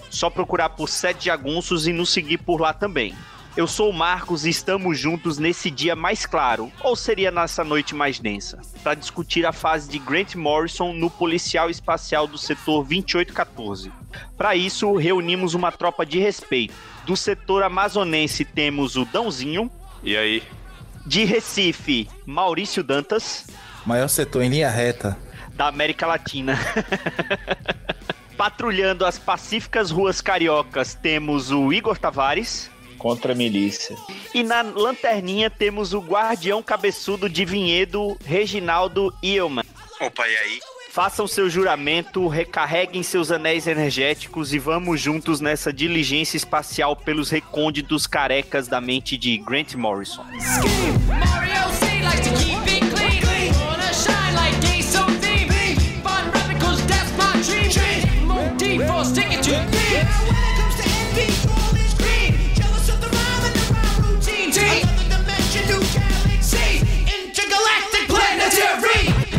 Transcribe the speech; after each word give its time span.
Só 0.09 0.29
procurar 0.29 0.69
por 0.69 0.87
Sete 0.87 1.25
Jagunços 1.25 1.87
e 1.87 1.91
nos 1.91 2.09
seguir 2.09 2.37
por 2.37 2.61
lá 2.61 2.71
também. 2.71 3.13
Eu 3.57 3.67
sou 3.67 3.89
o 3.89 3.93
Marcos 3.93 4.45
e 4.45 4.49
estamos 4.49 4.97
juntos 4.97 5.37
nesse 5.37 5.71
dia 5.71 5.95
mais 5.95 6.25
claro, 6.25 6.71
ou 6.81 6.95
seria 6.95 7.31
nessa 7.31 7.63
noite 7.63 7.95
mais 7.95 8.19
densa, 8.19 8.59
para 8.83 8.93
discutir 8.93 9.45
a 9.45 9.51
fase 9.51 9.89
de 9.89 9.97
Grant 9.97 10.35
Morrison 10.35 10.93
no 10.93 11.09
policial 11.09 11.69
espacial 11.69 12.27
do 12.27 12.37
setor 12.37 12.85
2814. 12.85 13.91
Para 14.37 14.55
isso, 14.55 14.95
reunimos 14.95 15.55
uma 15.55 15.71
tropa 15.71 16.05
de 16.05 16.19
respeito. 16.19 16.73
Do 17.05 17.17
setor 17.17 17.63
amazonense 17.63 18.45
temos 18.45 18.95
o 18.95 19.03
Dãozinho. 19.03 19.69
E 20.03 20.15
aí? 20.15 20.43
De 21.05 21.25
Recife, 21.25 22.07
Maurício 22.25 22.83
Dantas. 22.83 23.47
Maior 23.85 24.07
setor 24.07 24.43
em 24.43 24.49
linha 24.49 24.69
reta. 24.69 25.17
Da 25.55 25.67
América 25.67 26.05
Latina. 26.05 26.57
Patrulhando 28.37 29.05
as 29.05 29.17
pacíficas 29.17 29.91
ruas 29.91 30.21
cariocas 30.21 30.93
temos 30.93 31.51
o 31.51 31.73
Igor 31.73 31.97
Tavares 31.97 32.69
contra 32.99 33.31
a 33.31 33.35
milícia. 33.35 33.95
E 34.33 34.43
na 34.43 34.61
lanterninha 34.61 35.49
temos 35.49 35.93
o 35.93 35.99
guardião 35.99 36.61
cabeçudo 36.61 37.27
de 37.27 37.45
vinhedo, 37.45 38.15
Reginaldo 38.23 39.11
Ielman. 39.23 39.65
Opa, 39.99 40.27
e 40.27 40.37
aí? 40.37 40.59
Façam 40.91 41.27
seu 41.27 41.49
juramento, 41.49 42.27
recarreguem 42.27 43.01
seus 43.03 43.31
anéis 43.31 43.67
energéticos 43.67 44.53
e 44.53 44.59
vamos 44.59 44.99
juntos 44.99 45.39
nessa 45.39 45.71
diligência 45.71 46.35
espacial 46.35 46.95
pelos 46.95 47.29
recônditos 47.29 48.05
carecas 48.05 48.67
da 48.67 48.81
mente 48.81 49.15
de 49.15 49.37
Grant 49.37 49.75
Morrison. 49.75 50.25
Missouri. 68.77 69.29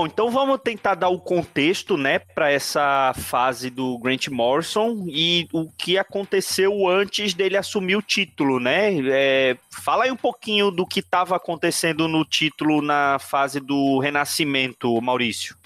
Então 0.00 0.30
vamos 0.30 0.60
tentar 0.62 0.94
dar 0.94 1.08
o 1.08 1.18
contexto, 1.18 1.96
né, 1.96 2.18
para 2.18 2.50
essa 2.50 3.12
fase 3.16 3.68
do 3.68 3.98
Grant 3.98 4.28
Morrison 4.28 5.04
e 5.08 5.48
o 5.52 5.68
que 5.70 5.98
aconteceu 5.98 6.88
antes 6.88 7.34
dele 7.34 7.56
assumir 7.56 7.96
o 7.96 8.02
título, 8.02 8.60
né? 8.60 8.96
É, 9.08 9.56
fala 9.70 10.04
aí 10.04 10.12
um 10.12 10.16
pouquinho 10.16 10.70
do 10.70 10.86
que 10.86 11.00
estava 11.00 11.36
acontecendo 11.36 12.06
no 12.06 12.24
título 12.24 12.80
na 12.80 13.18
fase 13.18 13.58
do 13.58 13.98
Renascimento, 13.98 15.00
Maurício. 15.00 15.56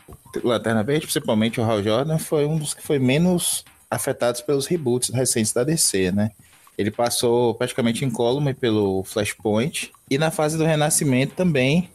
Lanterna 0.43 0.83
Verde, 0.83 1.07
principalmente 1.07 1.61
o 1.61 1.65
Hal 1.65 1.83
Jordan, 1.83 2.19
foi 2.19 2.47
um 2.47 2.57
dos 2.57 2.73
que 2.73 2.83
foi 2.83 2.99
menos 2.99 3.65
afetados 3.91 4.41
pelos 4.41 4.67
reboots 4.67 5.11
recentes 5.11 5.53
da 5.53 5.63
DC, 5.63 6.11
né? 6.13 6.31
Ele 6.77 6.91
passou 6.91 7.55
praticamente 7.55 8.05
incólume 8.05 8.55
pelo 8.55 9.05
Flashpoint. 9.05 9.93
E 10.11 10.17
na 10.17 10.31
fase 10.31 10.57
do 10.57 10.65
Renascimento 10.65 11.35
também, 11.35 11.91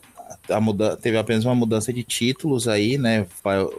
a 0.49 0.59
muda 0.59 0.97
teve 0.97 1.17
apenas 1.17 1.45
uma 1.45 1.55
mudança 1.55 1.91
de 1.91 2.03
títulos 2.03 2.67
aí, 2.67 2.97
né? 2.97 3.25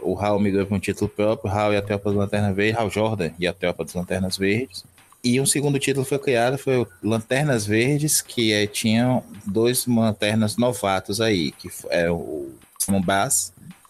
O 0.01 0.17
Hal 0.17 0.39
migrou 0.39 0.65
para 0.65 0.75
um 0.75 0.79
título 0.79 1.09
próprio, 1.09 1.51
Hal 1.51 1.73
e 1.73 1.77
a 1.77 1.81
Tropa 1.81 2.09
das 2.09 2.19
Lanternas 2.19 2.55
Verdes, 2.55 2.79
Hal 2.79 2.89
Jordan 2.89 3.31
e 3.39 3.47
a 3.47 3.53
Tropa 3.53 3.83
das 3.83 3.93
Lanternas 3.93 4.37
Verdes. 4.37 4.83
E 5.23 5.39
um 5.41 5.45
segundo 5.45 5.77
título 5.79 6.05
foi 6.05 6.17
criado, 6.17 6.57
foi 6.57 6.87
Lanternas 7.03 7.65
Verdes, 7.65 8.21
que 8.21 8.53
é, 8.53 8.65
tinha 8.65 9.21
dois 9.45 9.85
lanternas 9.85 10.55
novatos 10.55 11.19
aí, 11.19 11.51
que 11.51 11.69
é 11.89 12.09
o 12.09 12.49
Simon 12.79 13.03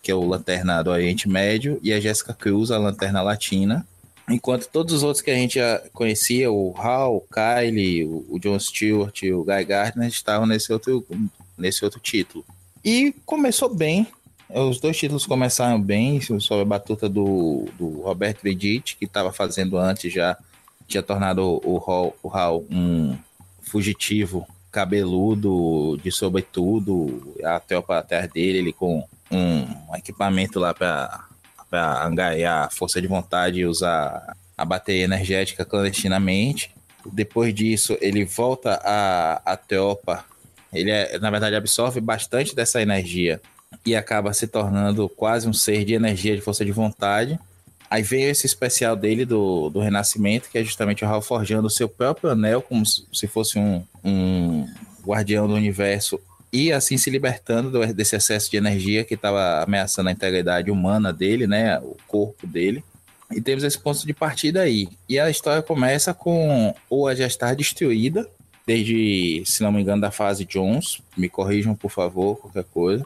que 0.01 0.09
é 0.09 0.15
o 0.15 0.25
Lanterna 0.25 0.81
do 0.81 0.89
Oriente 0.89 1.29
Médio, 1.29 1.79
e 1.83 1.93
a 1.93 1.99
Jessica 1.99 2.33
Cruz, 2.33 2.71
a 2.71 2.79
Lanterna 2.79 3.21
Latina. 3.21 3.85
Enquanto 4.27 4.67
todos 4.69 4.93
os 4.93 5.03
outros 5.03 5.21
que 5.21 5.29
a 5.29 5.35
gente 5.35 5.59
conhecia, 5.93 6.51
o 6.51 6.73
Hal, 6.75 7.17
o 7.17 7.21
Kyle, 7.21 8.05
o 8.05 8.39
John 8.39 8.59
Stewart 8.59 9.21
o 9.23 9.43
Guy 9.43 9.65
Gardner, 9.65 10.07
estavam 10.07 10.47
nesse 10.47 10.73
outro, 10.73 11.05
nesse 11.57 11.85
outro 11.85 11.99
título. 11.99 12.43
E 12.83 13.13
começou 13.25 13.73
bem. 13.73 14.07
Os 14.49 14.79
dois 14.79 14.97
títulos 14.97 15.25
começaram 15.25 15.79
bem, 15.79 16.19
sob 16.21 16.61
a 16.61 16.65
batuta 16.65 17.07
do, 17.07 17.67
do 17.77 18.01
Roberto 18.01 18.41
Vedic, 18.41 18.95
que 18.95 19.05
estava 19.05 19.31
fazendo 19.31 19.77
antes 19.77 20.11
já, 20.11 20.35
tinha 20.87 21.03
tornado 21.03 21.61
o, 21.63 21.77
Hal, 21.77 22.15
o 22.23 22.29
Hal 22.29 22.65
um 22.71 23.15
fugitivo 23.61 24.47
cabeludo, 24.71 25.99
de 26.03 26.11
sobretudo, 26.11 27.35
até 27.43 27.75
atrás 27.75 28.31
dele, 28.31 28.57
ele 28.57 28.73
com 28.73 29.07
um 29.31 29.95
equipamento 29.95 30.59
lá 30.59 30.73
para 30.73 32.05
angariar 32.05 32.65
a 32.65 32.69
força 32.69 32.99
de 32.99 33.07
vontade 33.07 33.59
e 33.59 33.65
usar 33.65 34.35
a 34.57 34.65
bateria 34.65 35.03
energética 35.03 35.63
clandestinamente. 35.63 36.73
Depois 37.05 37.53
disso, 37.53 37.97
ele 38.01 38.25
volta 38.25 38.79
a, 38.83 39.41
a 39.45 39.55
tropa 39.55 40.25
ele, 40.73 40.91
é, 40.91 41.17
na 41.19 41.31
verdade, 41.31 41.55
absorve 41.55 41.99
bastante 41.99 42.55
dessa 42.55 42.81
energia 42.81 43.41
e 43.85 43.95
acaba 43.95 44.33
se 44.33 44.47
tornando 44.47 45.07
quase 45.09 45.47
um 45.47 45.53
ser 45.53 45.85
de 45.85 45.93
energia, 45.93 46.35
de 46.35 46.41
força 46.41 46.65
de 46.65 46.71
vontade. 46.71 47.39
Aí 47.89 48.03
vem 48.03 48.25
esse 48.25 48.45
especial 48.45 48.95
dele 48.95 49.25
do, 49.25 49.69
do 49.69 49.79
Renascimento, 49.79 50.49
que 50.49 50.57
é 50.57 50.63
justamente 50.63 51.03
o 51.03 51.07
Hal 51.07 51.21
forjando 51.21 51.67
o 51.67 51.71
seu 51.71 51.89
próprio 51.89 52.29
anel, 52.29 52.61
como 52.61 52.85
se 52.85 53.27
fosse 53.27 53.57
um, 53.57 53.83
um 54.03 54.67
guardião 55.03 55.47
do 55.47 55.55
universo, 55.55 56.19
e 56.53 56.71
assim 56.71 56.97
se 56.97 57.09
libertando 57.09 57.71
do, 57.71 57.93
desse 57.93 58.15
excesso 58.15 58.49
de 58.51 58.57
energia 58.57 59.03
que 59.03 59.15
estava 59.15 59.63
ameaçando 59.63 60.09
a 60.09 60.11
integridade 60.11 60.69
humana 60.69 61.11
dele, 61.11 61.47
né, 61.47 61.79
o 61.79 61.97
corpo 62.07 62.45
dele. 62.45 62.83
E 63.31 63.41
temos 63.41 63.63
esse 63.63 63.77
ponto 63.77 64.05
de 64.05 64.13
partida 64.13 64.61
aí. 64.61 64.89
E 65.07 65.19
a 65.19 65.29
história 65.29 65.61
começa 65.61 66.13
com 66.13 66.73
ou 66.89 67.13
já 67.15 67.27
estar 67.27 67.55
destruída, 67.55 68.27
desde, 68.69 69.41
se 69.47 69.63
não 69.63 69.71
me 69.71 69.81
engano, 69.81 69.99
da 69.99 70.11
fase 70.11 70.45
Jones. 70.45 71.01
Me 71.17 71.27
corrijam, 71.27 71.73
por 71.73 71.89
favor, 71.89 72.35
qualquer 72.35 72.65
coisa. 72.65 73.03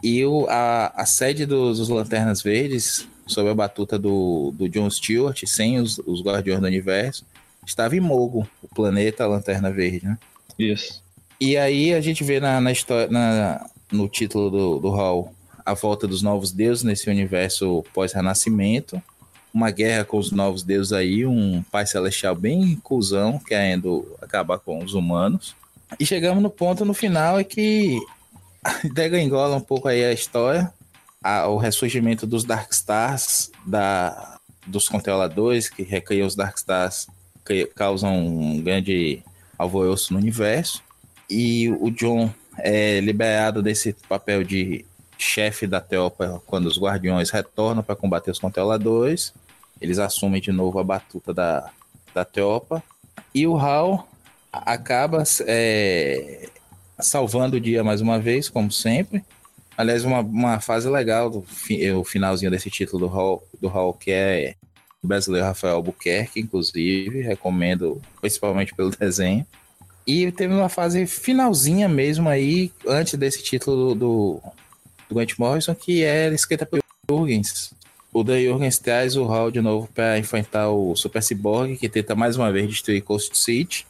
E 0.00 0.24
o, 0.24 0.46
a, 0.48 0.92
a 0.94 1.04
sede 1.04 1.44
dos, 1.44 1.78
dos 1.78 1.88
Lanternas 1.88 2.40
Verdes, 2.40 3.08
sob 3.26 3.50
a 3.50 3.54
batuta 3.54 3.98
do, 3.98 4.54
do 4.56 4.68
John 4.68 4.88
Stewart, 4.88 5.42
sem 5.46 5.80
os, 5.80 5.98
os 6.06 6.22
Guardiões 6.22 6.60
do 6.60 6.66
Universo, 6.68 7.26
estava 7.66 7.96
em 7.96 8.00
Mogo, 8.00 8.48
o 8.62 8.68
planeta 8.68 9.26
Lanterna 9.26 9.72
Verde, 9.72 10.06
né? 10.06 10.16
Isso. 10.56 11.02
E 11.40 11.56
aí 11.56 11.92
a 11.92 12.00
gente 12.00 12.22
vê 12.22 12.38
na, 12.38 12.60
na 12.60 12.70
história, 12.70 13.08
na, 13.10 13.68
no 13.90 14.08
título 14.08 14.48
do, 14.48 14.78
do 14.78 14.90
Hall 14.90 15.34
a 15.66 15.74
volta 15.74 16.06
dos 16.06 16.22
novos 16.22 16.52
deuses 16.52 16.84
nesse 16.84 17.10
universo 17.10 17.84
pós-renascimento 17.92 19.02
uma 19.52 19.70
guerra 19.70 20.04
com 20.04 20.18
os 20.18 20.30
novos 20.30 20.62
deuses 20.62 20.92
aí, 20.92 21.26
um 21.26 21.62
pai 21.70 21.86
celestial 21.86 22.34
bem 22.34 22.76
cuzão, 22.82 23.38
querendo 23.38 24.16
acabar 24.20 24.58
com 24.58 24.82
os 24.82 24.94
humanos. 24.94 25.54
E 25.98 26.06
chegamos 26.06 26.42
no 26.42 26.50
ponto 26.50 26.84
no 26.84 26.94
final 26.94 27.38
é 27.38 27.44
que 27.44 27.98
degangola 28.94 29.56
um 29.56 29.60
pouco 29.60 29.88
aí 29.88 30.04
a 30.04 30.12
história, 30.12 30.72
a, 31.22 31.48
o 31.48 31.56
ressurgimento 31.56 32.26
dos 32.26 32.44
Darkstars, 32.44 33.50
da, 33.66 34.38
dos 34.66 34.88
controladores 34.88 35.68
que 35.68 35.82
recriam 35.82 36.26
os 36.26 36.36
Darkstars, 36.36 37.08
que 37.44 37.66
causam 37.66 38.26
um 38.26 38.62
grande 38.62 39.22
alvoroço 39.58 40.12
no 40.12 40.18
universo. 40.18 40.82
E 41.28 41.68
o 41.80 41.90
John 41.90 42.30
é 42.58 43.00
liberado 43.00 43.62
desse 43.62 43.92
papel 44.08 44.44
de 44.44 44.84
chefe 45.18 45.66
da 45.66 45.80
tropa 45.80 46.42
quando 46.46 46.66
os 46.66 46.78
guardiões 46.78 47.30
retornam 47.30 47.82
para 47.82 47.94
combater 47.94 48.30
os 48.30 48.38
controladores. 48.38 49.34
Eles 49.80 49.98
assumem 49.98 50.40
de 50.40 50.52
novo 50.52 50.78
a 50.78 50.84
batuta 50.84 51.32
da, 51.32 51.70
da 52.14 52.24
tropa. 52.24 52.82
E 53.34 53.46
o 53.46 53.56
Hal 53.56 54.08
acaba 54.52 55.22
é, 55.46 56.48
salvando 56.98 57.56
o 57.56 57.60
dia 57.60 57.84
mais 57.84 58.00
uma 58.00 58.18
vez, 58.18 58.48
como 58.48 58.70
sempre. 58.70 59.24
Aliás, 59.76 60.04
uma, 60.04 60.20
uma 60.20 60.60
fase 60.60 60.88
legal 60.88 61.30
do 61.30 61.44
o 61.96 62.04
finalzinho 62.04 62.50
desse 62.50 62.70
título 62.70 63.06
do 63.06 63.12
Hall, 63.12 63.42
do 63.60 63.68
Hall 63.68 63.94
que 63.94 64.10
é 64.10 64.54
o 65.02 65.06
brasileiro 65.06 65.46
Rafael 65.46 65.76
Albuquerque, 65.76 66.40
inclusive, 66.40 67.22
recomendo 67.22 68.00
principalmente 68.20 68.74
pelo 68.74 68.90
desenho. 68.94 69.46
E 70.06 70.30
teve 70.32 70.52
uma 70.52 70.68
fase 70.68 71.06
finalzinha 71.06 71.88
mesmo 71.88 72.28
aí, 72.28 72.72
antes 72.86 73.14
desse 73.14 73.42
título 73.42 73.94
do, 73.94 74.42
do 75.08 75.14
Grant 75.14 75.38
Morrison, 75.38 75.74
que 75.74 76.02
é 76.02 76.28
escrita 76.34 76.66
por 76.66 76.80
Jurgens. 77.08 77.72
O 78.12 78.24
Dan 78.24 78.40
Jurgens 78.42 78.78
traz 78.78 79.16
o 79.16 79.24
Hall 79.24 79.52
de 79.52 79.60
novo 79.60 79.88
para 79.94 80.18
enfrentar 80.18 80.68
o 80.70 80.96
Super 80.96 81.22
Cyborg, 81.22 81.76
que 81.76 81.88
tenta 81.88 82.16
mais 82.16 82.36
uma 82.36 82.50
vez 82.50 82.68
destruir 82.68 83.02
Coast 83.02 83.38
City. 83.38 83.86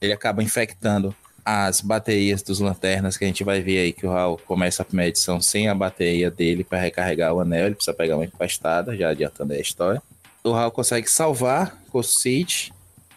Ele 0.00 0.12
acaba 0.12 0.42
infectando 0.42 1.14
as 1.44 1.80
baterias 1.80 2.42
dos 2.42 2.60
lanternas, 2.60 3.16
que 3.16 3.24
a 3.24 3.26
gente 3.26 3.42
vai 3.42 3.62
ver 3.62 3.78
aí 3.78 3.92
que 3.92 4.06
o 4.06 4.12
Hal 4.12 4.38
começa 4.46 4.82
a 4.82 4.84
primeira 4.84 5.08
edição 5.08 5.40
sem 5.40 5.68
a 5.68 5.74
bateria 5.74 6.30
dele 6.30 6.62
para 6.62 6.78
recarregar 6.78 7.32
o 7.32 7.40
anel, 7.40 7.66
ele 7.66 7.74
precisa 7.74 7.94
pegar 7.94 8.16
uma 8.16 8.24
empastada, 8.24 8.96
já 8.96 9.08
adiantando 9.08 9.54
a 9.54 9.58
história. 9.58 10.02
O 10.44 10.52
Hal 10.52 10.70
consegue 10.70 11.10
salvar 11.10 11.82
Coast 11.90 12.20
City, 12.20 12.72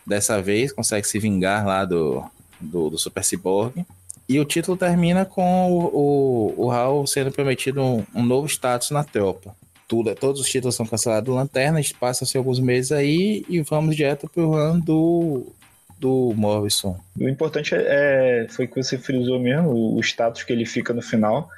dessa 0.08 0.42
vez, 0.42 0.72
consegue 0.72 1.06
se 1.06 1.20
vingar 1.20 1.66
lá 1.66 1.84
do, 1.84 2.24
do, 2.60 2.90
do 2.92 2.98
Super 2.98 3.24
Cyborg. 3.24 3.86
E 4.28 4.40
o 4.40 4.46
título 4.46 4.78
termina 4.78 5.26
com 5.26 5.72
o, 5.72 6.56
o, 6.58 6.66
o 6.66 6.72
Hal 6.72 7.06
sendo 7.06 7.32
prometido 7.32 7.82
um, 7.82 8.06
um 8.16 8.24
novo 8.24 8.48
status 8.48 8.90
na 8.90 9.04
tropa. 9.04 9.56
Tudo, 9.88 10.14
todos 10.16 10.42
os 10.42 10.50
títulos 10.50 10.76
são 10.76 10.86
cancelados 10.86 11.26
do 11.26 11.36
Lanterna, 11.36 11.80
passam-se 12.00 12.38
alguns 12.38 12.60
meses 12.60 12.92
aí 12.92 13.46
e 13.48 13.62
vamos 13.62 13.96
direto 13.96 14.28
pro 14.28 14.54
ano 14.54 14.82
do 14.82 15.46
do 15.98 16.34
Morrison. 16.36 17.00
O 17.20 17.28
importante 17.30 17.74
é, 17.74 18.44
é, 18.44 18.48
foi 18.50 18.68
que 18.68 18.76
você 18.76 18.98
frisou 18.98 19.40
mesmo, 19.40 19.70
o, 19.70 19.96
o, 19.96 20.00
status 20.02 20.44
que 20.44 20.52
ele 20.52 20.66
fica 20.66 20.94
no 20.94 21.02
final, 21.02 21.50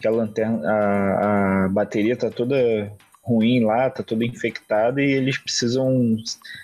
que 0.00 0.08
a 0.08 0.10
lanterna, 0.10 0.66
a, 0.66 1.64
a 1.64 1.68
bateria 1.68 2.16
tá 2.16 2.30
toda 2.30 2.90
ruim 3.22 3.64
lá, 3.64 3.90
tá 3.90 4.02
toda 4.02 4.24
infectada 4.24 5.00
e 5.00 5.12
eles 5.12 5.38
precisam 5.38 6.16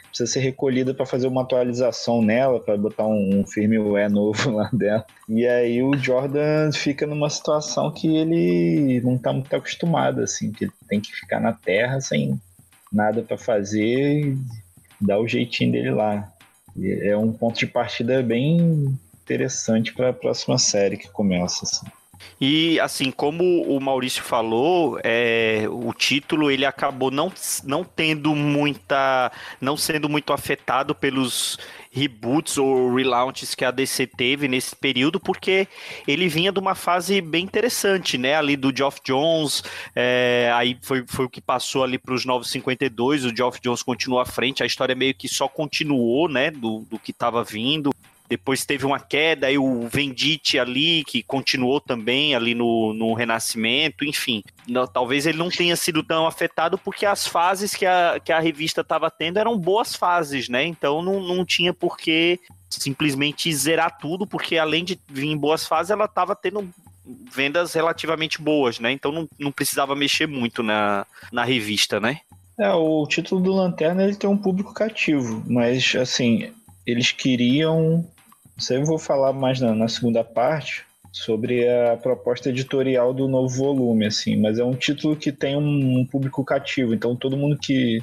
precisa 0.08 0.31
ser 0.31 0.40
recolhida 0.40 0.93
para 0.93 1.06
fazer 1.06 1.26
uma 1.26 1.43
atualização 1.43 2.22
nela, 2.22 2.60
para 2.60 2.76
botar 2.76 3.06
um, 3.06 3.40
um 3.40 3.46
firmware 3.46 4.10
novo 4.10 4.50
lá 4.52 4.69
dela. 4.72 5.05
E 5.28 5.46
aí 5.46 5.82
o 5.82 5.96
Jordan 5.96 6.72
fica 6.72 7.06
numa 7.06 7.31
situação 7.31 7.90
que 7.93 8.16
ele 8.16 9.00
não 9.02 9.16
tá 9.19 9.32
muito 9.32 9.55
acostumado 9.55 10.20
assim, 10.20 10.50
que 10.52 10.64
ele 10.64 10.72
tem 10.88 11.00
que 11.00 11.12
ficar 11.12 11.40
na 11.40 11.52
terra 11.52 12.00
sem 12.00 12.40
nada 12.93 13.22
para 13.22 13.37
fazer 13.37 14.20
e 14.20 14.38
dar 15.00 15.20
o 15.20 15.28
jeitinho 15.28 15.72
dele 15.72 15.90
lá 15.90 16.32
é 16.84 17.16
um 17.16 17.32
ponto 17.32 17.58
de 17.58 17.66
partida 17.66 18.22
bem 18.22 18.96
interessante 19.22 19.93
para 19.93 20.11
a 20.11 20.12
próxima 20.12 20.58
série 20.58 20.96
que 20.96 21.08
começa. 21.08 21.64
Assim. 21.64 21.87
E 22.41 22.79
assim, 22.81 23.11
como 23.11 23.62
o 23.62 23.81
Maurício 23.81 24.23
falou, 24.23 24.99
é, 25.03 25.67
o 25.69 25.93
título 25.93 26.50
ele 26.50 26.65
acabou 26.65 27.11
não, 27.11 27.32
não 27.65 27.85
tendo 27.85 28.35
muita. 28.35 29.32
não 29.61 29.76
sendo 29.76 30.09
muito 30.09 30.32
afetado 30.32 30.94
pelos 30.94 31.59
reboots 31.91 32.59
ou 32.59 32.94
relaunches 32.94 33.55
que 33.55 33.65
a 33.65 33.70
DC 33.70 34.06
teve 34.06 34.47
nesse 34.47 34.76
período, 34.76 35.19
porque 35.19 35.67
ele 36.06 36.29
vinha 36.29 36.53
de 36.53 36.59
uma 36.59 36.75
fase 36.75 37.20
bem 37.20 37.44
interessante, 37.44 38.17
né? 38.17 38.37
Ali 38.37 38.56
do 38.56 38.75
Geoff 38.75 39.00
Jones, 39.05 39.62
é, 39.94 40.50
aí 40.55 40.79
foi, 40.82 41.05
foi 41.06 41.25
o 41.25 41.31
que 41.31 41.41
passou 41.41 41.82
ali 41.82 41.99
para 41.99 42.14
os 42.14 42.25
952, 42.25 43.25
o 43.25 43.35
Geoff 43.35 43.59
Jones 43.61 43.82
continuou 43.82 44.21
à 44.21 44.26
frente, 44.26 44.62
a 44.62 44.67
história 44.67 44.94
meio 44.94 45.14
que 45.14 45.29
só 45.29 45.49
continuou, 45.49 46.29
né? 46.29 46.50
Do, 46.50 46.87
do 46.91 46.99
que 46.99 47.11
estava 47.11 47.43
vindo 47.43 47.91
depois 48.28 48.66
teve 48.66 48.84
uma 48.84 49.00
queda, 49.00 49.46
aí 49.46 49.56
o 49.56 49.88
Vendite 49.88 50.58
ali, 50.58 51.02
que 51.04 51.22
continuou 51.22 51.80
também 51.80 52.34
ali 52.34 52.54
no, 52.54 52.92
no 52.92 53.14
Renascimento, 53.14 54.04
enfim. 54.04 54.42
Não, 54.66 54.86
talvez 54.86 55.26
ele 55.26 55.38
não 55.38 55.48
tenha 55.48 55.75
sido 55.76 56.02
tão 56.02 56.26
afetado 56.26 56.76
porque 56.76 57.06
as 57.06 57.26
fases 57.26 57.75
que 57.75 57.86
a, 57.86 58.20
que 58.22 58.30
a 58.30 58.38
revista 58.38 58.82
estava 58.82 59.10
tendo 59.10 59.38
eram 59.38 59.58
boas 59.58 59.96
fases, 59.96 60.48
né? 60.48 60.64
Então 60.64 61.00
não, 61.00 61.20
não 61.20 61.44
tinha 61.44 61.72
por 61.72 61.96
que 61.96 62.38
simplesmente 62.69 63.52
zerar 63.54 63.98
tudo, 63.98 64.26
porque 64.26 64.58
além 64.58 64.84
de 64.84 64.98
vir 65.08 65.28
em 65.28 65.36
boas 65.36 65.66
fases, 65.66 65.90
ela 65.90 66.04
estava 66.04 66.36
tendo 66.36 66.69
vendas 67.32 67.72
relativamente 67.72 68.42
boas, 68.42 68.78
né? 68.78 68.92
Então 68.92 69.10
não, 69.10 69.26
não 69.38 69.50
precisava 69.50 69.96
mexer 69.96 70.26
muito 70.26 70.62
na, 70.62 71.06
na 71.32 71.44
revista, 71.44 71.98
né? 71.98 72.20
É, 72.60 72.70
o 72.72 73.06
título 73.06 73.40
do 73.40 73.54
Lanterna 73.54 74.02
ele 74.02 74.16
tem 74.16 74.28
um 74.28 74.36
público 74.36 74.75
cativo, 74.75 75.42
mas 75.46 75.94
assim, 75.94 76.52
eles 76.84 77.12
queriam 77.12 78.04
isso 78.58 78.75
eu 78.75 78.84
vou 78.84 78.99
falar 78.99 79.32
mais 79.32 79.60
na, 79.60 79.72
na, 79.75 79.88
segunda 79.88 80.25
parte 80.25 80.84
sobre 81.12 81.66
a 81.69 81.96
proposta 81.96 82.50
editorial 82.50 83.14
do 83.14 83.28
novo 83.28 83.55
volume, 83.55 84.06
assim, 84.06 84.37
mas 84.37 84.58
é 84.58 84.64
um 84.64 84.75
título 84.75 85.16
que 85.16 85.31
tem 85.31 85.56
um, 85.56 86.00
um 86.00 86.05
público 86.05 86.44
cativo, 86.44 86.93
então 86.93 87.16
todo 87.16 87.37
mundo 87.37 87.56
que, 87.56 88.02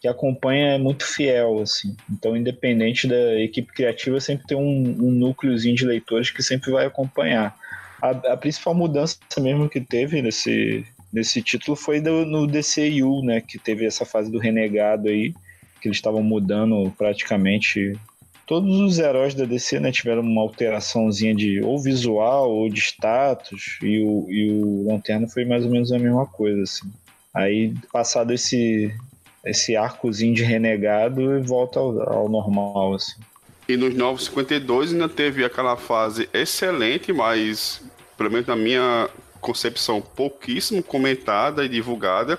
que 0.00 0.06
acompanha 0.06 0.74
é 0.74 0.78
muito 0.78 1.04
fiel, 1.04 1.60
assim. 1.60 1.96
Então, 2.10 2.36
independente 2.36 3.06
da 3.06 3.40
equipe 3.40 3.72
criativa, 3.72 4.20
sempre 4.20 4.46
tem 4.46 4.56
um, 4.56 4.96
um 5.06 5.10
núcleozinho 5.10 5.74
de 5.74 5.84
leitores 5.84 6.30
que 6.30 6.42
sempre 6.42 6.70
vai 6.70 6.86
acompanhar. 6.86 7.54
A, 8.00 8.10
a 8.10 8.36
principal 8.36 8.74
mudança 8.74 9.18
mesmo 9.40 9.68
que 9.68 9.80
teve 9.80 10.22
nesse, 10.22 10.86
nesse 11.12 11.42
título 11.42 11.76
foi 11.76 12.00
do, 12.00 12.24
no 12.24 12.46
DCU, 12.46 13.22
né, 13.24 13.40
que 13.40 13.58
teve 13.58 13.84
essa 13.84 14.04
fase 14.04 14.30
do 14.30 14.38
renegado 14.38 15.08
aí, 15.08 15.34
que 15.80 15.88
eles 15.88 15.98
estavam 15.98 16.22
mudando 16.22 16.92
praticamente 16.96 17.98
todos 18.48 18.80
os 18.80 18.98
heróis 18.98 19.34
da 19.34 19.44
DC 19.44 19.78
né, 19.78 19.92
tiveram 19.92 20.22
uma 20.22 20.40
alteraçãozinha 20.40 21.34
de 21.34 21.60
ou 21.60 21.78
visual 21.78 22.50
ou 22.50 22.70
de 22.70 22.80
status, 22.80 23.78
e 23.82 24.00
o, 24.00 24.26
e 24.30 24.50
o 24.50 24.88
Lanterna 24.88 25.28
foi 25.28 25.44
mais 25.44 25.64
ou 25.64 25.70
menos 25.70 25.92
a 25.92 25.98
mesma 25.98 26.26
coisa, 26.26 26.62
assim. 26.62 26.90
Aí, 27.34 27.74
passado 27.92 28.32
esse, 28.32 28.92
esse 29.44 29.76
arcozinho 29.76 30.34
de 30.34 30.42
renegado, 30.42 31.42
volta 31.44 31.78
ao, 31.78 32.10
ao 32.10 32.28
normal, 32.28 32.94
assim. 32.94 33.20
E 33.68 33.76
nos 33.76 33.94
952 33.94 34.94
ainda 34.94 35.10
teve 35.10 35.44
aquela 35.44 35.76
fase 35.76 36.26
excelente, 36.32 37.12
mas, 37.12 37.82
pelo 38.16 38.30
menos 38.30 38.46
na 38.46 38.56
minha 38.56 39.10
concepção, 39.42 40.00
pouquíssimo 40.00 40.82
comentada 40.82 41.66
e 41.66 41.68
divulgada, 41.68 42.38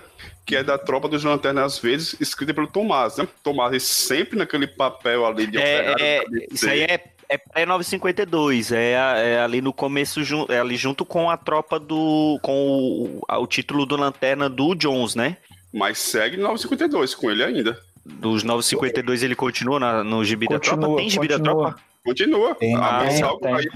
que 0.50 0.56
é 0.56 0.64
da 0.64 0.80
Tropa 0.80 1.08
dos 1.08 1.24
Lanternas, 1.24 1.74
às 1.74 1.80
vezes, 1.80 2.16
escrita 2.20 2.56
pelo 2.56 2.66
Tomás, 2.66 3.18
né? 3.18 3.28
Tomás 3.44 3.84
sempre 3.84 4.36
naquele 4.36 4.66
papel 4.66 5.24
ali 5.24 5.46
de 5.46 5.60
é, 5.60 5.94
é 6.00 6.24
Isso 6.52 6.68
aí 6.68 6.82
é 6.82 7.04
é 7.32 7.38
pré-952, 7.38 8.76
é, 8.76 8.94
é, 9.34 9.40
ali 9.40 9.62
no 9.62 9.72
começo, 9.72 10.20
é 10.50 10.60
ali 10.60 10.76
junto 10.76 11.06
com 11.06 11.30
a 11.30 11.38
tropa 11.38 11.80
do. 11.80 12.40
com 12.42 13.22
o, 13.30 13.42
o 13.44 13.46
título 13.46 13.86
do 13.86 13.96
Lanterna 13.96 14.50
do 14.50 14.74
Jones, 14.74 15.14
né? 15.14 15.38
Mas 15.72 16.00
segue 16.00 16.38
952 16.38 17.14
com 17.14 17.30
ele 17.30 17.44
ainda. 17.44 17.80
Dos 18.04 18.42
952 18.42 19.22
ele 19.22 19.36
continua 19.36 19.80
na, 19.80 20.04
no 20.04 20.26
gibi 20.26 20.48
continua, 20.48 20.76
da 20.76 20.82
tropa? 20.82 20.98
Tem 20.98 21.10
gibi 21.12 21.28
continua. 21.28 21.38
da 21.38 21.44
tropa? 21.44 21.82
Continua. 22.04 22.56
Tem, 22.56 22.76
a 22.76 23.04
mensal 23.04 23.38
tem, 23.38 23.56
tem. 23.58 23.70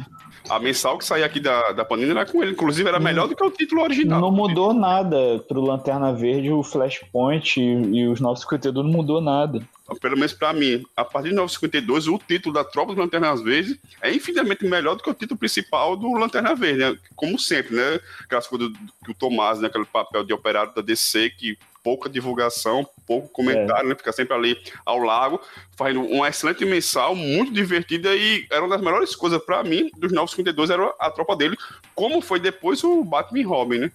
A 0.49 0.59
mensal 0.59 0.97
que 0.97 1.05
saía 1.05 1.25
aqui 1.25 1.39
da, 1.39 1.71
da 1.71 1.85
Panini 1.85 2.11
era 2.11 2.25
com 2.25 2.41
ele. 2.43 2.51
Inclusive, 2.51 2.87
era 2.87 2.99
melhor 2.99 3.27
do 3.27 3.35
que 3.35 3.43
o 3.43 3.49
título 3.49 3.81
original. 3.81 4.19
Não 4.19 4.31
mudou 4.31 4.73
nada 4.73 5.39
pro 5.47 5.61
Lanterna 5.61 6.13
Verde, 6.13 6.51
o 6.51 6.61
Flashpoint 6.61 7.59
e, 7.59 7.61
e 7.61 8.07
os 8.07 8.19
952 8.19 8.85
não 8.85 8.93
mudou 8.93 9.21
nada. 9.21 9.61
Pelo 10.01 10.15
menos 10.15 10.33
para 10.33 10.53
mim, 10.53 10.83
a 10.95 11.05
partir 11.05 11.29
de 11.29 11.35
952, 11.35 12.07
o 12.07 12.17
título 12.17 12.53
da 12.53 12.63
Tropa 12.63 12.93
dos 12.93 13.03
Lanternas 13.03 13.41
Verdes 13.41 13.77
é 14.01 14.13
infinitamente 14.13 14.65
melhor 14.65 14.95
do 14.95 15.03
que 15.03 15.09
o 15.09 15.13
título 15.13 15.37
principal 15.37 15.95
do 15.95 16.11
Lanterna 16.13 16.55
Verde, 16.55 16.79
né? 16.79 16.97
Como 17.15 17.37
sempre, 17.37 17.75
né? 17.75 17.99
Aquelas 18.23 18.47
coisas 18.47 18.69
que 19.03 19.11
o 19.11 19.13
Tomás, 19.13 19.59
né? 19.59 19.67
Aquele 19.67 19.85
papel 19.85 20.23
de 20.23 20.33
operário 20.33 20.73
da 20.73 20.81
DC 20.81 21.29
que 21.31 21.57
pouca 21.83 22.09
divulgação, 22.09 22.87
pouco 23.05 23.27
comentário, 23.27 23.87
é. 23.87 23.89
né? 23.89 23.95
Fica 23.95 24.11
sempre 24.13 24.33
ali 24.33 24.57
ao 24.85 24.99
lago, 24.99 25.39
fazendo 25.75 26.01
uma 26.05 26.29
excelente 26.29 26.65
mensal, 26.65 27.13
muito 27.13 27.51
divertida 27.53 28.15
e 28.15 28.47
era 28.49 28.61
uma 28.61 28.69
das 28.69 28.81
melhores 28.83 29.15
coisas 29.15 29.43
para 29.43 29.63
mim 29.63 29.91
dos 29.97 30.11
952 30.11 30.69
era 30.69 30.93
a 30.99 31.11
tropa 31.11 31.35
dele, 31.35 31.57
como 31.93 32.21
foi 32.21 32.39
depois 32.39 32.83
o 32.83 33.03
Batman 33.03 33.39
e 33.39 33.43
Robin, 33.43 33.79
né? 33.79 33.91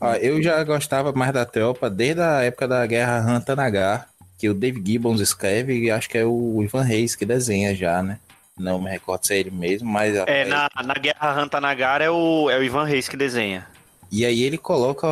Ah, 0.00 0.16
eu 0.18 0.42
já 0.42 0.62
gostava 0.62 1.12
mais 1.12 1.32
da 1.32 1.44
tropa 1.44 1.88
desde 1.90 2.20
a 2.20 2.42
época 2.42 2.68
da 2.68 2.86
Guerra 2.86 3.20
Rantanagar, 3.20 4.08
que 4.38 4.48
o 4.48 4.54
Dave 4.54 4.82
Gibbons 4.84 5.20
escreve 5.20 5.76
e 5.76 5.90
acho 5.90 6.08
que 6.08 6.18
é 6.18 6.24
o 6.24 6.62
Ivan 6.62 6.82
Reis 6.82 7.16
que 7.16 7.26
desenha 7.26 7.74
já, 7.74 8.02
né? 8.02 8.18
Não 8.56 8.80
me 8.80 8.90
recordo 8.90 9.24
se 9.24 9.34
é 9.34 9.38
ele 9.38 9.50
mesmo, 9.50 9.88
mas... 9.88 10.14
É, 10.26 10.44
na, 10.44 10.68
na 10.84 10.94
Guerra 10.94 11.32
Rantanagar 11.32 12.02
é 12.02 12.10
o, 12.10 12.50
é 12.50 12.58
o 12.58 12.62
Ivan 12.62 12.84
Reis 12.84 13.08
que 13.08 13.16
desenha. 13.16 13.66
E 14.10 14.24
aí 14.24 14.42
ele 14.42 14.56
coloca 14.56 15.06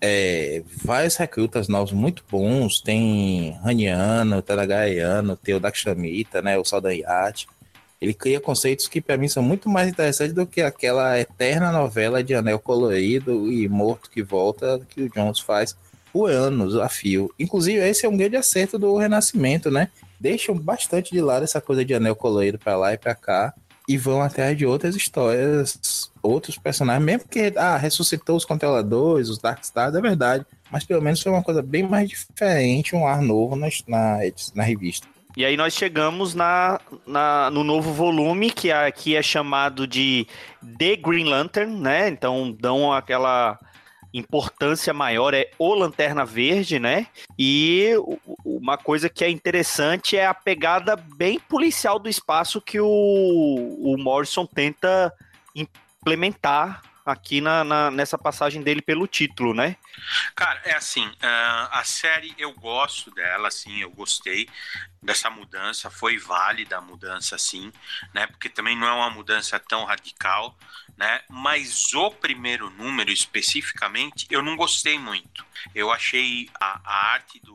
é, 0.00 0.62
vários 0.84 1.16
recrutas 1.16 1.68
novos 1.68 1.92
muito 1.92 2.24
bons. 2.28 2.80
Tem 2.80 3.52
Raniano, 3.62 4.42
Tadagaiano, 4.42 5.36
tem 5.36 5.54
o 5.54 5.60
Dakshamita, 5.60 6.42
né, 6.42 6.58
o 6.58 6.64
Saldanhat. 6.64 7.46
Ele 8.00 8.12
cria 8.12 8.40
conceitos 8.40 8.88
que 8.88 9.00
para 9.00 9.16
mim 9.16 9.28
são 9.28 9.42
muito 9.42 9.68
mais 9.68 9.88
interessantes 9.88 10.34
do 10.34 10.46
que 10.46 10.60
aquela 10.60 11.18
eterna 11.18 11.72
novela 11.72 12.22
de 12.22 12.34
anel 12.34 12.58
colorido 12.58 13.50
e 13.50 13.68
morto 13.68 14.10
que 14.10 14.22
volta 14.22 14.80
que 14.88 15.02
o 15.02 15.08
Jones 15.08 15.38
faz 15.38 15.76
por 16.12 16.30
anos 16.30 16.76
a 16.76 16.88
fio. 16.88 17.32
Inclusive, 17.38 17.78
esse 17.78 18.04
é 18.04 18.08
um 18.08 18.16
grande 18.16 18.36
acerto 18.36 18.78
do 18.78 18.96
Renascimento, 18.96 19.70
né? 19.70 19.88
Deixam 20.20 20.54
bastante 20.54 21.12
de 21.12 21.20
lado 21.20 21.44
essa 21.44 21.60
coisa 21.60 21.84
de 21.84 21.94
anel 21.94 22.16
colorido 22.16 22.58
para 22.58 22.76
lá 22.76 22.92
e 22.92 22.98
para 22.98 23.14
cá 23.14 23.54
e 23.88 23.96
vão 23.96 24.20
atrás 24.20 24.56
de 24.56 24.66
outras 24.66 24.96
histórias, 24.96 26.10
outros 26.22 26.58
personagens, 26.58 27.04
mesmo 27.04 27.28
que 27.28 27.52
ah, 27.56 27.76
ressuscitou 27.76 28.36
os 28.36 28.44
controladores, 28.44 29.28
os 29.28 29.38
Darkstars, 29.38 29.94
é 29.94 30.00
verdade. 30.00 30.44
Mas 30.70 30.84
pelo 30.84 31.02
menos 31.02 31.22
foi 31.22 31.30
uma 31.30 31.42
coisa 31.42 31.62
bem 31.62 31.84
mais 31.84 32.08
diferente, 32.08 32.96
um 32.96 33.06
ar 33.06 33.22
novo 33.22 33.54
na, 33.54 33.68
na, 33.86 34.18
na 34.54 34.62
revista. 34.64 35.06
E 35.36 35.44
aí 35.44 35.54
nós 35.54 35.74
chegamos 35.74 36.34
na, 36.34 36.80
na, 37.06 37.50
no 37.50 37.62
novo 37.62 37.92
volume, 37.92 38.50
que 38.50 38.72
aqui 38.72 39.14
é 39.14 39.22
chamado 39.22 39.86
de 39.86 40.26
The 40.78 40.96
Green 40.96 41.26
Lantern, 41.26 41.78
né? 41.78 42.08
Então 42.08 42.56
dão 42.58 42.90
aquela 42.90 43.58
importância 44.18 44.94
maior 44.94 45.34
é 45.34 45.50
o 45.58 45.74
Lanterna 45.74 46.24
Verde, 46.24 46.78
né? 46.78 47.06
E 47.38 47.92
uma 48.44 48.78
coisa 48.78 49.08
que 49.08 49.24
é 49.24 49.30
interessante 49.30 50.16
é 50.16 50.26
a 50.26 50.32
pegada 50.32 50.96
bem 50.96 51.38
policial 51.38 51.98
do 51.98 52.08
espaço 52.08 52.60
que 52.60 52.80
o, 52.80 52.86
o 52.86 53.96
Morrison 53.98 54.46
tenta 54.46 55.12
implementar 55.54 56.82
aqui 57.06 57.40
na, 57.40 57.62
na, 57.62 57.90
nessa 57.90 58.18
passagem 58.18 58.62
dele 58.62 58.82
pelo 58.82 59.06
título, 59.06 59.54
né? 59.54 59.76
Cara, 60.34 60.60
é 60.64 60.74
assim, 60.74 61.06
uh, 61.06 61.68
a 61.70 61.82
série 61.84 62.34
eu 62.36 62.52
gosto 62.52 63.10
dela, 63.10 63.48
assim, 63.48 63.78
eu 63.78 63.90
gostei 63.90 64.48
dessa 65.00 65.30
mudança, 65.30 65.88
foi 65.88 66.18
válida 66.18 66.78
a 66.78 66.80
mudança, 66.80 67.38
sim, 67.38 67.72
né? 68.12 68.26
Porque 68.26 68.48
também 68.48 68.76
não 68.76 68.86
é 68.86 68.92
uma 68.92 69.10
mudança 69.10 69.58
tão 69.58 69.84
radical, 69.84 70.56
né? 70.96 71.22
Mas 71.28 71.94
o 71.94 72.10
primeiro 72.10 72.70
número 72.70 73.10
especificamente, 73.10 74.26
eu 74.30 74.42
não 74.42 74.56
gostei 74.56 74.98
muito. 74.98 75.44
Eu 75.74 75.92
achei 75.92 76.50
a, 76.60 76.80
a 76.84 77.12
arte 77.12 77.40
do 77.40 77.54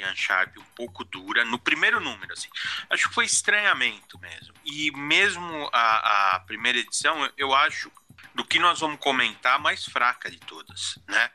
Lian 0.00 0.14
Sharp 0.14 0.56
um 0.56 0.74
pouco 0.74 1.04
dura 1.04 1.44
no 1.44 1.58
primeiro 1.58 2.00
número, 2.00 2.32
assim. 2.32 2.48
Acho 2.88 3.08
que 3.08 3.14
foi 3.14 3.26
estranhamento 3.26 4.18
mesmo. 4.18 4.54
E 4.64 4.90
mesmo 4.92 5.68
a, 5.72 6.36
a 6.36 6.40
primeira 6.40 6.78
edição, 6.78 7.30
eu 7.36 7.54
acho 7.54 7.90
do 8.34 8.44
que 8.44 8.58
nós 8.58 8.80
vamos 8.80 9.00
comentar, 9.00 9.56
a 9.56 9.58
mais 9.58 9.84
fraca 9.84 10.30
de 10.30 10.38
todas, 10.38 10.98
né? 11.08 11.30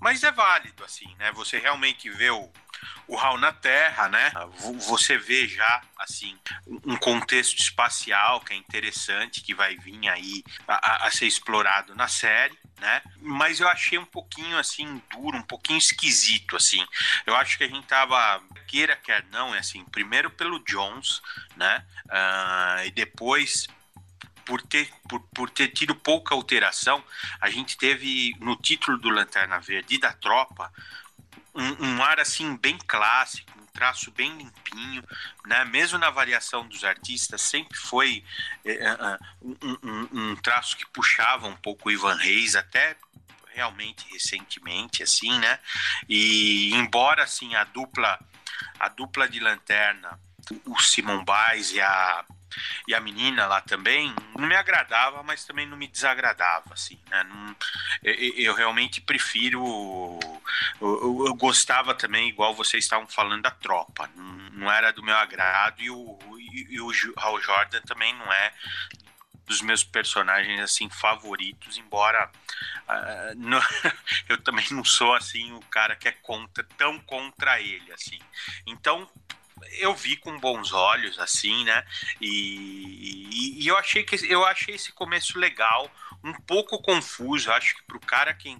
Mas 0.00 0.22
é 0.22 0.30
válido, 0.30 0.84
assim, 0.84 1.12
né? 1.18 1.32
Você 1.32 1.58
realmente 1.58 2.08
vê 2.10 2.30
o, 2.30 2.48
o 3.06 3.18
HAL 3.18 3.38
na 3.38 3.52
Terra, 3.52 4.08
né? 4.08 4.32
Você 4.86 5.18
vê 5.18 5.48
já, 5.48 5.82
assim, 5.98 6.38
um 6.84 6.96
contexto 6.96 7.58
espacial 7.58 8.40
que 8.40 8.52
é 8.52 8.56
interessante, 8.56 9.40
que 9.40 9.54
vai 9.54 9.76
vir 9.76 10.08
aí 10.08 10.44
a, 10.66 11.06
a, 11.06 11.10
ser 11.10 11.26
explorado 11.26 11.94
na 11.96 12.06
série, 12.06 12.56
né? 12.78 13.02
Mas 13.20 13.58
eu 13.58 13.68
achei 13.68 13.98
um 13.98 14.04
pouquinho, 14.04 14.56
assim, 14.56 15.02
duro, 15.10 15.36
um 15.36 15.42
pouquinho 15.42 15.78
esquisito, 15.78 16.56
assim. 16.56 16.84
Eu 17.26 17.34
acho 17.34 17.58
que 17.58 17.64
a 17.64 17.68
gente 17.68 17.86
tava, 17.86 18.40
queira, 18.68 18.94
quer 18.94 19.24
não, 19.32 19.54
é 19.54 19.58
assim, 19.58 19.84
primeiro 19.86 20.30
pelo 20.30 20.60
Jones, 20.60 21.20
né? 21.56 21.84
Uh, 22.06 22.86
e 22.86 22.90
depois 22.92 23.66
por 24.48 24.62
ter, 24.62 24.90
por, 25.06 25.20
por 25.34 25.50
ter 25.50 25.68
tido 25.68 25.94
pouca 25.94 26.34
alteração, 26.34 27.04
a 27.38 27.50
gente 27.50 27.76
teve 27.76 28.34
no 28.40 28.56
título 28.56 28.96
do 28.96 29.10
Lanterna 29.10 29.60
Verde 29.60 29.96
e 29.96 30.00
da 30.00 30.10
Tropa 30.10 30.72
um, 31.54 31.86
um, 31.86 32.02
ar 32.02 32.18
assim 32.18 32.56
bem 32.56 32.78
clássico, 32.86 33.52
um 33.60 33.66
traço 33.66 34.10
bem 34.10 34.34
limpinho, 34.38 35.04
né? 35.44 35.66
Mesmo 35.66 35.98
na 35.98 36.08
variação 36.08 36.66
dos 36.66 36.82
artistas, 36.82 37.42
sempre 37.42 37.76
foi 37.76 38.24
é, 38.64 39.18
um, 39.42 39.76
um, 39.82 40.08
um, 40.12 40.36
traço 40.36 40.76
que 40.78 40.86
puxava 40.86 41.46
um 41.46 41.56
pouco 41.56 41.88
o 41.88 41.92
Ivan 41.92 42.16
Reis, 42.16 42.56
até 42.56 42.96
realmente 43.52 44.06
recentemente, 44.10 45.02
assim, 45.02 45.38
né? 45.38 45.58
E 46.08 46.72
embora 46.72 47.24
assim 47.24 47.54
a 47.54 47.64
dupla, 47.64 48.18
a 48.80 48.88
dupla 48.88 49.28
de 49.28 49.40
lanterna, 49.40 50.18
o 50.64 50.80
Simon 50.80 51.22
Baez 51.22 51.72
e 51.72 51.80
a 51.82 52.24
e 52.86 52.94
a 52.94 53.00
menina 53.00 53.46
lá 53.46 53.60
também, 53.60 54.14
não 54.36 54.48
me 54.48 54.56
agradava, 54.56 55.22
mas 55.22 55.44
também 55.44 55.66
não 55.66 55.76
me 55.76 55.86
desagradava, 55.86 56.72
assim, 56.72 56.98
né? 57.08 57.22
Não, 57.24 57.56
eu, 58.02 58.14
eu, 58.36 58.54
realmente 58.54 59.00
prefiro. 59.00 59.62
Eu, 60.80 61.26
eu, 61.26 61.34
gostava 61.34 61.94
também, 61.94 62.28
igual 62.28 62.54
vocês 62.54 62.84
estavam 62.84 63.06
falando, 63.06 63.42
da 63.42 63.50
tropa. 63.50 64.08
Não, 64.14 64.24
não 64.52 64.72
era 64.72 64.92
do 64.92 65.02
meu 65.02 65.16
agrado 65.16 65.80
e 65.80 65.90
o, 65.90 66.18
e, 66.38 66.74
e 66.74 66.80
o 66.80 66.90
Hal 67.16 67.40
Jordan 67.40 67.80
também 67.82 68.14
não 68.14 68.32
é 68.32 68.52
dos 69.48 69.62
meus 69.62 69.82
personagens 69.82 70.60
assim 70.60 70.88
favoritos, 70.90 71.78
embora 71.78 72.30
uh, 72.86 73.34
não, 73.36 73.60
eu 74.28 74.38
também 74.42 74.66
não 74.70 74.84
sou 74.84 75.14
assim 75.14 75.52
o 75.52 75.60
cara 75.60 75.96
que 75.96 76.06
é 76.06 76.12
contra 76.12 76.62
tão 76.76 77.00
contra 77.00 77.60
ele 77.60 77.90
assim. 77.92 78.18
Então 78.66 79.08
eu 79.78 79.94
vi 79.94 80.16
com 80.16 80.38
bons 80.38 80.72
olhos, 80.72 81.18
assim, 81.18 81.64
né? 81.64 81.84
E, 82.20 83.28
e, 83.30 83.62
e, 83.62 83.66
eu 83.66 83.76
achei 83.76 84.02
que 84.02 84.16
eu 84.26 84.44
achei 84.44 84.74
esse 84.74 84.92
começo 84.92 85.38
legal, 85.38 85.90
um 86.22 86.32
pouco 86.32 86.80
confuso. 86.80 87.50
Acho 87.52 87.76
que 87.76 87.82
pro 87.82 88.00
cara 88.00 88.34
que, 88.34 88.56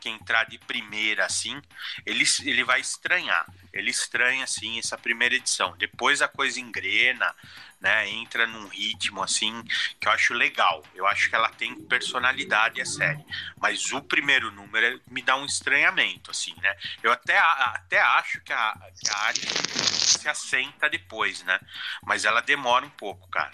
que 0.00 0.08
entrar 0.08 0.44
de 0.44 0.58
primeira, 0.58 1.26
assim, 1.26 1.60
ele, 2.04 2.24
ele 2.44 2.64
vai 2.64 2.80
estranhar. 2.80 3.46
Ele 3.72 3.90
estranha, 3.90 4.44
assim, 4.44 4.78
essa 4.78 4.98
primeira 4.98 5.34
edição. 5.34 5.76
Depois 5.78 6.20
a 6.20 6.28
coisa 6.28 6.58
engrena, 6.60 7.34
né? 7.80 8.08
Entra 8.08 8.46
num 8.46 8.68
ritmo 8.68 9.22
assim 9.22 9.62
que 9.98 10.06
eu 10.06 10.12
acho 10.12 10.34
legal. 10.34 10.84
Eu 10.94 11.06
acho 11.06 11.28
que 11.28 11.34
ela 11.34 11.48
tem 11.48 11.74
personalidade 11.74 12.80
a 12.80 12.84
série. 12.84 13.24
Mas 13.58 13.92
o 13.92 14.02
primeiro 14.02 14.50
número 14.50 15.00
me 15.10 15.22
dá 15.22 15.36
um 15.36 15.46
estranhamento, 15.46 16.30
assim, 16.30 16.54
né? 16.60 16.74
Eu 17.02 17.10
até, 17.10 17.38
até 17.38 18.00
acho 18.00 18.40
que 18.42 18.52
a, 18.52 18.74
que 19.02 19.10
a 19.10 19.18
arte 19.18 19.48
se 19.92 20.28
assenta 20.28 20.88
depois, 20.88 21.42
né? 21.44 21.58
Mas 22.04 22.24
ela 22.24 22.40
demora 22.40 22.84
um 22.84 22.90
pouco, 22.90 23.28
cara. 23.28 23.52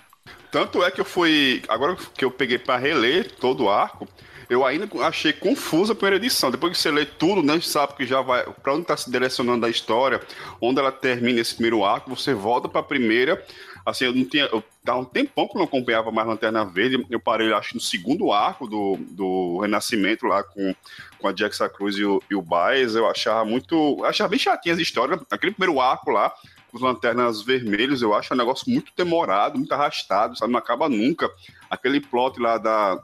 Tanto 0.50 0.82
é 0.82 0.90
que 0.90 1.00
eu 1.00 1.04
fui. 1.04 1.62
Agora 1.68 1.96
que 1.96 2.24
eu 2.24 2.30
peguei 2.30 2.58
para 2.58 2.78
reler 2.78 3.30
todo 3.36 3.64
o 3.64 3.70
arco, 3.70 4.08
eu 4.48 4.64
ainda 4.64 4.88
achei 5.04 5.32
confusa 5.32 5.92
a 5.92 5.96
primeira 5.96 6.16
edição. 6.16 6.50
Depois 6.50 6.72
que 6.72 6.78
você 6.78 6.90
lê 6.90 7.04
tudo, 7.04 7.42
né, 7.42 7.60
sabe 7.60 7.94
que 7.94 8.06
já 8.06 8.20
vai 8.20 8.44
para 8.44 8.72
onde 8.72 8.82
está 8.82 8.96
se 8.96 9.10
direcionando 9.10 9.66
a 9.66 9.70
história, 9.70 10.20
onde 10.60 10.80
ela 10.80 10.92
termina 10.92 11.40
esse 11.40 11.54
primeiro 11.54 11.84
arco, 11.84 12.14
você 12.14 12.32
volta 12.32 12.68
para 12.68 12.80
a 12.80 12.84
primeira. 12.84 13.44
Assim, 13.86 14.06
eu 14.06 14.12
não 14.12 14.24
tinha. 14.24 14.46
Eu 14.46 14.64
um 14.96 15.04
tempão 15.04 15.46
que 15.46 15.54
não 15.54 15.62
acompanhava 15.62 16.10
mais 16.10 16.26
Lanterna 16.26 16.64
Verde. 16.64 17.06
Eu 17.08 17.20
parei, 17.20 17.52
acho, 17.52 17.76
no 17.76 17.80
segundo 17.80 18.32
arco 18.32 18.66
do, 18.66 18.96
do 19.10 19.60
Renascimento 19.60 20.26
lá 20.26 20.42
com, 20.42 20.74
com 21.18 21.28
a 21.28 21.32
Jackson 21.32 21.68
Cruz 21.68 21.96
e 21.96 22.04
o, 22.04 22.20
e 22.28 22.34
o 22.34 22.42
Baez. 22.42 22.96
Eu 22.96 23.08
achava 23.08 23.44
muito. 23.44 23.96
Eu 24.00 24.04
achava 24.04 24.30
bem 24.30 24.38
chatinha 24.40 24.74
as 24.74 24.80
histórias. 24.80 25.20
Aquele 25.30 25.52
primeiro 25.52 25.80
arco 25.80 26.10
lá, 26.10 26.32
os 26.72 26.82
lanternas 26.82 27.42
vermelhos, 27.42 28.02
eu 28.02 28.12
acho 28.12 28.34
um 28.34 28.36
negócio 28.36 28.68
muito 28.68 28.92
demorado, 28.96 29.56
muito 29.56 29.72
arrastado, 29.72 30.36
sabe? 30.36 30.52
Não 30.52 30.58
acaba 30.58 30.88
nunca. 30.88 31.30
Aquele 31.70 32.00
plot 32.00 32.40
lá 32.40 32.58
da, 32.58 33.00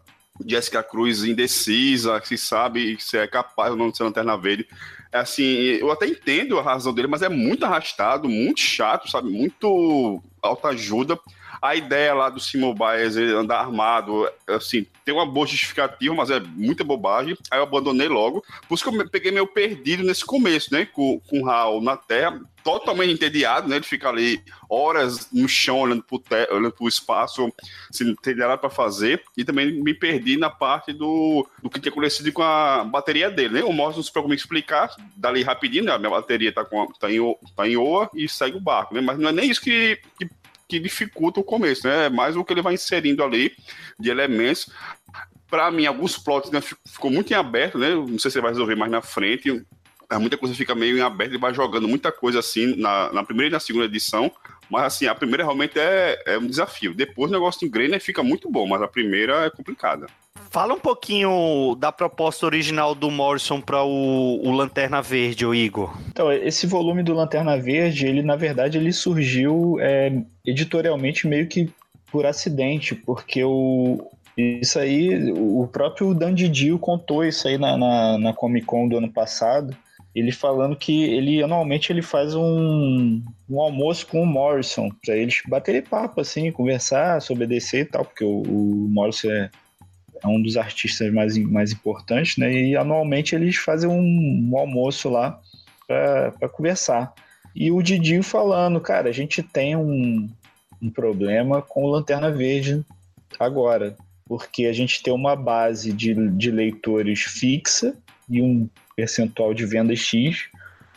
Jessica 0.46 0.82
Cruz 0.82 1.24
indecisa, 1.24 2.20
que 2.20 2.28
se 2.28 2.38
sabe 2.38 2.96
se 3.00 3.16
é 3.16 3.26
capaz 3.26 3.70
ou 3.70 3.76
não 3.76 3.90
de 3.90 3.96
ser 3.96 4.04
lanterna 4.04 4.36
verde. 4.36 4.66
Assim, 5.12 5.44
eu 5.44 5.90
até 5.92 6.06
entendo 6.06 6.58
a 6.58 6.62
razão 6.62 6.94
dele, 6.94 7.08
mas 7.08 7.22
é 7.22 7.28
muito 7.28 7.64
arrastado, 7.64 8.28
muito 8.28 8.60
chato, 8.60 9.10
sabe? 9.10 9.30
Muito 9.30 10.22
alta 10.40 10.68
ajuda. 10.68 11.18
A 11.60 11.76
ideia 11.76 12.12
lá 12.14 12.28
do 12.28 12.40
Simon 12.40 12.74
Biles 12.74 13.16
andar 13.16 13.60
armado, 13.60 14.28
assim, 14.48 14.84
tem 15.04 15.14
uma 15.14 15.26
boa 15.26 15.46
justificativa, 15.46 16.14
mas 16.14 16.30
é 16.30 16.40
muita 16.40 16.82
bobagem. 16.82 17.36
Aí 17.50 17.58
eu 17.58 17.62
abandonei 17.62 18.08
logo. 18.08 18.42
Por 18.68 18.74
isso 18.74 18.82
que 18.82 18.96
eu 18.96 19.08
peguei 19.08 19.30
meio 19.30 19.46
perdido 19.46 20.02
nesse 20.02 20.24
começo, 20.24 20.72
né? 20.72 20.86
Com, 20.86 21.20
com 21.20 21.40
o 21.40 21.44
Raul 21.44 21.80
na 21.80 21.96
Terra, 21.96 22.40
totalmente 22.62 23.12
entediado, 23.12 23.68
né? 23.68 23.76
Ele 23.76 23.84
fica 23.84 24.08
ali 24.08 24.42
horas 24.68 25.28
no 25.32 25.48
chão 25.48 25.80
olhando 25.80 26.02
pro, 26.02 26.18
te, 26.18 26.48
olhando 26.50 26.72
pro 26.72 26.88
espaço, 26.88 27.52
sem 27.90 28.14
ter 28.16 28.36
nada 28.36 28.56
para 28.56 28.70
fazer. 28.70 29.22
E 29.36 29.44
também 29.44 29.72
me 29.82 29.94
perdi 29.94 30.36
na 30.36 30.50
parte 30.50 30.92
do, 30.92 31.46
do 31.62 31.70
que 31.70 31.80
tinha 31.80 31.92
acontecido 31.92 32.32
com 32.32 32.42
a 32.42 32.84
bateria 32.84 33.30
dele, 33.30 33.54
né? 33.54 33.64
O 33.64 33.72
Morris 33.72 33.96
não 33.96 34.02
se 34.02 34.12
preocupa 34.12 34.34
em 34.34 34.36
explicar, 34.36 34.94
dali 35.16 35.42
rapidinho, 35.42 35.84
né? 35.84 35.92
A 35.92 35.98
minha 35.98 36.10
bateria 36.10 36.52
tá, 36.52 36.64
com, 36.64 36.86
tá, 36.92 37.10
em, 37.10 37.18
tá 37.56 37.68
em 37.68 37.76
OA 37.76 38.10
e 38.14 38.28
segue 38.28 38.56
o 38.56 38.60
barco, 38.60 38.94
né? 38.94 39.00
Mas 39.00 39.18
não 39.18 39.28
é 39.28 39.32
nem 39.32 39.50
isso 39.50 39.60
que, 39.60 39.98
que 40.18 40.28
que 40.72 40.80
dificulta 40.80 41.38
o 41.38 41.44
começo, 41.44 41.86
né? 41.86 42.06
É 42.06 42.08
mais 42.08 42.34
o 42.34 42.42
que 42.42 42.54
ele 42.54 42.62
vai 42.62 42.72
inserindo 42.72 43.22
ali 43.22 43.52
de 44.00 44.08
elementos. 44.08 44.70
Para 45.50 45.70
mim, 45.70 45.84
alguns 45.84 46.16
plots 46.16 46.50
né, 46.50 46.62
ficou 46.62 47.10
muito 47.10 47.30
em 47.30 47.36
aberto, 47.36 47.76
né? 47.76 47.94
Não 47.94 48.18
sei 48.18 48.30
se 48.30 48.40
vai 48.40 48.52
resolver 48.52 48.74
mais 48.74 48.90
na 48.90 49.02
frente. 49.02 49.62
Muita 50.18 50.36
coisa 50.36 50.54
fica 50.54 50.74
meio 50.74 50.96
em 50.96 51.00
aberto, 51.00 51.30
ele 51.30 51.38
vai 51.38 51.54
jogando 51.54 51.88
muita 51.88 52.12
coisa 52.12 52.40
assim 52.40 52.76
na, 52.76 53.12
na 53.12 53.24
primeira 53.24 53.48
e 53.48 53.52
na 53.52 53.60
segunda 53.60 53.86
edição. 53.86 54.30
Mas 54.70 54.84
assim, 54.84 55.06
a 55.06 55.14
primeira 55.14 55.44
realmente 55.44 55.78
é, 55.78 56.22
é 56.26 56.38
um 56.38 56.46
desafio. 56.46 56.94
Depois 56.94 57.30
o 57.30 57.34
negócio 57.34 57.66
engrena 57.66 57.96
e 57.96 58.00
fica 58.00 58.22
muito 58.22 58.50
bom, 58.50 58.66
mas 58.66 58.80
a 58.80 58.88
primeira 58.88 59.44
é 59.44 59.50
complicada. 59.50 60.06
Fala 60.50 60.74
um 60.74 60.78
pouquinho 60.78 61.74
da 61.78 61.90
proposta 61.90 62.46
original 62.46 62.94
do 62.94 63.10
Morrison 63.10 63.60
para 63.60 63.82
o, 63.82 64.40
o, 64.46 64.50
Lanterna 64.50 65.00
Verde, 65.00 65.46
o 65.46 65.54
Igor. 65.54 65.96
Então, 66.08 66.30
esse 66.32 66.66
volume 66.66 67.02
do 67.02 67.14
Lanterna 67.14 67.58
Verde, 67.58 68.06
ele 68.06 68.22
na 68.22 68.36
verdade 68.36 68.76
ele 68.76 68.92
surgiu 68.92 69.76
é, 69.80 70.12
editorialmente 70.44 71.26
meio 71.26 71.46
que 71.46 71.70
por 72.10 72.26
acidente, 72.26 72.94
porque 72.94 73.42
o, 73.42 74.06
isso 74.36 74.78
aí, 74.78 75.32
o 75.32 75.66
próprio 75.70 76.14
Dan 76.14 76.34
Didio 76.34 76.78
contou 76.78 77.24
isso 77.24 77.48
aí 77.48 77.58
na, 77.58 77.76
na, 77.76 78.18
na 78.18 78.32
Comic 78.32 78.66
Con 78.66 78.88
do 78.88 78.98
ano 78.98 79.10
passado, 79.10 79.76
ele 80.14 80.30
falando 80.30 80.76
que 80.76 81.04
ele 81.04 81.42
anualmente 81.42 81.90
ele 81.90 82.02
faz 82.02 82.34
um, 82.34 83.22
um 83.48 83.60
almoço 83.60 84.06
com 84.06 84.22
o 84.22 84.26
Morrison, 84.26 84.90
para 85.04 85.16
eles 85.16 85.40
baterem 85.48 85.82
papo, 85.82 86.20
assim, 86.20 86.52
conversar 86.52 87.20
sobre 87.22 87.46
DC 87.46 87.80
e 87.80 87.84
tal, 87.86 88.04
porque 88.04 88.24
o, 88.24 88.42
o 88.42 88.88
Morrison 88.90 89.30
é, 89.30 89.50
é, 90.22 90.28
um 90.28 90.40
dos 90.42 90.56
artistas 90.56 91.10
mais, 91.12 91.36
mais 91.38 91.72
importantes, 91.72 92.36
né? 92.36 92.52
E 92.52 92.76
anualmente 92.76 93.34
eles 93.34 93.56
fazem 93.56 93.88
um, 93.88 94.50
um 94.52 94.58
almoço 94.58 95.08
lá 95.08 95.40
para 95.86 96.48
conversar. 96.50 97.14
E 97.54 97.70
o 97.70 97.82
Didi 97.82 98.22
falando, 98.22 98.80
cara, 98.80 99.08
a 99.08 99.12
gente 99.12 99.42
tem 99.42 99.76
um, 99.76 100.28
um 100.80 100.90
problema 100.90 101.62
com 101.62 101.84
o 101.84 101.90
Lanterna 101.90 102.30
Verde 102.30 102.84
agora, 103.38 103.96
porque 104.26 104.66
a 104.66 104.72
gente 104.72 105.02
tem 105.02 105.12
uma 105.12 105.34
base 105.34 105.92
de, 105.92 106.14
de 106.30 106.50
leitores 106.50 107.20
fixa 107.22 107.96
e 108.28 108.40
um 108.40 108.68
percentual 108.96 109.54
de 109.54 109.64
venda 109.66 109.94
X, 109.94 110.48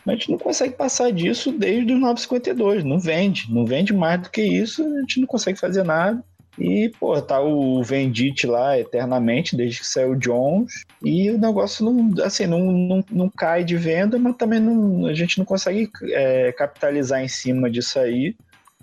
mas 0.04 0.14
a 0.14 0.18
gente 0.18 0.30
não 0.30 0.38
consegue 0.38 0.74
passar 0.74 1.10
disso 1.10 1.50
desde 1.50 1.92
os 1.92 2.00
952, 2.00 2.84
não 2.84 2.98
vende, 2.98 3.52
não 3.52 3.66
vende 3.66 3.92
mais 3.92 4.22
do 4.22 4.30
que 4.30 4.42
isso, 4.42 4.82
a 4.84 5.00
gente 5.00 5.20
não 5.20 5.26
consegue 5.26 5.58
fazer 5.58 5.82
nada. 5.82 6.22
E, 6.58 6.90
pô, 6.98 7.20
tá 7.20 7.40
o 7.40 7.82
Vendite 7.82 8.46
lá 8.46 8.78
eternamente, 8.78 9.54
desde 9.54 9.80
que 9.80 9.86
saiu 9.86 10.12
o 10.12 10.16
Jones, 10.16 10.84
e 11.02 11.30
o 11.30 11.38
negócio 11.38 11.84
não, 11.84 12.24
assim, 12.24 12.46
não, 12.46 12.72
não, 12.72 13.04
não 13.10 13.28
cai 13.28 13.62
de 13.62 13.76
venda, 13.76 14.18
mas 14.18 14.36
também 14.36 14.58
não, 14.58 15.06
a 15.06 15.12
gente 15.12 15.38
não 15.38 15.44
consegue 15.44 15.90
é, 16.12 16.52
capitalizar 16.52 17.22
em 17.22 17.28
cima 17.28 17.70
disso 17.70 17.98
aí. 17.98 18.34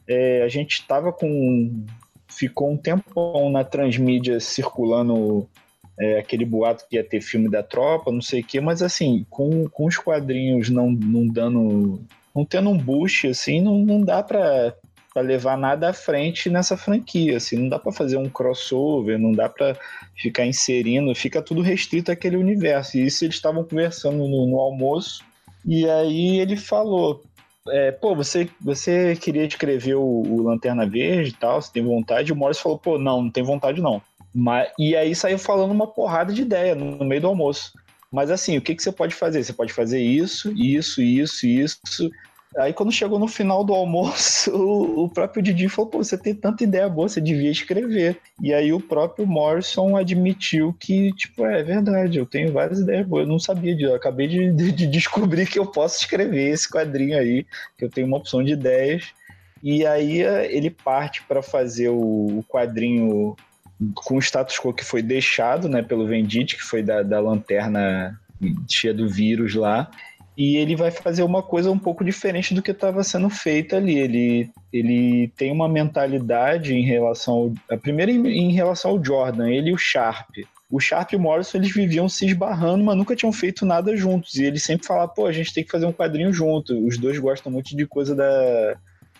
É, 0.07 0.43
a 0.43 0.49
gente 0.49 0.73
estava 0.73 1.11
com. 1.11 1.85
Ficou 2.27 2.71
um 2.71 2.77
tempão 2.77 3.49
na 3.51 3.63
transmídia 3.63 4.39
circulando 4.39 5.47
é, 5.99 6.19
aquele 6.19 6.45
boato 6.45 6.85
que 6.89 6.95
ia 6.95 7.03
ter 7.03 7.21
filme 7.21 7.49
da 7.49 7.61
tropa, 7.61 8.11
não 8.11 8.21
sei 8.21 8.41
o 8.41 8.43
quê, 8.43 8.59
mas 8.59 8.81
assim, 8.81 9.25
com, 9.29 9.67
com 9.69 9.85
os 9.85 9.97
quadrinhos 9.97 10.69
não, 10.69 10.91
não 10.91 11.27
dando. 11.27 12.01
não 12.35 12.45
tendo 12.45 12.69
um 12.69 12.77
boost, 12.77 13.27
assim, 13.27 13.61
não, 13.61 13.79
não 13.79 14.01
dá 14.01 14.23
para 14.23 14.75
levar 15.17 15.57
nada 15.57 15.89
à 15.89 15.93
frente 15.93 16.49
nessa 16.49 16.75
franquia, 16.75 17.37
assim, 17.37 17.57
não 17.57 17.69
dá 17.69 17.77
para 17.77 17.91
fazer 17.91 18.17
um 18.17 18.29
crossover, 18.29 19.19
não 19.19 19.31
dá 19.31 19.47
para 19.47 19.77
ficar 20.15 20.45
inserindo, 20.45 21.13
fica 21.13 21.41
tudo 21.41 21.61
restrito 21.61 22.11
àquele 22.11 22.37
universo. 22.37 22.97
E 22.97 23.05
isso 23.05 23.23
eles 23.23 23.35
estavam 23.35 23.63
conversando 23.63 24.27
no, 24.27 24.47
no 24.47 24.59
almoço, 24.59 25.23
e 25.65 25.87
aí 25.87 26.39
ele 26.39 26.57
falou, 26.57 27.23
é, 27.69 27.91
pô, 27.91 28.13
você, 28.15 28.49
você 28.59 29.15
queria 29.15 29.45
escrever 29.45 29.95
o, 29.95 30.01
o, 30.01 30.43
Lanterna 30.43 30.85
Verde 30.85 31.29
e 31.29 31.33
tal, 31.33 31.61
você 31.61 31.71
tem 31.71 31.83
vontade? 31.83 32.29
E 32.29 32.33
o 32.33 32.35
Morris 32.35 32.59
falou, 32.59 32.77
pô, 32.77 32.97
não, 32.97 33.21
não 33.23 33.29
tem 33.31 33.43
vontade 33.43 33.81
não. 33.81 34.01
Mas, 34.33 34.71
e 34.79 34.95
aí 34.95 35.13
saiu 35.13 35.37
falando 35.37 35.71
uma 35.71 35.87
porrada 35.87 36.33
de 36.33 36.41
ideia 36.41 36.73
no, 36.73 37.05
meio 37.05 37.21
do 37.21 37.27
almoço. 37.27 37.73
Mas 38.11 38.31
assim, 38.31 38.57
o 38.57 38.61
que, 38.61 38.75
que 38.75 38.81
você 38.83 38.91
pode 38.91 39.13
fazer? 39.13 39.43
Você 39.43 39.53
pode 39.53 39.73
fazer 39.73 39.99
isso, 39.99 40.51
isso, 40.53 41.01
isso, 41.01 41.45
isso. 41.45 42.11
Aí 42.57 42.71
quando 42.71 42.91
chegou 42.91 43.17
no 43.17 43.27
final 43.27 43.63
do 43.63 43.73
almoço, 43.73 44.51
o, 44.53 45.09
próprio 45.09 45.41
Didi 45.41 45.67
falou, 45.67 45.89
pô, 45.89 46.03
você 46.03 46.17
tem 46.17 46.33
tanta 46.33 46.63
ideia 46.63 46.87
boa, 46.87 47.09
você 47.09 47.19
devia 47.19 47.49
escrever. 47.49 48.19
E 48.41 48.53
aí 48.53 48.71
o 48.71 48.79
próprio 48.79 49.25
Morrison 49.25 49.95
admitiu 49.95 50.75
que, 50.79 51.11
tipo, 51.13 51.45
é, 51.45 51.61
é 51.61 51.63
verdade, 51.63 52.19
eu 52.19 52.25
tenho 52.25 52.51
várias 52.51 52.79
ideias 52.79 53.07
boas, 53.07 53.25
eu 53.25 53.31
não 53.31 53.39
sabia 53.39 53.75
disso, 53.75 53.89
eu 53.89 53.95
acabei 53.95 54.27
de, 54.27 54.51
de, 54.51 54.71
de 54.71 54.87
descobrir 54.87 55.47
que 55.47 55.57
eu 55.57 55.65
posso 55.65 55.99
escrever 55.99 56.49
esse 56.49 56.69
quadrinho 56.69 57.17
aí, 57.17 57.45
que 57.77 57.85
eu 57.85 57.89
tenho 57.89 58.07
uma 58.07 58.17
opção 58.17 58.43
de 58.43 58.53
ideias. 58.53 59.11
E 59.63 59.85
aí 59.85 60.21
ele 60.51 60.69
parte 60.69 61.23
para 61.23 61.41
fazer 61.41 61.89
o 61.89 62.43
quadrinho 62.49 63.35
com 63.93 64.15
o 64.15 64.19
status 64.19 64.57
quo 64.59 64.73
que 64.73 64.83
foi 64.83 65.01
deixado 65.01 65.67
né, 65.67 65.81
pelo 65.81 66.07
Vendite, 66.07 66.55
que 66.55 66.63
foi 66.63 66.83
da, 66.83 67.03
da 67.03 67.19
lanterna 67.19 68.19
cheia 68.69 68.93
do 68.93 69.07
vírus 69.07 69.55
lá 69.55 69.89
e 70.35 70.57
ele 70.57 70.75
vai 70.75 70.89
fazer 70.89 71.23
uma 71.23 71.43
coisa 71.43 71.69
um 71.69 71.77
pouco 71.77 72.03
diferente 72.03 72.53
do 72.53 72.61
que 72.61 72.71
estava 72.71 73.03
sendo 73.03 73.29
feito 73.29 73.75
ali. 73.75 73.99
Ele, 73.99 74.49
ele 74.71 75.27
tem 75.37 75.51
uma 75.51 75.69
mentalidade 75.69 76.73
em 76.73 76.83
relação 76.83 77.53
ao. 77.69 77.77
Primeiro, 77.77 78.11
em, 78.11 78.27
em 78.27 78.51
relação 78.51 78.91
ao 78.91 79.03
Jordan, 79.03 79.49
ele 79.49 79.69
e 79.69 79.73
o 79.73 79.77
Sharp. 79.77 80.29
O 80.71 80.79
Sharp 80.79 81.13
e 81.13 81.15
o 81.15 81.19
Morrison 81.19 81.59
eles 81.59 81.71
viviam 81.71 82.09
se 82.09 82.25
esbarrando, 82.25 82.83
mas 82.83 82.97
nunca 82.97 83.15
tinham 83.15 83.31
feito 83.31 83.63
nada 83.63 83.95
juntos. 83.95 84.35
E 84.35 84.43
ele 84.43 84.57
sempre 84.57 84.87
falava, 84.87 85.07
pô, 85.07 85.27
a 85.27 85.31
gente 85.31 85.53
tem 85.53 85.63
que 85.63 85.71
fazer 85.71 85.85
um 85.85 85.93
quadrinho 85.93 86.33
junto. 86.33 86.75
Os 86.85 86.97
dois 86.97 87.19
gostam 87.19 87.51
muito 87.51 87.77
de 87.77 87.85
coisa 87.85 88.15
da, 88.15 88.75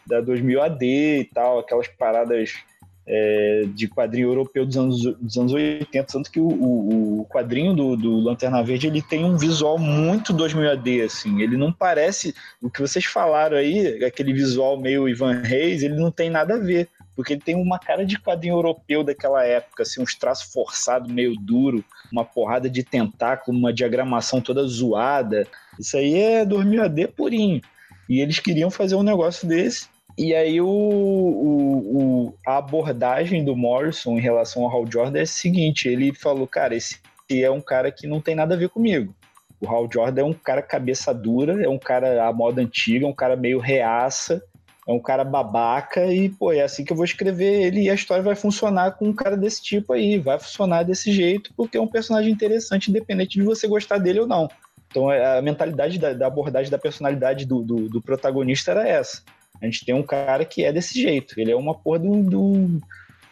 da 0.08 0.20
2000 0.20 0.64
AD 0.64 0.86
e 0.86 1.26
tal, 1.26 1.60
aquelas 1.60 1.88
paradas 1.88 2.56
é, 3.06 3.64
de 3.68 3.88
quadrinho 3.88 4.30
europeu 4.30 4.66
dos 4.66 4.78
anos, 4.78 5.04
dos 5.20 5.38
anos 5.38 5.54
80, 5.54 6.04
tanto 6.06 6.32
que 6.32 6.40
o, 6.40 6.48
o, 6.48 7.22
o 7.22 7.26
quadrinho 7.26 7.74
do, 7.74 7.98
do, 7.98 8.20
Lanterna 8.20 8.64
Verde 8.64 8.88
ele 8.88 9.02
tem 9.02 9.26
um 9.26 9.38
visual 9.38 9.78
muito 9.78 10.32
2000 10.32 10.72
AD, 10.72 11.02
assim, 11.02 11.42
ele 11.42 11.58
não 11.58 11.72
parece, 11.72 12.34
o 12.62 12.70
que 12.70 12.82
vocês 12.82 13.06
falaram 13.06 13.58
aí, 13.58 14.04
aquele 14.04 14.32
visual 14.32 14.80
meio 14.80 15.10
Ivan 15.10 15.42
Reis, 15.42 15.84
ele 15.84 15.96
não 15.96 16.12
tem 16.12 16.30
nada 16.30 16.56
a 16.56 16.60
ver, 16.60 16.88
porque 17.16 17.34
ele 17.34 17.42
tem 17.42 17.56
uma 17.56 17.78
cara 17.78 18.06
de 18.06 18.18
quadrinho 18.18 18.56
europeu 18.56 19.04
daquela 19.04 19.44
época, 19.44 19.84
assim, 19.84 20.02
uns 20.02 20.16
traços 20.16 20.52
forçados, 20.52 21.12
meio 21.12 21.36
duro, 21.36 21.84
uma 22.12 22.24
porrada 22.24 22.70
de 22.70 22.84
tentáculo, 22.84 23.58
uma 23.58 23.74
diagramação 23.74 24.40
toda 24.40 24.66
zoada, 24.66 25.46
isso 25.78 25.98
aí 25.98 26.16
é 26.16 26.46
2000 26.46 26.84
AD 26.84 27.08
purinho, 27.10 27.62
e 28.08 28.22
eles 28.22 28.40
queriam 28.40 28.72
fazer 28.72 28.96
um 28.96 29.04
negócio 29.04 29.46
desse, 29.46 29.88
e 30.18 30.34
aí 30.36 30.62
o, 30.62 30.68
o, 30.68 32.28
o, 32.28 32.36
a 32.46 32.58
abordagem 32.58 33.44
do 33.44 33.56
Morrison 33.56 34.18
em 34.18 34.22
relação 34.22 34.64
ao 34.64 34.70
Hal 34.70 34.86
Jordan 34.92 35.20
é 35.20 35.24
a 35.24 35.28
seguinte, 35.28 35.88
ele 35.88 36.14
falou, 36.14 36.48
cara, 36.48 36.76
esse 36.76 37.00
é 37.30 37.50
um 37.50 37.62
cara 37.62 37.92
que 37.92 38.06
não 38.06 38.22
tem 38.22 38.36
nada 38.36 38.54
a 38.54 38.58
ver 38.58 38.70
comigo. 38.70 39.16
O 39.60 39.68
Hal 39.68 39.90
Jordan 39.92 40.22
é 40.22 40.26
um 40.26 40.34
cara 40.34 40.62
cabeça 40.62 41.14
dura, 41.14 41.64
é 41.64 41.70
um 41.70 41.80
cara 41.80 42.28
à 42.28 42.34
moda 42.34 42.62
antiga, 42.62 43.06
é 43.06 43.10
um 43.10 43.14
cara 43.14 43.36
meio 43.36 43.60
reaça, 43.60 44.44
é 44.88 44.92
um 44.92 45.00
cara 45.00 45.24
babaca 45.24 46.06
e, 46.06 46.30
pô, 46.30 46.52
é 46.52 46.62
assim 46.62 46.84
que 46.84 46.92
eu 46.92 46.98
vou 46.98 47.06
escrever 47.06 47.64
ele 47.64 47.84
e 47.84 47.90
a 47.90 47.94
história 47.94 48.22
vai 48.22 48.36
funcionar 48.36 48.92
com 48.92 49.08
um 49.08 49.14
cara 49.14 49.38
desse 49.38 49.64
tipo 49.64 49.94
aí, 49.94 50.20
vai 50.20 50.38
funcionar 50.38 50.84
desse 50.84 51.12
jeito 51.12 51.52
porque 51.56 51.78
é 51.78 51.82
um 51.82 51.88
personagem 51.88 52.32
interessante, 52.32 52.90
independente 52.90 53.40
de 53.40 53.46
você 53.46 53.68
gostar 53.68 53.98
dele 53.98 54.20
ou 54.20 54.28
não. 54.28 54.50
Então 54.92 55.10
a 55.10 55.42
mentalidade 55.42 55.98
da, 55.98 56.14
da 56.14 56.28
abordagem 56.28 56.70
da 56.70 56.78
personalidade 56.78 57.46
do, 57.46 57.64
do, 57.64 57.90
do 57.90 58.02
protagonista 58.02 58.72
era 58.72 58.88
essa 58.88 59.24
a 59.64 59.66
gente 59.66 59.86
tem 59.86 59.96
um 59.96 60.04
cara 60.04 60.44
que 60.44 60.62
é 60.62 60.74
desse 60.74 61.02
jeito. 61.02 61.40
Ele 61.40 61.50
é 61.50 61.56
uma 61.56 61.74
porra 61.74 62.00
do, 62.00 62.22
do, 62.22 62.82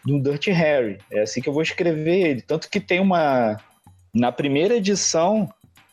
do 0.05 0.19
Dirty 0.21 0.49
Harry. 0.49 0.97
É 1.11 1.23
assim 1.23 1.41
que 1.41 1.49
eu 1.49 1.53
vou 1.53 1.61
escrever 1.61 2.25
ele. 2.25 2.41
Tanto 2.41 2.69
que 2.69 2.79
tem 2.79 3.01
uma. 3.01 3.57
Na 4.13 4.31
primeira 4.31 4.75
edição, 4.77 5.49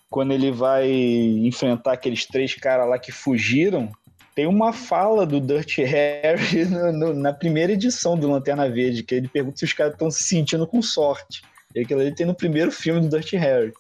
quando 0.09 0.33
ele 0.33 0.53
vai 0.53 0.89
enfrentar 0.89 1.93
aqueles 1.93 2.25
três 2.25 2.55
caras 2.55 2.89
lá 2.89 2.99
que 3.01 3.11
fugiram, 3.11 3.91
tem 4.33 4.47
uma 4.47 4.73
fala 4.73 5.27
do 5.27 5.41
Dirty 5.41 5.83
Harry 5.83 6.65
no, 6.71 6.93
no, 6.93 7.15
na 7.15 7.33
primeira 7.33 7.73
edição 7.73 8.17
do 8.17 8.31
Lanterna 8.31 8.71
Verde, 8.71 9.03
que 9.03 9.17
ele 9.17 9.27
pergunta 9.27 9.59
se 9.59 9.65
os 9.65 9.73
caras 9.73 9.95
estão 9.95 10.09
se 10.09 10.23
sentindo 10.23 10.69
com 10.69 10.81
sorte. 10.81 11.43
E 11.75 11.81
aquilo 11.81 12.01
ali 12.01 12.15
tem 12.15 12.25
no 12.25 12.35
primeiro 12.35 12.71
filme 12.71 13.01
do 13.01 13.09
Dirty 13.09 13.37
Harry. 13.37 13.73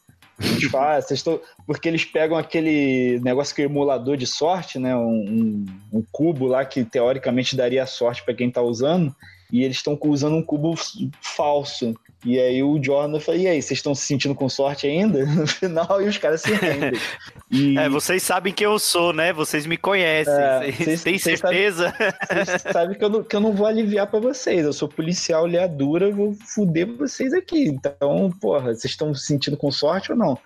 Tipo, 0.59 0.77
ah, 0.77 1.01
vocês 1.03 1.21
estão. 1.21 1.41
Porque 1.67 1.89
eles 1.89 2.05
pegam 2.05 2.37
aquele 2.37 3.21
negócio 3.21 3.55
que 3.55 3.63
é 3.63 3.65
emulador 3.65 4.17
de 4.17 4.27
sorte, 4.27 4.79
né? 4.79 4.97
Um, 4.97 5.65
um, 5.93 5.99
um 5.99 6.05
cubo 6.11 6.47
lá 6.47 6.65
que 6.65 6.85
teoricamente 6.85 7.57
daria 7.57 7.87
sorte 7.87 8.25
para 8.25 8.35
quem 8.35 8.51
tá 8.51 8.63
usando, 8.63 9.15
e 9.53 9.65
eles 9.65 9.77
estão 9.77 9.99
usando 10.05 10.37
um 10.37 10.43
cubo 10.43 10.75
falso. 11.21 11.95
E 12.25 12.39
aí 12.39 12.63
o 12.63 12.83
Jordan 12.83 13.21
fala, 13.21 13.39
e 13.39 13.47
aí, 13.47 13.63
vocês 13.63 13.79
estão 13.79 13.95
se 13.95 14.05
sentindo 14.05 14.35
com 14.35 14.49
sorte 14.49 14.87
ainda? 14.87 15.25
No 15.39 15.47
final, 15.47 16.03
e 16.03 16.09
os 16.09 16.19
caras 16.19 16.43
se 16.43 16.53
rendem. 16.53 16.99
E... 17.51 17.79
É, 17.79 17.89
vocês 17.89 18.23
sabem 18.23 18.53
quem 18.53 18.67
eu 18.67 18.79
sou, 18.79 19.11
né? 19.11 19.33
Vocês 19.33 19.65
me 19.65 19.79
conhecem. 19.79 20.35
É, 20.35 20.71
vocês 20.71 21.03
têm 21.03 21.19
certeza? 21.19 21.95
Vocês 22.31 22.63
sabem 22.71 22.99
que 22.99 23.03
eu, 23.03 23.09
não, 23.09 23.23
que 23.23 23.35
eu 23.35 23.41
não 23.41 23.55
vou 23.55 23.67
aliviar 23.67 24.07
para 24.07 24.21
vocês. 24.21 24.67
Eu 24.67 24.73
sou 24.75 24.87
policial 24.87 25.47
leadura, 25.47 26.11
vou 26.11 26.35
fuder 26.35 26.87
vocês 26.87 27.33
aqui. 27.33 27.65
Então, 27.67 28.31
porra, 28.39 28.75
vocês 28.75 28.93
estão 28.93 29.15
se 29.15 29.25
sentindo 29.25 29.57
com 29.57 29.71
sorte 29.71 30.13
ou 30.13 30.19
não? 30.19 30.39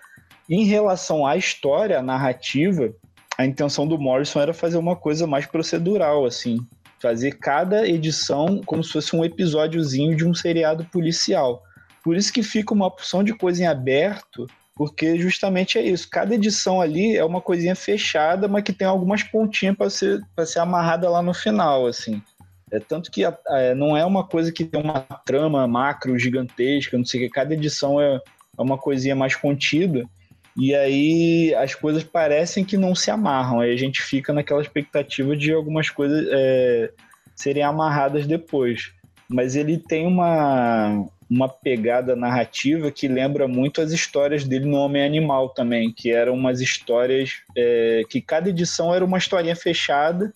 Em 0.48 0.64
relação 0.64 1.26
à 1.26 1.36
história, 1.36 1.98
à 1.98 2.02
narrativa, 2.02 2.94
a 3.36 3.44
intenção 3.44 3.84
do 3.84 3.98
Morrison 3.98 4.40
era 4.40 4.54
fazer 4.54 4.76
uma 4.76 4.94
coisa 4.94 5.26
mais 5.26 5.44
procedural, 5.44 6.24
assim 6.24 6.64
fazer 7.02 7.32
cada 7.32 7.86
edição 7.86 8.60
como 8.64 8.82
se 8.82 8.92
fosse 8.92 9.14
um 9.16 9.24
episódiozinho 9.24 10.16
de 10.16 10.24
um 10.24 10.32
seriado 10.32 10.84
policial. 10.84 11.64
Por 12.02 12.16
isso 12.16 12.32
que 12.32 12.42
fica 12.42 12.72
uma 12.72 12.86
opção 12.86 13.24
de 13.24 13.34
coisa 13.34 13.62
em 13.62 13.66
aberto, 13.66 14.46
porque 14.74 15.18
justamente 15.18 15.78
é 15.78 15.82
isso. 15.82 16.08
Cada 16.08 16.34
edição 16.34 16.80
ali 16.80 17.16
é 17.16 17.24
uma 17.24 17.40
coisinha 17.40 17.74
fechada, 17.74 18.46
mas 18.46 18.62
que 18.62 18.72
tem 18.72 18.86
algumas 18.86 19.22
pontinhas 19.22 19.76
para 19.76 19.90
ser, 19.90 20.20
ser 20.46 20.60
amarrada 20.60 21.10
lá 21.10 21.20
no 21.20 21.34
final, 21.34 21.86
assim. 21.86 22.22
É 22.70 22.78
tanto 22.80 23.10
que 23.10 23.24
é, 23.24 23.74
não 23.74 23.96
é 23.96 24.04
uma 24.04 24.24
coisa 24.24 24.50
que 24.50 24.64
tem 24.64 24.80
uma 24.80 25.00
trama 25.26 25.66
macro 25.68 26.18
gigantesca, 26.18 26.96
não 26.96 27.04
sei 27.04 27.20
o 27.20 27.24
que. 27.24 27.34
Cada 27.34 27.52
edição 27.52 28.00
é, 28.00 28.14
é 28.14 28.62
uma 28.62 28.78
coisinha 28.78 29.14
mais 29.14 29.36
contida. 29.36 30.08
E 30.56 30.74
aí 30.74 31.54
as 31.54 31.74
coisas 31.74 32.04
parecem 32.04 32.64
que 32.64 32.76
não 32.76 32.94
se 32.94 33.10
amarram. 33.10 33.60
Aí 33.60 33.72
a 33.72 33.76
gente 33.76 34.02
fica 34.02 34.32
naquela 34.32 34.60
expectativa 34.60 35.36
de 35.36 35.52
algumas 35.52 35.88
coisas 35.88 36.26
é, 36.30 36.90
serem 37.34 37.62
amarradas 37.62 38.26
depois. 38.26 38.92
Mas 39.28 39.56
ele 39.56 39.78
tem 39.78 40.06
uma, 40.06 41.06
uma 41.30 41.48
pegada 41.48 42.14
narrativa 42.14 42.90
que 42.90 43.08
lembra 43.08 43.48
muito 43.48 43.80
as 43.80 43.92
histórias 43.92 44.44
dele 44.44 44.66
no 44.66 44.76
Homem 44.76 45.04
Animal 45.04 45.48
também, 45.48 45.90
que 45.90 46.12
eram 46.12 46.34
umas 46.34 46.60
histórias 46.60 47.40
é, 47.56 48.02
que 48.08 48.20
cada 48.20 48.50
edição 48.50 48.94
era 48.94 49.04
uma 49.04 49.16
historinha 49.16 49.56
fechada 49.56 50.32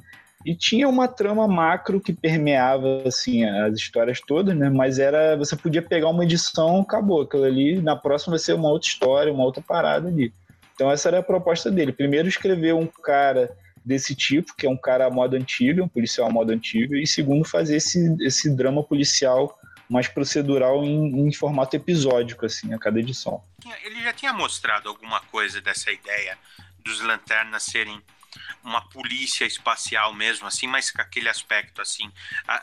e 0.46 0.54
tinha 0.54 0.88
uma 0.88 1.08
trama 1.08 1.48
macro 1.48 2.00
que 2.00 2.12
permeava 2.12 3.02
assim 3.04 3.44
as 3.44 3.74
histórias 3.74 4.20
todas, 4.20 4.56
né? 4.56 4.70
Mas 4.70 5.00
era 5.00 5.36
você 5.36 5.56
podia 5.56 5.82
pegar 5.82 6.08
uma 6.08 6.22
edição, 6.22 6.82
acabou 6.82 7.22
aquilo 7.22 7.42
ali, 7.42 7.82
na 7.82 7.96
próxima 7.96 8.30
vai 8.30 8.38
ser 8.38 8.52
uma 8.52 8.68
outra 8.68 8.88
história, 8.88 9.32
uma 9.32 9.42
outra 9.42 9.60
parada 9.60 10.06
ali. 10.06 10.32
Então 10.72 10.88
essa 10.88 11.08
era 11.08 11.18
a 11.18 11.22
proposta 11.22 11.68
dele. 11.68 11.90
Primeiro 11.90 12.28
escrever 12.28 12.74
um 12.74 12.86
cara 12.86 13.50
desse 13.84 14.14
tipo, 14.14 14.54
que 14.54 14.66
é 14.66 14.70
um 14.70 14.76
cara 14.76 15.06
à 15.06 15.10
moda 15.10 15.36
antiga, 15.36 15.82
um 15.82 15.88
policial 15.88 16.28
à 16.28 16.30
moda 16.30 16.54
antiga, 16.54 16.96
e 16.96 17.08
segundo 17.08 17.44
fazer 17.44 17.78
esse, 17.78 18.16
esse 18.20 18.48
drama 18.48 18.84
policial 18.84 19.58
mais 19.88 20.06
procedural 20.06 20.84
em, 20.84 21.26
em, 21.26 21.32
formato 21.32 21.74
episódico, 21.74 22.46
assim, 22.46 22.72
a 22.72 22.78
cada 22.78 23.00
edição. 23.00 23.42
Ele 23.84 24.00
já 24.02 24.12
tinha 24.12 24.32
mostrado 24.32 24.88
alguma 24.88 25.20
coisa 25.22 25.60
dessa 25.60 25.90
ideia 25.90 26.38
dos 26.84 27.00
lanternas 27.00 27.64
serem 27.64 28.00
uma 28.62 28.80
polícia 28.88 29.44
espacial 29.44 30.12
mesmo, 30.12 30.46
assim, 30.46 30.66
mas 30.66 30.90
com 30.90 31.00
aquele 31.00 31.28
aspecto 31.28 31.80
assim. 31.80 32.10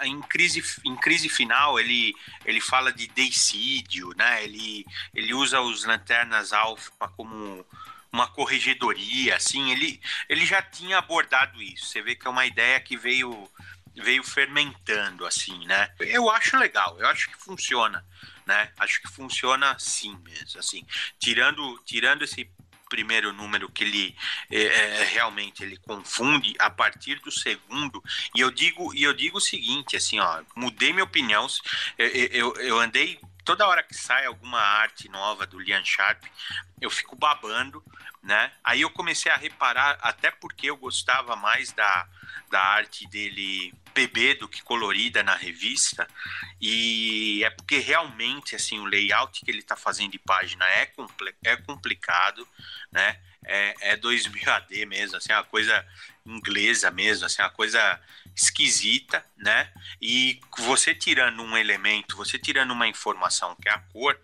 Em 0.01 0.21
crise, 0.21 0.63
em 0.83 0.95
crise 0.95 1.29
final, 1.29 1.79
ele, 1.79 2.13
ele 2.45 2.61
fala 2.61 2.91
de 2.91 3.07
decídio, 3.07 4.13
né? 4.15 4.43
Ele, 4.43 4.85
ele 5.13 5.33
usa 5.33 5.61
os 5.61 5.85
lanternas 5.85 6.53
alfa 6.53 7.07
como 7.09 7.65
uma 8.11 8.27
corregedoria, 8.27 9.35
assim. 9.35 9.71
Ele, 9.71 9.99
ele 10.29 10.45
já 10.45 10.61
tinha 10.61 10.97
abordado 10.97 11.61
isso. 11.61 11.87
Você 11.87 12.01
vê 12.01 12.15
que 12.15 12.27
é 12.27 12.29
uma 12.29 12.45
ideia 12.45 12.79
que 12.79 12.95
veio 12.95 13.49
veio 13.95 14.23
fermentando 14.23 15.25
assim, 15.25 15.65
né? 15.65 15.93
Eu 15.99 16.29
acho 16.29 16.57
legal, 16.57 16.99
eu 16.99 17.07
acho 17.07 17.29
que 17.29 17.37
funciona, 17.37 18.03
né? 18.45 18.71
Acho 18.79 19.01
que 19.01 19.07
funciona 19.07 19.77
sim 19.77 20.17
mesmo, 20.23 20.59
assim. 20.59 20.85
Tirando 21.19 21.79
tirando 21.85 22.23
esse 22.23 22.49
primeiro 22.93 23.33
número 23.33 23.67
que 23.71 23.83
ele 23.83 24.15
é, 24.51 24.61
é, 24.61 25.03
realmente 25.05 25.63
ele 25.63 25.77
confunde 25.77 26.53
a 26.59 26.69
partir 26.69 27.19
do 27.21 27.31
segundo 27.31 28.03
e 28.35 28.39
eu 28.39 28.51
digo 28.51 28.93
e 28.93 29.01
eu 29.01 29.15
digo 29.15 29.39
o 29.39 29.41
seguinte 29.41 29.95
assim 29.95 30.19
ó 30.19 30.43
mudei 30.55 30.93
minha 30.93 31.03
opinião 31.03 31.47
eu, 31.97 32.07
eu, 32.07 32.55
eu 32.57 32.79
andei 32.79 33.19
toda 33.43 33.65
hora 33.67 33.81
que 33.81 33.95
sai 33.95 34.27
alguma 34.27 34.59
arte 34.59 35.09
nova 35.09 35.47
do 35.47 35.57
Lian 35.57 35.83
Sharp 35.83 36.23
eu 36.79 36.91
fico 36.91 37.15
babando 37.15 37.83
né? 38.21 38.51
Aí 38.63 38.81
eu 38.81 38.89
comecei 38.89 39.31
a 39.31 39.35
reparar 39.35 39.97
até 40.01 40.31
porque 40.31 40.69
eu 40.69 40.77
gostava 40.77 41.35
mais 41.35 41.73
da, 41.73 42.07
da 42.49 42.61
arte 42.61 43.05
dele 43.07 43.73
PB 43.93 44.35
do 44.35 44.47
que 44.47 44.61
colorida 44.61 45.23
na 45.23 45.35
revista 45.35 46.07
e 46.59 47.43
é 47.43 47.49
porque 47.49 47.77
realmente 47.77 48.55
assim 48.55 48.79
o 48.79 48.85
layout 48.85 49.43
que 49.43 49.51
ele 49.51 49.59
está 49.59 49.75
fazendo 49.75 50.11
de 50.11 50.19
página 50.19 50.65
é, 50.65 50.85
compl 50.85 51.27
é 51.43 51.55
complicado, 51.57 52.47
né? 52.91 53.19
É, 53.45 53.75
é 53.91 53.95
2000 53.97 54.49
AD 54.49 54.85
mesmo, 54.85 55.17
assim, 55.17 55.33
uma 55.33 55.43
coisa 55.43 55.85
inglesa 56.25 56.89
mesmo, 56.89 57.25
assim, 57.25 57.41
uma 57.41 57.49
coisa 57.49 57.99
esquisita, 58.33 59.25
né? 59.37 59.69
E 60.01 60.39
você 60.57 60.95
tirando 60.95 61.43
um 61.43 61.57
elemento, 61.57 62.15
você 62.15 62.39
tirando 62.39 62.71
uma 62.71 62.87
informação 62.87 63.55
que 63.61 63.67
é 63.67 63.73
a 63.73 63.79
cor, 63.79 64.17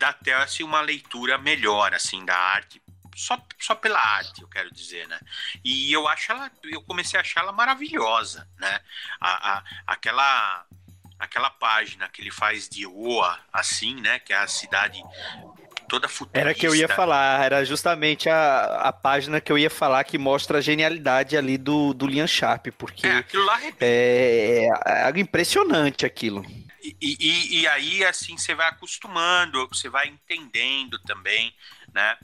dá 0.00 0.08
até 0.08 0.32
assim, 0.34 0.62
uma 0.62 0.80
leitura 0.80 1.36
melhor 1.36 1.92
assim 1.92 2.24
da 2.24 2.36
arte 2.36 2.80
só, 3.16 3.38
só 3.58 3.74
pela 3.74 3.98
arte, 3.98 4.42
eu 4.42 4.48
quero 4.48 4.72
dizer, 4.72 5.06
né? 5.08 5.18
E 5.64 5.92
eu 5.92 6.08
acho 6.08 6.32
ela, 6.32 6.50
eu 6.64 6.82
comecei 6.82 7.18
a 7.18 7.22
achar 7.22 7.40
ela 7.40 7.52
maravilhosa, 7.52 8.48
né? 8.58 8.80
A, 9.20 9.58
a, 9.58 9.64
aquela 9.86 10.66
aquela 11.18 11.50
página 11.50 12.08
que 12.08 12.20
ele 12.20 12.32
faz 12.32 12.68
de 12.68 12.84
Oa, 12.84 13.38
assim, 13.52 14.00
né? 14.00 14.18
Que 14.18 14.32
é 14.32 14.36
a 14.36 14.48
cidade 14.48 15.00
toda 15.88 16.08
futurista. 16.08 16.40
Era 16.40 16.54
que 16.54 16.66
eu 16.66 16.74
ia 16.74 16.88
falar, 16.88 17.44
era 17.44 17.64
justamente 17.64 18.28
a, 18.28 18.88
a 18.88 18.92
página 18.92 19.40
que 19.40 19.52
eu 19.52 19.58
ia 19.58 19.70
falar 19.70 20.02
que 20.04 20.18
mostra 20.18 20.58
a 20.58 20.60
genialidade 20.60 21.36
ali 21.36 21.56
do, 21.56 21.92
do 21.94 22.06
Lian 22.06 22.26
Sharp, 22.26 22.68
porque 22.76 23.06
é, 23.06 23.18
aquilo 23.18 23.44
lá 23.44 23.60
é, 23.62 23.72
é, 23.80 24.68
é 24.86 25.20
impressionante 25.20 26.04
aquilo. 26.06 26.44
E, 26.82 26.96
e, 27.00 27.60
e 27.60 27.66
aí, 27.68 28.04
assim, 28.04 28.36
você 28.36 28.54
vai 28.54 28.68
acostumando, 28.68 29.68
você 29.68 29.88
vai 29.88 30.08
entendendo 30.08 30.98
também, 31.00 31.54
né? 31.94 32.16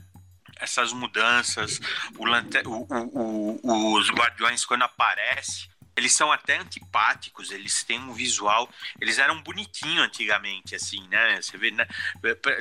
Essas 0.59 0.93
mudanças, 0.93 1.79
o, 2.17 2.87
o, 2.93 3.59
o, 3.63 3.97
os 3.97 4.09
guardiões 4.09 4.65
quando 4.65 4.83
aparecem, 4.83 5.69
eles 5.95 6.13
são 6.13 6.31
até 6.31 6.57
antipáticos, 6.57 7.51
eles 7.51 7.83
têm 7.83 7.99
um 7.99 8.13
visual, 8.13 8.69
eles 9.01 9.19
eram 9.19 9.41
bonitinhos 9.41 10.05
antigamente, 10.05 10.73
assim, 10.73 11.05
né? 11.09 11.41
Você 11.41 11.57
vê, 11.57 11.71
né? 11.71 11.85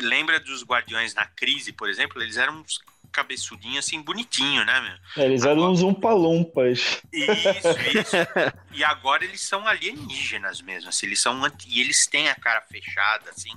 lembra 0.00 0.40
dos 0.40 0.64
guardiões 0.64 1.14
na 1.14 1.24
crise, 1.24 1.72
por 1.72 1.88
exemplo, 1.88 2.20
eles 2.20 2.36
eram 2.36 2.60
uns 2.60 2.80
cabeçudinho, 3.18 3.78
assim, 3.78 4.00
bonitinho, 4.00 4.64
né, 4.64 4.80
meu? 4.80 5.24
É, 5.24 5.26
eles 5.26 5.42
eram 5.42 5.52
agora... 5.52 5.70
uns 5.72 5.82
umpalumpas. 5.82 7.02
Isso, 7.12 7.68
isso. 7.98 8.16
e 8.72 8.84
agora 8.84 9.24
eles 9.24 9.40
são 9.40 9.66
alienígenas 9.66 10.60
mesmo, 10.62 10.88
assim, 10.88 11.06
eles 11.06 11.20
são 11.20 11.44
anti... 11.44 11.68
e 11.68 11.80
eles 11.80 12.06
têm 12.06 12.28
a 12.28 12.34
cara 12.34 12.60
fechada, 12.62 13.30
assim, 13.30 13.50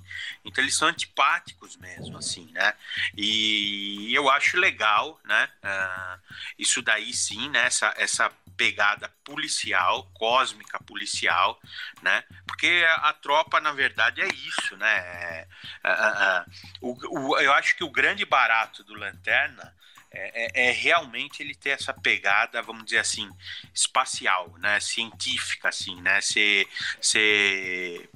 então 0.44 0.64
eles 0.64 0.76
são 0.76 0.88
antipáticos 0.88 1.78
mesmo, 1.78 2.18
assim, 2.18 2.50
né? 2.52 2.74
E 3.16 4.12
eu 4.14 4.30
acho 4.30 4.58
legal, 4.58 5.20
né? 5.26 5.48
Uh, 5.64 6.20
isso 6.58 6.82
daí 6.82 7.14
sim, 7.14 7.50
né? 7.50 7.66
Essa, 7.66 7.94
essa 7.98 8.32
pegada 8.62 9.10
policial, 9.24 10.04
cósmica 10.14 10.80
policial, 10.84 11.60
né? 12.04 12.24
Porque 12.46 12.86
a, 13.00 13.12
tropa, 13.12 13.60
na 13.60 13.72
verdade, 13.72 14.22
é 14.22 14.28
isso, 14.28 14.78
né? 14.78 14.98
É, 14.98 15.48
é, 15.84 15.90
é, 15.90 16.46
o, 16.80 16.96
o, 17.10 17.40
eu 17.40 17.52
acho 17.54 17.76
que 17.76 17.84
o 17.84 17.90
grande 17.90 18.24
barato 18.24 18.84
do 18.84 18.94
Lanterna 18.94 19.76
é, 20.12 20.44
é, 20.44 20.68
é, 20.68 20.72
realmente 20.72 21.42
ele 21.42 21.56
ter 21.56 21.72
essa 21.72 21.92
pegada, 21.92 22.62
vamos 22.62 22.86
dizer 22.86 23.00
assim, 23.00 23.28
espacial, 23.74 24.54
né, 24.60 24.80
científica, 24.80 25.70
assim, 25.70 26.00
né, 26.02 26.22
ser, 26.22 26.68
ser 27.02 28.10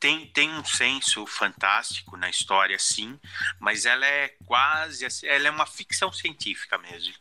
tem, 0.00 0.26
tem 0.26 0.50
um 0.50 0.64
senso 0.64 1.24
fantástico 1.26 2.16
na 2.16 2.28
história, 2.28 2.78
sim, 2.78 3.20
mas 3.60 3.86
ela 3.86 4.04
é 4.04 4.34
quase, 4.46 5.06
ela 5.24 5.46
é 5.46 5.50
uma 5.50 5.66
ficção 5.66 6.10
científica 6.10 6.76
mesmo, 6.78 7.14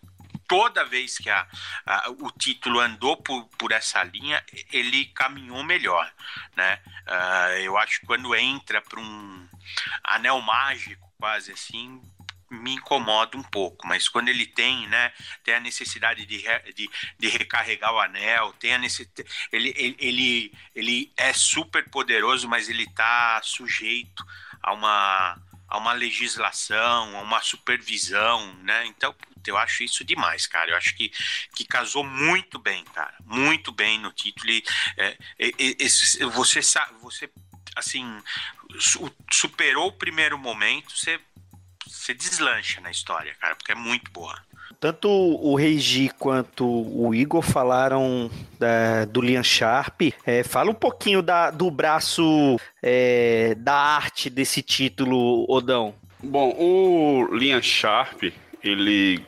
toda 0.48 0.86
vez 0.86 1.18
que 1.18 1.30
a, 1.30 1.48
a, 1.86 2.10
o 2.10 2.32
título 2.32 2.80
andou 2.80 3.18
por, 3.18 3.46
por 3.58 3.72
essa 3.72 4.04
linha, 4.04 4.44
ele 4.72 5.06
caminhou 5.08 5.64
melhor, 5.64 6.12
né? 6.56 6.80
Uh, 7.08 7.60
eu 7.60 7.78
acho 7.78 8.00
que 8.00 8.06
quando 8.06 8.36
entra 8.36 8.82
para 8.82 9.00
um 9.00 9.48
anel 10.04 10.42
mágico, 10.42 11.12
quase 11.18 11.52
assim, 11.52 12.02
me 12.50 12.76
incomoda 12.76 13.38
um 13.38 13.44
pouco, 13.44 13.86
mas 13.88 14.08
quando 14.08 14.30
ele 14.30 14.46
tem, 14.46 14.88
né, 14.88 15.12
tem 15.44 15.56
a 15.56 15.60
necessidade 15.60 16.26
de, 16.26 16.44
de, 16.74 16.90
de 17.20 17.28
recarregar 17.28 17.94
o 17.94 18.00
anel, 18.00 18.54
tem 18.54 18.74
a 18.74 18.78
necessidade, 18.78 19.30
ele, 19.52 19.74
ele, 19.76 19.96
ele, 20.00 20.54
ele 20.74 21.14
é 21.18 21.34
super 21.34 21.90
poderoso, 21.90 22.48
mas 22.48 22.70
ele 22.70 22.84
está 22.84 23.42
sujeito 23.44 24.26
a 24.64 24.74
uma, 24.74 25.38
a 25.68 25.78
uma 25.78 25.94
legislação, 25.94 27.18
a 27.18 27.22
uma 27.22 27.42
supervisão, 27.42 28.54
né, 28.64 28.86
então 28.86 29.16
eu 29.46 29.58
acho 29.58 29.84
isso 29.84 30.04
demais, 30.04 30.46
cara. 30.46 30.72
Eu 30.72 30.78
acho 30.78 30.96
que, 30.96 31.12
que 31.56 31.66
casou 31.66 32.04
muito 32.04 32.60
bem, 32.60 32.84
cara. 32.86 33.16
Muito 33.24 33.72
bem 33.72 34.00
no 34.00 34.12
título. 34.12 34.52
E, 34.52 34.64
é, 34.98 35.18
você, 36.30 36.62
você, 37.02 37.30
assim, 37.76 38.22
superou 39.32 39.88
o 39.88 39.94
primeiro 39.94 40.38
momento, 40.38 40.96
você, 40.98 41.20
você 41.86 42.14
deslancha 42.14 42.82
na 42.82 42.92
história, 42.92 43.34
cara, 43.36 43.56
porque 43.56 43.72
é 43.72 43.76
muito 43.76 44.12
boa. 44.12 44.46
Tanto 44.80 45.10
o 45.10 45.56
Reigi 45.56 46.10
quanto 46.20 46.66
o 46.66 47.14
Igor 47.14 47.42
falaram 47.42 48.30
da, 48.60 49.06
do 49.06 49.22
Lian 49.22 49.44
Sharp. 49.44 50.02
É, 50.26 50.44
fala 50.44 50.70
um 50.70 50.76
pouquinho 50.76 51.22
da, 51.22 51.50
do 51.50 51.72
braço 51.72 52.60
é, 52.82 53.56
da 53.56 53.74
arte 53.74 54.30
desse 54.30 54.62
título, 54.62 55.46
Odão. 55.50 55.96
Bom, 56.22 56.56
o 56.58 57.36
Lian 57.36 57.62
Sharp, 57.62 58.24
ele 58.64 59.24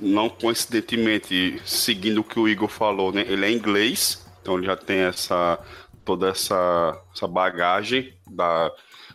não 0.00 0.28
coincidentemente, 0.28 1.60
seguindo 1.64 2.20
o 2.20 2.24
que 2.24 2.38
o 2.38 2.48
Igor 2.48 2.68
falou, 2.68 3.12
né? 3.12 3.24
Ele 3.28 3.44
é 3.44 3.50
inglês, 3.50 4.26
então 4.40 4.56
ele 4.56 4.66
já 4.66 4.76
tem 4.76 4.98
essa 5.00 5.58
toda 6.04 6.28
essa, 6.28 7.00
essa 7.14 7.26
bagagem 7.26 8.12
da, 8.26 8.70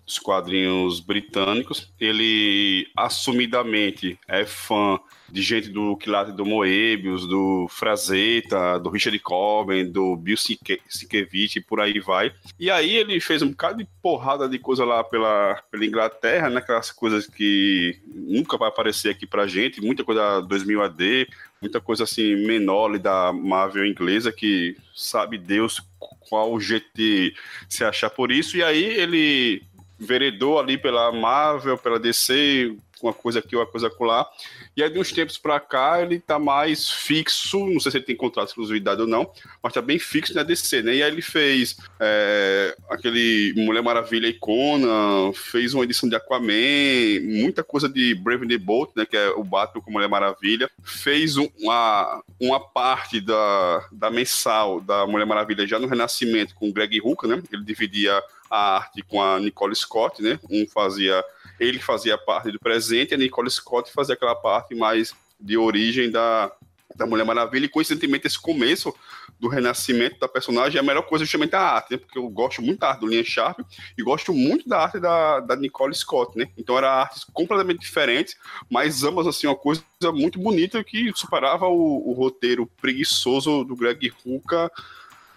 dos 0.05 0.17
quadrinhos 0.17 0.99
britânicos. 0.99 1.93
Ele 1.99 2.87
assumidamente 2.97 4.19
é 4.27 4.45
fã 4.45 4.99
de 5.31 5.41
gente 5.41 5.69
do 5.69 5.95
Quilate 5.97 6.31
do 6.31 6.45
Moebius, 6.45 7.27
do 7.27 7.67
Frazetta, 7.69 8.79
do 8.79 8.89
Richard 8.89 9.17
Corbin, 9.19 9.85
do 9.85 10.15
Bill 10.15 10.37
Sienkiewicz 10.37 11.55
e 11.55 11.61
por 11.61 11.79
aí 11.79 11.99
vai. 11.99 12.31
E 12.59 12.69
aí 12.69 12.95
ele 12.95 13.19
fez 13.19 13.41
um 13.41 13.49
bocado 13.49 13.77
de 13.77 13.87
porrada 14.01 14.47
de 14.47 14.57
coisa 14.59 14.83
lá 14.83 15.03
pela, 15.03 15.61
pela 15.71 15.85
Inglaterra, 15.85 16.49
né? 16.49 16.59
Aquelas 16.59 16.91
coisas 16.91 17.27
que 17.27 17.99
nunca 18.07 18.57
vai 18.57 18.69
aparecer 18.69 19.09
aqui 19.09 19.25
pra 19.25 19.47
gente, 19.47 19.81
muita 19.81 20.03
coisa 20.03 20.41
2000 20.41 20.83
AD, 20.83 21.27
muita 21.61 21.79
coisa 21.79 22.03
assim 22.03 22.35
menor 22.47 22.97
da 22.97 23.31
Marvel 23.33 23.85
inglesa 23.85 24.31
que 24.31 24.75
sabe 24.95 25.37
Deus 25.37 25.81
qual 26.29 26.59
GT 26.59 27.33
se 27.67 27.83
achar 27.83 28.09
por 28.09 28.31
isso. 28.31 28.57
E 28.57 28.63
aí 28.63 28.83
ele 28.83 29.63
veredou 29.99 30.59
ali 30.59 30.77
pela 30.77 31.11
Marvel, 31.11 31.77
pela 31.77 31.99
DC, 31.99 32.75
uma 33.07 33.13
coisa 33.13 33.39
aqui, 33.39 33.55
uma 33.55 33.65
coisa 33.65 33.87
acolá. 33.87 34.27
E 34.75 34.83
aí, 34.83 34.89
de 34.89 34.99
uns 34.99 35.11
tempos 35.11 35.37
para 35.37 35.59
cá, 35.59 36.01
ele 36.01 36.19
tá 36.19 36.39
mais 36.39 36.89
fixo, 36.89 37.67
não 37.67 37.79
sei 37.79 37.91
se 37.91 37.97
ele 37.97 38.05
tem 38.05 38.15
contrato 38.15 38.47
de 38.47 38.51
exclusividade 38.51 39.01
ou 39.01 39.07
não, 39.07 39.31
mas 39.61 39.73
tá 39.73 39.81
bem 39.81 39.99
fixo 39.99 40.33
na 40.33 40.43
DC, 40.43 40.81
né? 40.81 40.95
E 40.95 41.03
aí 41.03 41.11
ele 41.11 41.21
fez 41.21 41.77
é, 41.99 42.75
aquele 42.89 43.53
Mulher 43.55 43.81
Maravilha 43.81 44.27
Icona, 44.27 45.33
fez 45.33 45.73
uma 45.73 45.83
edição 45.83 46.09
de 46.09 46.15
Aquaman, 46.15 47.21
muita 47.23 47.63
coisa 47.63 47.87
de 47.87 48.15
Brave 48.15 48.47
the 48.47 48.57
Bolt, 48.57 48.91
né? 48.95 49.05
Que 49.05 49.17
é 49.17 49.29
o 49.29 49.43
Batman 49.43 49.81
com 49.81 49.91
Mulher 49.91 50.09
Maravilha. 50.09 50.69
Fez 50.83 51.37
uma, 51.37 52.23
uma 52.39 52.59
parte 52.59 53.21
da, 53.21 53.87
da 53.91 54.09
mensal 54.09 54.81
da 54.81 55.05
Mulher 55.05 55.25
Maravilha 55.25 55.67
já 55.67 55.79
no 55.79 55.87
Renascimento 55.87 56.55
com 56.55 56.69
o 56.69 56.73
Greg 56.73 56.99
Hooker, 57.01 57.29
né? 57.29 57.41
Ele 57.51 57.63
dividia 57.63 58.21
a 58.49 58.77
arte 58.77 59.03
com 59.03 59.21
a 59.21 59.39
Nicole 59.39 59.75
Scott, 59.75 60.21
né? 60.21 60.39
Um 60.49 60.65
fazia 60.67 61.23
ele 61.59 61.79
fazia 61.79 62.17
parte 62.17 62.51
do 62.51 62.59
presente, 62.59 63.13
a 63.13 63.17
Nicole 63.17 63.49
Scott 63.49 63.91
fazia 63.91 64.15
aquela 64.15 64.35
parte 64.35 64.75
mais 64.75 65.13
de 65.39 65.57
origem 65.57 66.09
da, 66.11 66.51
da 66.95 67.05
Mulher 67.05 67.25
Maravilha, 67.25 67.65
e 67.65 67.69
coincidentemente 67.69 68.27
esse 68.27 68.39
começo 68.39 68.93
do 69.39 69.47
renascimento 69.47 70.19
da 70.19 70.27
personagem 70.27 70.77
é 70.77 70.81
a 70.81 70.85
melhor 70.85 71.03
coisa 71.03 71.23
justamente 71.23 71.55
a 71.55 71.61
arte, 71.61 71.91
né? 71.91 71.97
porque 71.97 72.17
eu 72.17 72.27
gosto 72.29 72.61
muito 72.61 72.79
da 72.79 72.89
arte 72.89 72.99
do 72.99 73.07
Lian 73.07 73.23
Sharp 73.23 73.59
e 73.97 74.03
gosto 74.03 74.33
muito 74.33 74.67
da 74.67 74.79
arte 74.79 74.99
da, 74.99 75.39
da 75.39 75.55
Nicole 75.55 75.95
Scott, 75.95 76.37
né? 76.37 76.49
Então 76.57 76.77
eram 76.77 76.89
artes 76.89 77.23
completamente 77.23 77.79
diferentes, 77.79 78.35
mas 78.69 79.03
ambas 79.03 79.27
assim 79.27 79.47
uma 79.47 79.55
coisa 79.55 79.81
muito 80.13 80.37
bonita 80.37 80.83
que 80.83 81.11
superava 81.15 81.67
o, 81.67 82.09
o 82.09 82.13
roteiro 82.13 82.69
preguiçoso 82.81 83.63
do 83.63 83.77
Greg 83.77 84.11
Rucka 84.25 84.69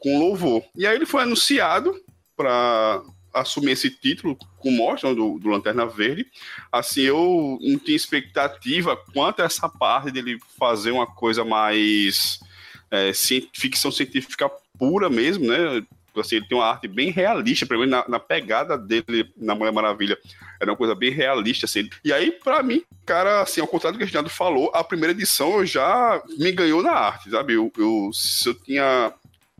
com 0.00 0.18
louvor. 0.18 0.64
E 0.74 0.84
aí 0.84 0.96
ele 0.96 1.06
foi 1.06 1.22
anunciado 1.22 1.94
para 2.36 3.02
assumir 3.32 3.72
esse 3.72 3.90
título 3.90 4.36
com 4.58 4.70
o 4.78 5.14
do, 5.14 5.38
do, 5.38 5.48
Lanterna 5.48 5.86
Verde. 5.86 6.26
Assim, 6.70 7.02
eu 7.02 7.58
não 7.60 7.78
tinha 7.78 7.96
expectativa 7.96 8.96
quanto 9.12 9.40
a 9.40 9.44
essa 9.46 9.68
parte 9.68 10.10
dele 10.10 10.38
fazer 10.58 10.90
uma 10.90 11.06
coisa 11.06 11.44
mais 11.44 12.40
é, 12.90 13.12
ficção 13.52 13.90
científica 13.90 14.50
pura 14.78 15.08
mesmo, 15.08 15.46
né? 15.46 15.82
Assim, 16.14 16.36
ele 16.36 16.46
tem 16.46 16.58
uma 16.58 16.66
arte 16.66 16.86
bem 16.86 17.10
realista, 17.10 17.64
pelo 17.64 17.80
menos 17.80 17.92
na, 17.92 18.04
na, 18.06 18.20
pegada 18.20 18.76
dele 18.76 19.32
na 19.34 19.54
Mulher 19.54 19.72
Maravilha. 19.72 20.18
Era 20.60 20.70
uma 20.70 20.76
coisa 20.76 20.94
bem 20.94 21.10
realista, 21.10 21.64
assim. 21.64 21.88
E 22.04 22.12
aí, 22.12 22.30
para 22.32 22.62
mim, 22.62 22.84
cara, 23.06 23.40
assim, 23.40 23.62
ao 23.62 23.66
contrário 23.66 23.94
do 23.94 23.98
que 23.98 24.04
o 24.04 24.06
Reginaldo 24.06 24.28
falou, 24.28 24.70
a 24.74 24.84
primeira 24.84 25.12
edição 25.12 25.64
já 25.64 26.22
me 26.38 26.52
ganhou 26.52 26.82
na 26.82 26.92
arte, 26.92 27.30
sabe? 27.30 27.54
Eu, 27.54 27.72
eu 27.78 28.10
se 28.12 28.46
eu 28.46 28.54
tinha 28.54 29.14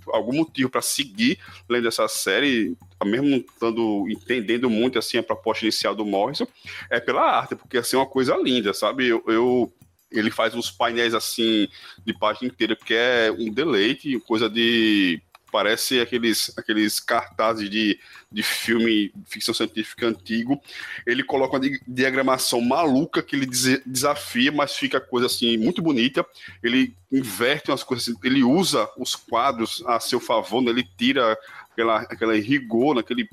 algum 0.09 0.35
motivo 0.35 0.71
para 0.71 0.83
seguir 0.83 1.39
lendo 1.69 1.89
essa 1.89 2.09
série, 2.09 2.77
mesmo 3.05 3.37
estando 3.37 4.07
entendendo 4.09 4.69
muito 4.71 4.99
assim 4.99 5.19
a 5.19 5.23
proposta 5.23 5.65
inicial 5.65 5.95
do 5.95 6.05
Morrison, 6.05 6.47
é 6.91 7.01
pela 7.01 7.23
arte, 7.23 7.55
porque 7.55 7.79
assim 7.79 7.97
é 7.97 7.99
uma 7.99 8.07
coisa 8.07 8.37
linda, 8.37 8.73
sabe? 8.73 9.09
Eu, 9.09 9.23
eu 9.27 9.73
ele 10.11 10.31
faz 10.31 10.55
uns 10.55 10.71
painéis 10.71 11.15
assim 11.15 11.69
de 12.05 12.13
página 12.13 12.49
inteira 12.49 12.77
que 12.77 12.95
é 12.95 13.35
um 13.37 13.51
deleite, 13.51 14.21
coisa 14.21 14.49
de 14.49 15.21
parece 15.53 16.01
aqueles, 16.01 16.51
aqueles 16.57 16.99
cartazes 16.99 17.69
de, 17.69 18.01
de 18.31 18.43
filme 18.43 19.13
ficção 19.27 19.53
científica 19.53 20.07
antigo. 20.07 20.61
Ele 21.07 21.23
coloca 21.23 21.59
uma 21.59 21.79
diagramação 21.87 22.61
maluca 22.63 23.23
que 23.23 23.37
ele 23.37 23.47
desafia, 23.85 24.51
mas 24.51 24.75
fica 24.75 24.99
coisa 24.99 25.27
assim 25.27 25.59
muito 25.59 25.83
bonita. 25.83 26.27
Ele 26.63 26.97
inverte 27.13 27.71
umas 27.71 27.85
coisas, 27.85 28.09
assim, 28.09 28.19
ele 28.25 28.43
usa 28.43 28.89
os 28.97 29.15
quadros 29.15 29.85
a 29.87 30.01
seu 30.01 30.19
favor, 30.19 30.63
né? 30.63 30.71
ele 30.71 30.89
tira 30.97 31.37
aquela, 31.71 31.99
aquela 31.99 32.35
rigor, 32.35 32.95
naquele 32.95 33.29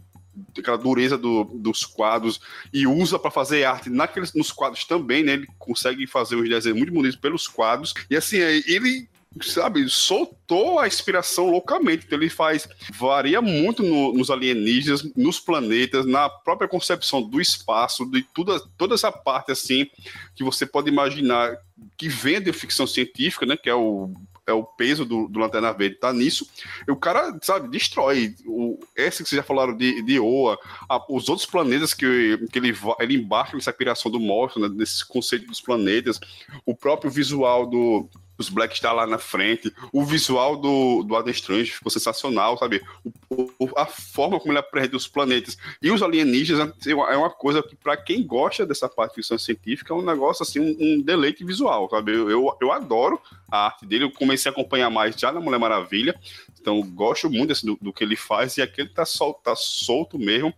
aquela 0.58 0.78
dureza 0.78 1.18
do, 1.18 1.44
dos 1.44 1.86
quadros 1.86 2.40
e 2.74 2.88
usa 2.88 3.20
para 3.20 3.32
fazer 3.32 3.64
arte 3.66 3.90
naqueles, 3.90 4.34
nos 4.34 4.52
quadros 4.52 4.86
também, 4.86 5.24
né? 5.24 5.34
Ele 5.34 5.48
consegue 5.58 6.08
fazer 6.08 6.36
uns 6.36 6.48
desenhos 6.48 6.78
muito 6.78 6.94
bonitos 6.94 7.20
pelos 7.20 7.48
quadros. 7.48 7.94
E 8.10 8.16
assim, 8.16 8.38
ele 8.38 9.10
sabe, 9.42 9.88
soltou 9.90 10.80
a 10.80 10.88
inspiração 10.88 11.50
loucamente. 11.50 12.06
Então 12.06 12.18
ele 12.18 12.30
faz, 12.30 12.68
varia 12.94 13.42
muito 13.42 13.84
no, 13.84 14.14
nos 14.14 14.30
alienígenas, 14.30 15.04
nos 15.16 15.40
planetas, 15.40 16.06
na 16.06 16.30
própria 16.30 16.68
concepção 16.68 17.22
do 17.22 17.40
espaço, 17.40 18.06
de 18.06 18.24
toda, 18.24 18.60
toda 18.78 18.96
essa 18.96 19.12
parte 19.12 19.52
assim 19.52 19.88
que 20.36 20.44
você 20.44 20.66
pode 20.66 20.90
imaginar 20.90 21.58
que 21.98 22.10
vem 22.10 22.42
de 22.42 22.52
ficção 22.52 22.88
científica, 22.88 23.46
né? 23.46 23.56
Que 23.56 23.70
é 23.70 23.76
o 23.76 24.14
é 24.50 24.54
o 24.54 24.64
peso 24.64 25.06
do, 25.06 25.28
do 25.28 25.40
Lanterna 25.40 25.72
Verde, 25.72 25.96
tá 25.96 26.12
nisso. 26.12 26.50
E 26.88 26.92
o 26.92 26.96
cara, 26.96 27.38
sabe, 27.42 27.70
destrói. 27.70 28.36
O, 28.46 28.80
esse 28.96 29.24
que 29.24 29.30
vocês 29.30 29.38
já 29.38 29.44
falaram 29.44 29.76
de, 29.78 30.02
de 30.02 30.20
Oa, 30.20 30.58
a, 30.90 31.00
os 31.14 31.30
outros 31.30 31.46
planetas 31.46 31.94
que, 31.94 32.38
que 32.52 32.60
ele, 32.60 32.76
ele 33.00 33.16
embarca 33.16 33.56
nessa 33.56 33.72
piração 33.72 34.12
do 34.12 34.20
Morpho, 34.20 34.60
né, 34.60 34.68
nesse 34.70 35.06
conceito 35.06 35.46
dos 35.46 35.62
planetas, 35.62 36.20
o 36.66 36.76
próprio 36.76 37.12
visual 37.12 37.68
do 37.68 38.10
os 38.40 38.48
Black 38.48 38.74
está 38.74 38.94
lá 38.94 39.06
na 39.06 39.18
frente, 39.18 39.72
o 39.92 40.04
visual 40.04 40.56
do, 40.56 41.04
do 41.04 41.16
Adam 41.16 41.30
Strange 41.32 41.72
ficou 41.72 41.92
sensacional, 41.92 42.58
sabe? 42.58 42.82
O, 43.30 43.52
o, 43.60 43.70
a 43.76 43.86
forma 43.86 44.40
como 44.40 44.54
ele 44.54 44.60
apresenta 44.60 44.96
os 44.96 45.10
planetas 45.10 45.58
e 45.82 45.92
os 45.92 46.02
alienígenas 46.02 46.74
é 46.88 46.94
uma 47.18 47.30
coisa 47.30 47.62
que, 47.62 47.76
para 47.76 47.98
quem 47.98 48.26
gosta 48.26 48.66
dessa 48.66 48.88
parte 48.88 49.12
de 49.12 49.16
ficção 49.16 49.38
científica, 49.38 49.94
é 49.94 49.98
um 49.98 50.02
negócio 50.02 50.44
assim, 50.44 50.60
um, 50.62 50.78
um 50.80 51.02
deleite 51.02 51.44
visual, 51.44 51.90
sabe? 51.90 52.14
Eu, 52.14 52.30
eu, 52.30 52.58
eu, 52.62 52.72
adoro 52.72 53.22
a 53.52 53.66
arte 53.66 53.86
dele, 53.86 54.06
eu 54.06 54.12
comecei 54.12 54.50
a 54.50 54.54
acompanhar 54.54 54.90
mais 54.90 55.16
já 55.18 55.34
na 55.34 55.42
Mulher 55.42 55.60
Maravilha, 55.60 56.18
então 56.60 56.82
gosto 56.82 57.30
muito 57.30 57.52
assim, 57.52 57.68
do, 57.68 57.78
do, 57.82 57.92
que 57.92 58.06
ele 58.06 58.16
faz 58.16 58.56
e 58.56 58.62
aquele 58.62 58.88
tá, 58.88 59.06
sol, 59.06 59.34
tá 59.34 59.54
solto 59.54 60.18
mesmo, 60.18 60.54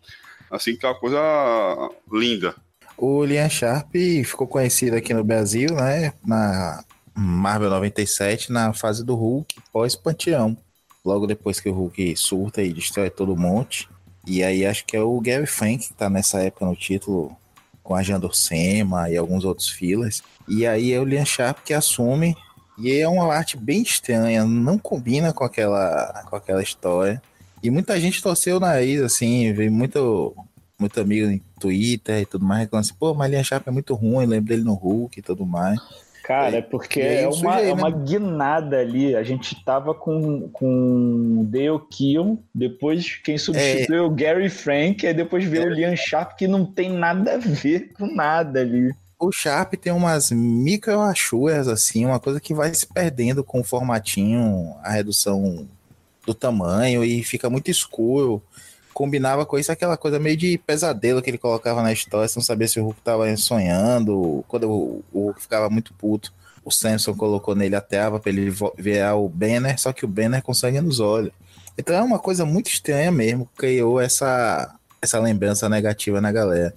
assim, 0.52 0.76
que 0.76 0.86
é 0.86 0.90
uma 0.90 1.00
coisa 1.00 1.20
linda. 2.12 2.56
O 2.96 3.26
Lian 3.26 3.50
Sharp 3.50 3.92
ficou 4.24 4.46
conhecido 4.46 4.96
aqui 4.96 5.12
no 5.12 5.24
Brasil, 5.24 5.74
né? 5.74 6.14
Na 6.24 6.84
Marvel 7.22 7.70
97 7.70 8.52
na 8.52 8.74
fase 8.74 9.06
do 9.06 9.16
Hulk 9.16 9.56
pós-Panteão. 9.72 10.58
Logo 11.06 11.28
depois 11.28 11.60
que 11.60 11.70
o 11.70 11.74
Hulk 11.74 12.16
surta 12.16 12.62
e 12.62 12.74
destrói 12.74 13.10
todo 13.10 13.34
o 13.34 13.40
monte. 13.40 13.88
E 14.26 14.44
aí 14.44 14.66
acho 14.66 14.86
que 14.86 14.98
é 14.98 15.02
o 15.02 15.20
Gary 15.20 15.46
Frank 15.46 15.88
que 15.88 15.94
tá 15.94 16.10
nessa 16.10 16.42
época 16.42 16.66
no 16.66 16.76
título 16.76 17.36
com 17.84 17.96
a 17.96 18.04
Jandor 18.04 18.36
Sema 18.36 19.10
e 19.10 19.18
alguns 19.18 19.46
outros 19.46 19.70
fillers. 19.70 20.24
E 20.48 20.66
aí 20.66 20.92
é 20.92 21.00
o 21.00 21.06
Lian 21.06 21.26
Sharp 21.26 21.60
que 21.64 21.74
assume. 21.74 22.36
E 22.78 22.92
é 23.00 23.08
uma 23.08 23.32
arte 23.34 23.58
bem 23.58 23.82
estranha, 23.84 24.44
não 24.44 24.78
combina 24.78 25.32
com 25.32 25.44
aquela, 25.44 26.24
com 26.28 26.36
aquela 26.36 26.64
história. 26.64 27.22
E 27.62 27.70
muita 27.70 28.00
gente 28.00 28.24
torceu 28.24 28.58
o 28.58 28.60
nariz, 28.60 29.02
assim, 29.02 29.54
veio 29.54 29.72
muito, 29.72 30.36
muito 30.80 31.00
amigo 31.00 31.28
no 31.28 31.40
Twitter 31.60 32.22
e 32.22 32.26
tudo 32.26 32.44
mais, 32.44 32.62
reclamando 32.62 32.88
assim, 32.88 32.98
pô, 32.98 33.14
mas 33.14 33.30
Lian 33.30 33.44
Sharp 33.44 33.68
é 33.68 33.72
muito 33.72 33.94
ruim, 33.94 34.26
lembro 34.26 34.50
dele 34.50 34.64
no 34.64 34.74
Hulk 34.74 35.20
e 35.20 35.22
tudo 35.22 35.46
mais. 35.46 35.80
Cara, 36.24 36.58
é 36.58 36.62
porque 36.62 37.02
é 37.02 37.28
uma, 37.28 37.60
é 37.60 37.74
uma 37.74 37.90
né? 37.90 38.04
guinada 38.06 38.78
ali. 38.80 39.16
A 39.16 39.24
gente 39.24 39.64
tava 39.64 39.94
com, 39.94 40.50
com 40.50 41.44
Dale 41.50 41.82
Keon, 41.90 42.38
depois 42.54 43.16
quem 43.16 43.38
substituiu 43.38 44.04
é. 44.04 44.08
o 44.08 44.10
Gary 44.10 44.50
Frank, 44.50 45.06
aí 45.06 45.14
depois 45.14 45.44
veio 45.46 45.64
é. 45.64 45.66
o 45.68 45.70
Liam 45.74 45.96
Sharp, 45.96 46.38
que 46.38 46.48
não 46.48 46.66
tem 46.66 46.92
nada 46.92 47.36
a 47.36 47.38
ver 47.38 47.92
com 47.94 48.06
nada 48.06 48.62
ali. 48.62 48.94
O 49.20 49.32
Sharp 49.32 49.74
tem 49.76 49.94
umas 49.94 50.32
micro 50.32 51.00
achuras, 51.00 51.68
assim, 51.68 52.06
uma 52.06 52.20
coisa 52.20 52.40
que 52.40 52.54
vai 52.54 52.74
se 52.74 52.88
perdendo 52.88 53.44
com 53.44 53.62
o 53.62 53.64
formatinho, 53.64 54.76
a 54.84 54.92
redução 54.92 55.68
do 56.26 56.34
tamanho 56.34 57.04
e 57.04 57.24
fica 57.24 57.50
muito 57.50 57.70
escuro 57.70 58.42
combinava 58.94 59.46
com 59.46 59.58
isso 59.58 59.72
aquela 59.72 59.98
coisa 59.98 60.20
meio 60.20 60.38
de 60.38 60.58
pesadelo 60.58 61.22
que 61.22 61.30
ele 61.30 61.38
colocava 61.38 61.82
na 61.82 61.92
história, 61.92 62.28
sem 62.28 62.42
saber 62.42 62.68
se 62.68 62.80
o 62.80 62.84
Hulk 62.84 63.02
tava 63.02 63.36
sonhando, 63.38 64.44
quando 64.48 64.70
o, 64.70 65.04
Hulk 65.14 65.42
ficava 65.42 65.70
muito 65.70 65.94
puto. 65.94 66.34
O 66.64 66.72
Samson 66.72 67.16
colocou 67.16 67.56
nele 67.56 67.76
a 67.76 67.82
tela 67.82 68.20
para 68.20 68.32
ele 68.32 68.54
ver 68.78 69.04
o 69.14 69.28
Banner, 69.28 69.80
só 69.80 69.92
que 69.92 70.06
o 70.06 70.08
Banner 70.08 70.44
com 70.44 70.54
sangue 70.54 70.80
nos 70.80 71.00
olhos. 71.00 71.32
Então 71.78 71.96
é 71.96 72.02
uma 72.02 72.20
coisa 72.20 72.46
muito 72.46 72.70
estranha 72.70 73.12
mesmo, 73.12 73.50
criou 73.58 74.00
essa, 74.00 74.76
essa 75.02 75.20
lembrança 75.20 75.68
negativa 75.68 76.22
na 76.22 76.32
galera. 76.32 76.74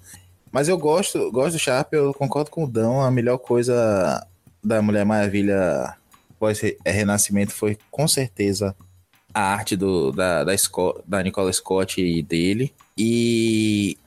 Mas 0.50 0.68
eu 0.68 0.79
gosto, 0.79 1.31
gosto 1.33 1.55
do 1.55 1.59
Sharp, 1.59 1.92
eu 1.92 2.14
concordo 2.14 2.50
com 2.50 2.64
o 2.64 2.66
Dão, 2.68 3.03
a 3.03 3.11
melhor 3.11 3.38
coisa 3.38 4.27
da 4.62 4.81
Mulher 4.81 5.05
Maravilha 5.05 5.94
pós-renascimento 6.38 7.53
foi 7.53 7.79
com 7.90 8.07
certeza 8.07 8.74
a 9.35 9.40
arte 9.40 9.77
do, 9.77 10.12
da, 10.12 10.44
da, 10.44 10.57
Scott, 10.57 11.01
da 11.07 11.23
Nicola 11.23 11.53
Scott 11.53 12.01
e 12.01 12.23
dele. 12.23 12.73
E 12.97 13.99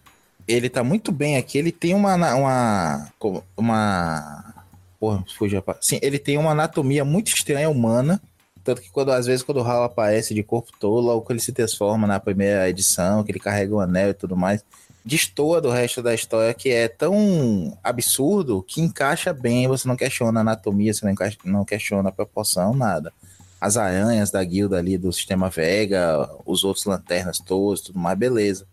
ele 0.47 0.69
tá 0.69 0.83
muito 0.83 1.11
bem 1.11 1.35
aqui. 1.35 1.57
Ele 1.57 1.71
tem 1.71 1.93
uma. 1.93 2.15
Uma. 2.15 3.11
Uma. 3.57 4.53
Porra, 4.99 5.23
fugiu 5.37 5.63
a 5.67 5.75
Sim, 5.81 5.99
ele 6.01 6.17
tem 6.17 6.37
uma 6.37 6.51
anatomia 6.51 7.03
muito 7.03 7.27
estranha 7.27 7.69
humana. 7.69 8.21
Tanto 8.63 8.81
que 8.81 8.89
quando, 8.89 9.11
às 9.11 9.25
vezes, 9.25 9.43
quando 9.43 9.59
o 9.59 9.63
Hal 9.63 9.83
aparece 9.83 10.33
de 10.33 10.43
corpo 10.43 10.71
todo, 10.79 11.05
logo 11.05 11.21
que 11.21 11.31
ele 11.31 11.39
se 11.39 11.53
transforma 11.53 12.07
na 12.07 12.19
primeira 12.19 12.69
edição, 12.69 13.23
que 13.23 13.31
ele 13.31 13.39
carrega 13.39 13.73
o 13.73 13.79
anel 13.79 14.09
e 14.09 14.13
tudo 14.13 14.35
mais, 14.35 14.61
destoa 15.05 15.61
do 15.61 15.69
resto 15.69 16.01
da 16.01 16.13
história 16.13 16.53
que 16.53 16.69
é 16.69 16.89
tão 16.89 17.77
absurdo 17.81 18.61
que 18.61 18.81
encaixa 18.81 19.31
bem, 19.31 19.67
você 19.67 19.87
não 19.87 19.95
questiona 19.95 20.39
a 20.39 20.41
anatomia, 20.41 20.93
você 20.93 21.05
não, 21.05 21.13
encaixa, 21.13 21.37
não 21.45 21.63
questiona 21.63 22.09
a 22.09 22.11
proporção, 22.11 22.73
nada. 22.73 23.13
As 23.59 23.77
aranhas 23.77 24.31
da 24.31 24.43
guilda 24.43 24.77
ali 24.77 24.97
do 24.97 25.11
sistema 25.11 25.49
Vega, 25.49 26.29
os 26.45 26.63
outros 26.63 26.85
lanternas 26.85 27.39
todos, 27.39 27.81
tudo 27.81 27.99
mais, 27.99 28.17
beleza 28.17 28.67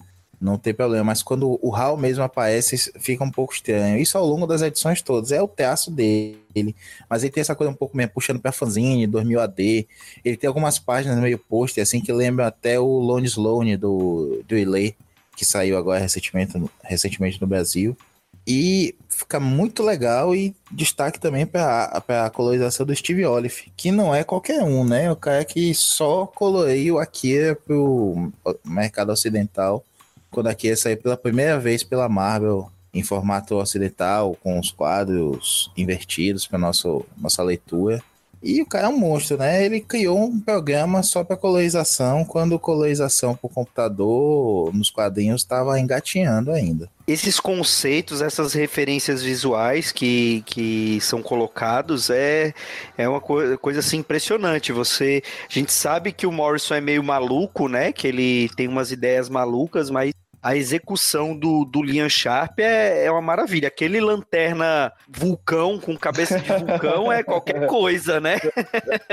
não 0.45 0.59
tem 0.59 0.75
problema. 0.75 1.05
Mas 1.05 1.23
quando 1.23 1.59
o 1.63 1.75
Hal 1.75 1.97
mesmo 1.97 2.23
aparece, 2.23 2.93
fica 3.01 3.25
um 3.25 3.31
pouco 3.31 3.55
estranho. 3.55 3.99
Isso 3.99 4.19
ao 4.19 4.27
longo 4.27 4.47
das 4.47 4.61
edições 4.61 5.01
todas. 5.01 5.33
É 5.33 5.41
o 5.41 5.49
traço 5.49 5.91
dele. 5.91 6.77
Mas 7.09 7.23
ele 7.23 7.33
tem 7.33 7.41
essa 7.41 7.55
coisa 7.55 7.73
um 7.73 7.77
pouco 7.77 7.97
meio 7.97 8.11
puxando 8.11 8.41
pra 8.41 8.53
fanzine, 8.53 9.07
2000 9.07 9.41
AD. 9.41 9.89
Ele 10.25 10.37
tem 10.37 10.47
algumas 10.47 10.79
páginas 10.79 11.19
meio 11.19 11.39
post, 11.39 11.81
assim, 11.81 12.01
que 12.01 12.13
lembram 12.13 12.47
até 12.47 12.79
o 12.79 12.87
Lone 12.87 13.27
Sloane 13.27 13.77
do, 13.77 14.43
do 14.47 14.57
Ilê, 14.57 14.95
que 15.35 15.45
saiu 15.45 15.79
agora 15.79 16.01
recentemente, 16.01 16.63
recentemente 16.83 17.41
no 17.41 17.47
Brasil. 17.47 17.97
E 18.47 18.95
fica 19.09 19.41
muito 19.41 19.83
legal 19.83 20.35
e 20.35 20.55
destaque 20.71 21.19
também 21.19 21.47
para 21.47 22.03
a 22.25 22.31
colorização 22.31 22.85
do 22.85 22.95
Steve 22.95 23.25
Olive, 23.25 23.73
que 23.77 23.91
não 23.91 24.15
é 24.15 24.23
qualquer 24.23 24.63
um, 24.63 24.85
né? 24.85 25.11
O 25.11 25.17
cara 25.17 25.45
que 25.45 25.75
só 25.75 26.27
coloriu 26.27 26.99
aqui 26.99 27.37
para 27.67 27.77
o 27.77 28.31
mercado 28.65 29.11
ocidental 29.11 29.85
quando 30.31 30.49
aqui 30.49 30.67
ia 30.67 30.77
sair 30.77 30.97
pela 30.97 31.17
primeira 31.17 31.59
vez 31.59 31.83
pela 31.85 32.09
Marvel 32.09 32.71
em 32.93 33.03
formato 33.03 33.57
ocidental, 33.57 34.37
com 34.43 34.59
os 34.59 34.71
quadros 34.71 35.71
invertidos 35.77 36.47
para 36.47 36.59
nossa 36.59 37.43
leitura. 37.43 38.03
E 38.47 38.61
o 38.61 38.67
cara 38.67 38.89
é 38.89 38.91
um 38.91 38.99
monstro, 38.99 39.39
né? 39.39 39.65
Ele 39.65 39.81
criou 39.81 40.23
um 40.23 40.39
programa 40.39 41.03
só 41.03 41.25
para 41.25 41.35
colorização, 41.35 42.27
quando 42.27 42.59
colorização 42.59 43.35
por 43.35 43.51
computador 43.51 44.71
nos 44.75 44.91
quadrinhos 44.91 45.41
estava 45.41 45.81
engatinhando 45.81 46.53
ainda. 46.53 46.91
Esses 47.09 47.41
conceitos, 47.41 48.21
essas 48.21 48.53
referências 48.53 49.23
visuais 49.23 49.91
que, 49.91 50.43
que 50.45 50.99
são 51.01 51.23
colocados 51.23 52.11
é, 52.11 52.53
é 52.99 53.09
uma 53.09 53.21
coisa, 53.21 53.57
coisa 53.57 53.81
assim 53.81 53.99
impressionante. 53.99 54.73
Você, 54.73 55.23
a 55.49 55.53
gente 55.53 55.73
sabe 55.73 56.13
que 56.13 56.27
o 56.27 56.33
Morrison 56.33 56.75
é 56.75 56.81
meio 56.83 57.03
maluco, 57.03 57.67
né? 57.67 57.93
Que 57.93 58.09
ele 58.09 58.51
tem 58.51 58.69
umas 58.69 58.93
ideias 58.93 59.31
malucas, 59.31 59.89
mas 59.89 60.13
a 60.45 60.55
execução 60.55 61.35
do, 61.35 61.65
do 61.65 61.83
Liam 61.83 62.07
Sharp 62.07 62.59
é, 62.59 63.07
é 63.07 63.11
uma 63.11 63.23
maravilha. 63.23 63.69
Aquele 63.69 63.99
lanterna 63.99 64.93
vulcão 65.09 65.81
com 65.81 65.97
cabeça 65.97 66.39
de 66.39 66.49
vulcão 66.49 67.11
é 67.11 67.23
qualquer 67.23 67.65
coisa, 67.67 68.21
né? 68.21 68.37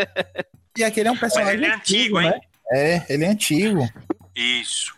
e 0.78 0.84
aquele 0.84 1.08
é 1.08 1.12
um 1.12 1.18
personagem 1.18 1.58
Mas 1.58 1.64
ele 1.64 1.72
é 1.72 1.76
antigo, 1.76 2.18
antigo 2.18 2.22
hein? 2.22 2.30
né? 2.30 2.40
É, 2.74 3.14
ele 3.14 3.24
é 3.24 3.28
antigo. 3.30 3.88
Isso. 4.36 4.94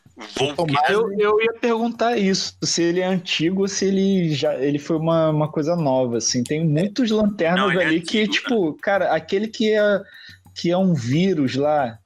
Eu, 0.90 1.14
eu 1.20 1.42
ia 1.42 1.54
perguntar 1.54 2.18
isso, 2.18 2.56
se 2.64 2.82
ele 2.82 3.00
é 3.00 3.06
antigo 3.06 3.62
ou 3.62 3.68
se 3.68 3.86
ele 3.86 4.34
já 4.34 4.56
ele 4.56 4.80
foi 4.80 4.98
uma, 4.98 5.30
uma 5.30 5.52
coisa 5.52 5.76
nova, 5.76 6.18
assim. 6.18 6.44
Tem 6.44 6.66
muitos 6.66 7.12
lanternas 7.12 7.62
Não, 7.62 7.72
é 7.72 7.86
ali 7.86 7.98
antigo, 7.98 8.08
que, 8.08 8.28
tipo, 8.28 8.74
cara, 8.82 9.14
aquele 9.14 9.48
que 9.48 9.72
é, 9.72 10.02
que 10.56 10.72
é 10.72 10.78
um 10.78 10.96
vírus 10.96 11.56
lá, 11.56 12.00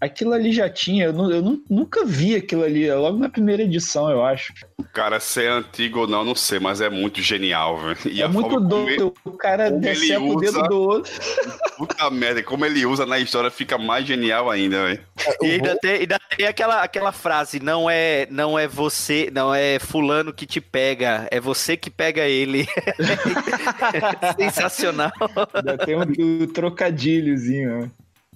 aquilo 0.00 0.32
ali 0.32 0.50
já 0.50 0.68
tinha, 0.68 1.04
eu, 1.04 1.30
eu 1.30 1.62
nunca 1.68 2.04
vi 2.04 2.34
aquilo 2.34 2.64
ali, 2.64 2.88
é 2.88 2.94
logo 2.94 3.18
na 3.18 3.28
primeira 3.28 3.62
edição, 3.62 4.10
eu 4.10 4.24
acho. 4.24 4.54
Cara, 4.94 5.20
se 5.20 5.44
é 5.44 5.48
antigo 5.48 6.00
ou 6.00 6.06
não, 6.06 6.24
não 6.24 6.34
sei, 6.34 6.58
mas 6.58 6.80
é 6.80 6.88
muito 6.88 7.20
genial, 7.20 7.76
velho. 7.76 8.22
É 8.22 8.26
muito 8.26 8.58
doido, 8.58 9.14
o 9.24 9.32
cara 9.32 9.70
decepar 9.70 10.22
o 10.22 10.40
dedo 10.40 10.62
do 10.62 10.80
outro. 10.80 11.12
Puta 11.76 12.10
merda, 12.10 12.42
como 12.42 12.64
ele 12.64 12.86
usa 12.86 13.04
na 13.04 13.18
história 13.18 13.50
fica 13.50 13.76
mais 13.76 14.06
genial 14.06 14.50
ainda, 14.50 14.84
velho. 14.84 15.00
E 15.42 15.50
ainda 15.52 15.76
tem, 15.76 15.90
ainda 15.92 16.18
tem 16.36 16.46
aquela, 16.46 16.82
aquela 16.82 17.12
frase, 17.12 17.60
não 17.60 17.88
é, 17.90 18.26
não 18.30 18.58
é 18.58 18.66
você, 18.66 19.30
não 19.32 19.54
é 19.54 19.78
fulano 19.78 20.32
que 20.32 20.46
te 20.46 20.60
pega, 20.60 21.28
é 21.30 21.38
você 21.38 21.76
que 21.76 21.90
pega 21.90 22.22
ele. 22.22 22.66
Sensacional. 24.38 25.12
Ainda 25.52 25.76
tem 25.76 25.96
um, 25.96 26.42
um 26.42 26.46
trocadilhozinho, 26.46 27.80
né? 27.80 27.90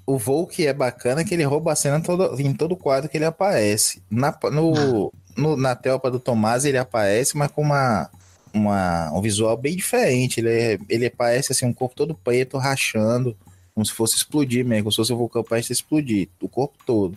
O 0.06 0.18
Volk 0.18 0.64
é 0.66 0.72
bacana 0.72 1.24
que 1.24 1.34
ele 1.34 1.44
rouba 1.44 1.72
a 1.72 1.76
cena 1.76 2.00
todo, 2.00 2.40
em 2.40 2.52
todo 2.52 2.76
quadro 2.76 3.08
que 3.08 3.16
ele 3.16 3.24
aparece. 3.24 4.02
Na, 4.10 4.36
no, 4.52 5.12
no, 5.36 5.56
na 5.56 5.74
telpa 5.74 6.10
do 6.10 6.20
Tomás 6.20 6.64
ele 6.64 6.78
aparece, 6.78 7.36
mas 7.36 7.50
com 7.50 7.62
uma, 7.62 8.10
uma, 8.52 9.10
um 9.12 9.20
visual 9.20 9.56
bem 9.56 9.74
diferente. 9.74 10.40
Ele, 10.40 10.50
é, 10.50 10.78
ele 10.88 11.06
aparece 11.06 11.52
assim, 11.52 11.66
um 11.66 11.72
corpo 11.72 11.96
todo 11.96 12.14
preto, 12.14 12.58
rachando, 12.58 13.36
como 13.74 13.84
se 13.84 13.92
fosse 13.92 14.16
explodir 14.16 14.64
mesmo, 14.64 14.84
como 14.84 14.92
se 14.92 14.96
fosse 14.96 15.12
o 15.12 15.16
vulcão 15.16 15.42
para 15.42 15.58
explodir, 15.58 16.28
o 16.40 16.48
corpo 16.48 16.76
todo. 16.84 17.16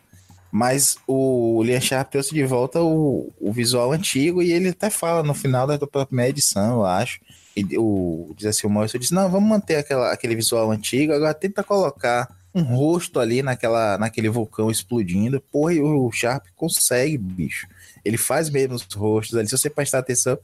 Mas 0.49 0.97
o 1.05 1.61
Lian 1.63 1.81
Sharp 1.81 2.09
trouxe 2.09 2.33
de 2.33 2.43
volta 2.45 2.81
o, 2.81 3.31
o 3.39 3.51
visual 3.51 3.91
antigo 3.91 4.41
e 4.41 4.51
ele 4.51 4.69
até 4.69 4.89
fala 4.89 5.21
no 5.21 5.33
final 5.33 5.67
da 5.67 5.77
primeira 6.05 6.29
edição, 6.29 6.75
eu 6.75 6.85
acho. 6.85 7.19
E 7.53 7.77
o, 7.77 8.33
diz 8.37 8.45
assim, 8.45 8.65
o 8.65 8.69
Morrison 8.69 8.97
disse, 8.97 9.13
não, 9.13 9.29
vamos 9.29 9.49
manter 9.49 9.75
aquela, 9.75 10.13
aquele 10.13 10.35
visual 10.35 10.71
antigo, 10.71 11.11
agora 11.11 11.33
tenta 11.33 11.63
colocar 11.63 12.36
um 12.57 12.63
rosto 12.63 13.19
ali 13.19 13.41
naquela, 13.41 13.97
naquele 13.97 14.29
vulcão 14.29 14.71
explodindo. 14.71 15.41
Porra, 15.51 15.73
e 15.73 15.81
o 15.81 16.11
Sharp 16.11 16.45
consegue, 16.55 17.17
bicho. 17.17 17.67
Ele 18.03 18.17
faz 18.17 18.49
mesmo 18.49 18.75
os 18.75 18.83
rostos 18.93 19.37
ali. 19.37 19.47
Se 19.47 19.57
você 19.57 19.69
prestar 19.69 19.99
atenção, 19.99 20.37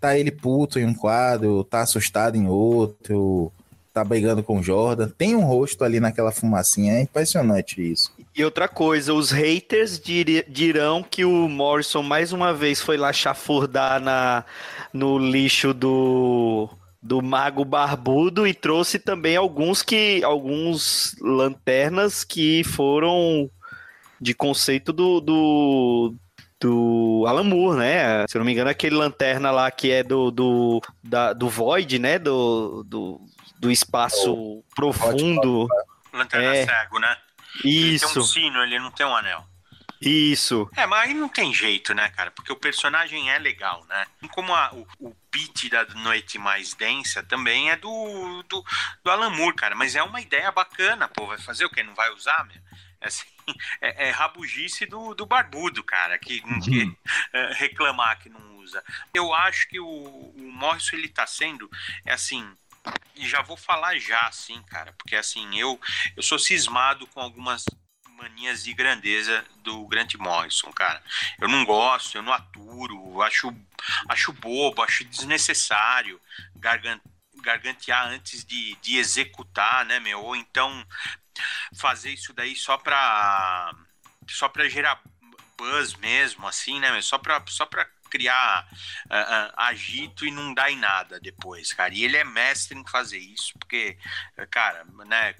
tá 0.00 0.16
ele 0.18 0.30
puto 0.30 0.78
em 0.78 0.86
um 0.86 0.94
quadro, 0.94 1.64
tá 1.64 1.80
assustado 1.80 2.36
em 2.36 2.46
outro, 2.46 3.52
tá 3.92 4.04
brigando 4.04 4.42
com 4.42 4.58
o 4.58 4.62
Jordan. 4.62 5.08
Tem 5.08 5.34
um 5.34 5.44
rosto 5.44 5.82
ali 5.82 5.98
naquela 5.98 6.30
fumacinha. 6.30 6.94
É 6.94 7.02
impressionante 7.02 7.80
isso. 7.80 8.12
E 8.34 8.44
outra 8.44 8.68
coisa, 8.68 9.14
os 9.14 9.30
haters 9.30 10.00
dirão 10.46 11.02
que 11.02 11.24
o 11.24 11.48
Morrison 11.48 12.02
mais 12.02 12.32
uma 12.32 12.52
vez 12.52 12.80
foi 12.80 12.98
lá 12.98 13.12
chafurdar 13.12 13.98
na, 14.00 14.44
no 14.92 15.18
lixo 15.18 15.72
do 15.72 16.68
do 17.02 17.22
Mago 17.22 17.64
Barbudo 17.64 18.46
e 18.46 18.54
trouxe 18.54 18.98
também 18.98 19.36
alguns 19.36 19.82
que 19.82 20.22
alguns 20.24 21.14
lanternas 21.20 22.24
que 22.24 22.64
foram 22.64 23.50
de 24.20 24.34
conceito 24.34 24.92
do, 24.92 25.20
do, 25.20 26.14
do 26.60 27.24
Alan 27.26 27.44
Moore, 27.44 27.78
né? 27.78 28.26
Se 28.26 28.36
eu 28.36 28.40
não 28.40 28.46
me 28.46 28.52
engano, 28.52 28.70
aquele 28.70 28.96
lanterna 28.96 29.50
lá 29.50 29.70
que 29.70 29.90
é 29.90 30.02
do, 30.02 30.30
do, 30.30 30.82
da, 31.02 31.32
do 31.32 31.48
Void, 31.48 31.98
né? 31.98 32.18
Do, 32.18 32.82
do, 32.84 33.20
do 33.58 33.70
espaço 33.70 34.32
oh, 34.32 34.64
profundo. 34.74 35.68
Lanterna 36.12 36.56
é. 36.56 36.64
cego, 36.64 36.98
né? 36.98 37.16
Isso. 37.64 38.04
Ele 38.04 38.12
tem 38.12 38.22
um 38.22 38.24
sino, 38.24 38.62
ele 38.62 38.78
não 38.78 38.90
tem 38.90 39.06
um 39.06 39.14
anel. 39.14 39.44
Isso. 40.00 40.68
É, 40.76 40.86
mas 40.86 41.08
aí 41.08 41.14
não 41.14 41.28
tem 41.28 41.52
jeito, 41.54 41.94
né, 41.94 42.08
cara? 42.10 42.30
Porque 42.30 42.52
o 42.52 42.56
personagem 42.56 43.30
é 43.30 43.38
legal, 43.38 43.84
né? 43.88 44.06
Como 44.30 44.54
a, 44.54 44.70
o, 44.72 44.86
o 45.00 45.14
beat 45.36 45.68
da 45.70 45.84
noite 46.00 46.38
mais 46.38 46.72
densa 46.72 47.22
também 47.22 47.70
é 47.70 47.76
do, 47.76 48.42
do, 48.48 48.64
do 49.04 49.10
Alan 49.10 49.30
Moore, 49.30 49.54
cara. 49.54 49.74
Mas 49.74 49.94
é 49.94 50.02
uma 50.02 50.20
ideia 50.20 50.50
bacana, 50.50 51.06
pô. 51.08 51.26
Vai 51.26 51.38
fazer 51.38 51.66
o 51.66 51.70
quê? 51.70 51.82
Não 51.82 51.94
vai 51.94 52.10
usar, 52.12 52.44
meu? 52.46 52.56
É, 53.00 53.06
assim, 53.06 53.26
é, 53.82 54.08
é 54.08 54.10
rabugice 54.10 54.86
do, 54.86 55.14
do 55.14 55.26
barbudo, 55.26 55.84
cara, 55.84 56.18
que, 56.18 56.40
que 56.62 56.96
é, 57.32 57.52
reclamar 57.52 58.18
que 58.18 58.30
não 58.30 58.56
usa. 58.56 58.82
Eu 59.12 59.34
acho 59.34 59.68
que 59.68 59.78
o, 59.78 59.86
o 59.86 60.52
Morrison, 60.52 60.96
ele 60.96 61.08
tá 61.08 61.26
sendo, 61.26 61.70
é 62.06 62.12
assim, 62.12 62.50
e 63.14 63.28
já 63.28 63.42
vou 63.42 63.56
falar 63.56 63.98
já, 63.98 64.22
assim, 64.22 64.62
cara, 64.62 64.92
porque 64.94 65.16
assim, 65.16 65.58
eu, 65.58 65.78
eu 66.16 66.22
sou 66.22 66.38
cismado 66.38 67.06
com 67.08 67.20
algumas 67.20 67.64
manias 68.16 68.64
de 68.64 68.72
grandeza 68.72 69.44
do 69.62 69.86
Grant 69.86 70.14
Morrison, 70.14 70.72
cara. 70.72 71.02
Eu 71.40 71.48
não 71.48 71.64
gosto, 71.64 72.16
eu 72.16 72.22
não 72.22 72.32
aturo, 72.32 73.22
acho, 73.22 73.54
acho 74.08 74.32
bobo, 74.32 74.82
acho 74.82 75.04
desnecessário 75.04 76.20
gargantear 77.36 78.08
antes 78.08 78.44
de, 78.44 78.74
de 78.82 78.96
executar, 78.96 79.84
né, 79.84 80.00
meu? 80.00 80.20
Ou 80.20 80.34
então 80.34 80.86
fazer 81.74 82.10
isso 82.10 82.32
daí 82.32 82.56
só 82.56 82.76
pra, 82.76 83.72
só 84.28 84.48
pra 84.48 84.68
gerar 84.68 85.00
buzz 85.56 85.94
mesmo, 85.94 86.46
assim, 86.46 86.80
né, 86.80 86.90
meu? 86.90 87.02
Só 87.02 87.18
pra, 87.18 87.42
só 87.48 87.66
pra 87.66 87.86
criar 88.16 88.66
uh, 89.10 89.14
uh, 89.14 89.52
agito 89.58 90.24
e 90.24 90.30
não 90.30 90.54
dar 90.54 90.70
em 90.70 90.78
nada 90.78 91.20
depois, 91.20 91.74
cara. 91.74 91.92
E 91.92 92.02
ele 92.02 92.16
é 92.16 92.24
mestre 92.24 92.78
em 92.78 92.86
fazer 92.88 93.18
isso, 93.18 93.52
porque, 93.58 93.98
cara, 94.50 94.86
né, 95.04 95.34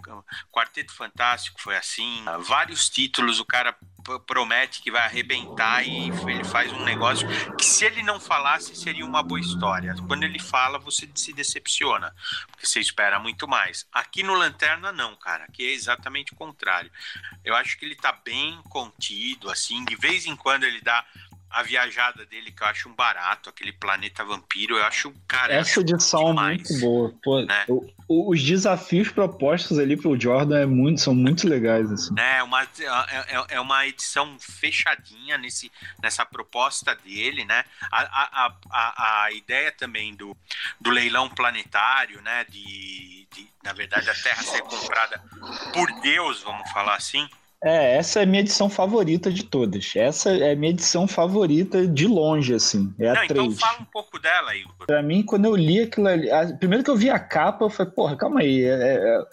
Quarteto 0.52 0.92
Fantástico 0.92 1.60
foi 1.60 1.76
assim, 1.76 2.22
vários 2.40 2.90
títulos 2.90 3.40
o 3.40 3.44
cara 3.46 3.74
promete 4.26 4.80
que 4.80 4.90
vai 4.90 5.02
arrebentar 5.02 5.82
e 5.82 6.10
ele 6.28 6.44
faz 6.44 6.72
um 6.72 6.84
negócio 6.84 7.26
que 7.56 7.64
se 7.64 7.84
ele 7.84 8.02
não 8.02 8.20
falasse 8.20 8.76
seria 8.76 9.04
uma 9.04 9.22
boa 9.22 9.40
história. 9.40 9.94
Quando 10.06 10.22
ele 10.22 10.38
fala, 10.38 10.78
você 10.78 11.08
se 11.14 11.32
decepciona, 11.32 12.14
porque 12.48 12.66
você 12.66 12.78
espera 12.78 13.18
muito 13.18 13.48
mais. 13.48 13.86
Aqui 13.92 14.22
no 14.22 14.34
Lanterna 14.34 14.92
não, 14.92 15.16
cara, 15.16 15.44
aqui 15.44 15.66
é 15.66 15.72
exatamente 15.72 16.32
o 16.32 16.36
contrário. 16.36 16.90
Eu 17.44 17.56
acho 17.56 17.76
que 17.76 17.84
ele 17.84 17.96
tá 17.96 18.12
bem 18.12 18.60
contido 18.68 19.50
assim, 19.50 19.84
de 19.84 19.96
vez 19.96 20.26
em 20.26 20.36
quando 20.36 20.64
ele 20.64 20.80
dá 20.80 21.04
a 21.50 21.62
viajada 21.62 22.26
dele, 22.26 22.52
que 22.52 22.62
eu 22.62 22.66
acho 22.66 22.88
um 22.88 22.94
barato, 22.94 23.48
aquele 23.48 23.72
planeta 23.72 24.24
vampiro, 24.24 24.76
eu 24.76 24.84
acho, 24.84 25.12
cara. 25.26 25.54
Essa 25.54 25.80
edição 25.80 26.30
é 26.30 26.32
muito 26.32 26.80
boa. 26.80 27.14
Pô, 27.22 27.40
né? 27.42 27.64
o, 28.08 28.30
os 28.30 28.42
desafios 28.42 29.10
propostos 29.10 29.78
ali 29.78 29.96
pro 29.96 30.18
Jordan 30.18 30.58
é 30.58 30.66
muito, 30.66 31.00
são 31.00 31.14
muito 31.14 31.48
legais. 31.48 31.90
Assim. 31.90 32.14
É, 32.18 32.42
uma, 32.42 32.62
é, 32.62 32.66
é, 33.36 33.46
é 33.50 33.60
uma 33.60 33.86
edição 33.86 34.36
fechadinha 34.38 35.38
nesse, 35.38 35.70
nessa 36.02 36.24
proposta 36.24 36.94
dele, 36.94 37.44
né? 37.44 37.64
A, 37.90 38.02
a, 38.02 38.56
a, 38.70 39.24
a 39.24 39.32
ideia 39.32 39.72
também 39.72 40.14
do, 40.14 40.36
do 40.80 40.90
leilão 40.90 41.28
planetário, 41.28 42.20
né? 42.22 42.44
De, 42.48 43.26
de, 43.32 43.48
na 43.62 43.72
verdade, 43.72 44.08
a 44.10 44.14
Terra 44.14 44.42
ser 44.42 44.62
comprada 44.62 45.22
por 45.72 45.90
Deus, 46.00 46.42
vamos 46.42 46.70
falar 46.70 46.96
assim 46.96 47.28
é, 47.66 47.96
essa 47.96 48.20
é 48.20 48.22
a 48.22 48.26
minha 48.26 48.42
edição 48.42 48.70
favorita 48.70 49.28
de 49.28 49.42
todas. 49.42 49.92
Essa 49.96 50.30
é 50.30 50.52
a 50.52 50.56
minha 50.56 50.70
edição 50.70 51.08
favorita 51.08 51.84
de 51.84 52.06
longe, 52.06 52.54
assim. 52.54 52.94
É 52.96 53.12
Não, 53.12 53.22
a 53.22 53.26
3. 53.26 53.30
Então 53.30 53.50
fala 53.56 53.80
um 53.80 53.84
pouco 53.86 54.20
dela, 54.20 54.54
Igor. 54.54 54.86
Pra 54.86 55.02
mim, 55.02 55.24
quando 55.24 55.46
eu 55.46 55.56
li 55.56 55.80
aquilo 55.80 56.06
ali. 56.06 56.30
A, 56.30 56.46
primeiro 56.56 56.84
que 56.84 56.90
eu 56.90 56.96
vi 56.96 57.10
a 57.10 57.18
capa, 57.18 57.64
eu 57.64 57.70
falei, 57.70 57.92
porra, 57.92 58.16
calma 58.16 58.40
aí. 58.40 58.62
É, 58.62 58.68
é, 58.68 58.94
é 58.94 59.26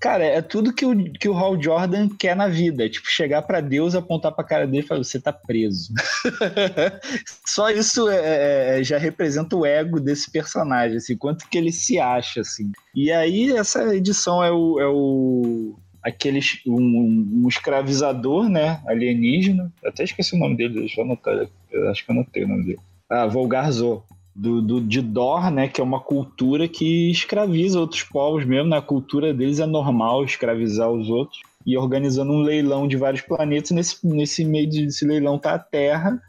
cara, 0.00 0.24
é 0.24 0.42
tudo 0.42 0.72
que 0.72 0.84
o, 0.84 1.12
que 1.12 1.28
o 1.28 1.38
Hal 1.38 1.62
Jordan 1.62 2.08
quer 2.08 2.34
na 2.34 2.48
vida. 2.48 2.84
É, 2.84 2.88
tipo, 2.88 3.06
chegar 3.08 3.42
para 3.42 3.60
Deus, 3.60 3.94
apontar 3.94 4.32
pra 4.32 4.42
cara 4.42 4.66
dele 4.66 4.82
e 4.82 4.86
falar, 4.86 5.04
você 5.04 5.20
tá 5.20 5.32
preso. 5.32 5.92
Só 7.46 7.70
isso 7.70 8.08
é, 8.08 8.80
é, 8.80 8.82
já 8.82 8.98
representa 8.98 9.54
o 9.54 9.64
ego 9.64 10.00
desse 10.00 10.32
personagem, 10.32 10.96
assim, 10.96 11.16
quanto 11.16 11.48
que 11.48 11.56
ele 11.56 11.70
se 11.70 12.00
acha, 12.00 12.40
assim. 12.40 12.72
E 12.92 13.12
aí, 13.12 13.52
essa 13.52 13.94
edição 13.94 14.42
é 14.42 14.50
o. 14.50 14.80
É 14.80 14.86
o 14.86 15.78
aquele 16.02 16.40
um, 16.66 17.42
um, 17.42 17.48
escravizador, 17.48 18.48
né, 18.48 18.80
alienígena, 18.86 19.72
até 19.84 20.04
esqueci 20.04 20.34
o 20.34 20.38
nome 20.38 20.56
dele, 20.56 20.80
deixa 20.80 21.00
eu 21.00 21.04
anotar, 21.04 21.48
eu 21.70 21.90
acho 21.90 22.04
que 22.04 22.10
eu 22.10 22.14
anotei 22.14 22.44
o 22.44 22.48
nome 22.48 22.64
dele. 22.64 22.78
Ah, 23.10 23.26
Volgarzor, 23.26 24.02
do, 24.34 24.62
do, 24.62 24.80
de 24.80 25.02
Dor, 25.02 25.50
né, 25.50 25.68
que 25.68 25.80
é 25.80 25.84
uma 25.84 26.00
cultura 26.00 26.68
que 26.68 27.10
escraviza 27.10 27.80
outros 27.80 28.02
povos 28.02 28.44
mesmo, 28.44 28.68
na 28.68 28.80
cultura 28.80 29.34
deles 29.34 29.58
é 29.58 29.66
normal 29.66 30.24
escravizar 30.24 30.90
os 30.90 31.08
outros, 31.10 31.40
e 31.66 31.76
organizando 31.76 32.32
um 32.32 32.40
leilão 32.40 32.88
de 32.88 32.96
vários 32.96 33.20
planetas, 33.20 33.72
nesse, 33.72 34.06
nesse 34.06 34.44
meio 34.44 34.70
desse 34.70 35.04
leilão 35.04 35.38
tá 35.38 35.54
a 35.54 35.58
Terra, 35.58 36.20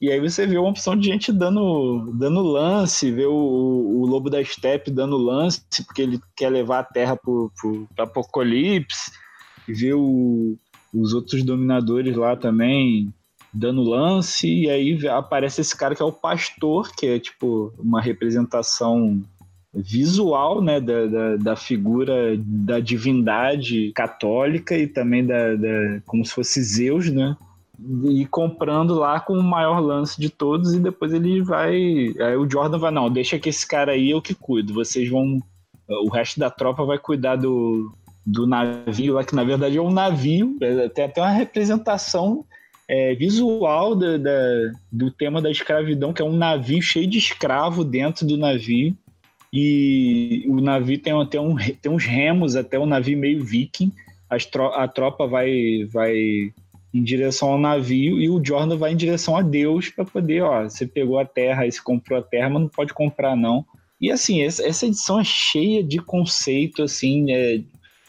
e 0.00 0.12
aí 0.12 0.20
você 0.20 0.46
vê 0.46 0.56
uma 0.56 0.70
opção 0.70 0.96
de 0.96 1.06
gente 1.06 1.32
dando, 1.32 2.12
dando 2.14 2.40
lance, 2.40 3.10
vê 3.10 3.26
o, 3.26 3.32
o 3.32 4.06
Lobo 4.06 4.30
da 4.30 4.42
Steppe 4.44 4.92
dando 4.92 5.16
lance, 5.16 5.60
porque 5.84 6.02
ele 6.02 6.20
quer 6.36 6.50
levar 6.50 6.80
a 6.80 6.84
Terra 6.84 7.16
para 7.16 7.30
o 7.30 7.88
apocalipse, 7.98 9.10
vê 9.72 9.94
o, 9.94 10.56
os 10.92 11.12
outros 11.12 11.42
dominadores 11.42 12.16
lá 12.16 12.36
também 12.36 13.12
dando 13.52 13.82
lance, 13.82 14.46
e 14.46 14.70
aí 14.70 15.08
aparece 15.08 15.60
esse 15.60 15.76
cara 15.76 15.94
que 15.94 16.02
é 16.02 16.04
o 16.04 16.12
pastor, 16.12 16.90
que 16.94 17.06
é 17.06 17.18
tipo 17.18 17.72
uma 17.78 18.00
representação 18.00 19.22
visual 19.74 20.62
né, 20.62 20.80
da, 20.80 21.06
da, 21.06 21.36
da, 21.36 21.56
figura 21.56 22.36
da 22.38 22.80
divindade 22.80 23.92
católica 23.92 24.76
e 24.76 24.86
também 24.86 25.24
da, 25.24 25.54
da, 25.54 26.00
como 26.06 26.24
se 26.24 26.32
fosse 26.32 26.62
Zeus, 26.62 27.10
né? 27.10 27.36
E 28.06 28.26
comprando 28.26 28.94
lá 28.94 29.20
com 29.20 29.34
o 29.34 29.42
maior 29.42 29.78
lance 29.78 30.20
de 30.20 30.28
todos, 30.28 30.74
e 30.74 30.80
depois 30.80 31.12
ele 31.12 31.40
vai. 31.42 31.76
Aí 31.76 32.36
o 32.36 32.50
Jordan 32.50 32.78
vai, 32.78 32.90
não, 32.90 33.08
deixa 33.08 33.38
que 33.38 33.48
esse 33.48 33.66
cara 33.66 33.92
aí 33.92 34.10
eu 34.10 34.20
que 34.20 34.34
cuido. 34.34 34.74
Vocês 34.74 35.08
vão. 35.08 35.40
O 35.88 36.08
resto 36.10 36.40
da 36.40 36.50
tropa 36.50 36.84
vai 36.84 36.98
cuidar 36.98 37.36
do, 37.36 37.92
do 38.28 38.46
navio 38.46 39.14
lá, 39.14 39.24
que 39.24 39.34
na 39.34 39.42
verdade 39.42 39.78
é 39.78 39.80
um 39.80 39.90
navio, 39.90 40.58
é, 40.60 40.88
tem 40.90 41.06
até 41.06 41.18
uma 41.18 41.30
representação 41.30 42.44
é, 42.86 43.14
visual 43.14 43.94
da, 43.94 44.18
da, 44.18 44.72
do 44.92 45.10
tema 45.10 45.40
da 45.40 45.50
escravidão, 45.50 46.12
que 46.12 46.20
é 46.20 46.24
um 46.24 46.36
navio 46.36 46.82
cheio 46.82 47.06
de 47.06 47.16
escravo 47.16 47.82
dentro 47.82 48.26
do 48.26 48.36
navio. 48.36 48.94
E 49.50 50.44
o 50.46 50.60
navio 50.60 50.98
tem 50.98 51.18
até 51.18 51.40
um, 51.40 51.56
tem 51.56 51.90
uns 51.90 52.04
remos, 52.04 52.54
até 52.54 52.78
um 52.78 52.84
navio 52.84 53.16
meio 53.16 53.42
viking. 53.42 53.90
Tro 54.52 54.66
a 54.74 54.86
tropa 54.86 55.26
vai, 55.26 55.86
vai 55.90 56.14
em 56.92 57.02
direção 57.02 57.52
ao 57.52 57.58
navio 57.58 58.20
e 58.20 58.28
o 58.28 58.44
Jordan 58.44 58.76
vai 58.76 58.92
em 58.92 58.96
direção 58.96 59.38
a 59.38 59.42
Deus 59.42 59.88
para 59.88 60.04
poder, 60.04 60.42
ó, 60.42 60.64
você 60.64 60.86
pegou 60.86 61.18
a 61.18 61.24
terra, 61.24 61.64
você 61.64 61.80
comprou 61.82 62.18
a 62.18 62.22
terra, 62.22 62.50
mas 62.50 62.60
não 62.60 62.68
pode 62.68 62.92
comprar 62.92 63.34
não. 63.34 63.64
E 63.98 64.12
assim, 64.12 64.42
essa, 64.42 64.66
essa 64.66 64.84
edição 64.84 65.18
é 65.18 65.24
cheia 65.24 65.82
de 65.82 65.98
conceito, 65.98 66.82
assim, 66.82 67.32
é, 67.32 67.60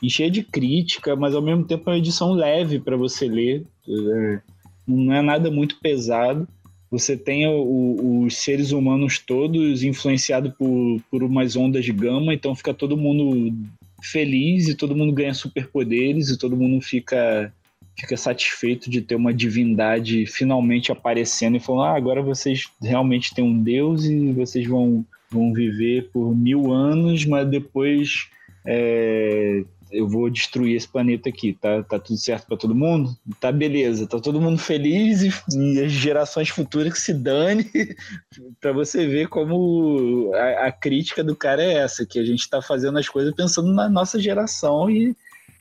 e 0.02 0.10
cheia 0.10 0.32
de 0.32 0.43
crítica, 0.43 1.16
mas 1.16 1.36
ao 1.36 1.41
mesmo 1.41 1.66
tempo 1.66 1.89
é 1.89 1.93
uma 1.93 2.00
edição 2.00 2.34
leve 2.34 2.80
para 2.80 2.95
você 2.95 3.28
ler. 3.28 3.66
É, 3.88 4.41
não 4.88 5.14
é 5.14 5.22
nada 5.22 5.52
muito 5.52 5.78
pesado. 5.80 6.47
Você 6.91 7.16
tem 7.16 7.45
o, 7.47 7.52
o, 7.52 8.26
os 8.26 8.38
seres 8.38 8.72
humanos 8.72 9.20
todos 9.20 9.84
influenciados 9.84 10.52
por, 10.58 11.02
por 11.12 11.22
umas 11.22 11.56
ondas 11.56 11.86
de 11.86 11.91
gama, 11.91 12.34
então 12.34 12.56
fica 12.56 12.74
todo 12.74 12.97
mundo 12.97 13.54
feliz 14.02 14.68
e 14.68 14.76
todo 14.76 14.95
mundo 14.95 15.14
ganha 15.14 15.34
superpoderes 15.34 16.30
e 16.30 16.38
todo 16.38 16.58
mundo 16.58 16.82
fica 16.82 17.54
fica 18.00 18.16
satisfeito 18.16 18.89
de 18.89 19.02
ter 19.02 19.16
uma 19.16 19.34
divindade 19.34 20.26
finalmente 20.26 20.91
aparecendo 20.91 21.58
e 21.58 21.60
falando: 21.60 21.84
ah, 21.84 21.95
agora 21.95 22.22
vocês 22.22 22.68
realmente 22.82 23.36
têm 23.36 23.43
um 23.43 23.62
Deus 23.62 24.06
e 24.06 24.32
vocês 24.32 24.66
vão, 24.66 25.06
vão 25.30 25.54
viver 25.54 26.10
por 26.12 26.34
mil 26.36 26.72
anos, 26.72 27.26
mas 27.26 27.47
depois 27.47 28.30
é, 28.66 29.64
eu 29.92 30.08
vou 30.08 30.30
destruir 30.30 30.76
esse 30.76 30.88
planeta 30.88 31.30
aqui, 31.30 31.54
tá, 31.54 31.84
tá 31.84 32.00
tudo 32.00 32.18
certo 32.18 32.48
para 32.48 32.58
todo 32.58 32.76
mundo? 32.76 33.16
Tá 33.40 33.52
beleza, 33.52 34.08
tá 34.08 34.20
todo 34.20 34.42
mundo 34.42 34.58
feliz 34.58 35.22
e, 35.22 35.32
e 35.58 35.80
as 35.82 35.92
gerações 35.92 36.50
futuras 36.50 36.94
que 36.94 37.00
se 37.00 37.14
dane, 37.14 37.66
para 38.62 38.72
você 38.72 39.08
ver 39.08 39.28
como 39.28 40.32
a, 40.34 40.68
a, 40.68 40.72
crítica 40.72 41.24
do 41.24 41.36
cara 41.36 41.64
é 41.64 41.74
essa, 41.74 42.06
que 42.06 42.20
a 42.20 42.26
gente 42.26 42.50
tá 42.50 42.62
fazendo 42.62 43.00
as 43.00 43.10
coisas 43.10 43.34
pensando 43.34 43.74
na 43.74 43.90
nossa 43.90 44.20
geração 44.20 44.90
e, 44.90 45.16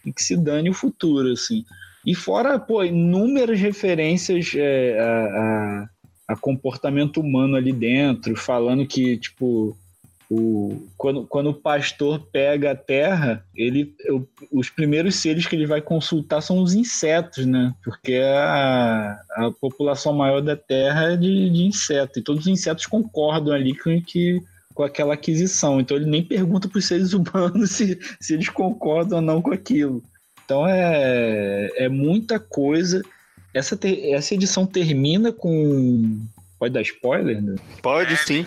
e 0.04 0.12
que 0.12 0.22
se 0.22 0.36
dane 0.36 0.70
o 0.70 0.74
futuro, 0.74 1.32
assim. 1.32 1.64
E 2.04 2.14
fora, 2.14 2.58
pô, 2.58 2.84
inúmeras 2.84 3.58
referências 3.58 4.52
é, 4.54 4.98
a, 4.98 5.12
a, 5.12 5.88
a 6.28 6.36
comportamento 6.36 7.20
humano 7.20 7.56
ali 7.56 7.72
dentro, 7.72 8.36
falando 8.36 8.86
que, 8.86 9.16
tipo, 9.16 9.76
o, 10.30 10.86
quando, 10.96 11.26
quando 11.26 11.50
o 11.50 11.54
pastor 11.54 12.20
pega 12.30 12.72
a 12.72 12.76
terra, 12.76 13.42
ele, 13.54 13.94
os 14.52 14.68
primeiros 14.68 15.16
seres 15.16 15.46
que 15.46 15.56
ele 15.56 15.66
vai 15.66 15.80
consultar 15.80 16.42
são 16.42 16.58
os 16.58 16.74
insetos, 16.74 17.46
né? 17.46 17.74
Porque 17.82 18.14
a, 18.16 19.18
a 19.30 19.50
população 19.58 20.12
maior 20.12 20.42
da 20.42 20.54
terra 20.54 21.12
é 21.12 21.16
de, 21.16 21.48
de 21.48 21.62
insetos, 21.62 22.18
e 22.18 22.22
todos 22.22 22.42
os 22.42 22.52
insetos 22.52 22.84
concordam 22.84 23.54
ali 23.54 23.74
com, 23.74 24.02
que, 24.02 24.42
com 24.74 24.82
aquela 24.82 25.14
aquisição. 25.14 25.80
Então 25.80 25.96
ele 25.96 26.10
nem 26.10 26.22
pergunta 26.22 26.68
para 26.68 26.78
os 26.78 26.86
seres 26.86 27.14
humanos 27.14 27.70
se, 27.70 27.98
se 28.20 28.34
eles 28.34 28.50
concordam 28.50 29.18
ou 29.18 29.24
não 29.24 29.40
com 29.40 29.52
aquilo. 29.52 30.02
Então 30.44 30.68
é, 30.68 31.70
é 31.74 31.88
muita 31.88 32.38
coisa. 32.38 33.02
Essa, 33.54 33.78
essa 33.82 34.34
edição 34.34 34.66
termina 34.66 35.32
com. 35.32 36.20
Pode 36.58 36.74
dar 36.74 36.82
spoiler? 36.82 37.40
Né? 37.40 37.56
Pode 37.82 38.14
sim. 38.18 38.44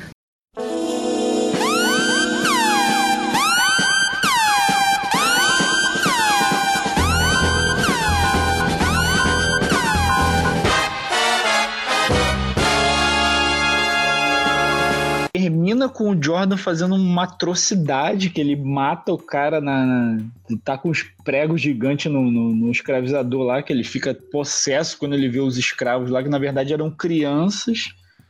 Termina 15.41 15.89
com 15.89 16.11
o 16.11 16.23
Jordan 16.23 16.55
fazendo 16.55 16.93
uma 16.93 17.23
atrocidade, 17.23 18.29
que 18.29 18.39
ele 18.39 18.55
mata 18.55 19.11
o 19.11 19.17
cara 19.17 19.59
na. 19.59 20.19
tá 20.63 20.77
com 20.77 20.89
os 20.89 21.01
pregos 21.23 21.61
gigantes 21.61 22.11
no, 22.11 22.29
no, 22.29 22.55
no, 22.55 22.71
escravizador 22.71 23.43
lá, 23.43 23.63
que 23.63 23.73
ele 23.73 23.83
fica 23.83 24.13
possesso 24.13 24.99
quando 24.99 25.15
ele 25.15 25.27
vê 25.27 25.39
os 25.39 25.57
escravos 25.57 26.11
lá, 26.11 26.21
que 26.21 26.29
na 26.29 26.37
verdade 26.37 26.73
eram 26.73 26.91
crianças 26.91 27.89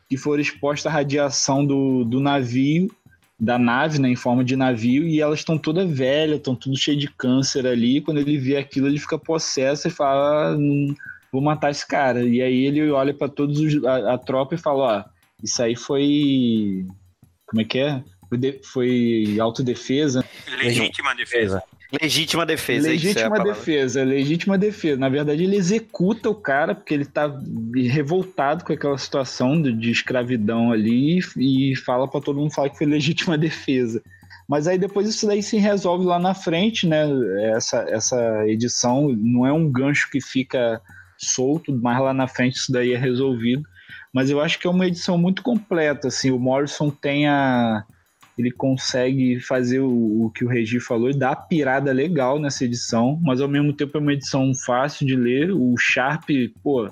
que 0.10 0.16
foram 0.16 0.42
expostas 0.42 0.86
à 0.86 0.96
radiação 0.96 1.66
do, 1.66 2.06
do 2.06 2.22
navio, 2.22 2.90
da 3.38 3.58
nave, 3.58 4.00
né, 4.00 4.10
em 4.10 4.16
forma 4.16 4.44
de 4.44 4.56
navio, 4.56 5.06
e 5.06 5.20
elas 5.20 5.40
estão 5.40 5.58
todas 5.58 5.90
velhas, 5.90 6.38
estão 6.38 6.56
tudo 6.56 6.78
cheio 6.78 6.98
de 6.98 7.08
câncer 7.10 7.68
ali. 7.68 8.00
Quando 8.00 8.20
ele 8.20 8.38
vê 8.38 8.56
aquilo, 8.56 8.88
ele 8.88 9.00
fica 9.00 9.18
possesso 9.18 9.90
e 9.90 9.92
fala: 9.92 10.54
ah, 10.54 10.58
vou 11.30 11.42
matar 11.42 11.72
esse 11.72 11.86
cara. 11.86 12.24
E 12.24 12.42
aí 12.42 12.66
ele 12.66 12.90
olha 12.90 13.14
para 13.14 13.28
todos 13.28 13.60
os, 13.60 13.84
a, 13.84 14.14
a 14.14 14.18
tropa 14.18 14.56
e 14.56 14.58
fala: 14.58 15.06
ó. 15.08 15.22
Isso 15.44 15.64
aí 15.64 15.76
foi 15.76 16.86
como 17.52 17.62
é 17.62 17.66
que 17.66 17.80
é? 17.80 18.02
Foi, 18.30 18.38
de, 18.38 18.60
foi 18.64 19.38
autodefesa. 19.40 20.24
Legítima 20.58 21.14
defesa. 21.14 21.62
Legítima 22.02 22.46
defesa. 22.46 22.88
Legítima 22.88 23.38
é 23.38 23.44
defesa, 23.44 24.04
legítima 24.06 24.58
defesa. 24.58 24.98
Na 24.98 25.10
verdade, 25.10 25.44
ele 25.44 25.58
executa 25.58 26.30
o 26.30 26.36
cara 26.36 26.74
porque 26.74 26.94
ele 26.94 27.04
tá 27.04 27.30
revoltado 27.76 28.64
com 28.64 28.72
aquela 28.72 28.98
situação 28.98 29.62
de, 29.62 29.92
escravidão 29.92 30.72
ali 30.72 31.20
e, 31.36 31.74
e 31.74 31.76
fala 31.76 32.08
para 32.08 32.22
todo 32.22 32.40
mundo 32.40 32.54
falar 32.54 32.70
que 32.70 32.78
foi 32.78 32.88
legítima 32.88 33.38
defesa. 33.38 34.02
Mas 34.48 34.66
aí 34.66 34.78
depois 34.78 35.10
isso 35.10 35.28
daí 35.28 35.44
se 35.44 35.58
resolve 35.58 36.06
lá 36.06 36.18
na 36.18 36.34
frente, 36.34 36.88
né? 36.88 37.06
Essa, 37.54 37.86
essa 37.90 38.48
edição 38.48 39.10
não 39.10 39.46
é 39.46 39.52
um 39.52 39.70
gancho 39.70 40.10
que 40.10 40.22
fica 40.22 40.82
solto, 41.18 41.78
mas 41.78 42.02
lá 42.02 42.14
na 42.14 42.28
frente 42.28 42.56
isso 42.56 42.72
daí 42.72 42.94
é 42.94 42.98
resolvido. 42.98 43.68
Mas 44.14 44.30
eu 44.30 44.42
acho 44.42 44.60
que 44.60 44.68
é 44.68 44.70
uma 44.70 44.88
edição 44.88 45.18
muito 45.18 45.42
completa, 45.42 46.10
assim, 46.10 46.32
o 46.32 46.40
Morrison 46.40 46.90
tem 46.90 47.28
a 47.28 47.86
ele 48.38 48.52
consegue 48.52 49.40
fazer 49.40 49.80
o, 49.80 50.26
o, 50.26 50.32
que 50.32 50.44
o 50.44 50.48
Regi 50.48 50.80
falou 50.80 51.10
e 51.10 51.18
dar 51.18 51.36
pirada 51.36 51.92
legal 51.92 52.40
nessa 52.40 52.66
edição, 52.66 53.20
mas 53.22 53.42
ao 53.42 53.48
mesmo 53.48 53.74
tempo 53.74 53.98
é 53.98 54.02
uma 54.02 54.14
edição 54.14 54.52
fácil 54.66 55.06
de 55.06 55.16
ler. 55.16 55.52
O 55.52 55.76
Sharp, 55.78 56.30
pô, 56.64 56.90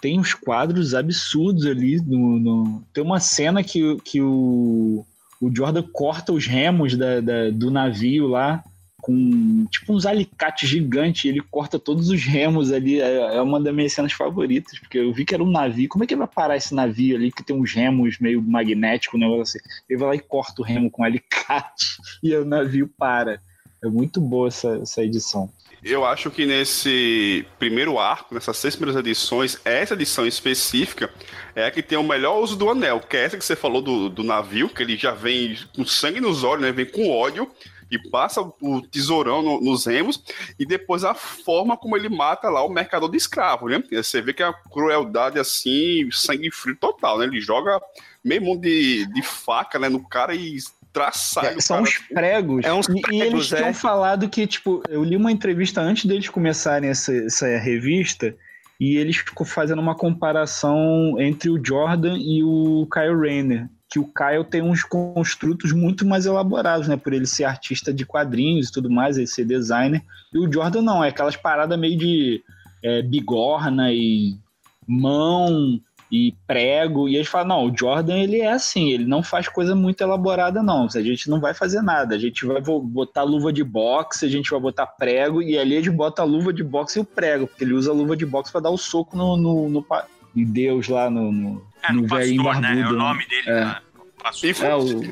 tem 0.00 0.18
uns 0.18 0.34
quadros 0.34 0.94
absurdos 0.94 1.64
ali. 1.64 2.00
No, 2.00 2.38
no... 2.38 2.84
Tem 2.92 3.02
uma 3.02 3.20
cena 3.20 3.62
que, 3.62 3.96
que 4.04 4.20
o, 4.20 5.06
o 5.40 5.54
Jordan 5.54 5.84
corta 5.92 6.32
os 6.32 6.46
remos 6.46 6.96
da, 6.96 7.20
da, 7.20 7.50
do 7.50 7.70
navio 7.70 8.26
lá 8.26 8.62
com 9.04 9.66
tipo 9.70 9.92
uns 9.92 10.06
alicates 10.06 10.66
gigantes, 10.66 11.26
ele 11.26 11.42
corta 11.50 11.78
todos 11.78 12.08
os 12.08 12.24
remos 12.24 12.72
ali, 12.72 13.02
é, 13.02 13.36
é, 13.36 13.42
uma 13.42 13.60
das 13.60 13.74
minhas 13.74 13.92
cenas 13.92 14.14
favoritas, 14.14 14.78
porque 14.78 14.96
eu 14.96 15.12
vi 15.12 15.26
que 15.26 15.34
era 15.34 15.44
um 15.44 15.50
navio, 15.50 15.90
como 15.90 16.04
é 16.04 16.06
que 16.06 16.16
vai 16.16 16.26
parar 16.26 16.56
esse 16.56 16.74
navio 16.74 17.14
ali, 17.14 17.30
que 17.30 17.44
tem 17.44 17.54
uns 17.54 17.70
remos 17.70 18.18
meio 18.18 18.40
magnéticos, 18.40 19.20
um 19.20 19.22
negócio 19.22 19.42
assim, 19.42 19.58
ele 19.90 19.98
vai 19.98 20.08
lá 20.08 20.14
e 20.14 20.20
corta 20.20 20.62
o 20.62 20.64
remo 20.64 20.90
com 20.90 21.04
alicate, 21.04 21.98
e 22.24 22.34
o 22.34 22.46
navio 22.46 22.90
para, 22.96 23.42
é 23.82 23.88
muito 23.88 24.22
boa 24.22 24.48
essa, 24.48 24.78
essa 24.80 25.04
edição. 25.04 25.52
Eu 25.82 26.06
acho 26.06 26.30
que 26.30 26.46
nesse 26.46 27.44
primeiro 27.58 27.98
arco, 27.98 28.34
nessas 28.34 28.56
seis 28.56 28.74
primeiras 28.74 28.98
edições, 28.98 29.60
essa 29.66 29.92
edição 29.92 30.26
específica 30.26 31.10
é 31.54 31.66
a 31.66 31.70
que 31.70 31.82
tem 31.82 31.98
o 31.98 32.02
melhor 32.02 32.42
uso 32.42 32.56
do 32.56 32.70
anel, 32.70 33.00
que 33.00 33.18
é 33.18 33.24
essa 33.24 33.36
que 33.36 33.44
você 33.44 33.54
falou 33.54 33.82
do, 33.82 34.08
do 34.08 34.24
navio, 34.24 34.70
que 34.70 34.82
ele 34.82 34.96
já 34.96 35.10
vem 35.10 35.58
com 35.76 35.84
sangue 35.84 36.22
nos 36.22 36.42
olhos, 36.42 36.62
né? 36.62 36.72
Vem 36.72 36.86
com 36.86 37.10
ódio, 37.10 37.50
e 37.94 38.10
passa 38.10 38.40
o 38.40 38.82
tesourão 38.82 39.42
no, 39.42 39.60
nos 39.60 39.86
remos, 39.86 40.22
e 40.58 40.66
depois 40.66 41.04
a 41.04 41.14
forma 41.14 41.76
como 41.76 41.96
ele 41.96 42.08
mata 42.08 42.48
lá 42.48 42.64
o 42.64 42.68
mercador 42.68 43.10
de 43.10 43.16
escravo, 43.16 43.68
né? 43.68 43.82
Você 43.92 44.20
vê 44.20 44.32
que 44.32 44.42
é 44.42 44.46
a 44.46 44.52
crueldade 44.52 45.38
assim, 45.38 46.08
sangue 46.10 46.50
frio 46.50 46.76
total, 46.76 47.18
né? 47.18 47.26
Ele 47.26 47.40
joga 47.40 47.80
meio 48.22 48.42
mundo 48.42 48.62
de, 48.62 49.06
de 49.06 49.22
faca 49.22 49.78
né, 49.78 49.88
no 49.88 50.06
cara 50.06 50.34
e 50.34 50.58
traçar. 50.92 51.46
É, 51.46 51.60
são 51.60 51.82
uns 51.82 51.98
pregos. 51.98 52.64
É 52.64 52.72
uns 52.72 52.86
pregos, 52.86 53.10
e, 53.12 53.20
eles 53.20 53.52
é. 53.52 53.56
tinham 53.56 53.74
falado 53.74 54.28
que, 54.28 54.46
tipo, 54.46 54.82
eu 54.88 55.02
li 55.02 55.16
uma 55.16 55.32
entrevista 55.32 55.80
antes 55.80 56.06
deles 56.06 56.28
começarem 56.28 56.88
essa, 56.88 57.12
essa 57.12 57.46
revista, 57.58 58.34
e 58.78 58.96
eles 58.96 59.16
ficou 59.16 59.46
fazendo 59.46 59.80
uma 59.80 59.94
comparação 59.94 61.16
entre 61.18 61.50
o 61.50 61.64
Jordan 61.64 62.16
e 62.18 62.42
o 62.42 62.88
Kyle 62.92 63.16
Rayner 63.16 63.68
que 63.94 63.98
o 64.00 64.04
Kyle 64.04 64.42
tem 64.44 64.60
uns 64.60 64.82
construtos 64.82 65.70
muito 65.70 66.04
mais 66.04 66.26
elaborados, 66.26 66.88
né? 66.88 66.96
Por 66.96 67.12
ele 67.12 67.26
ser 67.26 67.44
artista 67.44 67.94
de 67.94 68.04
quadrinhos 68.04 68.68
e 68.68 68.72
tudo 68.72 68.90
mais, 68.90 69.16
ele 69.16 69.28
ser 69.28 69.44
designer. 69.44 70.02
E 70.32 70.38
o 70.38 70.52
Jordan 70.52 70.82
não, 70.82 71.04
é 71.04 71.10
aquelas 71.10 71.36
paradas 71.36 71.78
meio 71.78 71.96
de 71.96 72.42
é, 72.82 73.02
bigorna 73.02 73.92
e 73.92 74.36
mão 74.84 75.80
e 76.10 76.34
prego. 76.44 77.08
E 77.08 77.14
eles 77.14 77.28
falam, 77.28 77.46
não, 77.46 77.70
o 77.70 77.78
Jordan 77.78 78.18
ele 78.18 78.40
é 78.40 78.50
assim, 78.50 78.90
ele 78.90 79.04
não 79.04 79.22
faz 79.22 79.46
coisa 79.46 79.76
muito 79.76 80.00
elaborada, 80.00 80.60
não. 80.60 80.88
A 80.92 81.00
gente 81.00 81.30
não 81.30 81.38
vai 81.38 81.54
fazer 81.54 81.80
nada. 81.80 82.16
A 82.16 82.18
gente 82.18 82.44
vai 82.44 82.60
botar 82.60 83.22
luva 83.22 83.52
de 83.52 83.62
boxe, 83.62 84.26
a 84.26 84.28
gente 84.28 84.50
vai 84.50 84.58
botar 84.58 84.88
prego, 84.88 85.40
e 85.40 85.56
ali 85.56 85.76
gente 85.76 85.90
bota 85.90 86.20
a 86.20 86.24
luva 86.24 86.52
de 86.52 86.64
boxe 86.64 86.98
e 86.98 87.02
o 87.02 87.04
prego, 87.04 87.46
porque 87.46 87.62
ele 87.62 87.74
usa 87.74 87.92
a 87.92 87.94
luva 87.94 88.16
de 88.16 88.26
boxe 88.26 88.50
para 88.50 88.62
dar 88.62 88.70
o 88.70 88.76
soco 88.76 89.16
no, 89.16 89.36
no, 89.36 89.68
no, 89.68 89.86
no 90.34 90.46
Deus 90.46 90.88
lá 90.88 91.08
no, 91.08 91.30
no 91.30 91.73
é, 91.88 91.92
no, 91.92 92.06
pastor, 92.06 92.60
né? 92.60 92.80
É 92.80 92.86
o 92.86 92.92
nome 92.92 93.20
né? 93.20 93.26
dele, 93.28 93.50
é. 93.50 93.64
Né? 93.64 93.78
Pastor. 94.22 94.50
E, 94.50 94.54
fun 94.54 94.64
é, 94.64 94.76
o... 94.76 95.02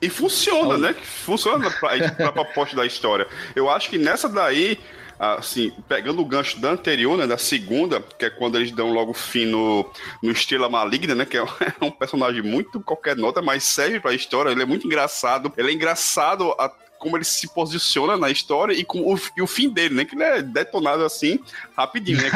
e 0.00 0.08
funciona, 0.08 0.74
é 0.74 0.92
né? 0.92 0.94
Funciona 1.02 1.70
pra, 1.70 2.10
pra 2.10 2.32
proposta 2.32 2.76
da 2.76 2.86
história. 2.86 3.26
Eu 3.54 3.68
acho 3.68 3.90
que 3.90 3.98
nessa 3.98 4.28
daí, 4.28 4.78
assim, 5.18 5.72
pegando 5.88 6.20
o 6.20 6.24
gancho 6.24 6.60
da 6.60 6.70
anterior, 6.70 7.16
né, 7.16 7.26
da 7.26 7.38
segunda, 7.38 8.00
que 8.00 8.24
é 8.24 8.30
quando 8.30 8.56
eles 8.56 8.72
dão 8.72 8.92
logo 8.92 9.12
fim 9.12 9.46
no, 9.46 9.90
no 10.22 10.30
Estrela 10.30 10.68
Maligna, 10.68 11.14
né, 11.14 11.24
que 11.24 11.36
é 11.36 11.42
um 11.80 11.90
personagem 11.96 12.42
muito 12.42 12.80
qualquer 12.80 13.16
nota, 13.16 13.40
mas 13.40 13.64
serve 13.64 14.00
pra 14.00 14.14
história, 14.14 14.50
ele 14.50 14.62
é 14.62 14.66
muito 14.66 14.86
engraçado, 14.86 15.52
ele 15.56 15.70
é 15.70 15.74
engraçado 15.74 16.52
a, 16.58 16.72
como 17.02 17.16
ele 17.16 17.24
se 17.24 17.48
posiciona 17.48 18.16
na 18.16 18.30
história 18.30 18.72
e, 18.72 18.84
com 18.84 19.00
o, 19.00 19.20
e 19.36 19.42
o 19.42 19.46
fim 19.48 19.68
dele, 19.68 19.92
né? 19.92 20.04
Que 20.04 20.14
ele 20.14 20.22
é 20.22 20.40
detonado 20.40 21.04
assim 21.04 21.40
rapidinho, 21.76 22.22
né? 22.22 22.30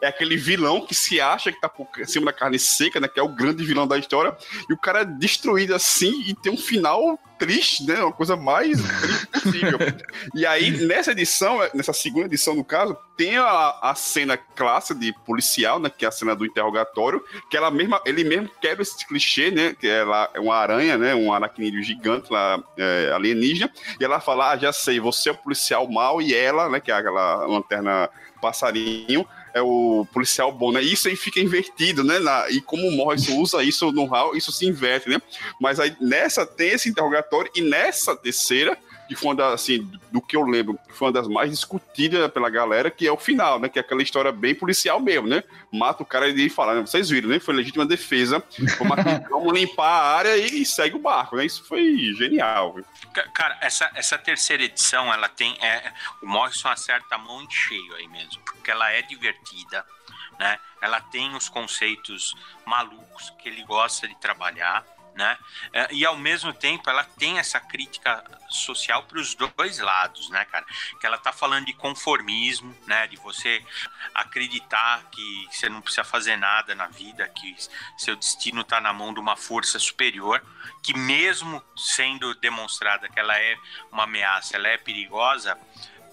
É, 0.00 0.06
é, 0.06 0.08
aquele 0.08 0.36
vilão 0.36 0.86
que 0.86 0.94
se 0.94 1.20
acha 1.20 1.50
que 1.50 1.60
tá 1.60 1.68
por 1.68 1.88
cima 2.04 2.26
da 2.26 2.32
carne 2.32 2.56
seca, 2.56 3.00
né? 3.00 3.08
Que 3.08 3.18
é 3.18 3.22
o 3.22 3.28
grande 3.28 3.64
vilão 3.64 3.84
da 3.84 3.98
história, 3.98 4.36
e 4.70 4.72
o 4.72 4.78
cara 4.78 5.00
é 5.00 5.04
destruído 5.04 5.74
assim 5.74 6.22
e 6.24 6.36
tem 6.36 6.52
um 6.52 6.56
final 6.56 7.18
triste, 7.38 7.86
né? 7.86 8.02
Uma 8.02 8.12
coisa 8.12 8.36
mais 8.36 8.80
possível. 9.32 9.78
e 10.34 10.46
aí, 10.46 10.70
nessa 10.86 11.12
edição, 11.12 11.58
nessa 11.74 11.92
segunda 11.92 12.26
edição, 12.26 12.54
no 12.54 12.64
caso, 12.64 12.96
tem 13.16 13.36
a, 13.36 13.78
a 13.82 13.94
cena 13.94 14.36
clássica 14.36 14.98
de 14.98 15.12
policial, 15.24 15.78
né? 15.78 15.90
Que 15.90 16.04
é 16.04 16.08
a 16.08 16.12
cena 16.12 16.34
do 16.34 16.44
interrogatório, 16.44 17.22
que 17.50 17.56
ela 17.56 17.70
mesma, 17.70 18.00
ele 18.04 18.24
mesmo 18.24 18.50
quebra 18.60 18.82
esse 18.82 19.06
clichê, 19.06 19.50
né? 19.50 19.74
Que 19.78 19.88
ela 19.88 20.30
é 20.34 20.40
uma 20.40 20.56
aranha, 20.56 20.98
né? 20.98 21.14
Um 21.14 21.32
aracnídeo 21.32 21.82
gigante 21.82 22.32
lá, 22.32 22.62
é, 22.76 23.12
alienígena. 23.14 23.70
E 24.00 24.04
ela 24.04 24.20
fala, 24.20 24.50
ah, 24.50 24.56
já 24.56 24.72
sei, 24.72 25.00
você 25.00 25.28
é 25.28 25.32
o 25.32 25.36
policial 25.36 25.90
mal 25.90 26.20
e 26.20 26.34
ela, 26.34 26.68
né? 26.68 26.80
Que 26.80 26.90
é 26.90 26.94
aquela 26.94 27.46
lanterna 27.46 28.08
passarinho, 28.40 29.26
é 29.56 29.62
o 29.62 30.06
policial 30.12 30.52
bom, 30.52 30.70
né? 30.70 30.82
Isso 30.82 31.08
aí 31.08 31.16
fica 31.16 31.40
invertido, 31.40 32.04
né? 32.04 32.18
Na, 32.18 32.50
e 32.50 32.60
como 32.60 32.86
o 32.86 32.92
Morrison 32.92 33.38
usa 33.38 33.62
isso 33.62 33.90
no 33.90 34.14
HAL, 34.14 34.36
isso 34.36 34.52
se 34.52 34.66
inverte, 34.66 35.08
né? 35.08 35.16
Mas 35.58 35.80
aí 35.80 35.96
nessa 35.98 36.44
tem 36.44 36.68
esse 36.68 36.90
interrogatório 36.90 37.50
e 37.54 37.62
nessa 37.62 38.14
terceira 38.14 38.76
que 39.06 39.14
foi 39.14 39.28
uma 39.28 39.36
das, 39.36 39.54
assim, 39.54 39.90
do 40.10 40.20
que 40.20 40.36
eu 40.36 40.42
lembro, 40.42 40.78
foi 40.88 41.08
uma 41.08 41.12
das 41.12 41.28
mais 41.28 41.50
discutidas 41.50 42.30
pela 42.32 42.50
galera, 42.50 42.90
que 42.90 43.06
é 43.06 43.12
o 43.12 43.16
final, 43.16 43.58
né? 43.58 43.68
Que 43.68 43.78
é 43.78 43.82
aquela 43.82 44.02
história 44.02 44.32
bem 44.32 44.54
policial 44.54 45.00
mesmo, 45.00 45.28
né? 45.28 45.42
Mata 45.72 46.02
o 46.02 46.06
cara 46.06 46.28
e 46.28 46.48
fala, 46.48 46.74
né? 46.74 46.80
vocês 46.80 47.08
viram, 47.08 47.28
né? 47.28 47.38
Foi 47.38 47.54
legítima 47.54 47.86
defesa, 47.86 48.42
vamos, 48.78 48.96
vamos 49.30 49.52
limpar 49.52 49.88
a 49.88 50.16
área 50.16 50.36
e 50.36 50.64
segue 50.64 50.96
o 50.96 51.00
barco, 51.00 51.36
né? 51.36 51.44
Isso 51.44 51.64
foi 51.64 52.14
genial. 52.14 52.74
Viu? 52.74 52.84
Cara, 53.32 53.58
essa, 53.60 53.90
essa 53.94 54.18
terceira 54.18 54.64
edição, 54.64 55.12
ela 55.12 55.28
tem. 55.28 55.56
É, 55.60 55.92
o 56.22 56.26
Morrison 56.26 56.68
acerta 56.68 57.14
a 57.14 57.18
mão 57.18 57.42
em 57.42 57.50
cheio 57.50 57.94
aí 57.94 58.08
mesmo, 58.08 58.40
porque 58.44 58.70
ela 58.70 58.90
é 58.90 59.02
divertida, 59.02 59.84
né? 60.38 60.58
Ela 60.80 61.00
tem 61.00 61.34
os 61.34 61.48
conceitos 61.48 62.34
malucos 62.64 63.32
que 63.38 63.48
ele 63.48 63.64
gosta 63.64 64.06
de 64.06 64.14
trabalhar 64.16 64.84
né? 65.16 65.38
É, 65.72 65.88
e 65.92 66.04
ao 66.04 66.16
mesmo 66.16 66.52
tempo 66.52 66.88
ela 66.90 67.02
tem 67.02 67.38
essa 67.38 67.58
crítica 67.58 68.22
social 68.50 69.02
para 69.04 69.18
os 69.18 69.34
dois 69.34 69.78
lados, 69.78 70.28
né, 70.28 70.44
cara? 70.44 70.64
Que 71.00 71.06
ela 71.06 71.16
tá 71.18 71.32
falando 71.32 71.64
de 71.64 71.72
conformismo, 71.72 72.76
né? 72.86 73.06
De 73.06 73.16
você 73.16 73.64
acreditar 74.14 75.02
que 75.10 75.48
você 75.50 75.68
não 75.68 75.80
precisa 75.80 76.04
fazer 76.04 76.36
nada 76.36 76.74
na 76.74 76.86
vida, 76.86 77.26
que 77.28 77.56
seu 77.96 78.14
destino 78.14 78.60
está 78.60 78.80
na 78.80 78.92
mão 78.92 79.12
de 79.12 79.18
uma 79.18 79.36
força 79.36 79.78
superior, 79.78 80.44
que 80.82 80.96
mesmo 80.96 81.62
sendo 81.76 82.34
demonstrada 82.34 83.08
que 83.08 83.18
ela 83.18 83.36
é 83.38 83.56
uma 83.90 84.04
ameaça, 84.04 84.56
ela 84.56 84.68
é 84.68 84.76
perigosa, 84.76 85.58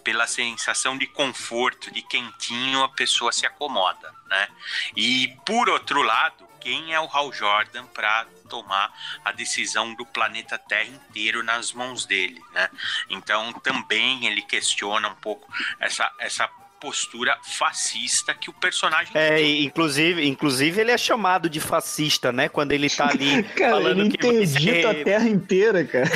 pela 0.03 0.27
sensação 0.27 0.97
de 0.97 1.07
conforto, 1.07 1.91
de 1.91 2.01
quentinho, 2.01 2.83
a 2.83 2.89
pessoa 2.89 3.31
se 3.31 3.45
acomoda, 3.45 4.13
né? 4.27 4.47
E 4.95 5.29
por 5.45 5.69
outro 5.69 6.01
lado, 6.01 6.47
quem 6.63 6.93
é 6.93 6.99
o 6.99 7.09
Hal 7.11 7.31
Jordan 7.33 7.85
para 7.87 8.25
tomar 8.49 8.91
a 9.23 9.33
decisão 9.33 9.93
do 9.93 10.05
planeta 10.05 10.57
Terra 10.57 10.85
inteiro 10.85 11.43
nas 11.43 11.73
mãos 11.73 12.05
dele, 12.05 12.41
né? 12.53 12.69
Então 13.09 13.51
também 13.53 14.25
ele 14.25 14.41
questiona 14.41 15.09
um 15.09 15.15
pouco 15.15 15.51
essa, 15.79 16.09
essa 16.17 16.49
postura 16.79 17.37
fascista 17.43 18.33
que 18.33 18.49
o 18.49 18.53
personagem 18.53 19.11
é 19.15 19.37
tem. 19.37 19.63
inclusive 19.63 20.27
inclusive 20.27 20.81
ele 20.81 20.91
é 20.91 20.97
chamado 20.97 21.49
de 21.49 21.61
fascista 21.61 22.29
né 22.33 22.49
quando 22.49 22.73
ele 22.73 22.89
tá 22.89 23.07
ali 23.07 23.41
cara, 23.55 23.71
falando 23.71 24.01
ele 24.01 24.09
que 24.09 24.27
interdita 24.27 24.91
você... 24.91 24.99
a 24.99 25.03
terra 25.05 25.29
inteira 25.29 25.85
cara 25.85 26.11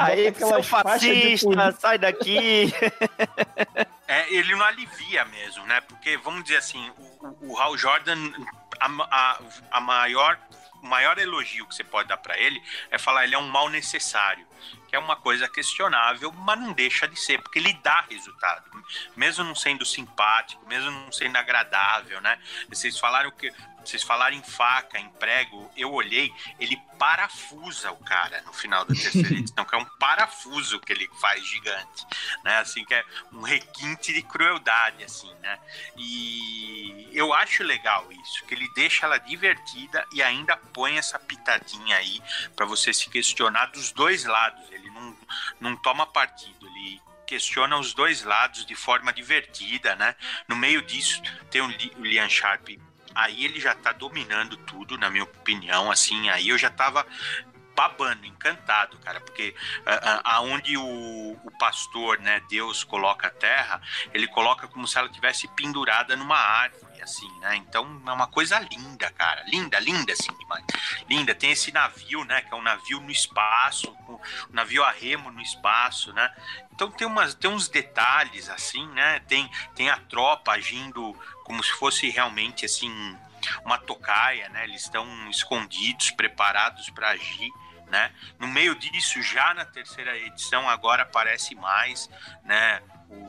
aí 0.00 0.34
seu 0.34 0.62
fascista 0.62 1.72
sai 1.78 1.98
daqui 1.98 2.72
é, 4.12 4.32
ele 4.32 4.54
não 4.54 4.64
alivia 4.64 5.24
mesmo 5.24 5.64
né 5.66 5.80
porque 5.82 6.16
vamos 6.16 6.44
dizer 6.44 6.58
assim 6.58 6.92
o, 6.98 7.52
o 7.52 7.58
Hal 7.58 7.76
Jordan 7.76 8.32
a, 8.80 8.86
a, 8.88 9.38
a 9.70 9.80
maior 9.80 10.38
o 10.82 10.86
maior 10.86 11.16
elogio 11.16 11.66
que 11.66 11.74
você 11.74 11.84
pode 11.84 12.08
dar 12.08 12.16
para 12.16 12.36
ele 12.36 12.60
é 12.90 12.98
falar 12.98 13.24
ele 13.24 13.36
é 13.36 13.38
um 13.38 13.48
mal 13.48 13.68
necessário, 13.68 14.44
que 14.88 14.96
é 14.96 14.98
uma 14.98 15.14
coisa 15.14 15.48
questionável, 15.48 16.32
mas 16.32 16.58
não 16.58 16.72
deixa 16.72 17.06
de 17.06 17.18
ser, 17.18 17.40
porque 17.40 17.60
ele 17.60 17.72
dá 17.74 18.04
resultado, 18.10 18.68
mesmo 19.16 19.44
não 19.44 19.54
sendo 19.54 19.86
simpático, 19.86 20.66
mesmo 20.66 20.90
não 20.90 21.12
sendo 21.12 21.36
agradável, 21.36 22.20
né? 22.20 22.36
Vocês 22.68 22.98
falaram 22.98 23.30
que 23.30 23.50
vocês 23.84 24.02
falaram 24.02 24.36
em 24.36 24.42
faca, 24.42 24.98
em 24.98 25.08
prego, 25.10 25.70
eu 25.76 25.92
olhei, 25.92 26.32
ele 26.58 26.80
parafusa 26.98 27.90
o 27.90 27.96
cara 27.96 28.40
no 28.42 28.52
final 28.52 28.84
da 28.84 28.94
terceira 28.94 29.34
edição, 29.34 29.64
que 29.64 29.74
é 29.74 29.78
um 29.78 29.84
parafuso 29.98 30.80
que 30.80 30.92
ele 30.92 31.08
faz 31.20 31.44
gigante, 31.44 32.06
né? 32.44 32.58
Assim, 32.58 32.84
que 32.84 32.94
é 32.94 33.04
um 33.32 33.42
requinte 33.42 34.12
de 34.12 34.22
crueldade, 34.22 35.02
assim, 35.04 35.32
né? 35.40 35.58
E 35.96 37.08
eu 37.12 37.32
acho 37.34 37.62
legal 37.62 38.10
isso, 38.12 38.44
que 38.44 38.54
ele 38.54 38.68
deixa 38.74 39.06
ela 39.06 39.18
divertida 39.18 40.06
e 40.12 40.22
ainda 40.22 40.56
põe 40.56 40.96
essa 40.96 41.18
pitadinha 41.18 41.96
aí 41.96 42.22
para 42.54 42.66
você 42.66 42.92
se 42.92 43.08
questionar 43.10 43.66
dos 43.66 43.92
dois 43.92 44.24
lados. 44.24 44.62
Ele 44.70 44.90
não, 44.90 45.16
não 45.60 45.76
toma 45.76 46.06
partido, 46.06 46.66
ele 46.68 47.00
questiona 47.26 47.78
os 47.78 47.94
dois 47.94 48.22
lados 48.22 48.66
de 48.66 48.74
forma 48.74 49.12
divertida, 49.12 49.96
né? 49.96 50.14
No 50.46 50.54
meio 50.54 50.82
disso 50.82 51.22
tem 51.50 51.62
o 51.62 51.66
Liam 51.98 52.28
Sharp 52.28 52.68
aí 53.14 53.44
ele 53.44 53.60
já 53.60 53.74
tá 53.74 53.92
dominando 53.92 54.56
tudo, 54.56 54.98
na 54.98 55.10
minha 55.10 55.24
opinião, 55.24 55.90
assim, 55.90 56.28
aí 56.30 56.48
eu 56.48 56.58
já 56.58 56.70
tava 56.70 57.06
babando, 57.74 58.26
encantado, 58.26 58.98
cara, 58.98 59.20
porque 59.20 59.54
uh, 59.80 60.20
aonde 60.24 60.76
o, 60.76 61.38
o 61.42 61.50
pastor, 61.58 62.18
né, 62.20 62.42
Deus 62.48 62.84
coloca 62.84 63.28
a 63.28 63.30
terra, 63.30 63.80
ele 64.12 64.26
coloca 64.26 64.68
como 64.68 64.86
se 64.86 64.98
ela 64.98 65.08
tivesse 65.08 65.48
pendurada 65.48 66.14
numa 66.16 66.36
árvore, 66.36 66.91
assim, 67.02 67.30
né? 67.40 67.56
Então 67.56 68.02
é 68.06 68.12
uma 68.12 68.26
coisa 68.26 68.58
linda, 68.58 69.10
cara, 69.10 69.42
linda, 69.46 69.78
linda, 69.78 70.12
assim, 70.12 70.32
demais. 70.38 70.64
Linda. 71.08 71.34
Tem 71.34 71.50
esse 71.50 71.72
navio, 71.72 72.24
né, 72.24 72.42
que 72.42 72.52
é 72.52 72.56
um 72.56 72.62
navio 72.62 73.00
no 73.00 73.10
espaço, 73.10 73.94
um 74.08 74.18
navio 74.50 74.84
a 74.84 74.90
remo 74.90 75.30
no 75.30 75.40
espaço, 75.40 76.12
né? 76.12 76.32
Então 76.72 76.90
tem 76.90 77.06
umas, 77.06 77.34
tem 77.34 77.50
uns 77.50 77.68
detalhes 77.68 78.48
assim, 78.48 78.86
né? 78.88 79.20
Tem, 79.20 79.50
tem 79.74 79.90
a 79.90 79.96
tropa 79.96 80.52
agindo 80.52 81.12
como 81.44 81.62
se 81.62 81.72
fosse 81.72 82.08
realmente 82.08 82.64
assim 82.64 83.16
uma 83.64 83.78
tocaia, 83.78 84.48
né? 84.48 84.64
Eles 84.64 84.82
estão 84.82 85.06
escondidos, 85.28 86.10
preparados 86.12 86.88
para 86.90 87.10
agir. 87.10 87.50
Né? 87.88 88.10
No 88.38 88.48
meio 88.48 88.74
disso, 88.74 89.20
já 89.20 89.52
na 89.52 89.66
terceira 89.66 90.16
edição, 90.16 90.66
agora 90.66 91.02
aparece 91.02 91.54
mais 91.54 92.08
né, 92.42 92.80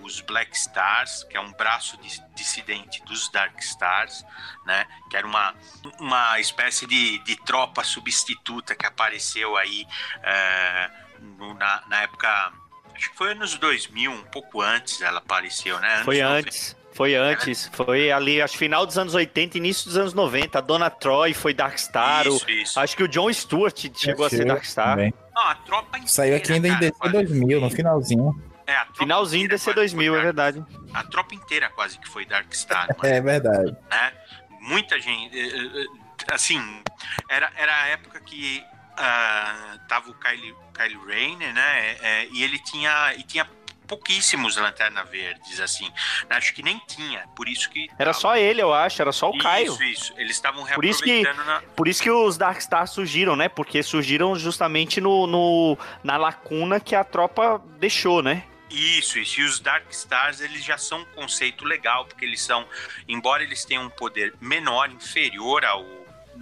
os 0.04 0.22
Black 0.22 0.56
Stars, 0.56 1.24
que 1.24 1.38
é 1.38 1.40
um 1.40 1.52
braço 1.54 1.98
dissidente 2.36 3.04
dos 3.06 3.30
Dark 3.30 3.58
Stars, 3.60 4.26
né? 4.66 4.86
que 5.10 5.18
era 5.18 5.26
uma, 5.26 5.56
uma 6.00 6.40
espécie 6.40 6.86
de, 6.86 7.20
de 7.20 7.36
tropa 7.38 7.84
substituta 7.84 8.76
que 8.76 8.86
apareceu 8.86 9.56
aí 9.58 9.86
é, 10.22 10.90
no, 11.38 11.54
na, 11.54 11.84
na 11.88 12.02
época. 12.04 12.54
Acho 12.94 13.10
que 13.10 13.18
foi 13.18 13.32
anos 13.32 13.56
2000, 13.58 14.12
um 14.12 14.24
pouco 14.24 14.62
antes 14.62 15.02
ela 15.02 15.18
apareceu, 15.18 15.80
né? 15.80 15.94
Anos 15.96 16.06
foi 16.06 16.22
antes. 16.22 16.76
Foi 16.94 17.16
antes, 17.16 17.72
foi 17.74 18.12
ali, 18.12 18.40
acho 18.40 18.56
final 18.56 18.86
dos 18.86 19.00
anos 19.00 19.16
80, 19.16 19.58
início 19.58 19.86
dos 19.88 19.98
anos 19.98 20.14
90. 20.14 20.60
A 20.60 20.62
Dona 20.62 20.92
Troy 20.92 21.34
foi 21.34 21.52
Darkstar. 21.52 22.28
Isso, 22.28 22.52
isso. 22.52 22.80
Acho 22.80 22.96
que 22.96 23.02
o 23.02 23.08
John 23.08 23.34
Stewart 23.34 23.76
chegou 23.96 24.28
a 24.28 24.30
ser 24.30 24.46
Darkstar. 24.46 24.98
Não, 25.34 25.42
a 25.42 25.56
tropa 25.56 25.98
inteira, 25.98 26.08
Saiu 26.08 26.36
aqui 26.36 26.54
ainda 26.54 26.68
cara, 26.70 26.86
em 26.86 26.92
DC 26.92 27.10
2000, 27.10 27.62
no 27.62 27.70
finalzinho. 27.72 28.53
É, 28.66 28.86
Finalzinho 28.98 29.48
DC 29.50 29.74
2000, 29.74 30.16
é 30.16 30.22
verdade. 30.22 30.66
A 30.94 31.04
tropa 31.04 31.36
inteira 31.36 31.70
quase 31.70 31.98
que 31.98 32.08
foi 32.08 32.26
Darkstar. 32.26 32.88
é 33.04 33.22
verdade. 33.22 33.76
Né? 33.90 34.14
Muita 34.62 35.00
gente. 35.00 35.38
Eh, 35.38 35.84
eh, 35.84 36.34
assim, 36.34 36.62
era, 37.30 37.52
era 37.58 37.76
a 37.84 37.88
época 37.88 38.20
que 38.22 38.64
uh, 38.94 39.80
tava 39.88 40.10
o 40.10 40.14
Kyle, 40.14 40.56
Kyle 40.74 41.00
Rayner, 41.06 41.54
né? 41.54 41.98
É, 42.02 42.28
e 42.32 42.44
ele 42.44 42.58
tinha. 42.60 43.14
E 43.16 43.24
tinha 43.24 43.48
pouquíssimos 43.86 44.56
Lanterna 44.56 45.04
Verdes, 45.04 45.60
assim. 45.60 45.92
Acho 46.30 46.54
que 46.54 46.64
nem 46.64 46.82
tinha, 46.88 47.28
por 47.36 47.48
isso 47.48 47.70
que... 47.70 47.88
Era 48.00 48.12
tava... 48.12 48.14
só 48.14 48.38
ele, 48.38 48.62
eu 48.62 48.74
acho, 48.74 49.02
era 49.02 49.12
só 49.12 49.30
o 49.30 49.36
isso, 49.36 49.44
Caio. 49.44 49.74
Isso, 49.74 49.84
isso. 49.84 50.14
Eles 50.18 50.36
estavam 50.36 50.66
por 50.66 50.86
isso 50.86 51.04
que 51.04 51.22
na... 51.22 51.62
Por 51.76 51.88
isso 51.88 52.02
que 52.02 52.10
os 52.10 52.38
Darkstar 52.38 52.88
surgiram, 52.88 53.36
né? 53.36 53.50
Porque 53.50 53.84
surgiram 53.84 54.36
justamente 54.36 55.00
no, 55.00 55.28
no, 55.28 55.78
na 56.04 56.18
lacuna 56.18 56.80
que 56.80 56.96
a 56.96 57.04
tropa 57.04 57.62
deixou, 57.78 58.24
né? 58.24 58.44
Isso, 58.74 59.20
isso. 59.20 59.40
E 59.40 59.44
os 59.44 59.60
Dark 59.60 59.88
Stars, 59.92 60.42
eles 60.42 60.64
já 60.64 60.80
são 60.80 61.02
um 61.02 61.06
conceito 61.06 61.64
legal, 61.64 62.06
porque 62.06 62.26
eles 62.26 62.42
são, 62.42 62.68
embora 63.08 63.44
eles 63.44 63.64
tenham 63.64 63.86
um 63.86 63.90
poder 63.90 64.34
menor, 64.42 64.92
inferior 64.92 65.64
ao 65.64 65.86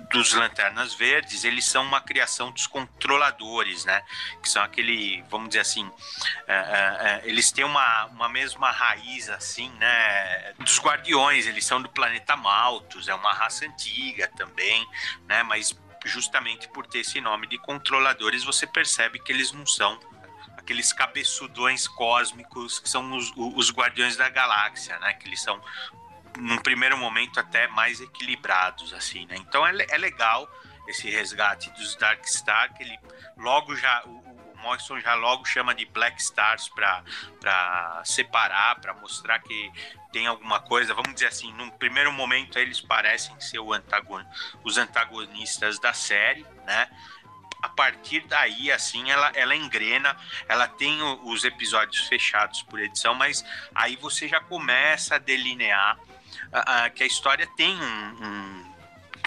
dos 0.09 0.33
Lanternas 0.33 0.93
Verdes, 0.93 1.43
eles 1.43 1.65
são 1.65 1.83
uma 1.83 1.99
criação 1.99 2.49
dos 2.51 2.65
controladores, 2.65 3.83
né? 3.83 4.01
Que 4.41 4.47
são 4.49 4.63
aquele, 4.63 5.21
vamos 5.29 5.49
dizer 5.49 5.59
assim, 5.59 5.89
é, 6.47 6.53
é, 6.53 6.57
é, 6.57 7.21
eles 7.25 7.51
têm 7.51 7.65
uma, 7.65 8.05
uma 8.05 8.29
mesma 8.29 8.71
raiz, 8.71 9.29
assim, 9.29 9.69
né? 9.71 10.53
Dos 10.59 10.79
Guardiões, 10.79 11.45
eles 11.45 11.65
são 11.65 11.81
do 11.81 11.89
planeta 11.89 12.37
Malthus, 12.37 13.09
é 13.09 13.13
uma 13.13 13.33
raça 13.33 13.65
antiga 13.65 14.29
também, 14.37 14.87
né? 15.27 15.43
Mas 15.43 15.77
justamente 16.05 16.67
por 16.69 16.87
ter 16.87 16.99
esse 16.99 17.19
nome 17.19 17.47
de 17.47 17.57
controladores, 17.57 18.43
você 18.43 18.65
percebe 18.65 19.19
que 19.19 19.31
eles 19.31 19.51
não 19.51 19.65
são 19.65 19.99
aqueles 20.61 20.93
cabeçudões 20.93 21.87
cósmicos 21.87 22.79
que 22.79 22.87
são 22.87 23.15
os, 23.15 23.33
os 23.35 23.71
Guardiões 23.71 24.15
da 24.15 24.29
Galáxia, 24.29 24.97
né? 24.99 25.13
Que 25.13 25.27
eles 25.27 25.41
são 25.41 25.61
num 26.37 26.57
primeiro 26.57 26.97
momento 26.97 27.39
até 27.39 27.67
mais 27.67 27.99
equilibrados 27.99 28.93
assim, 28.93 29.25
né? 29.25 29.35
Então 29.37 29.65
é, 29.65 29.73
é 29.89 29.97
legal 29.97 30.49
esse 30.87 31.09
resgate 31.09 31.69
dos 31.71 31.95
Dark 31.95 32.25
Star 32.25 32.73
que 32.73 32.83
ele 32.83 32.99
logo 33.37 33.75
já 33.75 34.03
o, 34.05 34.31
Morrison 34.61 34.99
já 34.99 35.15
logo 35.15 35.43
chama 35.45 35.73
de 35.73 35.85
Black 35.85 36.21
Stars 36.21 36.69
para 36.69 38.01
separar, 38.05 38.79
para 38.79 38.93
mostrar 38.93 39.39
que 39.39 39.71
tem 40.11 40.27
alguma 40.27 40.59
coisa, 40.59 40.93
vamos 40.93 41.13
dizer 41.13 41.27
assim, 41.27 41.51
num 41.53 41.69
primeiro 41.69 42.11
momento 42.11 42.59
eles 42.59 42.79
parecem 42.79 43.37
ser 43.39 43.59
antagon, 43.59 44.23
os 44.63 44.77
antagonistas 44.77 45.79
da 45.79 45.93
série, 45.93 46.45
né? 46.65 46.89
A 47.61 47.69
partir 47.69 48.21
daí, 48.27 48.71
assim, 48.71 49.09
ela, 49.11 49.31
ela 49.35 49.55
engrena, 49.55 50.15
ela 50.47 50.67
tem 50.67 51.01
os 51.23 51.43
episódios 51.43 52.07
fechados 52.07 52.63
por 52.63 52.79
edição, 52.79 53.13
mas 53.13 53.45
aí 53.75 53.95
você 53.95 54.27
já 54.27 54.39
começa 54.39 55.15
a 55.15 55.17
delinear 55.17 55.97
que 56.95 57.03
a 57.03 57.05
história 57.05 57.47
tem 57.55 57.75
um, 57.75 58.25
um, 58.25 58.73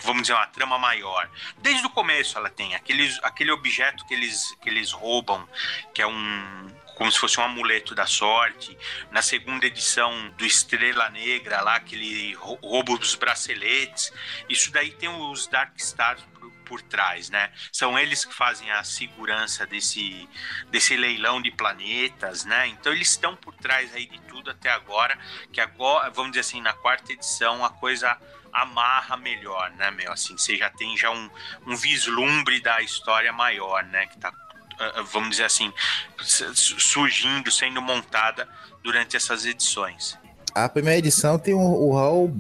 vamos 0.02 0.22
dizer, 0.22 0.34
uma 0.34 0.46
trama 0.46 0.78
maior. 0.78 1.30
Desde 1.58 1.86
o 1.86 1.90
começo 1.90 2.36
ela 2.36 2.50
tem 2.50 2.74
aqueles, 2.74 3.18
aquele 3.22 3.50
objeto 3.50 4.04
que 4.06 4.14
eles, 4.14 4.54
que 4.60 4.68
eles 4.68 4.92
roubam, 4.92 5.48
que 5.94 6.02
é 6.02 6.06
um 6.06 6.74
como 6.96 7.10
se 7.10 7.18
fosse 7.18 7.40
um 7.40 7.42
amuleto 7.42 7.92
da 7.92 8.06
sorte. 8.06 8.78
Na 9.10 9.20
segunda 9.20 9.66
edição 9.66 10.28
do 10.38 10.46
Estrela 10.46 11.08
Negra, 11.10 11.60
lá 11.60 11.80
que 11.80 11.96
ele 11.96 12.34
rouba 12.34 12.92
os 12.92 13.16
braceletes. 13.16 14.12
Isso 14.48 14.70
daí 14.70 14.92
tem 14.92 15.08
os 15.08 15.48
Dark 15.48 15.76
Stars 15.76 16.22
por, 16.64 16.80
trás, 16.82 17.30
né? 17.30 17.50
São 17.72 17.98
eles 17.98 18.24
que 18.24 18.34
fazem 18.34 18.70
a 18.70 18.82
segurança 18.84 19.66
desse, 19.66 20.28
desse 20.70 20.96
leilão 20.96 21.40
de 21.40 21.50
planetas, 21.50 22.44
né? 22.44 22.66
Então 22.68 22.92
eles 22.92 23.10
estão 23.10 23.36
por 23.36 23.54
trás 23.54 23.94
aí 23.94 24.06
de 24.06 24.18
tudo 24.22 24.50
até 24.50 24.70
agora, 24.70 25.18
que 25.52 25.60
agora, 25.60 26.10
vamos 26.10 26.32
dizer 26.32 26.40
assim, 26.40 26.60
na 26.60 26.72
quarta 26.72 27.12
edição 27.12 27.64
a 27.64 27.70
coisa 27.70 28.16
amarra 28.52 29.16
melhor, 29.16 29.70
né, 29.72 29.90
meu? 29.90 30.12
Assim, 30.12 30.36
você 30.36 30.56
já 30.56 30.70
tem 30.70 30.96
já 30.96 31.10
um, 31.10 31.30
um 31.66 31.76
vislumbre 31.76 32.60
da 32.60 32.80
história 32.80 33.32
maior, 33.32 33.82
né? 33.84 34.06
Que 34.06 34.18
tá 34.18 34.32
ah, 34.78 34.92
ah, 34.96 35.02
vamos 35.02 35.30
dizer 35.30 35.44
assim, 35.44 35.72
surgindo, 36.20 37.50
sendo 37.50 37.80
montada 37.80 38.48
durante 38.82 39.16
essas 39.16 39.46
edições. 39.46 40.18
A 40.54 40.68
primeira 40.68 40.98
edição 40.98 41.38
tem 41.38 41.54
o 41.54 41.92
hall 41.92 42.32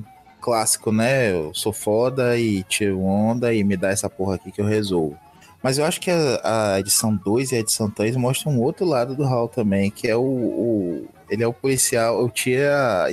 clássico, 0.44 0.92
né? 0.92 1.32
Eu 1.32 1.54
sou 1.54 1.72
foda 1.72 2.36
e 2.38 2.62
tiro 2.64 3.00
onda 3.00 3.54
e 3.54 3.64
me 3.64 3.78
dá 3.78 3.88
essa 3.88 4.10
porra 4.10 4.34
aqui 4.34 4.52
que 4.52 4.60
eu 4.60 4.66
resolvo. 4.66 5.16
Mas 5.62 5.78
eu 5.78 5.86
acho 5.86 5.98
que 5.98 6.10
a, 6.10 6.74
a 6.74 6.80
edição 6.80 7.16
2 7.16 7.52
e 7.52 7.56
a 7.56 7.60
edição 7.60 7.90
3 7.90 8.14
mostram 8.16 8.52
um 8.52 8.60
outro 8.60 8.84
lado 8.84 9.16
do 9.16 9.24
Hall 9.24 9.48
também, 9.48 9.90
que 9.90 10.06
é 10.06 10.14
o, 10.14 10.20
o 10.20 11.08
ele 11.30 11.42
é 11.42 11.46
o 11.46 11.52
policial, 11.54 12.22
o 12.22 12.28
tia 12.28 13.06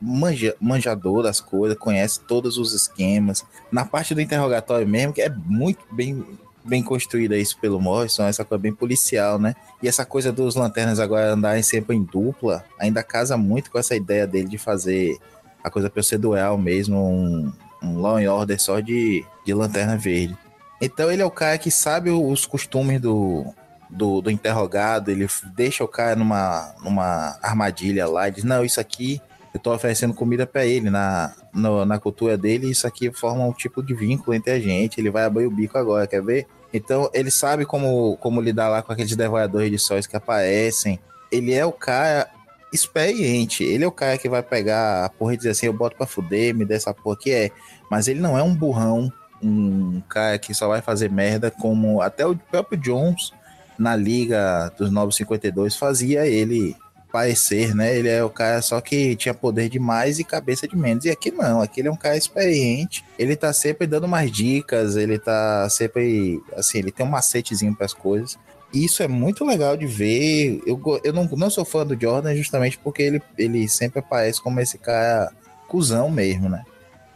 manja, 0.00 0.56
manjador 0.58 1.22
das 1.22 1.38
coisas, 1.38 1.76
conhece 1.76 2.20
todos 2.20 2.56
os 2.56 2.72
esquemas. 2.72 3.44
Na 3.70 3.84
parte 3.84 4.14
do 4.14 4.22
interrogatório 4.22 4.88
mesmo, 4.88 5.12
que 5.12 5.20
é 5.20 5.28
muito 5.28 5.84
bem 5.92 6.24
bem 6.62 6.82
construída 6.82 7.38
isso 7.38 7.58
pelo 7.58 7.80
Morrison, 7.80 8.24
essa 8.24 8.44
coisa 8.44 8.60
bem 8.60 8.72
policial, 8.72 9.38
né? 9.38 9.54
E 9.82 9.88
essa 9.88 10.04
coisa 10.04 10.30
dos 10.30 10.54
lanternas 10.54 11.00
agora 11.00 11.32
andarem 11.32 11.62
sempre 11.62 11.96
em 11.96 12.02
dupla, 12.02 12.64
ainda 12.78 13.02
casa 13.02 13.36
muito 13.36 13.70
com 13.70 13.78
essa 13.78 13.96
ideia 13.96 14.26
dele 14.26 14.46
de 14.46 14.58
fazer 14.58 15.18
a 15.62 15.70
coisa 15.70 15.90
procedural 15.90 16.56
mesmo, 16.58 16.98
um, 16.98 17.52
um 17.82 17.98
Law 17.98 18.16
and 18.16 18.32
Order 18.32 18.60
só 18.60 18.80
de, 18.80 19.24
de 19.44 19.54
lanterna 19.54 19.96
verde. 19.96 20.36
Então 20.80 21.10
ele 21.10 21.22
é 21.22 21.24
o 21.24 21.30
cara 21.30 21.58
que 21.58 21.70
sabe 21.70 22.10
os 22.10 22.46
costumes 22.46 23.00
do, 23.00 23.44
do, 23.88 24.20
do, 24.20 24.30
interrogado, 24.30 25.10
ele 25.10 25.26
deixa 25.54 25.84
o 25.84 25.88
cara 25.88 26.16
numa, 26.16 26.74
numa 26.82 27.38
armadilha 27.42 28.06
lá 28.06 28.28
e 28.28 28.32
diz, 28.32 28.44
não, 28.44 28.64
isso 28.64 28.80
aqui 28.80 29.20
eu 29.52 29.58
tô 29.58 29.74
oferecendo 29.74 30.14
comida 30.14 30.46
para 30.46 30.64
ele 30.64 30.88
na, 30.90 31.34
no, 31.52 31.84
na 31.84 31.98
cultura 31.98 32.38
dele, 32.38 32.70
isso 32.70 32.86
aqui 32.86 33.12
forma 33.12 33.44
um 33.44 33.52
tipo 33.52 33.82
de 33.82 33.92
vínculo 33.92 34.34
entre 34.34 34.52
a 34.52 34.60
gente. 34.60 35.00
Ele 35.00 35.10
vai 35.10 35.24
abrir 35.24 35.46
o 35.46 35.50
bico 35.50 35.76
agora, 35.76 36.06
quer 36.06 36.22
ver? 36.22 36.46
Então 36.72 37.10
ele 37.12 37.30
sabe 37.30 37.66
como, 37.66 38.16
como 38.18 38.40
lidar 38.40 38.68
lá 38.68 38.80
com 38.80 38.92
aqueles 38.92 39.14
devoradores 39.16 39.70
de 39.70 39.78
sóis 39.78 40.06
que 40.06 40.16
aparecem. 40.16 41.00
Ele 41.32 41.52
é 41.52 41.66
o 41.66 41.72
cara 41.72 42.28
experiente. 42.72 43.64
Ele 43.64 43.84
é 43.84 43.86
o 43.86 43.92
cara 43.92 44.18
que 44.18 44.28
vai 44.28 44.42
pegar 44.42 45.04
a 45.04 45.08
porra 45.08 45.34
e 45.34 45.36
dizer 45.36 45.50
assim: 45.50 45.66
eu 45.66 45.72
boto 45.72 45.96
pra 45.96 46.06
fuder, 46.06 46.54
me 46.54 46.64
dê 46.64 46.74
essa 46.74 46.94
porra 46.94 47.16
que 47.16 47.30
é. 47.30 47.50
Mas 47.90 48.08
ele 48.08 48.20
não 48.20 48.38
é 48.38 48.42
um 48.42 48.54
burrão, 48.54 49.12
um 49.42 50.00
cara 50.08 50.38
que 50.38 50.54
só 50.54 50.68
vai 50.68 50.80
fazer 50.80 51.10
merda, 51.10 51.50
como 51.50 52.00
até 52.00 52.26
o 52.26 52.36
próprio 52.36 52.78
Jones 52.78 53.32
na 53.78 53.96
Liga 53.96 54.70
dos 54.76 54.90
952 54.90 55.74
fazia 55.74 56.26
ele 56.26 56.76
parecer, 57.10 57.74
né? 57.74 57.96
Ele 57.96 58.08
é 58.08 58.22
o 58.22 58.30
cara 58.30 58.62
só 58.62 58.80
que 58.80 59.16
tinha 59.16 59.34
poder 59.34 59.68
demais 59.68 60.18
e 60.18 60.24
cabeça 60.24 60.66
de 60.66 60.76
menos. 60.76 61.04
E 61.04 61.10
aqui 61.10 61.30
não, 61.30 61.60
aqui 61.60 61.80
ele 61.80 61.88
é 61.88 61.92
um 61.92 61.96
cara 61.96 62.16
experiente. 62.16 63.04
Ele 63.18 63.36
tá 63.36 63.52
sempre 63.52 63.86
dando 63.86 64.08
mais 64.08 64.30
dicas, 64.30 64.96
ele 64.96 65.18
tá 65.18 65.68
sempre 65.68 66.40
assim, 66.56 66.78
ele 66.78 66.92
tem 66.92 67.04
um 67.04 67.10
macetezinho 67.10 67.74
para 67.74 67.86
as 67.86 67.94
coisas. 67.94 68.38
Isso 68.72 69.02
é 69.02 69.08
muito 69.08 69.44
legal 69.44 69.76
de 69.76 69.86
ver. 69.86 70.62
Eu, 70.66 70.80
eu 71.02 71.12
não, 71.12 71.24
não 71.24 71.50
sou 71.50 71.64
fã 71.64 71.84
do 71.84 72.00
Jordan 72.00 72.34
justamente 72.34 72.78
porque 72.78 73.02
ele, 73.02 73.22
ele 73.36 73.68
sempre 73.68 73.98
aparece 73.98 74.40
como 74.40 74.60
esse 74.60 74.78
cara 74.78 75.32
cuzão 75.68 76.10
mesmo, 76.10 76.48
né? 76.48 76.64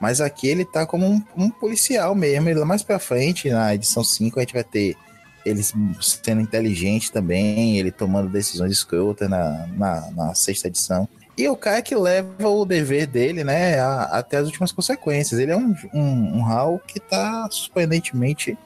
Mas 0.00 0.20
aqui 0.20 0.48
ele 0.48 0.64
tá 0.64 0.84
como 0.84 1.06
um, 1.06 1.22
um 1.36 1.50
policial 1.50 2.14
mesmo. 2.14 2.48
Ele 2.48 2.64
mais 2.64 2.82
pra 2.82 2.98
frente, 2.98 3.48
na 3.50 3.74
edição 3.74 4.04
5, 4.04 4.38
a 4.38 4.42
gente 4.42 4.54
vai 4.54 4.64
ter 4.64 4.96
ele 5.44 5.62
sendo 5.62 6.40
inteligente 6.40 7.12
também, 7.12 7.78
ele 7.78 7.90
tomando 7.90 8.30
decisões 8.30 8.72
escrotas 8.72 9.28
na, 9.28 9.66
na, 9.76 10.10
na, 10.12 10.34
sexta 10.34 10.68
edição. 10.68 11.08
E 11.36 11.46
o 11.48 11.56
cara 11.56 11.82
que 11.82 11.94
leva 11.94 12.48
o 12.48 12.64
dever 12.64 13.06
dele, 13.06 13.44
né, 13.44 13.78
a, 13.78 14.04
até 14.04 14.38
as 14.38 14.46
últimas 14.46 14.72
consequências. 14.72 15.38
Ele 15.38 15.52
é 15.52 15.56
um, 15.56 15.74
um, 15.92 16.38
um 16.38 16.46
Hal 16.46 16.80
que 16.86 16.98
tá 16.98 17.46
surpreendentemente 17.50 18.56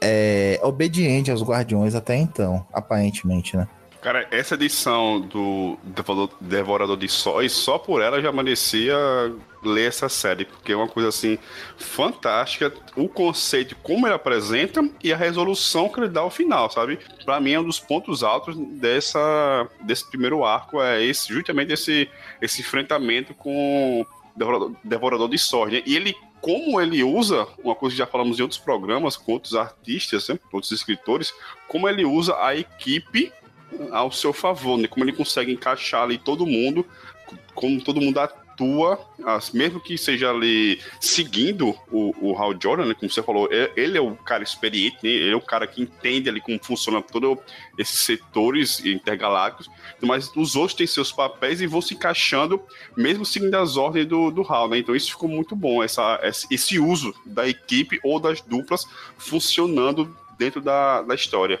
é, 0.00 0.60
obediente 0.62 1.30
aos 1.30 1.42
Guardiões 1.42 1.94
até 1.94 2.16
então, 2.16 2.66
aparentemente, 2.72 3.56
né? 3.56 3.68
Cara, 4.00 4.28
essa 4.30 4.54
edição 4.54 5.20
do 5.20 5.76
Devorador 6.40 6.96
de 6.96 7.08
Sóis, 7.08 7.52
só 7.52 7.78
por 7.78 8.00
ela 8.00 8.22
já 8.22 8.30
merecia 8.30 8.96
ler 9.62 9.88
essa 9.88 10.08
série, 10.08 10.44
porque 10.44 10.72
é 10.72 10.76
uma 10.76 10.86
coisa 10.86 11.08
assim 11.08 11.36
fantástica. 11.76 12.72
O 12.94 13.08
conceito, 13.08 13.74
como 13.82 14.06
ele 14.06 14.14
apresenta 14.14 14.88
e 15.02 15.12
a 15.12 15.16
resolução 15.16 15.88
que 15.88 15.98
ele 15.98 16.08
dá 16.08 16.20
ao 16.20 16.30
final, 16.30 16.70
sabe? 16.70 17.00
Para 17.24 17.40
mim, 17.40 17.52
é 17.52 17.60
um 17.60 17.64
dos 17.64 17.80
pontos 17.80 18.22
altos 18.22 18.56
dessa, 18.56 19.68
desse 19.80 20.08
primeiro 20.08 20.44
arco, 20.44 20.80
é 20.80 21.02
esse, 21.02 21.32
justamente 21.32 21.72
esse, 21.72 22.08
esse 22.40 22.60
enfrentamento 22.60 23.34
com 23.34 24.06
Devorador, 24.36 24.72
Devorador 24.84 25.28
de 25.28 25.38
Sóis. 25.38 25.72
Né? 25.72 25.82
E 25.84 25.96
ele 25.96 26.14
como 26.40 26.80
ele 26.80 27.02
usa, 27.02 27.46
uma 27.62 27.74
coisa 27.74 27.94
que 27.94 27.98
já 27.98 28.06
falamos 28.06 28.38
em 28.38 28.42
outros 28.42 28.60
programas, 28.60 29.16
com 29.16 29.32
outros 29.32 29.54
artistas, 29.54 30.28
né, 30.28 30.38
outros 30.52 30.72
escritores, 30.72 31.32
como 31.66 31.88
ele 31.88 32.04
usa 32.04 32.36
a 32.40 32.56
equipe 32.56 33.32
ao 33.90 34.10
seu 34.10 34.32
favor, 34.32 34.78
né? 34.78 34.88
Como 34.88 35.04
ele 35.04 35.12
consegue 35.12 35.52
encaixar 35.52 36.02
ali 36.02 36.18
todo 36.18 36.46
mundo, 36.46 36.86
como 37.54 37.82
todo 37.82 38.00
mundo 38.00 38.18
atua, 38.58 38.98
mesmo 39.54 39.80
que 39.80 39.96
seja 39.96 40.30
ali 40.30 40.80
seguindo 41.00 41.76
o, 41.90 42.14
o 42.20 42.36
Hal 42.36 42.54
Jordan, 42.60 42.86
né? 42.86 42.94
Como 42.94 43.10
você 43.10 43.22
falou, 43.22 43.48
ele 43.76 43.96
é 43.96 44.00
o 44.00 44.16
cara 44.16 44.42
experiente, 44.42 44.98
né? 45.02 45.10
ele 45.10 45.30
é 45.30 45.36
o 45.36 45.40
cara 45.40 45.66
que 45.66 45.80
entende 45.80 46.28
ali 46.28 46.40
como 46.40 46.58
funciona 46.62 47.00
todos 47.00 47.38
esses 47.78 48.00
setores 48.00 48.84
intergalácticos, 48.84 49.70
mas 50.02 50.30
os 50.36 50.56
outros 50.56 50.74
têm 50.74 50.86
seus 50.86 51.12
papéis 51.12 51.60
e 51.60 51.66
vão 51.66 51.80
se 51.80 51.94
encaixando, 51.94 52.60
mesmo 52.96 53.24
seguindo 53.24 53.54
as 53.54 53.76
ordens 53.76 54.06
do, 54.06 54.30
do 54.30 54.42
Hal, 54.42 54.68
né? 54.68 54.78
Então 54.78 54.96
isso 54.96 55.10
ficou 55.10 55.28
muito 55.28 55.54
bom, 55.54 55.82
essa, 55.82 56.20
esse 56.50 56.78
uso 56.78 57.14
da 57.24 57.46
equipe 57.48 58.00
ou 58.02 58.18
das 58.18 58.40
duplas 58.40 58.84
funcionando 59.16 60.16
dentro 60.36 60.60
da, 60.60 61.02
da 61.02 61.14
história. 61.14 61.60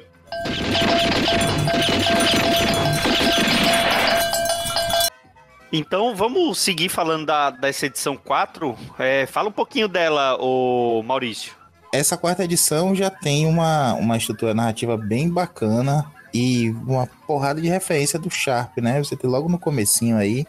Então 5.72 6.14
vamos 6.14 6.58
seguir 6.58 6.88
falando 6.88 7.26
da, 7.26 7.50
dessa 7.50 7.86
edição 7.86 8.16
4. 8.16 8.76
É, 8.98 9.26
fala 9.26 9.48
um 9.48 9.52
pouquinho 9.52 9.88
dela, 9.88 10.36
o 10.40 11.02
Maurício. 11.02 11.52
Essa 11.92 12.16
quarta 12.16 12.44
edição 12.44 12.94
já 12.94 13.10
tem 13.10 13.46
uma, 13.46 13.94
uma 13.94 14.16
estrutura 14.16 14.54
narrativa 14.54 14.96
bem 14.96 15.28
bacana 15.28 16.10
e 16.32 16.70
uma 16.86 17.06
porrada 17.26 17.60
de 17.60 17.68
referência 17.68 18.18
do 18.18 18.30
Sharp, 18.30 18.78
né? 18.78 19.02
Você 19.02 19.16
tem 19.16 19.28
logo 19.28 19.48
no 19.48 19.58
comecinho 19.58 20.16
aí 20.16 20.46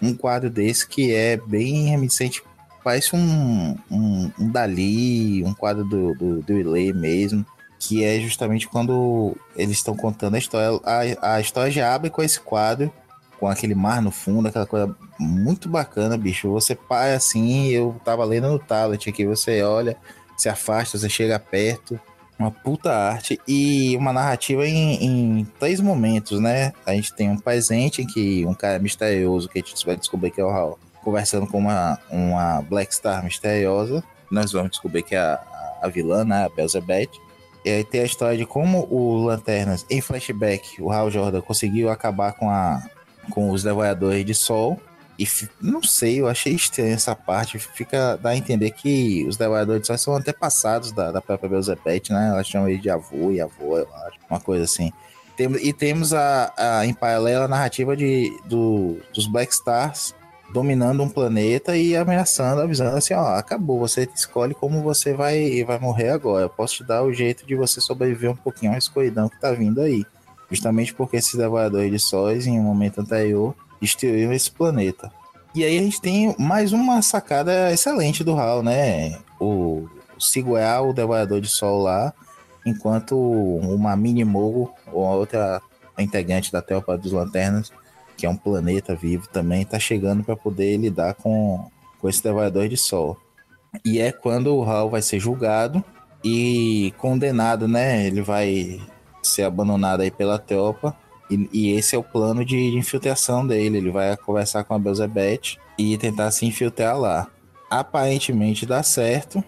um 0.00 0.14
quadro 0.14 0.50
desse 0.50 0.86
que 0.86 1.14
é 1.14 1.36
bem 1.36 1.88
remissente, 1.88 2.42
parece 2.82 3.14
um, 3.14 3.76
um, 3.90 4.30
um 4.38 4.50
Dali, 4.50 5.44
um 5.44 5.54
quadro 5.54 5.84
do, 5.84 6.14
do, 6.14 6.42
do 6.42 6.58
Ilê 6.58 6.92
mesmo 6.92 7.46
que 7.84 8.04
é 8.04 8.20
justamente 8.20 8.68
quando 8.68 9.36
eles 9.56 9.78
estão 9.78 9.96
contando 9.96 10.36
a 10.36 10.38
história. 10.38 10.80
A, 11.20 11.34
a 11.34 11.40
história 11.40 11.70
já 11.72 11.92
abre 11.92 12.10
com 12.10 12.22
esse 12.22 12.38
quadro, 12.38 12.92
com 13.42 13.48
aquele 13.48 13.74
mar 13.74 14.00
no 14.00 14.12
fundo, 14.12 14.46
aquela 14.46 14.66
coisa 14.66 14.94
muito 15.18 15.68
bacana, 15.68 16.16
bicho. 16.16 16.48
Você 16.52 16.76
para 16.76 17.16
assim, 17.16 17.70
eu 17.70 18.00
tava 18.04 18.24
lendo 18.24 18.46
no 18.46 18.56
tablet 18.56 19.10
aqui, 19.10 19.26
você 19.26 19.64
olha, 19.64 19.96
se 20.36 20.48
afasta, 20.48 20.96
você 20.96 21.08
chega 21.08 21.40
perto. 21.40 21.98
Uma 22.38 22.52
puta 22.52 22.94
arte 22.94 23.40
e 23.46 23.96
uma 23.96 24.12
narrativa 24.12 24.64
em, 24.64 25.04
em 25.40 25.44
três 25.58 25.80
momentos, 25.80 26.38
né? 26.38 26.72
A 26.86 26.94
gente 26.94 27.12
tem 27.14 27.28
um 27.28 27.36
presente 27.36 28.02
em 28.02 28.06
que 28.06 28.46
um 28.46 28.54
cara 28.54 28.78
misterioso, 28.78 29.48
que 29.48 29.58
a 29.58 29.62
gente 29.62 29.84
vai 29.84 29.96
descobrir 29.96 30.30
que 30.30 30.40
é 30.40 30.44
o 30.44 30.48
Hal, 30.48 30.78
conversando 31.02 31.48
com 31.48 31.58
uma, 31.58 31.98
uma 32.08 32.62
Black 32.62 32.94
Star 32.94 33.24
misteriosa. 33.24 34.04
Nós 34.30 34.52
vamos 34.52 34.70
descobrir 34.70 35.02
que 35.02 35.16
é 35.16 35.18
a, 35.18 35.40
a 35.82 35.88
vilã, 35.88 36.24
né? 36.24 36.44
A 36.44 36.48
Belzebeth 36.48 37.10
e 37.64 37.70
aí 37.70 37.84
tem 37.84 38.02
a 38.02 38.04
história 38.04 38.38
de 38.38 38.46
como 38.46 38.86
o 38.88 39.24
Lanternas, 39.24 39.84
em 39.90 40.00
flashback, 40.00 40.80
o 40.80 40.90
Hal 40.90 41.10
Jordan 41.10 41.40
conseguiu 41.40 41.90
acabar 41.90 42.32
com, 42.32 42.50
a, 42.50 42.82
com 43.30 43.50
os 43.50 43.62
Devoradores 43.62 44.24
de 44.24 44.34
Sol. 44.34 44.80
E 45.18 45.26
não 45.60 45.82
sei, 45.82 46.20
eu 46.20 46.28
achei 46.28 46.54
estranho 46.54 46.94
essa 46.94 47.14
parte. 47.14 47.58
Fica 47.58 48.16
dá 48.16 48.30
a 48.30 48.36
entender 48.36 48.70
que 48.70 49.24
os 49.28 49.36
Devoradores 49.36 49.82
de 49.82 49.86
Sol 49.86 49.98
são 49.98 50.16
antepassados 50.16 50.92
da, 50.92 51.12
da 51.12 51.20
própria 51.20 51.48
Beelzebeth, 51.48 52.10
né? 52.10 52.30
Elas 52.30 52.46
chamam 52.46 52.68
ele 52.68 52.78
de 52.78 52.90
avô 52.90 53.30
e 53.30 53.40
avô, 53.40 53.78
eu 53.78 53.88
acho. 54.06 54.18
Uma 54.28 54.40
coisa 54.40 54.64
assim. 54.64 54.90
Tem, 55.36 55.50
e 55.62 55.72
temos 55.72 56.12
a, 56.12 56.52
a, 56.56 56.86
em 56.86 56.94
paralelo 56.94 57.44
a 57.44 57.48
narrativa 57.48 57.96
de, 57.96 58.30
do, 58.46 58.98
dos 59.14 59.26
Black 59.26 59.52
Stars 59.52 60.14
dominando 60.52 61.02
um 61.02 61.08
planeta 61.08 61.76
e 61.76 61.96
ameaçando, 61.96 62.60
avisando 62.60 62.96
assim, 62.96 63.14
ó, 63.14 63.34
acabou, 63.36 63.78
você 63.78 64.06
escolhe 64.14 64.54
como 64.54 64.82
você 64.82 65.14
vai, 65.14 65.64
vai 65.64 65.78
morrer 65.78 66.10
agora. 66.10 66.44
Eu 66.44 66.50
posso 66.50 66.76
te 66.76 66.84
dar 66.84 67.02
o 67.02 67.12
jeito 67.12 67.46
de 67.46 67.54
você 67.54 67.80
sobreviver 67.80 68.30
um 68.30 68.36
pouquinho 68.36 68.72
à 68.72 68.78
escuridão 68.78 69.28
que 69.28 69.40
tá 69.40 69.52
vindo 69.52 69.80
aí. 69.80 70.04
Justamente 70.52 70.92
porque 70.92 71.16
esses 71.16 71.34
devoradores 71.34 71.90
de 71.90 71.98
sóis, 71.98 72.46
em 72.46 72.60
um 72.60 72.62
momento 72.62 73.00
anterior, 73.00 73.54
destruíram 73.80 74.32
esse 74.32 74.50
planeta. 74.50 75.10
E 75.54 75.64
aí 75.64 75.78
a 75.78 75.82
gente 75.82 76.00
tem 76.00 76.34
mais 76.38 76.72
uma 76.72 77.00
sacada 77.00 77.72
excelente 77.72 78.22
do 78.22 78.38
HAL, 78.38 78.62
né? 78.62 79.18
O, 79.40 79.88
segurar 80.18 80.82
o 80.82 80.92
devorador 80.92 81.40
de 81.40 81.48
sol 81.48 81.82
lá, 81.82 82.12
enquanto 82.64 83.16
uma 83.16 83.96
mini 83.96 84.24
mogo 84.24 84.72
ou 84.92 85.02
outra 85.02 85.60
integrante 85.98 86.52
da 86.52 86.62
Telpa 86.62 86.96
dos 86.96 87.12
Lanternas 87.12 87.72
que 88.22 88.26
é 88.26 88.30
um 88.30 88.36
planeta 88.36 88.94
vivo 88.94 89.26
também, 89.28 89.62
está 89.62 89.80
chegando 89.80 90.22
para 90.22 90.36
poder 90.36 90.76
lidar 90.76 91.14
com, 91.14 91.68
com 92.00 92.08
esse 92.08 92.22
devorador 92.22 92.68
de 92.68 92.76
sol. 92.76 93.18
E 93.84 93.98
é 93.98 94.12
quando 94.12 94.54
o 94.54 94.62
Hal 94.62 94.88
vai 94.88 95.02
ser 95.02 95.18
julgado 95.18 95.82
e 96.22 96.94
condenado, 96.98 97.66
né? 97.66 98.06
Ele 98.06 98.22
vai 98.22 98.80
ser 99.22 99.42
abandonado 99.44 100.00
aí 100.00 100.10
pela 100.10 100.38
tropa. 100.38 100.96
E, 101.30 101.48
e 101.52 101.72
esse 101.72 101.94
é 101.94 101.98
o 101.98 102.02
plano 102.02 102.44
de, 102.44 102.70
de, 102.70 102.76
infiltração 102.76 103.46
dele. 103.46 103.78
Ele 103.78 103.90
vai 103.90 104.16
conversar 104.16 104.64
com 104.64 104.74
a 104.74 104.78
Beelzebeth 104.78 105.58
e 105.78 105.96
tentar 105.98 106.30
se 106.30 106.44
infiltrar 106.46 106.98
lá. 106.98 107.28
Aparentemente 107.70 108.66
dá 108.66 108.82
certo. 108.82 109.42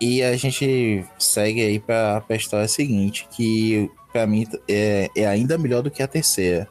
E 0.00 0.22
a 0.22 0.36
gente 0.36 1.04
segue 1.18 1.60
aí 1.60 1.78
para 1.78 2.22
a 2.28 2.34
história 2.34 2.68
seguinte, 2.68 3.28
que 3.30 3.90
para 4.12 4.26
mim 4.26 4.46
é, 4.68 5.10
é 5.14 5.26
ainda 5.26 5.58
melhor 5.58 5.82
do 5.82 5.90
que 5.90 6.02
a 6.02 6.08
terceira 6.08 6.66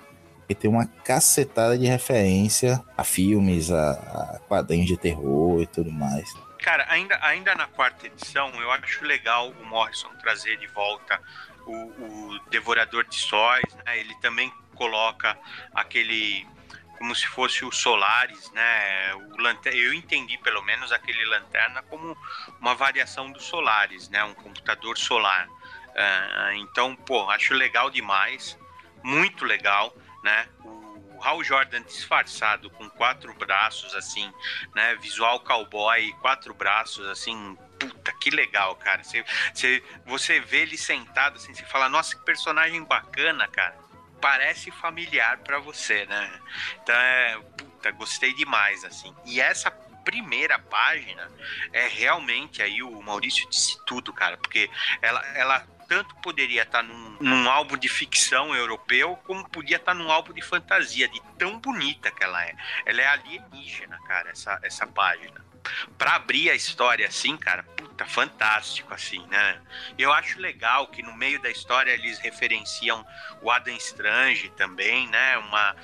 porque 0.49 0.55
tem 0.55 0.71
uma 0.71 0.87
cacetada 0.87 1.77
de 1.77 1.85
referência 1.85 2.83
a 2.97 3.03
filmes, 3.03 3.69
a, 3.71 3.91
a 3.91 4.39
quadrinhos 4.47 4.87
de 4.87 4.97
terror 4.97 5.61
e 5.61 5.67
tudo 5.67 5.91
mais. 5.91 6.33
Cara, 6.57 6.87
ainda, 6.89 7.19
ainda 7.21 7.53
na 7.53 7.67
quarta 7.67 8.07
edição, 8.07 8.49
eu 8.59 8.71
acho 8.71 9.05
legal 9.05 9.51
o 9.51 9.65
Morrison 9.67 10.09
trazer 10.19 10.57
de 10.57 10.65
volta 10.65 11.21
o, 11.69 12.35
o 12.35 12.39
Devorador 12.49 13.05
de 13.05 13.15
Sóis, 13.15 13.75
né? 13.85 13.99
Ele 13.99 14.15
também 14.15 14.51
coloca 14.75 15.37
aquele 15.73 16.47
como 16.97 17.15
se 17.15 17.25
fosse 17.27 17.63
o 17.63 17.71
Solaris, 17.71 18.51
né? 18.51 19.13
O 19.15 19.41
lanterna, 19.41 19.79
eu 19.79 19.93
entendi 19.93 20.37
pelo 20.39 20.61
menos 20.63 20.91
aquele 20.91 21.23
lanterna 21.25 21.81
como 21.83 22.17
uma 22.59 22.75
variação 22.75 23.31
do 23.31 23.41
Solaris, 23.41 24.09
né? 24.09 24.23
Um 24.23 24.33
computador 24.33 24.97
solar. 24.97 25.47
Uh, 25.47 26.53
então, 26.55 26.95
pô, 26.95 27.29
acho 27.29 27.53
legal 27.53 27.89
demais, 27.89 28.57
muito 29.03 29.45
legal 29.45 29.95
né? 30.23 30.47
O 30.63 31.19
Hal 31.21 31.43
Jordan 31.43 31.81
disfarçado 31.83 32.69
com 32.69 32.89
quatro 32.89 33.33
braços, 33.33 33.93
assim, 33.95 34.31
né? 34.75 34.95
Visual 34.95 35.39
cowboy, 35.41 36.13
quatro 36.21 36.53
braços, 36.53 37.07
assim, 37.07 37.57
puta, 37.79 38.11
que 38.13 38.29
legal, 38.29 38.75
cara. 38.75 39.03
Você, 39.03 39.23
você, 39.53 39.83
você 40.05 40.39
vê 40.39 40.61
ele 40.63 40.77
sentado, 40.77 41.37
assim, 41.37 41.53
você 41.53 41.63
fala, 41.65 41.89
nossa, 41.89 42.15
que 42.15 42.23
personagem 42.23 42.83
bacana, 42.83 43.47
cara. 43.47 43.75
Parece 44.21 44.69
familiar 44.69 45.37
para 45.39 45.59
você, 45.59 46.05
né? 46.05 46.41
Então, 46.83 46.95
é, 46.95 47.39
puta, 47.57 47.91
gostei 47.91 48.33
demais, 48.33 48.83
assim. 48.83 49.15
E 49.25 49.39
essa 49.39 49.71
primeira 50.03 50.59
página 50.59 51.29
é 51.71 51.87
realmente 51.87 52.61
aí 52.61 52.81
o 52.83 53.01
Maurício 53.01 53.47
disse 53.49 53.77
tudo, 53.85 54.11
cara, 54.11 54.37
porque 54.37 54.69
ela, 55.01 55.25
ela 55.35 55.67
tanto 55.87 56.15
poderia 56.17 56.63
estar 56.63 56.83
num, 56.83 57.17
num 57.19 57.49
álbum 57.49 57.75
de 57.75 57.89
ficção 57.89 58.55
europeu, 58.55 59.17
como 59.25 59.49
podia 59.49 59.77
estar 59.77 59.93
num 59.93 60.11
álbum 60.11 60.33
de 60.33 60.41
fantasia, 60.41 61.07
de 61.07 61.19
tão 61.37 61.59
bonita 61.59 62.11
que 62.11 62.23
ela 62.23 62.45
é. 62.45 62.55
Ela 62.85 63.01
é 63.01 63.07
alienígena, 63.07 63.97
cara, 64.07 64.29
essa, 64.29 64.59
essa 64.61 64.85
página. 64.85 65.48
Para 65.97 66.15
abrir 66.15 66.49
a 66.49 66.55
história 66.55 67.07
assim, 67.07 67.37
cara, 67.37 67.63
puta, 67.63 68.05
fantástico 68.05 68.93
assim, 68.93 69.25
né? 69.27 69.61
Eu 69.97 70.11
acho 70.13 70.39
legal 70.39 70.87
que 70.87 71.01
no 71.01 71.15
meio 71.15 71.41
da 71.41 71.49
história 71.49 71.91
eles 71.91 72.19
referenciam 72.19 73.05
o 73.41 73.51
Adam 73.51 73.75
Strange 73.75 74.49
também, 74.51 75.07
né? 75.07 75.37
Uma 75.37 75.75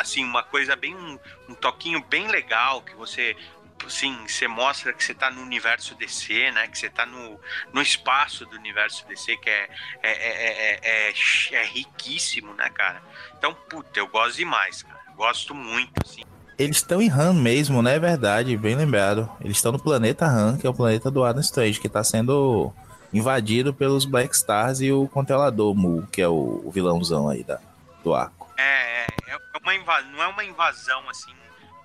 assim, 0.00 0.24
uma 0.24 0.42
coisa 0.42 0.76
bem 0.76 0.94
um, 0.94 1.18
um 1.48 1.54
toquinho 1.54 2.02
bem 2.04 2.28
legal 2.28 2.82
que 2.82 2.94
você 2.94 3.36
assim, 3.84 4.26
você 4.26 4.48
mostra 4.48 4.92
que 4.92 5.04
você 5.04 5.14
tá 5.14 5.30
no 5.30 5.42
universo 5.42 5.94
DC, 5.94 6.50
né? 6.52 6.66
Que 6.68 6.78
você 6.78 6.88
tá 6.88 7.04
no, 7.04 7.38
no 7.72 7.82
espaço 7.82 8.46
do 8.46 8.56
universo 8.56 9.06
DC, 9.06 9.36
que 9.36 9.50
é, 9.50 9.68
é, 10.02 10.10
é, 10.10 10.80
é, 10.82 11.14
é, 11.52 11.64
riquíssimo, 11.64 12.54
né, 12.54 12.70
cara? 12.70 13.02
Então, 13.36 13.52
puta, 13.52 13.98
eu 13.98 14.06
gosto 14.06 14.36
demais, 14.36 14.82
cara. 14.82 15.02
Gosto 15.14 15.54
muito, 15.54 15.92
assim. 16.04 16.22
Eles 16.58 16.78
estão 16.78 17.02
em 17.02 17.10
Han 17.10 17.34
mesmo, 17.34 17.82
né? 17.82 17.96
É 17.96 17.98
verdade, 17.98 18.56
bem 18.56 18.74
lembrado. 18.74 19.30
Eles 19.40 19.56
estão 19.58 19.72
no 19.72 19.78
planeta 19.78 20.24
Han, 20.24 20.56
que 20.56 20.66
é 20.66 20.70
o 20.70 20.74
planeta 20.74 21.10
do 21.10 21.22
Adam 21.22 21.40
Strange, 21.40 21.78
que 21.78 21.88
tá 21.88 22.02
sendo 22.02 22.72
invadido 23.12 23.74
pelos 23.74 24.04
Black 24.04 24.34
Stars 24.34 24.80
e 24.80 24.90
o 24.90 25.06
Contelador 25.08 25.74
Mu, 25.74 26.06
que 26.10 26.22
é 26.22 26.28
o, 26.28 26.70
vilãozão 26.72 27.28
aí 27.28 27.42
da, 27.44 27.60
do 28.02 28.14
arco. 28.14 28.50
É, 28.56 29.02
é, 29.02 29.06
é 29.28 29.38
uma 29.58 30.02
não 30.02 30.22
é 30.22 30.26
uma 30.26 30.44
invasão 30.44 31.08
assim 31.10 31.34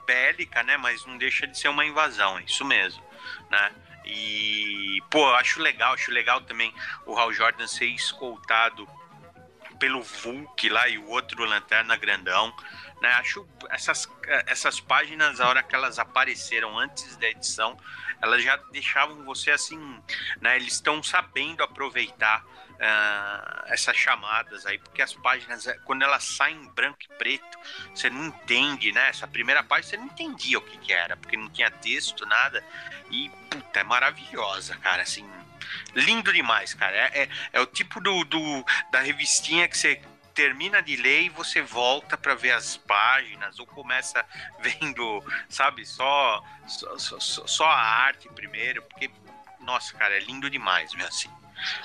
bélica, 0.06 0.64
né? 0.64 0.78
Mas 0.78 1.06
não 1.06 1.18
deixa 1.18 1.46
de 1.48 1.58
ser 1.58 1.68
uma 1.68 1.86
invasão, 1.86 2.38
é 2.38 2.44
isso 2.44 2.66
mesmo, 2.66 3.02
né? 3.50 3.72
E, 4.06 5.02
pô, 5.10 5.26
acho 5.36 5.62
legal, 5.62 5.94
acho 5.94 6.12
legal 6.12 6.42
também 6.42 6.74
o 7.06 7.18
Hal 7.18 7.32
Jordan 7.34 7.68
ser 7.68 7.86
escoltado 7.86 8.88
pelo 9.80 10.02
Vulk 10.02 10.70
lá 10.70 10.88
e 10.88 10.98
o 10.98 11.10
outro 11.10 11.46
Lanterna 11.46 11.96
Grandão, 11.96 12.54
né? 13.02 13.10
Acho 13.14 13.48
essas, 13.70 14.08
essas 14.46 14.80
páginas, 14.80 15.42
a 15.42 15.50
hora 15.50 15.64
que 15.64 15.76
elas 15.76 15.98
apareceram 15.98 16.78
antes 16.78 17.18
da 17.18 17.28
edição, 17.28 17.78
elas 18.22 18.44
já 18.44 18.56
deixavam 18.72 19.26
você 19.26 19.52
assim, 19.52 19.80
né? 20.40 20.56
Eles 20.56 20.74
estão 20.74 21.02
sabendo 21.02 21.64
aproveitar 21.64 22.46
uh, 22.46 23.64
essas 23.68 23.98
chamadas 23.98 24.66
aí, 24.68 24.78
porque 24.78 25.02
as 25.02 25.14
páginas, 25.16 25.66
eh, 25.66 25.78
quando 25.86 26.04
elas 26.04 26.24
saem 26.24 26.58
em 26.58 26.70
branco 26.70 27.00
e 27.02 27.18
preto, 27.18 27.58
você 27.94 28.10
não 28.10 28.26
entende, 28.26 28.92
né? 28.92 29.10
Essa 29.10 29.28
primeira 29.28 29.64
página 29.64 29.90
você 29.90 29.98
não 29.98 30.06
entendia 30.06 30.60
o 30.60 30.62
que, 30.62 30.78
que 30.78 30.94
era, 30.94 31.18
porque 31.18 31.36
não 31.36 31.50
tinha 31.50 31.72
texto, 31.72 32.24
nada. 32.28 32.64
E, 33.10 33.30
puta, 33.50 33.80
é 33.80 33.84
maravilhosa, 33.84 34.76
cara, 34.78 35.02
assim. 35.02 35.28
Lindo 35.96 36.32
demais, 36.32 36.74
cara. 36.74 36.96
É, 36.96 37.24
é, 37.24 37.30
é 37.54 37.62
o 37.62 37.66
tipo 37.66 38.00
do, 38.00 38.24
do, 38.26 38.66
da 38.92 39.00
revistinha 39.00 39.68
que 39.68 39.78
você 39.78 40.02
termina 40.34 40.82
de 40.82 40.96
ler 40.96 41.24
e 41.24 41.30
você 41.30 41.62
volta 41.62 42.18
para 42.18 42.36
ver 42.36 42.52
as 42.52 42.78
páginas 42.78 43.60
ou 43.60 43.66
começa 43.66 44.26
vendo, 44.60 45.24
sabe, 45.50 45.86
só 45.86 46.44
só, 46.68 46.98
só, 46.98 47.48
só 47.48 47.66
a 47.66 47.80
arte 47.80 48.30
primeiro, 48.30 48.82
porque 48.84 49.10
nossa, 49.60 49.96
cara, 49.96 50.16
é 50.16 50.20
lindo 50.20 50.50
demais, 50.50 50.94
viu, 50.94 51.06
assim, 51.06 51.30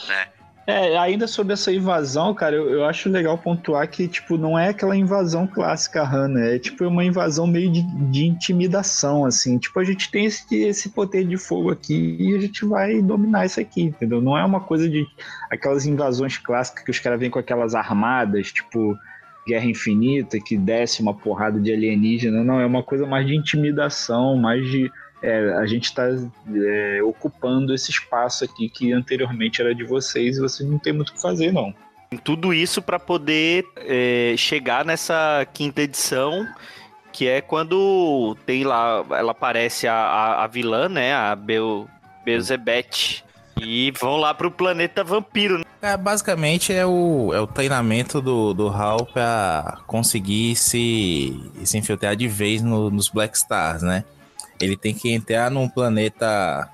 né? 0.07 0.33
É, 0.67 0.99
ainda 0.99 1.29
sobre 1.29 1.53
essa 1.53 1.73
invasão, 1.73 2.35
cara, 2.35 2.57
eu, 2.57 2.69
eu, 2.69 2.85
acho 2.85 3.09
legal 3.09 3.39
pontuar 3.39 3.89
que, 3.89 4.09
tipo, 4.09 4.37
não 4.37 4.59
é 4.59 4.71
aquela 4.71 4.97
invasão 4.97 5.47
clássica, 5.47 6.03
Hannah, 6.03 6.55
é 6.55 6.59
tipo 6.59 6.85
uma 6.85 7.05
invasão 7.05 7.47
meio 7.47 7.71
de, 7.71 7.83
de 8.11 8.27
intimidação, 8.27 9.25
assim. 9.25 9.59
Tipo, 9.59 9.79
a 9.79 9.85
gente 9.85 10.11
tem 10.11 10.25
esse, 10.25 10.45
esse 10.57 10.89
poder 10.89 11.25
de 11.25 11.37
fogo 11.37 11.71
aqui 11.71 12.17
e 12.19 12.35
a 12.35 12.41
gente 12.41 12.65
vai 12.65 13.01
dominar 13.01 13.47
isso 13.47 13.61
aqui, 13.61 13.83
entendeu? 13.83 14.21
Não 14.21 14.37
é 14.37 14.45
uma 14.45 14.59
coisa 14.59 14.89
de 14.89 15.07
aquelas 15.49 15.87
invasões 15.87 16.37
clássicas 16.37 16.83
que 16.83 16.91
os 16.91 16.99
caras 16.99 17.21
vêm 17.21 17.31
com 17.31 17.39
aquelas 17.39 17.77
armadas, 17.77 18.51
tipo, 18.51 18.99
Guerra 19.47 19.67
Infinita, 19.67 20.41
que 20.41 20.57
desce 20.57 21.01
uma 21.01 21.15
porrada 21.15 21.61
de 21.61 21.73
alienígena. 21.73 22.43
Não, 22.43 22.59
é 22.59 22.67
uma 22.67 22.83
coisa 22.83 23.07
mais 23.07 23.25
de 23.25 23.37
intimidação, 23.37 24.37
mais 24.37 24.69
de 24.69 24.91
é, 25.23 25.55
a 25.55 25.67
gente 25.67 25.85
está 25.85 26.05
é, 26.07 27.01
ocupando 27.03 27.75
esse 27.75 27.91
espaço 27.91 28.45
aqui 28.45 28.69
que 28.69 28.93
anteriormente 28.93 29.61
era 29.61 29.75
de 29.75 29.85
vocês 29.85 30.37
e 30.37 30.41
vocês 30.41 30.69
não 30.69 30.79
tem 30.79 30.93
muito 30.93 31.11
o 31.11 31.13
que 31.15 31.21
fazer, 31.21 31.53
não. 31.53 31.75
Tudo 32.23 32.55
isso 32.55 32.81
para 32.81 32.99
poder 32.99 33.65
é, 33.77 34.35
chegar 34.37 34.85
nessa 34.85 35.47
quinta 35.53 35.83
edição, 35.83 36.47
que 37.13 37.27
é 37.27 37.41
quando 37.41 38.37
tem 38.47 38.63
lá, 38.63 39.05
ela 39.11 39.33
aparece 39.33 39.89
a, 39.89 39.95
a, 39.95 40.45
a 40.45 40.47
vilã, 40.47 40.89
né, 40.89 41.15
a 41.15 41.35
Bel, 41.35 41.89
Beelzebeth, 42.25 43.25
e 43.61 43.91
vão 43.99 44.17
lá 44.17 44.35
pro 44.35 44.51
planeta 44.51 45.03
vampiro. 45.03 45.59
Né? 45.59 45.65
É, 45.83 45.97
basicamente 45.97 46.73
é 46.73 46.87
o, 46.87 47.33
é 47.35 47.41
o 47.41 47.47
treinamento 47.47 48.21
do, 48.21 48.53
do 48.55 48.69
Hal 48.69 49.07
pra 49.07 49.79
conseguir 49.87 50.55
se, 50.57 51.51
se 51.65 51.79
infiltrar 51.79 52.15
de 52.15 52.29
vez 52.29 52.63
no, 52.63 52.91
nos 52.91 53.09
Black 53.09 53.37
Stars, 53.37 53.83
né? 53.83 54.05
Ele 54.61 54.77
tem 54.77 54.95
que 54.95 55.11
entrar 55.11 55.51
num 55.51 55.69
planeta 55.69 56.71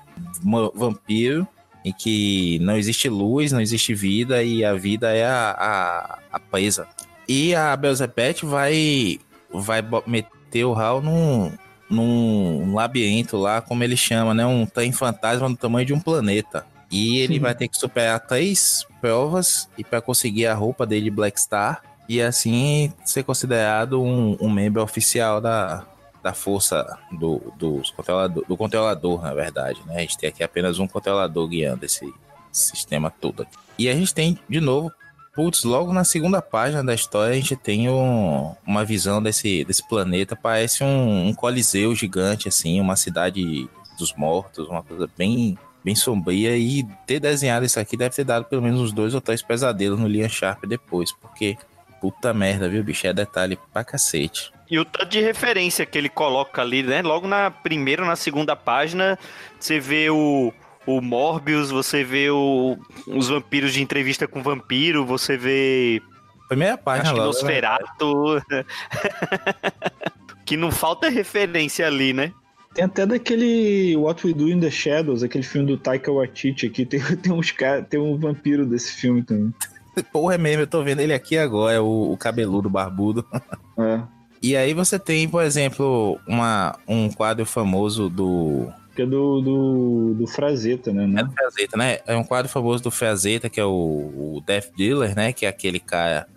vampiro 0.73 1.47
em 1.83 1.91
que 1.91 2.59
não 2.59 2.77
existe 2.77 3.09
luz, 3.09 3.51
não 3.51 3.59
existe 3.59 3.93
vida 3.93 4.41
e 4.41 4.63
a 4.63 4.73
vida 4.73 5.11
é 5.11 5.25
a, 5.25 5.51
a, 5.51 6.19
a 6.31 6.39
presa. 6.39 6.87
E 7.27 7.53
a 7.53 7.75
Belzebeth 7.75 8.43
vai, 8.43 9.19
vai 9.51 9.83
meter 10.07 10.65
o 10.65 10.73
Hal 10.73 11.01
num, 11.01 11.51
num 11.89 12.73
labirinto 12.73 13.37
lá, 13.37 13.61
como 13.61 13.83
ele 13.83 13.97
chama, 13.97 14.33
né? 14.33 14.45
Um 14.45 14.65
trem 14.65 14.91
fantasma 14.91 15.49
do 15.49 15.57
tamanho 15.57 15.85
de 15.85 15.93
um 15.93 15.99
planeta. 15.99 16.65
E 16.89 17.19
ele 17.19 17.35
Sim. 17.35 17.39
vai 17.39 17.55
ter 17.55 17.67
que 17.67 17.77
superar 17.77 18.19
três 18.19 18.85
provas 19.01 19.67
e 19.77 19.83
para 19.83 20.01
conseguir 20.01 20.45
a 20.45 20.53
roupa 20.53 20.85
dele 20.85 21.05
de 21.05 21.11
Black 21.11 21.39
Star 21.39 21.81
e 22.07 22.21
assim 22.21 22.93
ser 23.03 23.23
considerado 23.23 24.01
um, 24.01 24.37
um 24.39 24.49
membro 24.49 24.81
oficial 24.81 25.41
da, 25.41 25.83
da 26.23 26.33
força 26.33 26.97
do, 27.11 27.53
dos 27.57 27.91
controlador, 27.91 28.45
do 28.47 28.55
controlador, 28.55 29.21
na 29.21 29.33
verdade, 29.33 29.81
né? 29.85 29.97
A 29.97 29.99
gente 29.99 30.17
tem 30.17 30.29
aqui 30.29 30.41
apenas 30.41 30.79
um 30.79 30.87
controlador 30.87 31.47
guiando 31.49 31.85
esse 31.85 32.11
sistema 32.51 33.11
todo 33.11 33.43
aqui. 33.43 33.57
E 33.77 33.89
a 33.89 33.93
gente 33.93 34.13
tem, 34.13 34.39
de 34.47 34.61
novo, 34.61 34.89
putz, 35.35 35.63
logo 35.63 35.91
na 35.91 36.05
segunda 36.05 36.41
página 36.41 36.83
da 36.83 36.93
história 36.93 37.33
a 37.33 37.35
gente 37.35 37.57
tem 37.57 37.89
um, 37.89 38.55
uma 38.65 38.85
visão 38.85 39.21
desse, 39.21 39.65
desse 39.65 39.85
planeta, 39.87 40.35
parece 40.35 40.83
um, 40.83 41.27
um 41.27 41.33
coliseu 41.33 41.93
gigante, 41.93 42.47
assim, 42.47 42.79
uma 42.79 42.95
cidade 42.95 43.69
dos 43.99 44.13
mortos, 44.15 44.67
uma 44.67 44.81
coisa 44.81 45.09
bem 45.17 45.57
bem 45.83 45.95
sombria 45.95 46.57
e 46.57 46.81
ter 47.05 47.19
desenhado 47.19 47.65
isso 47.65 47.77
aqui 47.77 47.97
deve 47.97 48.15
ter 48.15 48.23
dado 48.23 48.45
pelo 48.45 48.61
menos 48.61 48.79
uns 48.79 48.93
dois 48.93 49.13
ou 49.13 49.19
três 49.19 49.41
pesadelos 49.41 49.99
no 49.99 50.07
Lian 50.07 50.29
Sharp 50.29 50.63
depois, 50.65 51.11
porque 51.11 51.57
puta 52.03 52.33
merda, 52.33 52.67
viu, 52.67 52.83
bicho? 52.83 53.07
É 53.07 53.13
detalhe 53.13 53.57
pra 53.71 53.81
cacete. 53.81 54.51
E 54.69 54.77
o 54.77 54.83
tanto 54.83 55.05
de 55.05 55.21
referência 55.21 55.85
que 55.85 55.97
ele 55.97 56.09
coloca 56.09 56.61
ali, 56.61 56.83
né? 56.83 57.01
Logo 57.01 57.29
na 57.29 57.49
primeira 57.49 58.01
ou 58.01 58.07
na 58.09 58.17
segunda 58.17 58.57
página, 58.57 59.17
você 59.57 59.79
vê 59.79 60.09
o, 60.09 60.51
o 60.85 60.99
Morbius, 60.99 61.71
você 61.71 62.03
vê 62.03 62.29
o, 62.29 62.77
os 63.07 63.29
vampiros 63.29 63.71
de 63.71 63.81
entrevista 63.81 64.27
com 64.27 64.43
vampiro, 64.43 65.05
você 65.05 65.37
vê. 65.37 66.01
Primeira 66.49 66.77
página, 66.77 67.03
Acho 67.03 67.13
que 67.13 67.19
logo, 67.19 67.31
Nosferatu. 67.31 68.41
Né? 68.51 68.65
que 70.45 70.57
não 70.57 70.71
falta 70.71 71.07
referência 71.07 71.87
ali, 71.87 72.11
né? 72.11 72.33
Tem 72.73 72.83
até 72.83 73.05
daquele 73.05 73.95
What 73.95 74.27
We 74.27 74.33
Do 74.33 74.49
in 74.49 74.59
the 74.59 74.69
Shadows, 74.69 75.23
aquele 75.23 75.45
filme 75.45 75.67
do 75.67 75.77
Taika 75.77 76.11
Waititi 76.11 76.65
aqui, 76.65 76.85
tem, 76.85 76.99
tem 77.23 77.31
uns 77.31 77.51
cara, 77.51 77.81
tem 77.81 77.97
um 77.97 78.17
vampiro 78.17 78.65
desse 78.65 78.91
filme 78.91 79.23
também. 79.23 79.53
Porra, 80.11 80.35
é 80.35 80.37
mesmo, 80.37 80.63
eu 80.63 80.67
tô 80.67 80.83
vendo 80.83 80.99
ele 80.99 81.13
aqui 81.13 81.37
agora, 81.37 81.75
é 81.75 81.79
o, 81.79 82.11
o 82.11 82.17
cabeludo 82.17 82.69
barbudo. 82.69 83.25
É. 83.75 84.03
E 84.39 84.55
aí 84.55 84.71
você 84.73 84.99
tem, 84.99 85.27
por 85.27 85.41
exemplo, 85.41 86.19
uma, 86.27 86.77
um 86.87 87.09
quadro 87.09 87.43
famoso 87.43 88.07
do. 88.07 88.71
Que 88.93 89.01
é 89.01 89.05
do, 89.05 89.41
do, 89.41 90.13
do 90.15 90.27
Frazetta, 90.27 90.93
né? 90.93 91.21
É 91.21 91.23
do 91.23 91.31
Frazetta, 91.31 91.75
né? 91.75 91.99
É 92.05 92.15
um 92.15 92.23
quadro 92.23 92.51
famoso 92.51 92.83
do 92.83 92.91
Frazetta, 92.91 93.49
que 93.49 93.59
é 93.59 93.65
o, 93.65 93.71
o 93.71 94.43
Death 94.45 94.71
Dealer, 94.77 95.15
né? 95.15 95.33
Que 95.33 95.47
é 95.47 95.49
aquele 95.49 95.79
cara. 95.79 96.27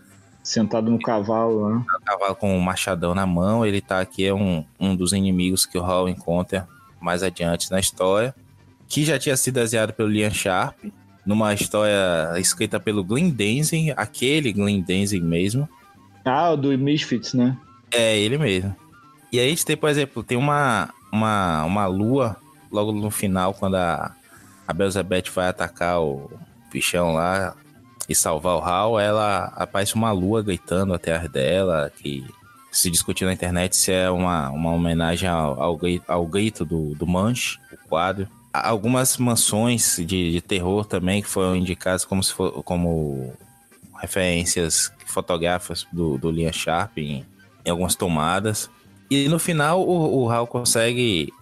Sentado 0.43 0.91
no 0.91 0.99
cavalo, 0.99 1.69
né? 1.69 1.85
No 1.87 2.01
cavalo 2.01 2.37
com 2.37 2.57
um 2.57 2.61
machadão 2.61 3.13
na 3.13 3.27
mão. 3.27 3.67
Ele 3.67 3.83
tá 3.83 4.01
aqui, 4.01 4.25
é 4.25 4.33
um, 4.33 4.65
um 4.81 4.97
dos 4.97 5.13
inimigos 5.13 5.67
que 5.67 5.77
o 5.77 5.83
Hall 5.83 6.09
encontra 6.09 6.67
mais 7.01 7.23
adiante 7.23 7.71
na 7.71 7.81
história. 7.81 8.35
Que 8.89 9.05
já 9.05 9.19
tinha 9.19 9.37
sido 9.37 9.55
desenhado 9.55 9.93
pelo 9.93 10.09
Liam 10.09 10.31
Sharp, 10.31 10.79
numa 11.27 11.53
história 11.53 12.39
escrita 12.39 12.79
pelo 12.79 13.03
Glenn 13.03 13.31
Danzig, 13.31 13.93
aquele 13.97 14.53
Glenn 14.53 14.81
Danzig 14.81 15.21
mesmo. 15.21 15.69
Ah, 16.25 16.51
o 16.53 16.57
do 16.57 16.77
Misfits, 16.79 17.35
né? 17.35 17.57
É, 17.91 18.19
ele 18.19 18.39
mesmo. 18.39 18.75
E 19.33 19.41
aí 19.41 19.47
a 19.47 19.51
gente 19.51 19.67
tem, 19.67 19.77
por 19.77 19.91
exemplo, 19.91 20.23
tem 20.23 20.39
uma, 20.39 20.89
uma, 21.13 21.65
uma 21.65 21.87
lua 21.87 22.37
logo 22.71 22.93
no 22.93 23.11
final, 23.11 23.53
quando 23.55 23.77
a, 23.77 24.15
a 24.67 24.73
Belzebeth 24.73 25.31
vai 25.35 25.49
atacar 25.49 26.01
o 26.01 26.31
bichão 26.73 27.15
lá 27.15 27.55
e 28.09 28.15
salvar 28.15 28.57
o 28.57 28.63
Hal, 28.63 29.01
ela 29.01 29.53
aparece 29.57 29.95
uma 29.95 30.13
lua 30.13 30.43
gritando 30.43 30.95
atrás 30.95 31.29
dela, 31.29 31.91
que 31.97 32.25
se 32.71 32.91
discutiu 32.91 33.27
na 33.27 33.33
internet 33.33 33.77
se 33.77 33.91
é 33.91 34.11
uma, 34.11 34.51
uma 34.51 34.71
homenagem 34.73 35.29
ao, 35.29 35.61
ao, 35.61 35.81
ao 36.07 36.27
grito 36.27 36.65
do, 36.65 36.95
do 36.95 37.07
Manche, 37.07 37.59
o 37.73 37.89
quadro. 37.89 38.29
Algumas 38.65 39.17
mansões 39.17 39.97
de, 39.99 40.33
de 40.33 40.41
terror 40.41 40.85
também 40.85 41.23
que 41.23 41.29
foram 41.29 41.57
indicadas 41.57 42.05
como, 42.05 42.23
se 42.23 42.33
for, 42.33 42.63
como 42.63 43.33
referências 44.01 44.93
fotográficas 45.07 45.87
do, 45.93 46.19
do 46.19 46.31
Liam 46.31 46.53
Sharp 46.53 46.99
em, 46.99 47.25
em 47.65 47.71
algumas 47.71 47.95
tomadas. 47.95 48.71
E 49.11 49.29
no 49.29 49.39
final 49.39 49.83
o, 49.83 50.25
o 50.25 50.31
Hal 50.31 50.47
consegue 50.47 51.33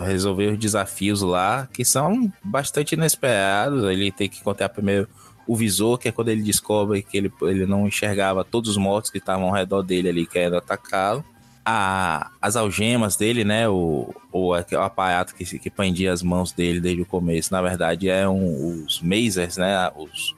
resolver 0.00 0.52
os 0.52 0.58
desafios 0.58 1.20
lá, 1.22 1.68
que 1.72 1.84
são 1.84 2.32
bastante 2.42 2.94
inesperados. 2.94 3.84
Ele 3.84 4.12
tem 4.12 4.28
que 4.28 4.40
encontrar 4.40 4.68
primeiro 4.68 5.08
o 5.46 5.56
visor, 5.56 5.98
que 5.98 6.08
é 6.08 6.12
quando 6.12 6.28
ele 6.28 6.42
descobre 6.42 7.02
que 7.02 7.16
ele, 7.16 7.32
ele 7.42 7.66
não 7.66 7.86
enxergava 7.86 8.44
todos 8.44 8.70
os 8.70 8.76
mortos 8.76 9.10
que 9.10 9.18
estavam 9.18 9.46
ao 9.46 9.52
redor 9.52 9.82
dele 9.82 10.08
ali, 10.08 10.26
querendo 10.26 10.56
atacá-lo. 10.56 11.24
A, 11.64 12.30
as 12.42 12.56
algemas 12.56 13.16
dele, 13.16 13.44
né? 13.44 13.68
O, 13.68 14.14
o, 14.30 14.50
o 14.50 14.54
aparato 14.54 15.34
que, 15.34 15.58
que 15.58 15.70
prendia 15.70 16.12
as 16.12 16.22
mãos 16.22 16.52
dele 16.52 16.80
desde 16.80 17.02
o 17.02 17.06
começo, 17.06 17.52
na 17.52 17.62
verdade, 17.62 18.08
é 18.08 18.28
os 18.28 19.00
Mazers, 19.00 19.56
né? 19.56 19.90
Os, 19.96 20.34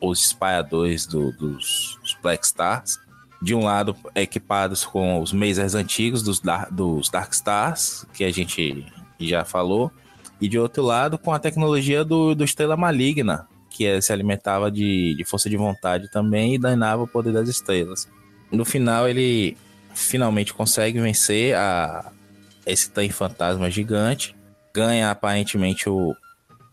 os 0.00 0.26
espalhadores 0.26 1.06
do, 1.06 1.32
dos, 1.32 1.98
dos 2.02 2.16
Black 2.22 2.44
Stars 2.44 2.98
de 3.40 3.54
um 3.54 3.64
lado 3.64 3.94
equipados 4.14 4.84
com 4.84 5.20
os 5.20 5.32
Mazers 5.32 5.74
antigos 5.74 6.22
dos, 6.22 6.40
dos 6.70 7.08
Dark 7.10 7.32
Stars, 7.32 8.06
que 8.12 8.24
a 8.24 8.30
gente 8.30 8.86
já 9.20 9.44
falou, 9.44 9.90
e 10.40 10.48
de 10.48 10.58
outro 10.58 10.82
lado 10.82 11.18
com 11.18 11.32
a 11.32 11.38
tecnologia 11.38 12.04
do, 12.04 12.34
do 12.34 12.44
Estrela 12.44 12.76
Maligna, 12.76 13.46
que 13.70 13.86
é, 13.86 14.00
se 14.00 14.12
alimentava 14.12 14.70
de, 14.70 15.14
de 15.14 15.24
força 15.24 15.48
de 15.48 15.56
vontade 15.56 16.10
também 16.10 16.54
e 16.54 16.58
danava 16.58 17.02
o 17.02 17.08
poder 17.08 17.32
das 17.32 17.48
estrelas. 17.48 18.08
No 18.50 18.64
final, 18.64 19.08
ele 19.08 19.56
finalmente 19.96 20.52
consegue 20.52 21.00
vencer 21.00 21.56
a, 21.56 22.12
esse 22.66 22.90
tanque 22.90 23.12
fantasma 23.12 23.70
gigante, 23.70 24.36
ganha 24.72 25.10
aparentemente 25.10 25.88
o, 25.88 26.14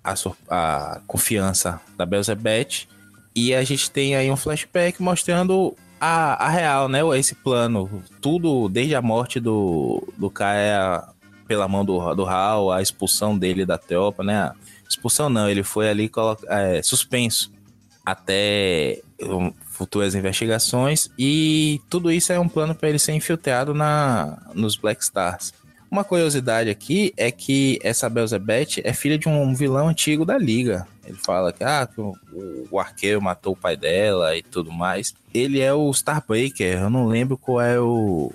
a, 0.03 0.13
a 0.49 1.01
confiança 1.07 1.79
da 1.97 2.05
Belzebeth, 2.05 2.87
e 3.33 3.55
a 3.55 3.63
gente 3.63 3.89
tem 3.89 4.15
aí 4.15 4.29
um 4.29 4.35
flashback 4.35 5.01
mostrando 5.01 5.75
a, 5.99 6.45
a 6.45 6.49
real, 6.49 6.89
né? 6.89 6.99
Esse 7.17 7.33
plano, 7.33 8.03
tudo 8.21 8.67
desde 8.67 8.93
a 8.93 9.01
morte 9.01 9.39
do, 9.39 10.05
do 10.17 10.29
Kaia 10.29 11.01
pela 11.47 11.67
mão 11.67 11.83
do, 11.85 12.13
do 12.13 12.25
Hal, 12.25 12.71
a 12.71 12.81
expulsão 12.81 13.37
dele 13.37 13.65
da 13.65 13.77
tropa, 13.77 14.23
né? 14.23 14.51
Expulsão 14.87 15.29
não, 15.29 15.49
ele 15.49 15.63
foi 15.63 15.89
ali 15.89 16.11
é, 16.47 16.81
suspenso 16.83 17.51
até 18.05 19.01
futuras 19.83 20.15
investigações 20.15 21.09
e 21.19 21.81
tudo 21.89 22.09
isso 22.09 22.31
é 22.31 22.39
um 22.39 22.47
plano 22.47 22.73
para 22.73 22.87
ele 22.87 22.99
ser 22.99 23.11
infiltrado 23.11 23.73
na, 23.73 24.37
nos 24.53 24.77
Black 24.77 25.03
Stars. 25.03 25.53
Uma 25.91 26.03
curiosidade 26.03 26.69
aqui 26.69 27.13
é 27.17 27.29
que 27.29 27.77
essa 27.83 28.09
Belzebeth 28.09 28.81
é 28.83 28.93
filha 28.93 29.17
de 29.17 29.27
um 29.27 29.53
vilão 29.53 29.89
antigo 29.89 30.25
da 30.25 30.37
Liga. 30.37 30.87
Ele 31.05 31.17
fala 31.17 31.51
que, 31.51 31.63
ah, 31.63 31.85
que 31.85 31.99
o, 31.99 32.15
o, 32.71 32.79
arqueiro 32.79 33.21
matou 33.21 33.53
o 33.53 33.57
pai 33.57 33.75
dela 33.75 34.35
e 34.35 34.41
tudo 34.41 34.71
mais. 34.71 35.13
Ele 35.33 35.59
é 35.59 35.73
o 35.73 35.91
Starbreaker, 35.91 36.81
eu 36.81 36.89
não 36.89 37.05
lembro 37.05 37.37
qual 37.37 37.61
é 37.61 37.79
o, 37.79 38.31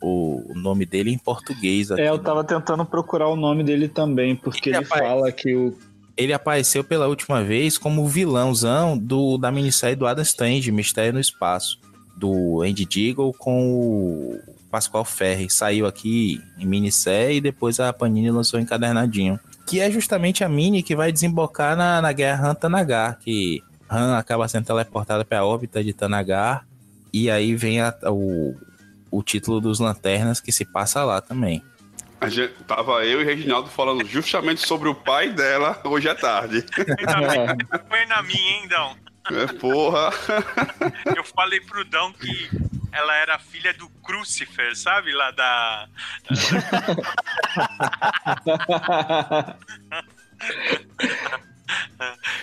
o 0.00 0.52
nome 0.56 0.86
dele 0.86 1.12
em 1.12 1.18
português. 1.18 1.90
Aqui. 1.90 2.00
É, 2.00 2.08
eu 2.08 2.18
tava 2.18 2.42
tentando 2.42 2.84
procurar 2.84 3.28
o 3.28 3.36
nome 3.36 3.62
dele 3.62 3.88
também, 3.88 4.34
porque 4.34 4.70
ele, 4.70 4.78
ele 4.78 4.84
fala 4.86 5.30
que 5.30 5.54
o. 5.54 5.78
Ele 6.18 6.32
apareceu 6.32 6.82
pela 6.82 7.06
última 7.06 7.44
vez 7.44 7.78
como 7.78 8.08
vilãozão 8.08 8.98
do, 8.98 9.38
da 9.38 9.52
minissérie 9.52 9.94
do 9.94 10.04
Adam 10.04 10.24
Strange, 10.24 10.72
Mistério 10.72 11.12
no 11.12 11.20
Espaço, 11.20 11.78
do 12.16 12.60
Andy 12.62 12.84
Deagle 12.84 13.32
com 13.38 13.70
o 13.70 14.40
Pascoal 14.68 15.04
Ferri. 15.04 15.48
Saiu 15.48 15.86
aqui 15.86 16.42
em 16.58 16.66
minissérie 16.66 17.36
e 17.36 17.40
depois 17.40 17.78
a 17.78 17.92
Panini 17.92 18.32
lançou 18.32 18.58
encadernadinho. 18.58 19.38
Que 19.64 19.78
é 19.78 19.88
justamente 19.92 20.42
a 20.42 20.48
mini 20.48 20.82
que 20.82 20.96
vai 20.96 21.12
desembocar 21.12 21.76
na, 21.76 22.02
na 22.02 22.12
guerra 22.12 22.50
Han 22.50 22.54
Tanagar, 22.56 23.18
que 23.20 23.62
Han 23.88 24.18
acaba 24.18 24.48
sendo 24.48 24.66
teleportada 24.66 25.24
para 25.24 25.38
a 25.38 25.46
órbita 25.46 25.84
de 25.84 25.92
Tanagar. 25.92 26.66
E 27.12 27.30
aí 27.30 27.54
vem 27.54 27.80
a, 27.80 27.94
o, 28.06 28.56
o 29.08 29.22
título 29.22 29.60
dos 29.60 29.78
Lanternas 29.78 30.40
que 30.40 30.50
se 30.50 30.64
passa 30.64 31.04
lá 31.04 31.20
também. 31.20 31.62
A 32.20 32.28
gente, 32.28 32.52
tava 32.64 33.04
eu 33.04 33.20
e 33.20 33.24
Reginaldo 33.24 33.70
falando 33.70 34.04
justamente 34.04 34.66
sobre 34.66 34.88
o 34.88 34.94
pai 34.94 35.30
dela 35.30 35.80
hoje 35.84 36.08
à 36.08 36.14
tarde. 36.14 36.64
Foi 37.88 38.06
na 38.06 38.22
minha, 38.22 38.50
hein, 38.50 38.66
Dão? 38.68 38.96
É, 39.30 39.46
porra. 39.58 40.10
Eu 41.14 41.22
falei 41.24 41.60
pro 41.60 41.84
Dão 41.84 42.12
que 42.12 42.50
ela 42.92 43.14
era 43.14 43.38
filha 43.38 43.72
do 43.74 43.88
Crucifer, 44.02 44.76
sabe? 44.76 45.12
Lá 45.12 45.30
da. 45.30 45.88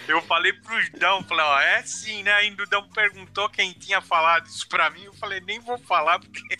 Eu 0.07 0.21
falei 0.21 0.53
pro 0.53 0.99
Dão, 0.99 1.23
falei, 1.23 1.45
ó, 1.45 1.59
é 1.59 1.83
sim, 1.83 2.23
né? 2.23 2.31
Ainda 2.33 2.63
o 2.63 2.67
Dão 2.67 2.87
perguntou 2.89 3.49
quem 3.49 3.73
tinha 3.73 3.99
falado 4.01 4.45
isso 4.45 4.67
pra 4.69 4.89
mim. 4.89 5.03
Eu 5.03 5.13
falei, 5.15 5.41
nem 5.41 5.59
vou 5.59 5.77
falar 5.79 6.19
porque. 6.19 6.57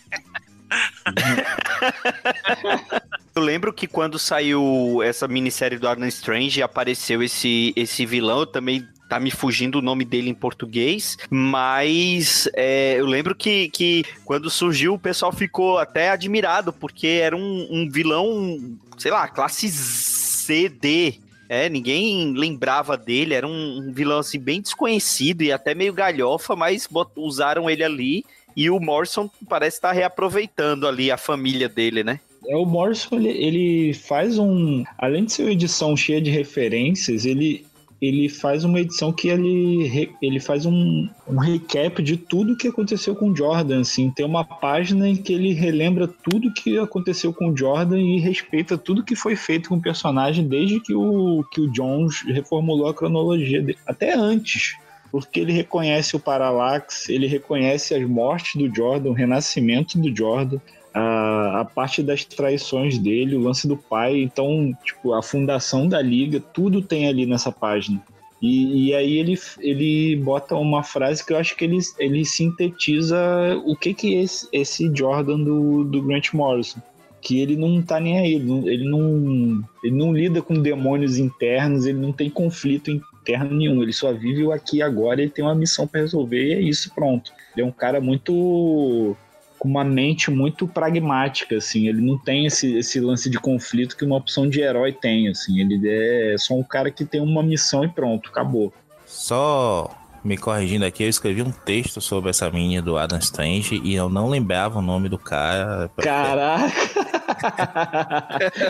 Eu 3.36 3.42
lembro 3.42 3.74
que 3.74 3.86
quando 3.86 4.18
saiu 4.18 5.02
essa 5.04 5.28
minissérie 5.28 5.78
do 5.78 5.90
Arnold 5.90 6.14
Strange 6.14 6.64
apareceu 6.64 7.22
esse, 7.22 7.74
esse 7.76 8.06
vilão, 8.06 8.40
eu 8.40 8.46
também 8.46 8.88
tá 9.10 9.20
me 9.20 9.30
fugindo 9.30 9.80
o 9.80 9.82
nome 9.82 10.06
dele 10.06 10.30
em 10.30 10.34
português, 10.34 11.18
mas 11.30 12.50
é, 12.54 12.96
eu 12.98 13.06
lembro 13.06 13.36
que, 13.36 13.68
que 13.70 14.06
quando 14.24 14.50
surgiu 14.50 14.94
o 14.94 15.00
pessoal 15.00 15.34
ficou 15.34 15.78
até 15.78 16.12
admirado, 16.12 16.72
porque 16.72 17.08
era 17.08 17.36
um, 17.36 17.68
um 17.70 17.90
vilão, 17.90 18.58
sei 18.98 19.12
lá, 19.12 19.28
classe 19.28 19.70
CD. 19.70 21.20
É, 21.48 21.70
ninguém 21.70 22.34
lembrava 22.34 22.98
dele, 22.98 23.34
era 23.34 23.46
um, 23.46 23.92
vilão 23.94 24.20
assim 24.20 24.40
bem 24.40 24.62
desconhecido 24.62 25.44
e 25.44 25.52
até 25.52 25.76
meio 25.76 25.94
galhofa, 25.94 26.56
mas 26.56 26.88
usaram 27.16 27.70
ele 27.70 27.84
ali 27.84 28.26
e 28.56 28.70
o 28.70 28.80
Morrison 28.80 29.30
parece 29.50 29.78
estar 29.78 29.90
tá 29.90 29.94
reaproveitando 29.94 30.88
ali 30.88 31.12
a 31.12 31.18
família 31.18 31.68
dele, 31.68 32.04
né? 32.04 32.20
É, 32.48 32.56
o 32.56 32.66
Morrison, 32.66 33.16
ele, 33.16 33.30
ele, 33.30 33.94
faz 33.94 34.38
um. 34.38 34.84
Além 34.98 35.26
de 35.26 35.34
ser 35.34 35.44
uma 35.44 35.52
edição 35.52 35.98
cheia 35.98 36.22
de 36.22 36.30
referências, 36.30 37.26
ele, 37.26 37.66
ele 38.02 38.30
faz 38.30 38.64
uma 38.64 38.80
edição 38.80 39.12
que 39.12 39.30
ele, 39.30 40.12
ele 40.22 40.40
faz 40.40 40.66
um, 40.66 41.10
um 41.28 41.38
recap 41.38 42.02
de 42.04 42.18
tudo 42.18 42.56
que 42.56 42.68
aconteceu 42.68 43.16
com 43.16 43.36
Jordan, 43.36 43.82
assim, 43.82 44.12
tem 44.12 44.26
uma 44.26 44.44
página 44.44 45.10
em 45.10 45.16
que 45.16 45.34
ele 45.34 45.54
relembra 45.54 46.08
tudo 46.08 46.54
que 46.54 46.78
aconteceu 46.78 47.34
com 47.34 47.56
Jordan 47.56 48.00
e 48.00 48.20
respeita 48.20 48.78
tudo 48.78 49.04
que 49.04 49.16
foi 49.16 49.36
feito 49.36 49.70
com 49.70 49.78
o 49.78 49.82
personagem 49.82 50.48
desde 50.48 50.80
que 50.80 50.94
o, 50.94 51.44
que 51.52 51.62
o 51.62 51.72
Jones 51.72 52.22
reformulou 52.28 52.88
a 52.88 52.94
cronologia 52.94 53.62
dele, 53.62 53.80
até 53.88 54.14
antes, 54.14 54.76
porque 55.16 55.40
ele 55.40 55.54
reconhece 55.54 56.14
o 56.14 56.20
Parallax, 56.20 57.08
ele 57.08 57.26
reconhece 57.26 57.96
as 57.96 58.06
mortes 58.06 58.56
do 58.56 58.76
Jordan, 58.76 59.12
o 59.12 59.14
renascimento 59.14 59.98
do 59.98 60.14
Jordan, 60.14 60.60
a, 60.94 61.62
a, 61.62 61.66
parte 61.66 62.04
das 62.04 62.26
traições 62.26 62.98
dele, 62.98 63.38
o 63.38 63.40
lance 63.40 63.66
do 63.66 63.78
pai, 63.78 64.22
então, 64.22 64.78
tipo, 64.84 65.14
a 65.14 65.24
fundação 65.24 65.88
da 65.88 66.02
liga, 66.02 66.42
tudo 66.42 66.82
tem 66.82 67.08
ali 67.08 67.26
nessa 67.26 67.50
página. 67.50 68.04
E, 68.42 68.90
e, 68.90 68.94
aí 68.94 69.18
ele, 69.18 69.40
ele 69.62 70.18
bota 70.18 70.54
uma 70.54 70.84
frase 70.84 71.26
que 71.26 71.32
eu 71.32 71.38
acho 71.38 71.56
que 71.56 71.64
ele, 71.64 71.80
ele 71.98 72.26
sintetiza 72.26 73.18
o 73.64 73.74
que 73.74 73.94
que 73.94 74.18
é 74.18 74.22
esse, 74.22 74.50
esse 74.52 74.92
Jordan 74.94 75.40
do, 75.40 75.86
do 75.86 76.02
Grant 76.02 76.34
Morrison. 76.34 76.82
Que 77.22 77.40
ele 77.40 77.56
não 77.56 77.82
tá 77.82 78.02
nem 78.02 78.20
aí, 78.20 78.34
ele 78.34 78.84
não, 78.84 79.64
ele 79.82 79.96
não, 79.96 80.14
lida 80.14 80.42
com 80.42 80.62
demônios 80.62 81.18
internos, 81.18 81.86
ele 81.86 82.00
não 82.00 82.12
tem 82.12 82.30
conflito 82.30 82.92
interno 83.26 83.56
nenhum, 83.56 83.82
ele 83.82 83.92
só 83.92 84.14
vive 84.14 84.44
o 84.44 84.52
aqui 84.52 84.82
agora, 84.82 85.22
ele 85.22 85.32
tem 85.32 85.44
uma 85.44 85.56
missão 85.56 85.88
para 85.88 86.02
resolver 86.02 86.44
e 86.44 86.54
é 86.54 86.62
isso, 86.62 86.94
pronto. 86.94 87.34
Ele 87.56 87.66
é 87.66 87.68
um 87.68 87.72
cara 87.72 88.00
muito 88.00 89.18
com 89.58 89.68
uma 89.68 89.84
mente 89.84 90.30
muito 90.30 90.68
pragmática, 90.68 91.58
assim. 91.58 91.88
Ele 91.88 92.02
não 92.02 92.18
tem 92.20 92.46
esse, 92.46 92.78
esse 92.78 93.00
lance 93.00 93.30
de 93.30 93.40
conflito 93.40 93.98
que 93.98 94.06
uma 94.06 94.18
opção 94.18 94.48
de 94.48 94.62
herói 94.62 94.92
tem, 94.92 95.28
assim. 95.28 95.60
Ele 95.60 95.82
é 95.88 96.36
só 96.38 96.54
um 96.54 96.64
cara 96.64 96.92
que 96.92 97.04
tem 97.04 97.20
uma 97.20 97.42
missão 97.42 97.84
e 97.84 97.88
pronto, 97.88 98.30
acabou. 98.30 98.72
Só 99.08 99.90
me 100.26 100.38
corrigindo 100.38 100.84
aqui, 100.84 101.04
eu 101.04 101.10
escrevi 101.10 101.44
um 101.44 101.52
texto 101.52 102.02
sobre 102.02 102.32
essa 102.32 102.50
menina 102.50 102.82
do 102.82 102.98
Adam 102.98 103.20
Strange 103.20 103.80
e 103.84 103.94
eu 103.94 104.10
não 104.10 104.28
lembrava 104.28 104.80
o 104.80 104.82
nome 104.82 105.08
do 105.08 105.20
cara. 105.20 105.90
Caraca! 105.98 106.74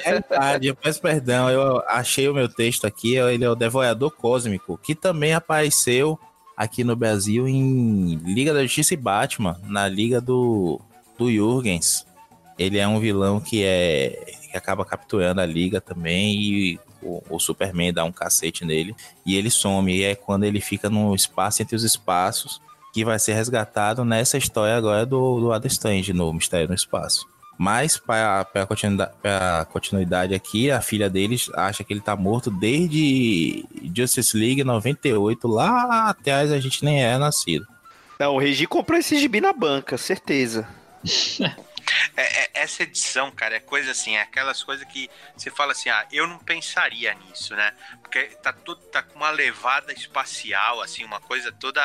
é 0.04 0.12
verdade, 0.12 0.68
eu 0.68 0.76
peço 0.76 1.02
perdão, 1.02 1.50
eu 1.50 1.82
achei 1.88 2.28
o 2.28 2.34
meu 2.34 2.50
texto 2.50 2.86
aqui, 2.86 3.16
ele 3.16 3.46
é 3.46 3.50
o 3.50 3.56
Devorador 3.56 4.12
Cósmico, 4.12 4.78
que 4.78 4.94
também 4.94 5.34
apareceu 5.34 6.20
aqui 6.58 6.84
no 6.84 6.96
Brasil 6.96 7.48
em 7.48 8.16
Liga 8.16 8.54
da 8.54 8.62
Justiça 8.64 8.94
e 8.94 8.98
Batman, 8.98 9.58
na 9.64 9.88
liga 9.88 10.20
do, 10.20 10.82
do 11.18 11.32
Jurgens. 11.32 12.06
Ele 12.60 12.78
é 12.78 12.88
um 12.88 13.00
vilão 13.00 13.40
que 13.40 13.64
é 13.64 14.26
que 14.52 14.58
acaba 14.58 14.86
capturando 14.86 15.42
a 15.42 15.46
liga 15.46 15.80
também 15.82 16.34
e 16.36 16.80
o, 17.06 17.24
o, 17.30 17.40
Superman 17.40 17.94
dá 17.94 18.04
um 18.04 18.12
cacete 18.12 18.66
nele 18.66 18.96
e 19.26 19.36
ele 19.36 19.50
some. 19.50 19.96
E 19.96 20.04
é 20.04 20.16
quando 20.16 20.44
ele 20.44 20.60
fica 20.60 20.90
no 20.90 21.14
espaço 21.14 21.62
entre 21.62 21.76
os 21.76 21.84
espaços 21.84 22.60
que 22.94 23.06
vai 23.06 23.20
ser 23.20 23.34
resgatado 23.34 24.04
nessa 24.04 24.38
história 24.38 24.76
agora 24.76 25.06
do, 25.06 25.40
do 25.40 25.52
Adam 25.52 25.68
Strange, 25.68 26.14
no 26.14 26.34
Mistério 26.34 26.68
no 26.68 26.74
Espaço. 26.74 27.28
Mas, 27.58 27.98
para 27.98 28.42
a 28.54 28.66
continuidade, 28.66 29.12
continuidade 29.72 30.34
aqui, 30.34 30.70
a 30.70 30.82
filha 30.82 31.10
deles 31.10 31.50
acha 31.54 31.84
que 31.84 31.94
ele 31.94 32.02
tá 32.02 32.16
morto 32.16 32.52
desde 32.52 33.66
Justice 33.96 34.38
League 34.38 34.64
98. 34.64 35.48
Lá 35.48 36.10
atrás 36.10 36.52
a 36.52 36.60
gente 36.60 36.84
nem 36.84 37.04
é 37.04 37.18
nascido. 37.18 37.66
Não, 38.20 38.36
o 38.36 38.40
Regi 38.40 38.66
comprou 38.66 39.00
esse 39.00 39.18
gibi 39.18 39.40
na 39.40 39.54
banca, 39.54 39.98
certeza. 39.98 40.68
É, 42.16 42.44
é, 42.44 42.50
essa 42.54 42.84
edição, 42.84 43.32
cara, 43.32 43.56
é 43.56 43.60
coisa 43.60 43.92
assim, 43.92 44.16
é 44.16 44.22
aquelas 44.22 44.64
coisas 44.64 44.88
que 44.88 45.10
você 45.36 45.50
fala 45.50 45.72
assim, 45.72 45.90
ah, 45.90 46.06
eu 46.12 46.28
não 46.28 46.40
pensaria 46.40 47.14
nisso, 47.14 47.56
né? 47.56 47.74
Porque 48.02 48.24
tá 48.42 48.54
tudo 48.54 48.82
tá 48.88 49.02
com 49.04 49.16
uma 49.16 49.30
levada 49.30 49.94
espacial, 49.94 50.82
assim, 50.82 51.04
uma 51.04 51.20
coisa 51.20 51.52
toda, 51.52 51.82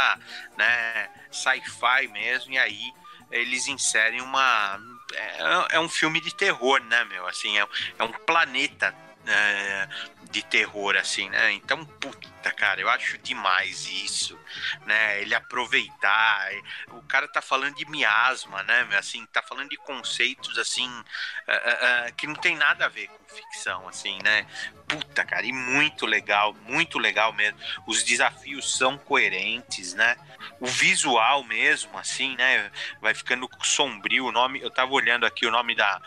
né, 0.56 1.10
sci-fi 1.30 2.08
mesmo, 2.08 2.52
e 2.52 2.58
aí 2.58 2.92
eles 3.30 3.68
inserem 3.68 4.20
uma 4.20 4.80
é, 5.14 5.76
é 5.76 5.80
um 5.80 5.88
filme 5.88 6.20
de 6.20 6.34
terror, 6.34 6.82
né, 6.84 7.04
meu? 7.04 7.26
Assim, 7.26 7.58
é, 7.58 7.66
é 7.98 8.04
um 8.04 8.12
planeta 8.12 8.94
é, 9.30 9.88
de 10.30 10.42
terror, 10.42 10.96
assim, 10.96 11.28
né? 11.28 11.52
Então, 11.52 11.84
puta, 11.84 12.50
cara, 12.52 12.80
eu 12.80 12.88
acho 12.88 13.18
demais 13.18 13.86
isso, 13.86 14.38
né? 14.86 15.20
Ele 15.20 15.34
aproveitar. 15.34 16.50
O 16.90 17.02
cara 17.02 17.26
tá 17.26 17.42
falando 17.42 17.74
de 17.74 17.88
miasma, 17.90 18.62
né? 18.62 18.86
Assim, 18.96 19.26
tá 19.26 19.42
falando 19.42 19.70
de 19.70 19.76
conceitos, 19.76 20.56
assim, 20.58 20.88
uh, 20.88 22.08
uh, 22.10 22.14
que 22.16 22.26
não 22.26 22.34
tem 22.34 22.56
nada 22.56 22.86
a 22.86 22.88
ver 22.88 23.08
com 23.08 23.34
ficção, 23.34 23.88
assim, 23.88 24.18
né? 24.22 24.46
Puta, 24.86 25.24
cara, 25.24 25.44
e 25.46 25.52
muito 25.52 26.06
legal, 26.06 26.54
muito 26.66 26.98
legal 26.98 27.32
mesmo. 27.32 27.58
Os 27.86 28.02
desafios 28.02 28.76
são 28.76 28.98
coerentes, 28.98 29.94
né? 29.94 30.16
O 30.60 30.66
visual 30.66 31.44
mesmo, 31.44 31.96
assim, 31.98 32.36
né? 32.36 32.70
Vai 33.00 33.14
ficando 33.14 33.48
sombrio. 33.62 34.26
O 34.26 34.32
nome, 34.32 34.60
eu 34.60 34.70
tava 34.70 34.92
olhando 34.92 35.26
aqui 35.26 35.46
o 35.46 35.50
nome 35.50 35.74
da 35.74 36.00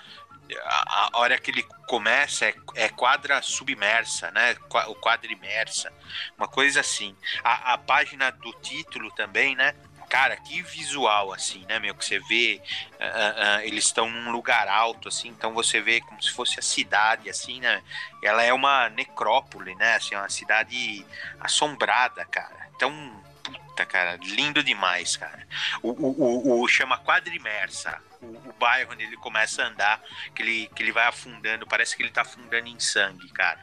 a, 0.64 1.10
hora 1.14 1.38
que 1.38 1.52
ele 1.52 1.64
começa 1.88 2.46
é, 2.46 2.56
é 2.76 2.90
quadra 2.90 3.42
submersa, 3.42 4.32
né? 4.32 4.56
O 4.88 4.96
quadra 4.96 5.32
imersa, 5.32 5.92
uma 6.38 6.48
coisa 6.48 6.80
assim. 6.80 7.16
A, 7.44 7.74
a 7.74 7.78
página 7.78 8.32
do 8.32 8.52
título 8.54 9.12
também, 9.12 9.56
né? 9.56 9.74
cara, 10.14 10.38
que 10.38 10.62
visual, 10.62 11.34
assim, 11.34 11.66
né, 11.68 11.80
meu? 11.80 11.96
Que 11.96 12.06
você 12.06 12.20
vê, 12.20 12.62
uh, 13.00 13.58
uh, 13.58 13.62
eles 13.62 13.86
estão 13.86 14.08
num 14.08 14.32
lugar 14.32 14.68
alto, 14.68 15.08
assim, 15.08 15.30
então 15.30 15.56
você 15.56 15.82
vê 15.82 16.02
como 16.02 16.22
se 16.22 16.30
fosse 16.30 16.60
a 16.60 16.62
cidade, 16.62 17.32
assim, 17.32 17.60
né? 17.60 17.82
Ela 18.22 18.44
é 18.44 18.54
uma 18.54 18.90
necrópole, 18.90 19.74
né? 19.74 19.96
Assim, 19.96 20.14
uma 20.14 20.30
cidade 20.30 21.04
assombrada, 21.40 22.24
cara. 22.26 22.70
Então, 22.76 22.94
puta, 23.74 23.86
cara, 23.86 24.20
lindo 24.22 24.64
demais, 24.64 25.18
cara. 25.18 25.46
O, 25.82 25.90
o, 25.90 26.60
o, 26.60 26.62
o 26.62 26.68
chama 26.68 27.00
Quadrimersa, 27.00 28.00
o, 28.22 28.28
o, 28.28 28.54
bairro 28.60 28.94
onde 28.94 29.04
ele 29.04 29.18
começa 29.18 29.64
a 29.64 29.68
andar, 29.68 30.02
que 30.34 30.44
ele, 30.44 30.70
que 30.76 30.84
ele 30.84 30.92
vai 30.92 31.08
afundando, 31.08 31.66
parece 31.66 31.98
que 31.98 32.04
ele 32.04 32.12
tá 32.12 32.22
afundando 32.22 32.68
em 32.68 32.80
sangue, 32.80 33.28
cara. 33.30 33.60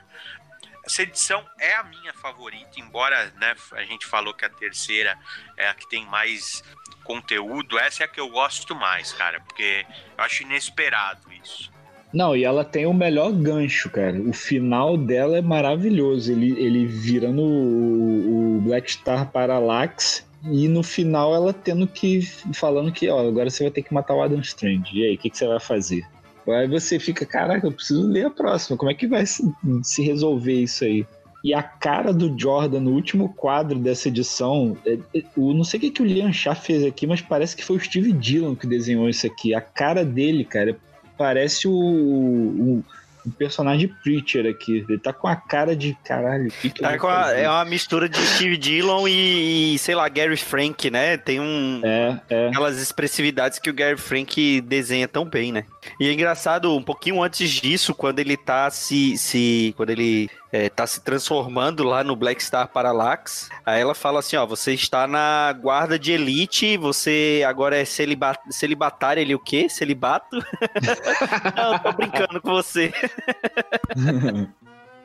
Essa 0.85 1.03
edição 1.03 1.47
é 1.59 1.75
a 1.77 1.85
minha 1.85 2.13
favorita, 2.15 2.81
embora 2.81 3.33
né, 3.37 3.55
a 3.73 3.85
gente 3.85 4.07
falou 4.07 4.35
que 4.35 4.45
a 4.45 4.51
terceira 4.51 5.17
é 5.57 5.69
a 5.69 5.75
que 5.75 5.89
tem 5.89 6.05
mais 6.07 6.65
conteúdo, 7.05 7.79
essa 7.79 8.03
é 8.03 8.07
a 8.07 8.09
que 8.09 8.19
eu 8.19 8.29
gosto 8.31 8.75
mais, 8.75 9.13
cara, 9.13 9.41
porque 9.41 9.87
eu 10.19 10.25
acho 10.25 10.43
inesperado 10.43 11.33
isso. 11.33 11.71
Não, 12.13 12.35
e 12.35 12.43
ela 12.43 12.65
tem 12.65 12.87
o 12.87 12.93
melhor 12.93 13.33
gancho, 13.33 13.89
cara. 13.89 14.21
O 14.21 14.33
final 14.33 14.97
dela 14.97 15.39
é 15.39 15.41
maravilhoso. 15.41 16.33
Ele, 16.33 16.59
ele 16.59 16.85
virando 16.85 17.41
o, 17.41 18.40
o 18.61 18.63
Black 18.63 18.93
Star 18.93 19.31
Parallax 19.31 20.25
e 20.45 20.69
no 20.69 20.83
final 20.83 21.35
ela 21.35 21.53
tendo 21.53 21.87
que. 21.87 22.23
falando 22.55 22.93
que, 22.93 23.09
ó, 23.09 23.27
agora 23.27 23.51
você 23.51 23.65
vai 23.65 23.73
ter 23.73 23.83
que 23.83 23.93
matar 23.93 24.15
o 24.15 24.23
Adam 24.23 24.41
Strange. 24.41 24.91
E 24.95 25.05
aí, 25.05 25.15
o 25.15 25.19
que, 25.19 25.31
que 25.31 25.37
você 25.37 25.47
vai 25.47 25.61
fazer? 25.61 26.07
Aí 26.49 26.67
você 26.67 26.99
fica, 26.99 27.27
caraca, 27.27 27.67
eu 27.67 27.73
preciso 27.73 28.07
ler 28.07 28.27
a 28.27 28.31
próxima. 28.31 28.77
Como 28.77 28.91
é 28.91 28.95
que 28.95 29.07
vai 29.07 29.25
se, 29.27 30.03
resolver 30.03 30.55
isso 30.55 30.85
aí? 30.85 31.07
E 31.45 31.55
a 31.55 31.63
cara 31.63 32.13
do 32.13 32.39
Jordan 32.39 32.81
no 32.81 32.91
último 32.91 33.33
quadro 33.35 33.79
dessa 33.79 34.09
edição, 34.09 34.77
é, 34.85 34.99
é, 35.15 35.23
o, 35.37 35.55
não 35.55 35.65
sei 35.65 35.79
o 35.79 35.81
que, 35.81 35.91
que 35.91 36.03
o 36.03 36.05
Liam 36.05 36.33
Shah 36.33 36.55
fez 36.55 36.85
aqui, 36.85 37.07
mas 37.07 37.21
parece 37.21 37.57
que 37.57 37.65
foi 37.65 37.77
o 37.77 37.81
Steve 37.81 38.13
Dillon 38.13 38.55
que 38.55 38.67
desenhou 38.67 39.09
isso 39.09 39.27
aqui. 39.27 39.55
A 39.55 39.61
cara 39.61 40.05
dele, 40.05 40.45
cara, 40.45 40.77
parece 41.17 41.69
o, 41.69 41.73
o, 41.73 42.85
o 43.25 43.31
personagem 43.31 43.89
Preacher 44.03 44.47
aqui. 44.47 44.85
Ele 44.89 44.99
tá 44.99 45.13
com 45.13 45.29
a 45.29 45.37
cara 45.37 45.75
de 45.77 45.97
caralho. 46.05 46.51
Que 46.61 46.71
que 46.71 46.81
tá 46.81 46.91
a, 46.91 47.33
é 47.33 47.49
uma 47.49 47.65
mistura 47.65 48.09
de 48.09 48.19
Steve 48.19 48.57
Dillon 48.57 49.07
e, 49.09 49.75
e, 49.75 49.79
sei 49.79 49.95
lá, 49.95 50.09
Gary 50.09 50.37
Frank, 50.37 50.91
né? 50.91 51.17
Tem 51.17 51.41
um. 51.41 51.81
É, 51.85 52.21
é. 52.29 52.49
Aquelas 52.49 52.81
expressividades 52.81 53.59
que 53.59 53.71
o 53.71 53.75
Gary 53.75 53.99
Frank 53.99 54.61
desenha 54.63 55.09
tão 55.09 55.25
bem, 55.25 55.53
né? 55.53 55.65
E 55.99 56.09
é 56.09 56.13
engraçado, 56.13 56.77
um 56.77 56.83
pouquinho 56.83 57.23
antes 57.23 57.51
disso, 57.51 57.95
quando 57.95 58.19
ele 58.19 58.37
tá 58.37 58.71
se. 58.71 59.17
se 59.17 59.75
quando 59.77 59.91
ele 59.91 60.31
é, 60.53 60.69
tá 60.69 60.87
se 60.87 61.01
transformando 61.01 61.85
lá 61.85 62.05
no 62.05 62.17
Black 62.17 62.43
Star 62.43 62.69
Parallax. 62.69 63.49
Aí 63.65 63.81
ela 63.81 63.95
fala 63.95 64.21
assim: 64.21 64.37
ó, 64.37 64.47
você 64.47 64.75
está 64.75 65.07
na 65.07 65.53
guarda 65.53 65.99
de 65.99 66.13
elite, 66.13 66.77
você 66.77 67.45
agora 67.47 67.77
é 67.77 67.85
celibat 67.85 68.39
celibatário, 68.51 69.21
ele 69.21 69.35
o 69.35 69.39
quê? 69.39 69.69
Celibato? 69.69 70.37
Não, 71.57 71.79
tô 71.79 71.93
brincando 71.93 72.41
com 72.41 72.51
você. 72.51 72.93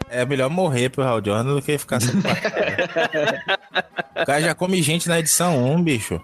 É 0.10 0.26
melhor 0.26 0.50
morrer 0.50 0.90
pro 0.90 1.04
Hal 1.04 1.24
Jordan 1.24 1.56
do 1.56 1.62
que 1.62 1.78
ficar 1.78 2.00
sem 2.00 2.16
O 2.20 4.26
cara 4.26 4.42
já 4.42 4.54
come 4.54 4.82
gente 4.82 5.08
na 5.08 5.20
edição 5.20 5.64
1, 5.76 5.84
bicho. 5.84 6.22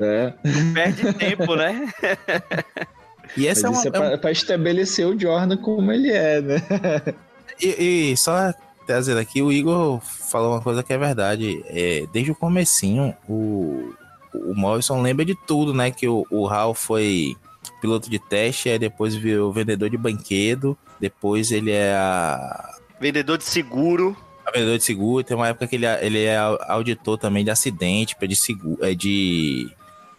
É. 0.00 0.34
Perde 0.74 1.12
tempo, 1.14 1.56
né? 1.56 1.88
E 3.36 3.46
essa 3.46 3.70
Mas 3.70 3.84
é, 3.84 3.88
uma, 3.90 3.96
é, 3.96 3.98
pra, 3.98 4.12
é 4.12 4.16
pra 4.16 4.32
estabelecer 4.32 5.06
o 5.06 5.18
Jordan 5.18 5.56
como 5.56 5.92
ele 5.92 6.10
é, 6.10 6.40
né? 6.40 6.62
E, 7.60 8.12
e 8.12 8.16
só 8.16 8.54
trazendo 8.86 9.18
aqui, 9.18 9.42
o 9.42 9.52
Igor 9.52 10.00
falou 10.00 10.52
uma 10.52 10.62
coisa 10.62 10.82
que 10.82 10.92
é 10.92 10.98
verdade. 10.98 11.62
É, 11.66 12.06
desde 12.12 12.30
o 12.30 12.34
comecinho, 12.34 13.14
o, 13.28 13.92
o 14.32 14.54
Morrison 14.54 15.02
lembra 15.02 15.24
de 15.24 15.34
tudo, 15.34 15.74
né? 15.74 15.90
Que 15.90 16.08
o, 16.08 16.26
o 16.30 16.48
Hal 16.48 16.72
foi 16.72 17.36
piloto 17.80 18.08
de 18.08 18.18
teste, 18.18 18.68
aí 18.68 18.78
depois 18.78 19.14
virou 19.14 19.52
vendedor 19.52 19.90
de 19.90 19.96
banquedo, 19.96 20.76
depois 20.98 21.52
ele 21.52 21.70
é 21.70 21.92
a... 21.94 22.76
Vendedor 23.00 23.38
de 23.38 23.44
seguro. 23.44 24.16
A 24.46 24.50
vendedor 24.50 24.78
de 24.78 24.84
seguro, 24.84 25.22
tem 25.22 25.36
uma 25.36 25.48
época 25.48 25.66
que 25.66 25.76
ele, 25.76 25.86
é, 25.86 26.04
ele 26.04 26.24
é 26.24 26.36
auditor 26.38 27.18
também 27.18 27.44
de 27.44 27.50
acidente, 27.50 28.16
de 28.20 28.36
seguro, 28.36 28.78
é 28.82 28.94
de 28.94 29.70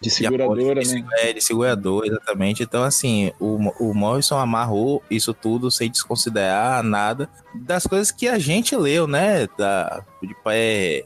de 0.01 0.09
seguradora, 0.09 0.81
de, 0.81 1.01
né? 1.01 1.05
É, 1.19 1.33
de 1.33 1.41
seguradora, 1.41 2.07
exatamente. 2.07 2.63
Então, 2.63 2.83
assim, 2.83 3.31
o, 3.39 3.55
o 3.79 3.93
Morrison 3.93 4.37
amarrou 4.37 5.03
isso 5.09 5.33
tudo 5.33 5.69
sem 5.69 5.89
desconsiderar 5.89 6.81
nada 6.83 7.29
das 7.53 7.85
coisas 7.85 8.11
que 8.11 8.27
a 8.27 8.39
gente 8.39 8.75
leu, 8.75 9.07
né? 9.07 9.47
Da, 9.57 10.03
de 10.21 10.35
é, 10.47 11.03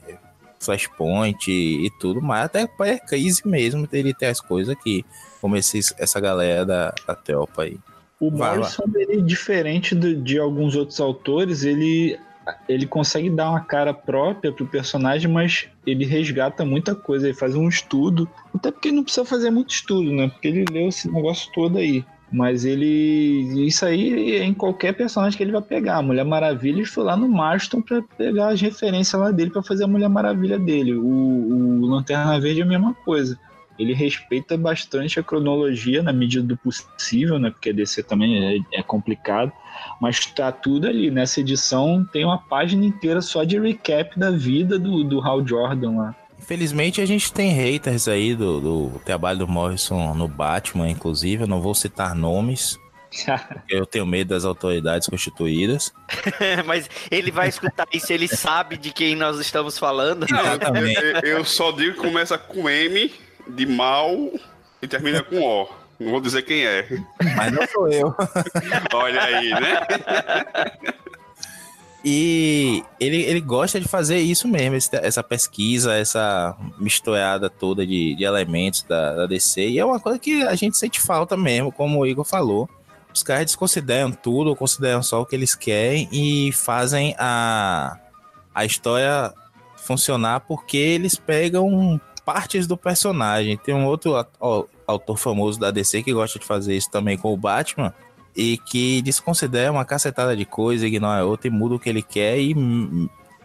Flashpoint 0.60 1.50
e, 1.50 1.88
e 1.88 1.90
tudo 2.00 2.22
mais. 2.22 2.46
Até 2.46 2.70
é 2.82 2.98
crise 3.00 3.42
mesmo, 3.46 3.88
ele 3.92 4.14
tem 4.14 4.30
as 4.30 4.40
coisas 4.40 4.76
que, 4.84 5.04
como 5.42 5.58
esses, 5.58 5.94
essa 5.98 6.20
galera 6.20 6.66
da, 6.66 6.94
da 7.06 7.16
Telpa 7.16 7.64
aí. 7.64 7.78
O 8.20 8.32
Morrison, 8.32 8.84
ele, 8.96 9.22
diferente 9.22 9.94
de, 9.94 10.16
de 10.16 10.40
alguns 10.40 10.76
outros 10.76 11.00
autores, 11.02 11.64
ele 11.64 12.18
ele 12.68 12.86
consegue 12.86 13.30
dar 13.30 13.50
uma 13.50 13.62
cara 13.62 13.94
própria 13.94 14.52
pro 14.52 14.66
personagem, 14.66 15.32
mas 15.32 15.68
ele 15.86 16.06
resgata 16.06 16.66
muita 16.66 16.94
coisa, 16.96 17.28
ele 17.28 17.38
faz 17.38 17.56
um 17.56 17.68
estudo, 17.68 18.28
até 18.54 18.72
porque 18.72 18.92
não 18.92 19.04
precisa 19.04 19.26
fazer 19.26 19.50
muito 19.50 19.74
estudo, 19.74 20.12
né? 20.12 20.28
Porque 20.28 20.48
ele 20.48 20.66
leu 20.72 20.88
esse 20.88 21.10
negócio 21.10 21.52
todo 21.54 21.78
aí. 21.78 22.04
Mas 22.32 22.66
ele. 22.66 23.68
Isso 23.68 23.86
aí 23.86 24.38
é 24.38 24.44
em 24.44 24.56
qualquer 24.56 24.94
personagem 24.94 25.38
que 25.38 25.44
ele 25.44 25.52
vai 25.52 25.62
pegar. 25.62 25.98
A 25.98 26.02
Mulher 26.02 26.26
Maravilha 26.26 26.78
ele 26.78 26.86
foi 26.86 27.04
lá 27.04 27.16
no 27.16 27.28
Marston 27.28 27.80
para 27.80 28.02
pegar 28.18 28.48
as 28.48 28.60
referências 28.60 29.22
lá 29.22 29.30
dele 29.30 29.52
para 29.52 29.62
fazer 29.62 29.84
a 29.84 29.88
Mulher 29.88 30.10
Maravilha 30.10 30.58
dele. 30.58 30.96
O, 30.96 31.06
o 31.06 31.86
Lanterna 31.86 32.40
Verde 32.40 32.62
é 32.62 32.64
a 32.64 32.68
mesma 32.68 32.94
coisa 33.06 33.38
ele 33.78 33.94
respeita 33.94 34.58
bastante 34.58 35.20
a 35.20 35.24
cronologia 35.24 36.04
na 36.04 36.14
medida 36.14 36.46
do 36.46 36.58
possível, 36.58 37.40
né? 37.40 37.50
Porque 37.50 37.74
DC 37.74 38.04
também 38.04 38.58
é, 38.58 38.80
é, 38.80 38.84
complicado, 38.84 39.52
mas 40.00 40.26
tá 40.26 40.52
tudo 40.52 40.88
ali. 40.88 41.10
Nessa 41.12 41.40
edição 41.40 42.08
tem 42.12 42.26
uma 42.26 42.38
página 42.38 42.86
inteira 42.86 43.22
só 43.22 43.44
de 43.44 43.60
recap 43.60 44.18
da 44.18 44.32
vida 44.32 44.78
do, 44.80 45.04
do 45.04 45.22
Hal 45.22 45.46
Jordan 45.46 45.98
lá. 45.98 46.16
Infelizmente 46.40 47.00
a 47.00 47.06
gente 47.06 47.32
tem 47.32 47.52
haters 47.52 48.08
aí 48.08 48.36
do, 48.36 48.60
do 48.60 49.00
trabalho 49.06 49.40
do 49.40 49.48
Morrison 49.48 50.14
no 50.14 50.28
Batman, 50.28 50.90
inclusive. 50.90 51.44
Eu 51.44 51.48
não 51.48 51.62
vou 51.62 51.74
citar 51.74 52.14
nomes, 52.14 52.78
eu 53.70 53.86
tenho 53.86 54.06
medo 54.06 54.30
das 54.30 54.46
autoridades 54.46 55.08
constituídas. 55.08 55.94
Mas 56.66 56.90
ele 57.10 57.32
vai 57.32 57.48
escutar 57.48 57.88
isso, 57.94 58.12
ele 58.12 58.28
sabe 58.28 58.78
de 58.78 58.92
quem 58.92 59.16
nós 59.16 59.40
estamos 59.40 59.78
falando. 59.78 60.26
Eu, 61.24 61.38
eu, 61.38 61.46
só 61.46 61.72
digo 61.72 61.96
que 61.96 62.08
começa 62.08 62.38
com 62.38 62.70
M 62.70 63.14
de 63.48 63.66
mal 63.66 64.16
e 64.82 64.88
termina 64.88 65.22
com 65.22 65.40
O. 65.42 65.83
Não 66.00 66.12
vou 66.12 66.22
dizer 66.22 66.42
quem 66.44 66.66
é. 66.66 66.88
Mas 67.36 67.52
não 67.52 67.68
sou 67.68 67.88
eu. 67.88 68.16
Olha 68.94 69.24
aí, 69.24 69.50
né? 69.52 69.80
E 72.06 72.84
ele, 73.00 73.22
ele 73.22 73.40
gosta 73.40 73.80
de 73.80 73.88
fazer 73.88 74.20
isso 74.20 74.46
mesmo, 74.46 74.76
essa 75.02 75.24
pesquisa, 75.24 75.94
essa 75.94 76.54
misturada 76.78 77.50
toda 77.50 77.88
de, 77.88 78.14
de 78.16 78.26
elementos 78.26 78.84
da, 78.84 79.14
da, 79.14 79.26
DC. 79.26 79.70
E 79.70 79.80
é 79.80 79.86
uma 79.86 80.02
coisa 80.02 80.20
que 80.20 80.44
a 80.44 80.54
gente 80.54 80.78
sente 80.78 81.00
falta 81.00 81.38
mesmo, 81.38 81.72
como 81.72 82.00
o 82.00 82.06
Igor 82.06 82.26
falou. 82.26 82.70
Os 83.14 83.24
caras 83.24 83.46
desconsideram 83.46 84.12
tudo, 84.12 84.56
consideram 84.56 85.02
só 85.02 85.22
o 85.22 85.26
que 85.26 85.36
eles 85.36 85.56
querem 85.56 86.10
e 86.12 86.52
fazem 86.52 87.16
a, 87.18 87.98
a 88.54 88.66
história 88.66 89.34
funcionar 89.78 90.42
porque 90.42 90.78
eles 90.78 91.16
pegam 91.16 92.02
partes 92.26 92.68
do 92.68 92.76
personagem. 92.76 93.56
Tem 93.56 93.74
um 93.74 93.86
outro. 93.86 94.26
Ó, 94.42 94.66
autor 94.88 95.18
famoso 95.18 95.60
da 95.60 95.72
DC 95.72 96.04
que 96.04 96.14
gosta 96.14 96.40
de 96.40 96.46
fazer 96.46 96.76
isso 96.76 96.90
também 96.90 97.18
com 97.18 97.34
o 97.34 97.38
Batman 97.38 97.94
e 98.36 98.58
que 98.58 99.02
desconsidera 99.02 99.72
uma 99.72 99.86
cacetada 99.86 100.36
de 100.36 100.46
coisa, 100.46 100.88
ignora 100.88 101.26
outra 101.26 101.48
e 101.48 101.52
muda 101.52 101.76
o 101.76 101.80
que 101.80 101.90
ele 101.90 102.02
quer 102.02 102.40
e 102.40 102.56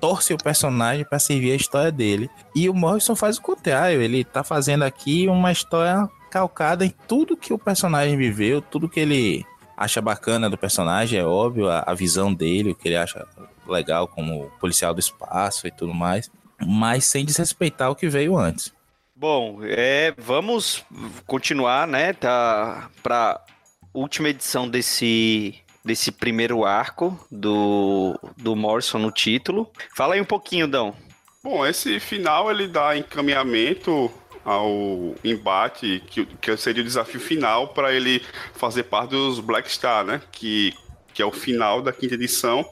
torce 0.01 0.33
o 0.33 0.39
personagem 0.39 1.05
para 1.05 1.19
servir 1.19 1.53
a 1.53 1.57
história 1.57 1.93
dele. 1.93 2.31
E 2.55 2.69
o 2.69 2.75
Morrison 2.75 3.15
faz 3.15 3.39
o 3.39 3.43
contrário, 3.43 4.01
ele 4.01 4.25
tá 4.25 4.43
fazendo 4.43 4.85
aqui 4.85 5.29
uma 5.29 5.53
história 5.53 6.09
calcada 6.31 6.85
em 6.85 6.95
tudo 7.07 7.37
que 7.37 7.53
o 7.53 7.59
personagem 7.59 8.17
viveu, 8.17 8.61
tudo 8.61 8.89
que 8.89 9.01
ele 9.01 9.45
acha 9.77 10.01
bacana 10.01 10.51
do 10.51 10.59
personagem, 10.59 11.21
é 11.21 11.25
óbvio, 11.25 11.69
a, 11.69 11.85
a 11.87 11.95
visão 11.95 12.35
dele, 12.35 12.73
o 12.73 12.75
que 12.75 12.89
ele 12.89 12.97
acha 12.97 13.27
legal 13.67 14.09
como 14.09 14.51
policial 14.61 14.93
do 14.93 15.01
espaço 15.01 15.67
e 15.67 15.71
tudo 15.71 15.95
mais, 15.95 16.31
mas 16.67 17.05
sem 17.05 17.25
desrespeitar 17.25 17.91
o 17.91 17.95
que 17.95 18.09
veio 18.09 18.37
antes. 18.37 18.73
Bom, 19.21 19.59
é, 19.65 20.15
vamos 20.17 20.85
continuar, 21.27 21.89
né? 21.89 22.13
Tá 22.13 22.89
para 23.03 23.45
última 23.93 24.29
edição 24.29 24.69
desse 24.69 25.57
desse 25.85 26.13
primeiro 26.13 26.65
arco 26.65 27.19
do 27.29 28.17
do 28.37 28.55
Morrison 28.55 28.99
no 28.99 29.11
título. 29.11 29.73
Fala 29.97 30.15
aí 30.15 30.21
um 30.21 30.25
pouquinho, 30.25 30.69
Dão. 30.69 30.95
Bom, 31.43 31.67
esse 31.67 31.99
final 31.99 32.49
ele 32.49 32.69
dá 32.69 32.97
encaminhamento 32.97 34.09
ao 34.45 35.17
embate, 35.25 36.01
que, 36.07 36.25
que 36.25 36.57
seria 36.57 36.83
o 36.83 36.87
desafio 36.87 37.19
final 37.19 37.75
para 37.75 37.93
ele 37.93 38.23
fazer 38.55 38.85
parte 38.85 39.11
dos 39.11 39.41
Black 39.41 39.69
Star, 39.69 40.05
né? 40.05 40.23
Que, 40.31 40.73
que 41.13 41.21
é 41.21 41.27
o 41.27 41.33
final 41.33 41.83
da 41.83 41.93
quinta 41.93 42.15
edição, 42.15 42.65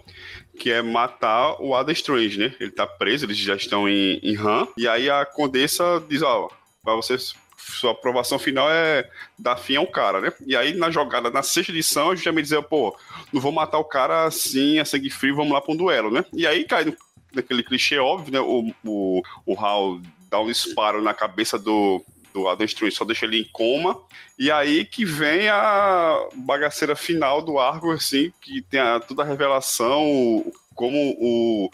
que 0.58 0.70
é 0.70 0.82
matar 0.82 1.60
o 1.60 1.74
Adam 1.74 1.92
Strange, 1.92 2.38
né? 2.38 2.54
Ele 2.58 2.70
tá 2.70 2.86
preso, 2.86 3.26
eles 3.26 3.36
já 3.36 3.54
estão 3.54 3.88
em, 3.88 4.18
em 4.22 4.36
Han, 4.36 4.66
e 4.76 4.88
aí 4.88 5.08
a 5.08 5.24
Condessa 5.24 6.02
diz, 6.08 6.22
ó, 6.22 6.48
para 6.82 6.94
vocês 6.94 7.34
sua 7.56 7.92
aprovação 7.92 8.38
final 8.38 8.70
é 8.70 9.08
dar 9.38 9.56
fim 9.56 9.76
ao 9.76 9.86
cara, 9.86 10.20
né? 10.20 10.32
E 10.46 10.56
aí, 10.56 10.74
na 10.74 10.90
jogada, 10.90 11.30
na 11.30 11.42
sexta 11.42 11.72
edição, 11.72 12.14
gente 12.14 12.24
já 12.24 12.32
me 12.32 12.42
dizia, 12.42 12.62
pô, 12.62 12.96
não 13.32 13.40
vou 13.40 13.50
matar 13.50 13.78
o 13.78 13.84
cara 13.84 14.24
assim, 14.24 14.78
a 14.78 14.84
sangue 14.84 15.10
frio, 15.10 15.34
vamos 15.34 15.52
lá 15.52 15.60
pra 15.60 15.72
um 15.72 15.76
duelo, 15.76 16.10
né? 16.10 16.24
E 16.32 16.46
aí 16.46 16.64
cai 16.64 16.94
naquele 17.34 17.62
clichê 17.62 17.98
óbvio, 17.98 18.32
né? 18.32 18.40
O, 18.40 18.72
o, 18.84 19.22
o 19.44 19.54
Hal 19.58 20.00
dá 20.30 20.40
um 20.40 20.46
disparo 20.46 21.02
na 21.02 21.12
cabeça 21.12 21.58
do, 21.58 22.04
do 22.42 22.64
Strange, 22.64 22.94
só 22.94 23.04
deixa 23.04 23.26
ele 23.26 23.40
em 23.40 23.48
coma. 23.52 23.98
E 24.38 24.50
aí 24.50 24.84
que 24.84 25.04
vem 25.04 25.48
a 25.48 26.28
bagaceira 26.34 26.94
final 26.94 27.40
do 27.40 27.58
arco, 27.58 27.90
assim, 27.90 28.32
que 28.40 28.62
tem 28.62 28.80
a, 28.80 29.00
toda 29.00 29.22
a 29.22 29.26
revelação, 29.26 30.44
como 30.74 31.16
o 31.18 31.70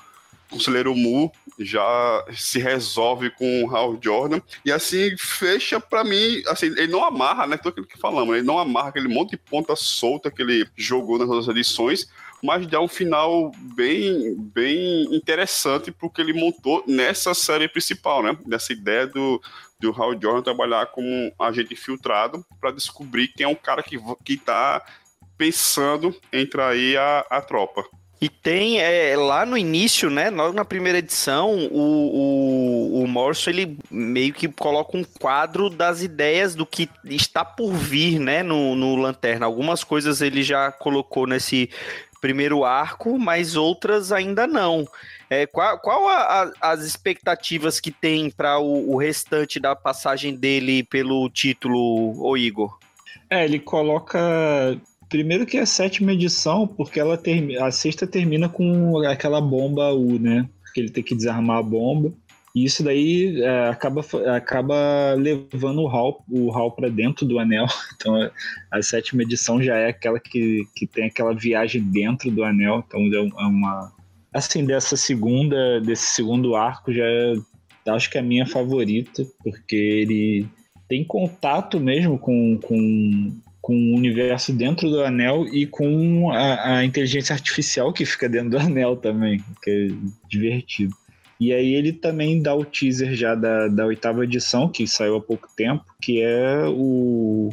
Conselheiro 0.52 0.94
Mu 0.94 1.32
já 1.58 2.24
se 2.34 2.58
resolve 2.58 3.30
com 3.30 3.64
o 3.64 3.74
Hal 3.74 3.98
Jordan. 4.00 4.40
E 4.64 4.70
assim 4.70 5.16
fecha 5.16 5.80
para 5.80 6.04
mim, 6.04 6.42
assim, 6.46 6.66
ele 6.66 6.88
não 6.88 7.04
amarra, 7.04 7.46
né, 7.46 7.56
tudo 7.56 7.70
aquilo 7.70 7.86
que 7.86 7.98
falamos, 7.98 8.36
ele 8.36 8.46
não 8.46 8.58
amarra 8.58 8.90
aquele 8.90 9.08
monte 9.08 9.30
de 9.30 9.36
ponta 9.38 9.74
solta 9.74 10.30
que 10.30 10.42
ele 10.42 10.68
jogou 10.76 11.18
nas 11.18 11.28
outras 11.28 11.48
edições, 11.48 12.08
mas 12.42 12.66
dá 12.66 12.80
um 12.80 12.88
final 12.88 13.52
bem, 13.76 14.34
bem 14.36 15.14
interessante 15.14 15.92
porque 15.92 16.20
ele 16.20 16.32
montou 16.32 16.82
nessa 16.86 17.34
série 17.34 17.68
principal, 17.68 18.22
né? 18.22 18.36
Dessa 18.44 18.72
ideia 18.72 19.06
do, 19.06 19.40
do 19.78 19.90
Hal 19.92 20.20
Jordan 20.20 20.42
trabalhar 20.42 20.86
como 20.86 21.06
um 21.06 21.30
agente 21.38 21.74
infiltrado 21.74 22.44
para 22.60 22.72
descobrir 22.72 23.28
quem 23.28 23.44
é 23.44 23.48
o 23.48 23.56
cara 23.56 23.82
que, 23.82 23.96
que 24.24 24.36
tá 24.36 24.84
pensando 25.38 26.14
em 26.32 26.44
trair 26.44 26.98
a, 26.98 27.26
a 27.30 27.40
tropa. 27.40 27.84
E 28.20 28.28
tem 28.28 28.80
é, 28.80 29.16
lá 29.16 29.44
no 29.44 29.58
início, 29.58 30.08
né? 30.08 30.30
Logo 30.30 30.52
na 30.52 30.64
primeira 30.64 30.98
edição, 30.98 31.56
o, 31.56 33.00
o, 33.00 33.02
o 33.02 33.06
Morrison 33.08 33.50
ele 33.50 33.76
meio 33.90 34.32
que 34.32 34.46
coloca 34.46 34.96
um 34.96 35.02
quadro 35.02 35.68
das 35.68 36.02
ideias 36.02 36.54
do 36.54 36.64
que 36.64 36.88
está 37.04 37.44
por 37.44 37.72
vir, 37.72 38.20
né? 38.20 38.44
No, 38.44 38.76
no 38.76 38.94
Lanterna. 38.94 39.46
Algumas 39.46 39.82
coisas 39.82 40.20
ele 40.20 40.44
já 40.44 40.70
colocou 40.70 41.26
nesse 41.26 41.68
primeiro 42.22 42.64
arco, 42.64 43.18
mas 43.18 43.56
outras 43.56 44.12
ainda 44.12 44.46
não. 44.46 44.86
É, 45.28 45.44
qual 45.44 45.78
qual 45.80 46.08
a, 46.08 46.44
a, 46.44 46.72
as 46.72 46.84
expectativas 46.84 47.80
que 47.80 47.90
tem 47.90 48.30
para 48.30 48.58
o, 48.58 48.92
o, 48.92 48.96
restante 48.96 49.58
da 49.58 49.74
passagem 49.74 50.36
dele 50.36 50.84
pelo 50.84 51.28
título, 51.28 52.14
o 52.22 52.36
Igor? 52.36 52.78
É, 53.28 53.44
ele 53.44 53.58
coloca 53.58 54.78
primeiro 55.08 55.44
que 55.44 55.58
é 55.58 55.62
a 55.62 55.66
sétima 55.66 56.12
edição, 56.12 56.66
porque 56.66 57.00
ela 57.00 57.18
termina, 57.18 57.66
a 57.66 57.70
sexta 57.72 58.06
termina 58.06 58.48
com 58.48 58.98
aquela 59.06 59.40
bomba 59.40 59.92
U, 59.92 60.18
né? 60.18 60.48
Que 60.72 60.80
ele 60.80 60.90
tem 60.90 61.02
que 61.02 61.14
desarmar 61.14 61.58
a 61.58 61.62
bomba. 61.62 62.12
E 62.54 62.64
isso 62.64 62.82
daí 62.82 63.40
é, 63.40 63.68
acaba, 63.68 64.04
acaba 64.34 65.14
levando 65.14 65.82
o 65.82 65.88
Hal, 65.88 66.22
o 66.28 66.52
Hal 66.52 66.72
para 66.72 66.88
dentro 66.88 67.24
do 67.26 67.38
anel. 67.38 67.66
Então 67.96 68.30
a, 68.72 68.82
sétima 68.82 69.22
edição 69.22 69.62
já 69.62 69.76
é 69.76 69.88
aquela 69.88 70.18
que, 70.18 70.66
que 70.74 70.88
tem 70.88 71.04
aquela 71.04 71.32
viagem 71.32 71.80
dentro 71.80 72.30
do 72.30 72.42
anel. 72.42 72.84
Então 72.86 73.00
é, 73.14 73.46
uma. 73.46 73.92
Assim, 74.34 74.64
dessa 74.64 74.96
segunda, 74.96 75.80
desse 75.80 76.14
segundo 76.14 76.56
arco 76.56 76.92
já 76.92 77.04
acho 77.90 78.10
que 78.10 78.18
é 78.18 78.20
a 78.20 78.24
minha 78.24 78.46
favorita, 78.46 79.24
porque 79.42 79.76
ele 79.76 80.46
tem 80.88 81.04
contato 81.04 81.80
mesmo 81.80 82.18
com, 82.18 82.58
com, 82.58 83.40
com 83.60 83.74
o 83.74 83.96
universo 83.96 84.52
dentro 84.52 84.90
do 84.90 85.02
anel 85.02 85.46
e 85.46 85.66
com 85.66 86.30
a, 86.30 86.78
a 86.78 86.84
inteligência 86.84 87.32
artificial 87.32 87.92
que 87.92 88.04
fica 88.04 88.28
dentro 88.28 88.50
do 88.50 88.58
anel 88.58 88.96
também, 88.96 89.42
que 89.62 89.70
é 89.70 89.88
divertido. 90.28 90.94
E 91.42 91.52
aí 91.52 91.74
ele 91.74 91.92
também 91.92 92.40
dá 92.40 92.54
o 92.54 92.64
teaser 92.64 93.16
já 93.16 93.34
da, 93.34 93.66
da 93.66 93.84
oitava 93.84 94.22
edição, 94.22 94.68
que 94.68 94.86
saiu 94.86 95.16
há 95.16 95.20
pouco 95.20 95.48
tempo, 95.56 95.84
que 96.00 96.22
é 96.22 96.66
o, 96.68 97.50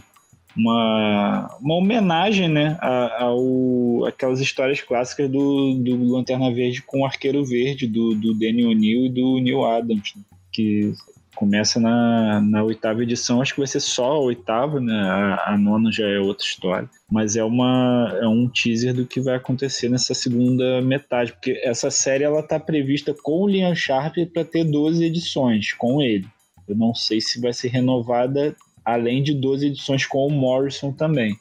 uma, 0.55 1.57
uma 1.59 1.73
homenagem 1.73 2.47
né, 2.47 2.77
ao, 2.81 4.05
aquelas 4.05 4.39
histórias 4.39 4.79
clássicas 4.79 5.27
do, 5.27 5.73
do 5.73 6.11
Lanterna 6.11 6.53
Verde 6.53 6.83
com 6.83 7.01
o 7.01 7.05
Arqueiro 7.05 7.43
Verde, 7.43 7.87
do, 7.87 8.13
do 8.13 8.35
Danny 8.35 8.63
O'Neill 8.63 9.07
e 9.07 9.09
do 9.09 9.39
Neil 9.39 9.65
Adams, 9.65 10.13
né, 10.15 10.21
que 10.51 10.93
começa 11.39 11.79
na, 11.79 12.41
na 12.41 12.61
oitava 12.61 13.01
edição, 13.01 13.41
acho 13.41 13.53
que 13.53 13.61
vai 13.61 13.67
ser 13.67 13.79
só 13.79 14.11
a 14.11 14.19
oitava, 14.19 14.81
né? 14.81 14.93
A, 14.93 15.53
a, 15.53 15.57
nona 15.57 15.89
já 15.89 16.05
é 16.05 16.19
outra 16.19 16.45
história. 16.45 16.89
Mas 17.09 17.37
é, 17.37 17.43
uma, 17.45 18.13
é 18.21 18.27
um 18.27 18.49
teaser 18.49 18.93
do 18.93 19.05
que 19.05 19.21
vai 19.21 19.37
acontecer 19.37 19.87
nessa 19.87 20.13
segunda 20.13 20.81
metade, 20.81 21.31
porque 21.31 21.57
essa 21.63 21.89
série 21.89 22.25
ela 22.25 22.43
tá 22.43 22.59
prevista 22.59 23.15
com 23.23 23.43
o 23.43 23.47
Liam 23.47 23.73
Sharp 23.73 24.17
para 24.33 24.43
ter 24.43 24.65
12 24.65 25.01
edições 25.01 25.71
com 25.71 26.01
ele. 26.01 26.27
Eu 26.67 26.75
não 26.75 26.93
sei 26.93 27.21
se 27.21 27.39
vai 27.39 27.53
ser 27.53 27.69
renovada 27.69 28.53
além 28.83 29.23
de 29.23 29.33
12 29.33 29.67
edições 29.67 30.05
com 30.05 30.27
o 30.27 30.29
Morrison 30.29 30.91
também. 30.91 31.37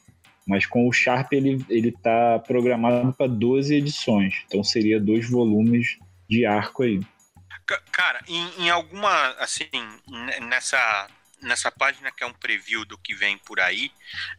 Mas 0.47 0.65
com 0.65 0.87
o 0.87 0.93
Sharp 0.93 1.33
ele, 1.33 1.61
ele 1.69 1.91
tá 1.91 2.39
programado 2.39 3.11
para 3.11 3.27
12 3.27 3.75
edições. 3.75 4.45
Então 4.47 4.63
seria 4.63 4.97
dois 4.97 5.29
volumes 5.29 5.97
de 6.29 6.45
arco 6.45 6.83
aí. 6.83 7.01
Cara, 7.91 8.23
em, 8.27 8.65
em 8.65 8.69
alguma, 8.69 9.29
assim, 9.39 9.69
nessa 10.41 11.09
nessa 11.41 11.71
página 11.71 12.11
que 12.11 12.21
é 12.21 12.27
um 12.27 12.33
preview 12.33 12.83
do 12.83 12.97
que 12.97 13.15
vem 13.15 13.37
por 13.37 13.59
aí, 13.61 13.91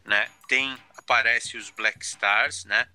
né? 0.05 0.29
Tem 0.47 0.77
aparece 0.97 1.57
os 1.57 1.69
Black 1.71 2.03
Stars, 2.05 2.63
né? 2.65 2.87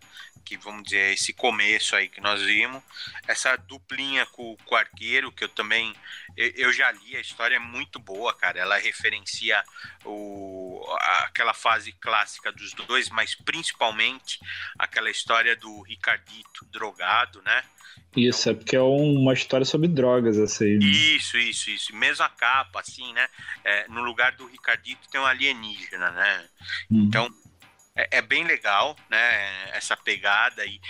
Que 0.47 0.57
vamos 0.57 0.85
dizer 0.85 1.13
esse 1.13 1.33
começo 1.33 1.97
aí 1.97 2.09
que 2.09 2.21
nós 2.21 2.41
vimos, 2.41 2.81
essa 3.27 3.57
duplinha 3.57 4.25
com, 4.27 4.57
com 4.65 4.75
o 4.75 4.79
arqueiro 4.79 5.33
que 5.33 5.45
eu 5.45 5.49
também 5.49 5.93
eu, 6.37 6.53
eu, 6.57 6.73
já 6.73 6.93
li 6.93 7.17
a 7.17 7.21
história 7.21 7.57
é 7.57 7.59
muito 7.59 7.99
boa, 7.99 8.33
cara. 8.35 8.59
Ela 8.59 8.79
referencia 8.79 9.63
o, 10.05 10.85
aquela 11.25 11.55
fase 11.55 11.93
clássica 11.93 12.53
dos 12.53 12.73
dois, 12.75 13.09
mas 13.09 13.35
principalmente 13.35 14.39
aquela 14.79 15.11
história 15.11 15.57
do 15.57 15.83
Ricardito 15.83 16.65
drogado, 16.71 17.43
né? 17.43 17.65
Isso, 18.15 18.49
é 18.49 18.55
porque 18.55 18.77
é 18.77 18.81
uma 18.81 19.35
história 19.35 19.65
sobre 19.65 19.89
drogas, 19.89 20.39
assim. 20.39 20.79
Isso, 20.79 21.37
isso, 21.39 21.71
isso. 21.71 21.97
Mesma 21.97 22.29
capa, 22.29 22.81
assim, 22.81 23.13
né? 23.13 23.29
É, 23.65 23.89
no 23.89 24.03
lugar 24.03 24.33
do 24.33 24.47
Ricardito 24.47 25.09
tem 25.11 25.21
um 25.21 25.27
alienígena, 25.27 26.11
né? 26.11 26.49
Uhum. 26.91 27.05
Então, 27.05 27.35
é, 27.97 28.19
é, 28.19 28.23
bem 28.23 28.45
legal, 28.45 28.97
né? 29.09 29.71
Essa 29.71 29.97
pegada 29.97 30.65
e. 30.65 30.81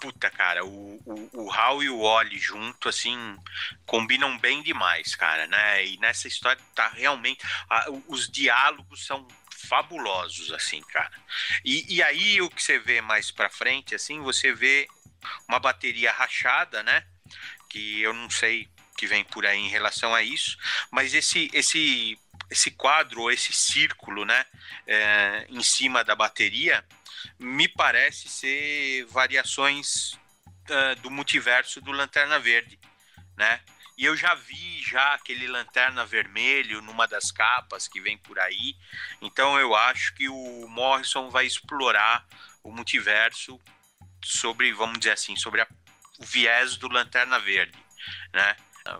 Puta, 0.00 0.30
cara, 0.30 0.64
o, 0.64 0.98
o, 1.04 1.44
o 1.44 1.52
Hal 1.52 1.82
e 1.82 1.90
o 1.90 2.00
Oli 2.00 2.38
junto, 2.38 2.88
assim, 2.88 3.36
combinam 3.84 4.38
bem 4.38 4.62
demais, 4.62 5.14
cara, 5.14 5.46
né? 5.46 5.84
E 5.84 5.98
nessa 5.98 6.26
história 6.26 6.60
tá 6.74 6.88
realmente. 6.88 7.44
A, 7.68 7.86
os 8.08 8.30
diálogos 8.30 9.04
são 9.04 9.26
fabulosos, 9.68 10.52
assim, 10.52 10.80
cara. 10.82 11.12
E, 11.64 11.96
e 11.96 12.02
aí 12.02 12.40
o 12.40 12.48
que 12.48 12.62
você 12.62 12.78
vê 12.78 13.02
mais 13.02 13.30
pra 13.30 13.50
frente, 13.50 13.94
assim, 13.94 14.20
você 14.20 14.52
vê 14.54 14.88
uma 15.48 15.58
bateria 15.58 16.12
rachada, 16.12 16.82
né? 16.82 17.04
Que 17.68 18.00
eu 18.00 18.14
não 18.14 18.30
sei 18.30 18.68
que 18.96 19.06
vem 19.06 19.24
por 19.24 19.46
aí 19.46 19.58
em 19.58 19.68
relação 19.68 20.14
a 20.14 20.22
isso, 20.22 20.58
mas 20.90 21.14
esse 21.14 21.50
esse 21.54 22.18
esse 22.50 22.70
quadro, 22.70 23.30
esse 23.30 23.52
círculo, 23.52 24.24
né, 24.24 24.44
é, 24.86 25.46
em 25.48 25.62
cima 25.62 26.02
da 26.02 26.16
bateria, 26.16 26.84
me 27.38 27.68
parece 27.68 28.28
ser 28.28 29.06
variações 29.06 30.12
uh, 30.14 31.00
do 31.00 31.10
multiverso 31.10 31.80
do 31.80 31.92
Lanterna 31.92 32.38
Verde, 32.38 32.78
né? 33.36 33.60
E 33.96 34.04
eu 34.06 34.16
já 34.16 34.34
vi 34.34 34.82
já 34.82 35.12
aquele 35.12 35.46
lanterna 35.46 36.06
vermelho 36.06 36.80
numa 36.80 37.06
das 37.06 37.30
capas 37.30 37.86
que 37.86 38.00
vem 38.00 38.16
por 38.16 38.38
aí. 38.38 38.74
Então 39.20 39.60
eu 39.60 39.74
acho 39.74 40.14
que 40.14 40.26
o 40.26 40.66
Morrison 40.68 41.28
vai 41.28 41.44
explorar 41.44 42.26
o 42.62 42.72
multiverso 42.72 43.60
sobre, 44.24 44.72
vamos 44.72 44.98
dizer 44.98 45.12
assim, 45.12 45.36
sobre 45.36 45.60
a, 45.60 45.66
o 46.18 46.24
viés 46.24 46.78
do 46.78 46.88
Lanterna 46.88 47.38
Verde, 47.38 47.78
né? 48.32 48.56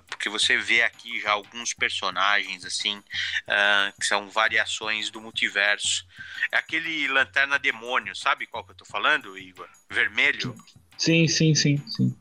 Porque 0.08 0.28
você 0.28 0.56
vê 0.58 0.82
aqui 0.82 1.20
já 1.20 1.32
alguns 1.32 1.72
personagens 1.72 2.64
assim 2.64 2.98
uh, 2.98 3.98
que 3.98 4.06
são 4.06 4.28
variações 4.28 5.10
do 5.10 5.20
multiverso. 5.20 6.06
É 6.52 6.58
aquele 6.58 7.08
Lanterna 7.08 7.58
Demônio, 7.58 8.14
sabe 8.14 8.46
qual 8.46 8.64
que 8.64 8.72
eu 8.72 8.76
tô 8.76 8.84
falando, 8.84 9.38
Igor? 9.38 9.68
Vermelho. 9.88 10.54
Sim, 10.98 11.26
sim, 11.28 11.54
sim, 11.54 11.78
sim. 11.88 12.16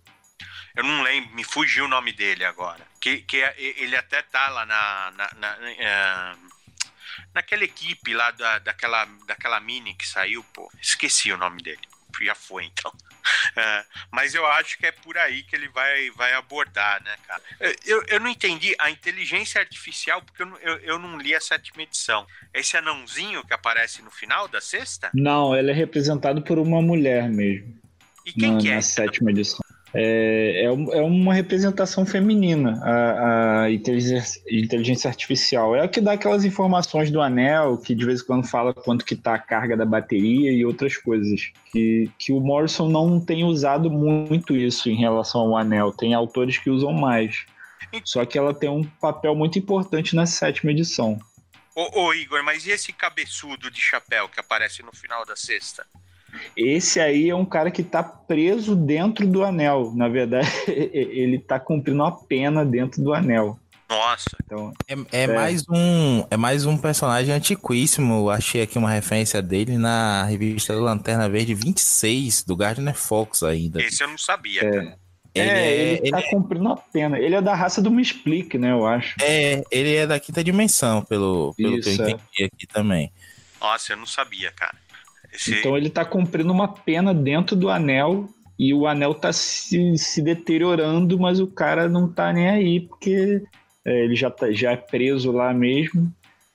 Eu 0.75 0.83
não 0.83 1.03
lembro, 1.03 1.35
me 1.35 1.43
fugiu 1.43 1.85
o 1.85 1.89
nome 1.89 2.13
dele 2.13 2.45
agora. 2.45 2.87
Que, 3.01 3.21
que 3.21 3.41
é, 3.41 3.53
ele 3.57 3.95
até 3.97 4.21
tá 4.21 4.47
lá 4.49 4.65
na, 4.65 5.11
na, 5.11 5.33
na 5.33 5.57
uh, 5.57 6.49
naquela 7.33 7.63
equipe 7.63 8.13
lá 8.13 8.31
da, 8.31 8.59
daquela, 8.59 9.05
daquela 9.25 9.59
mini 9.59 9.93
que 9.93 10.07
saiu, 10.07 10.43
pô. 10.53 10.71
Esqueci 10.81 11.31
o 11.31 11.37
nome 11.37 11.61
dele. 11.61 11.88
Já 12.21 12.35
foi, 12.35 12.65
então. 12.65 12.91
É, 13.55 13.83
mas 14.11 14.33
eu 14.35 14.45
acho 14.45 14.77
que 14.77 14.85
é 14.85 14.91
por 14.91 15.17
aí 15.17 15.43
que 15.43 15.55
ele 15.55 15.67
vai, 15.69 16.09
vai 16.11 16.33
abordar, 16.33 17.03
né, 17.03 17.15
cara? 17.27 17.41
Eu, 17.85 18.03
eu 18.07 18.19
não 18.19 18.27
entendi 18.27 18.75
a 18.79 18.89
inteligência 18.89 19.59
artificial, 19.59 20.21
porque 20.21 20.43
eu, 20.43 20.45
não, 20.45 20.57
eu, 20.57 20.77
eu 20.77 20.99
não 20.99 21.17
li 21.17 21.35
a 21.35 21.41
sétima 21.41 21.83
edição. 21.83 22.25
Esse 22.53 22.77
anãozinho 22.77 23.45
que 23.45 23.53
aparece 23.53 24.01
no 24.01 24.11
final 24.11 24.47
da 24.47 24.61
sexta? 24.61 25.09
Não, 25.13 25.55
ele 25.55 25.71
é 25.71 25.73
representado 25.73 26.41
por 26.41 26.59
uma 26.59 26.81
mulher 26.81 27.27
mesmo. 27.29 27.75
E 28.25 28.31
quem 28.31 28.53
na, 28.53 28.61
que 28.61 28.69
é? 28.69 28.75
Na 28.75 28.81
sétima 28.81 29.31
edição. 29.31 29.59
É, 29.93 30.63
é, 30.63 30.65
é, 30.65 31.01
uma 31.01 31.33
representação 31.33 32.05
feminina, 32.05 32.79
a, 32.83 33.63
a 33.63 33.71
inteligência, 33.71 35.09
artificial. 35.09 35.75
É 35.75 35.81
a 35.81 35.87
que 35.87 35.99
dá 35.99 36.13
aquelas 36.13 36.45
informações 36.45 37.09
do 37.09 37.21
anel, 37.21 37.77
que 37.77 37.95
de 37.95 38.05
vez 38.05 38.21
em 38.21 38.25
quando 38.25 38.47
fala 38.47 38.73
quanto 38.73 39.03
que 39.03 39.15
está 39.15 39.33
a 39.33 39.39
carga 39.39 39.75
da 39.75 39.85
bateria 39.85 40.51
e 40.51 40.63
outras 40.63 40.95
coisas. 40.97 41.51
Que, 41.71 42.09
que 42.17 42.31
o 42.31 42.39
Morrison 42.39 42.87
não 42.87 43.19
tem 43.19 43.43
usado 43.43 43.89
muito 43.89 44.55
isso 44.55 44.89
em 44.89 44.95
relação 44.95 45.41
ao 45.41 45.57
anel. 45.57 45.91
Tem 45.91 46.13
autores 46.13 46.57
que 46.57 46.69
usam 46.69 46.93
mais. 46.93 47.45
Só 48.03 48.23
que 48.25 48.37
ela 48.37 48.53
tem 48.53 48.69
um 48.69 48.83
papel 48.83 49.33
muito 49.33 49.57
importante 49.57 50.15
na 50.15 50.25
sétima 50.27 50.71
edição. 50.71 51.19
Ô, 51.75 52.01
ô 52.01 52.13
Igor, 52.13 52.43
mas 52.43 52.65
e 52.67 52.71
esse 52.71 52.93
cabeçudo 52.93 53.71
de 53.71 53.81
chapéu 53.81 54.29
que 54.29 54.39
aparece 54.39 54.83
no 54.83 54.93
final 54.93 55.25
da 55.25 55.35
sexta? 55.35 55.85
Esse 56.55 56.99
aí 56.99 57.29
é 57.29 57.35
um 57.35 57.45
cara 57.45 57.71
que 57.71 57.81
está 57.81 58.03
preso 58.03 58.75
dentro 58.75 59.25
do 59.27 59.43
anel. 59.43 59.91
Na 59.95 60.07
verdade, 60.07 60.47
ele 60.67 61.37
está 61.37 61.59
cumprindo 61.59 62.01
uma 62.01 62.11
pena 62.11 62.65
dentro 62.65 63.01
do 63.01 63.13
anel. 63.13 63.57
Nossa. 63.89 64.37
Então, 64.45 64.71
é, 64.87 64.93
é, 64.93 65.23
é, 65.23 65.27
mais 65.27 65.63
um 65.67 66.23
é 66.29 66.37
mais 66.37 66.65
um 66.65 66.77
personagem 66.77 67.33
antiquíssimo. 67.33 68.29
Achei 68.29 68.61
aqui 68.61 68.77
uma 68.77 68.91
referência 68.91 69.41
dele 69.41 69.77
na 69.79 70.23
revista 70.25 70.75
do 70.75 70.81
Lanterna 70.81 71.27
Verde 71.27 71.55
26 71.55 72.43
do 72.43 72.55
Gardner 72.55 72.93
Fox 72.93 73.41
ainda. 73.41 73.81
Esse 73.81 74.03
eu 74.03 74.07
não 74.07 74.17
sabia. 74.17 74.61
É. 74.61 75.09
Ele, 75.33 75.49
é, 75.49 75.71
ele, 75.71 75.99
ele 76.03 76.11
tá 76.11 76.19
é... 76.19 76.29
cumprindo 76.29 76.65
uma 76.65 76.77
pena. 76.77 77.17
Ele 77.17 77.35
é 77.35 77.41
da 77.41 77.55
raça 77.55 77.81
do 77.81 77.89
Me 77.89 78.01
Explique, 78.01 78.57
né, 78.57 78.71
eu 78.71 78.85
acho. 78.85 79.15
É, 79.21 79.63
ele 79.71 79.95
é 79.95 80.07
da 80.07 80.19
quinta 80.19 80.43
dimensão, 80.43 81.03
pelo, 81.03 81.53
pelo 81.55 81.77
Isso, 81.77 81.89
que 81.89 82.01
eu 82.01 82.05
é. 82.05 82.11
entendi 82.11 82.43
aqui 82.43 82.67
também. 82.67 83.11
Nossa, 83.61 83.93
eu 83.93 83.97
não 83.97 84.05
sabia, 84.05 84.51
cara. 84.51 84.75
Esse... 85.33 85.59
Então 85.59 85.77
ele 85.77 85.87
está 85.87 86.03
cumprindo 86.05 86.51
uma 86.51 86.67
pena 86.67 87.13
dentro 87.13 87.55
do 87.55 87.69
anel 87.69 88.29
e 88.57 88.73
o 88.73 88.87
anel 88.87 89.11
está 89.11 89.31
se, 89.31 89.97
se 89.97 90.21
deteriorando, 90.21 91.17
mas 91.17 91.39
o 91.39 91.47
cara 91.47 91.87
não 91.87 92.07
está 92.07 92.33
nem 92.33 92.49
aí, 92.49 92.81
porque 92.81 93.43
é, 93.85 94.03
ele 94.03 94.15
já, 94.15 94.29
tá, 94.29 94.51
já 94.51 94.71
é 94.71 94.77
preso 94.77 95.31
lá 95.31 95.53
mesmo 95.53 96.13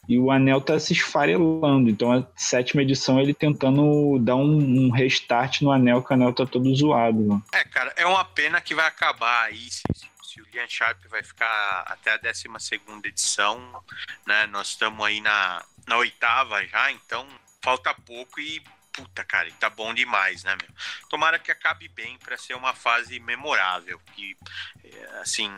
e 0.09 0.19
o 0.19 0.31
anel 0.31 0.59
está 0.59 0.79
se 0.79 0.93
esfarelando. 0.93 1.89
Então 1.89 2.13
a 2.13 2.27
sétima 2.37 2.83
edição 2.83 3.21
ele 3.21 3.35
tentando 3.35 4.19
dar 4.21 4.37
um, 4.37 4.87
um 4.87 4.91
restart 4.91 5.63
no 5.63 5.73
anel, 5.73 6.03
que 6.03 6.11
o 6.11 6.15
anel 6.15 6.31
está 6.31 6.47
todo 6.47 6.75
zoado. 6.75 7.21
Né? 7.21 7.41
É, 7.53 7.65
cara, 7.65 7.93
é 7.97 8.07
uma 8.07 8.25
pena 8.25 8.61
que 8.61 8.75
vai 8.75 8.87
acabar 8.87 9.47
aí. 9.47 9.71
Se, 9.71 9.83
se 10.23 10.41
o 10.41 10.47
Lian 10.53 10.69
Sharp 10.69 10.99
vai 11.09 11.23
ficar 11.23 11.85
até 11.87 12.13
a 12.13 12.17
12 12.17 12.45
edição, 13.05 13.83
né? 14.27 14.47
Nós 14.49 14.69
estamos 14.69 15.05
aí 15.05 15.21
na, 15.21 15.65
na 15.87 15.97
oitava 15.97 16.65
já, 16.67 16.91
então 16.93 17.27
falta 17.65 17.95
pouco 17.95 18.39
e 18.39 18.63
puta, 18.93 19.25
cara, 19.25 19.51
tá 19.59 19.69
bom 19.69 19.93
demais, 19.93 20.45
né, 20.45 20.55
meu? 20.61 20.71
Tomara 21.09 21.39
que 21.39 21.51
acabe 21.51 21.89
bem 21.89 22.17
para 22.19 22.37
ser 22.37 22.55
uma 22.55 22.75
fase 22.75 23.19
memorável, 23.19 23.99
que 24.15 24.37
é, 24.85 25.21
assim, 25.21 25.51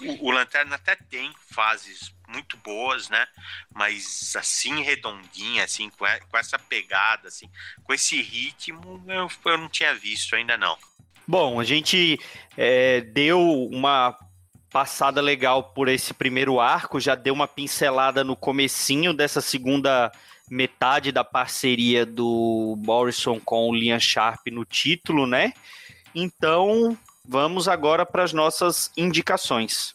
o, 0.00 0.28
o 0.28 0.30
Lanterna 0.30 0.76
até 0.76 0.96
tem 0.96 1.30
fases 1.50 2.14
muito 2.26 2.56
boas, 2.56 3.10
né? 3.10 3.26
Mas 3.74 4.34
assim 4.34 4.82
redondinha, 4.82 5.64
assim, 5.64 5.90
com, 5.90 6.06
com 6.30 6.38
essa 6.38 6.58
pegada, 6.58 7.28
assim, 7.28 7.50
com 7.84 7.92
esse 7.92 8.22
ritmo, 8.22 9.04
eu, 9.08 9.28
eu 9.44 9.58
não 9.58 9.68
tinha 9.68 9.94
visto 9.94 10.34
ainda 10.34 10.56
não. 10.56 10.78
Bom, 11.26 11.60
a 11.60 11.64
gente 11.64 12.18
é, 12.56 13.02
deu 13.02 13.40
uma 13.70 14.16
passada 14.70 15.20
legal 15.20 15.64
por 15.74 15.88
esse 15.88 16.14
primeiro 16.14 16.60
arco, 16.60 17.00
já 17.00 17.14
deu 17.14 17.34
uma 17.34 17.48
pincelada 17.48 18.24
no 18.24 18.36
comecinho 18.36 19.12
dessa 19.12 19.42
segunda 19.42 20.10
metade 20.50 21.12
da 21.12 21.24
parceria 21.24 22.04
do 22.06 22.76
Morrison 22.78 23.38
com 23.40 23.68
o 23.68 23.74
Liam 23.74 24.00
Sharp 24.00 24.46
no 24.50 24.64
título, 24.64 25.26
né? 25.26 25.52
Então, 26.14 26.96
vamos 27.24 27.68
agora 27.68 28.06
para 28.06 28.24
as 28.24 28.32
nossas 28.32 28.90
indicações. 28.96 29.94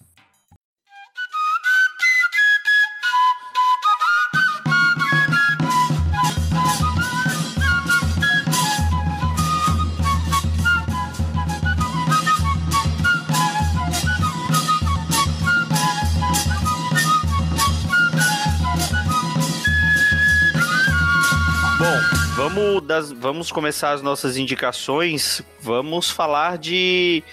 Vamos, 22.44 22.82
das, 22.82 23.10
vamos 23.10 23.52
começar 23.54 23.94
as 23.94 24.02
nossas 24.02 24.36
indicações. 24.36 25.42
Vamos 25.62 26.10
falar 26.10 26.58
de 26.58 27.24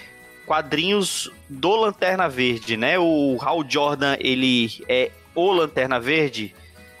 quadrinhos 0.45 1.29
do 1.49 1.75
Lanterna 1.75 2.29
Verde, 2.29 2.77
né? 2.77 2.97
O 2.97 3.37
Hal 3.41 3.61
Jordan, 3.67 4.15
ele 4.21 4.81
é 4.87 5.11
o 5.35 5.51
Lanterna 5.51 5.99
Verde. 5.99 6.55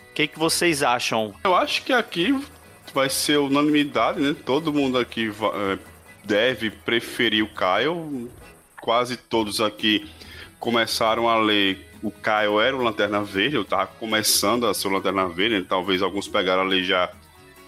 O 0.09 0.13
que, 0.13 0.27
que 0.27 0.37
vocês 0.37 0.83
acham? 0.83 1.33
Eu 1.41 1.55
acho 1.55 1.83
que 1.83 1.93
aqui 1.93 2.37
vai 2.93 3.09
ser 3.09 3.37
unanimidade, 3.37 4.19
né? 4.19 4.35
Todo 4.45 4.73
mundo 4.73 4.97
aqui 4.97 5.31
é, 5.31 5.79
deve 6.21 6.69
preferir 6.69 7.45
o 7.45 7.47
Kyle. 7.47 8.29
Quase 8.81 9.15
todos 9.15 9.61
aqui 9.61 10.05
começaram 10.59 11.29
a 11.29 11.39
ler. 11.39 11.89
O 12.03 12.11
Kyle 12.11 12.59
era 12.61 12.75
o 12.75 12.83
Lanterna 12.83 13.23
Verde, 13.23 13.55
eu 13.55 13.63
tava 13.63 13.87
começando 13.87 14.67
a 14.67 14.73
ser 14.73 14.89
o 14.89 14.91
Lanterna 14.91 15.29
Verde, 15.29 15.59
né? 15.59 15.65
talvez 15.65 16.01
alguns 16.01 16.27
pegaram 16.27 16.63
a 16.63 16.65
ler 16.65 16.83
já 16.83 17.09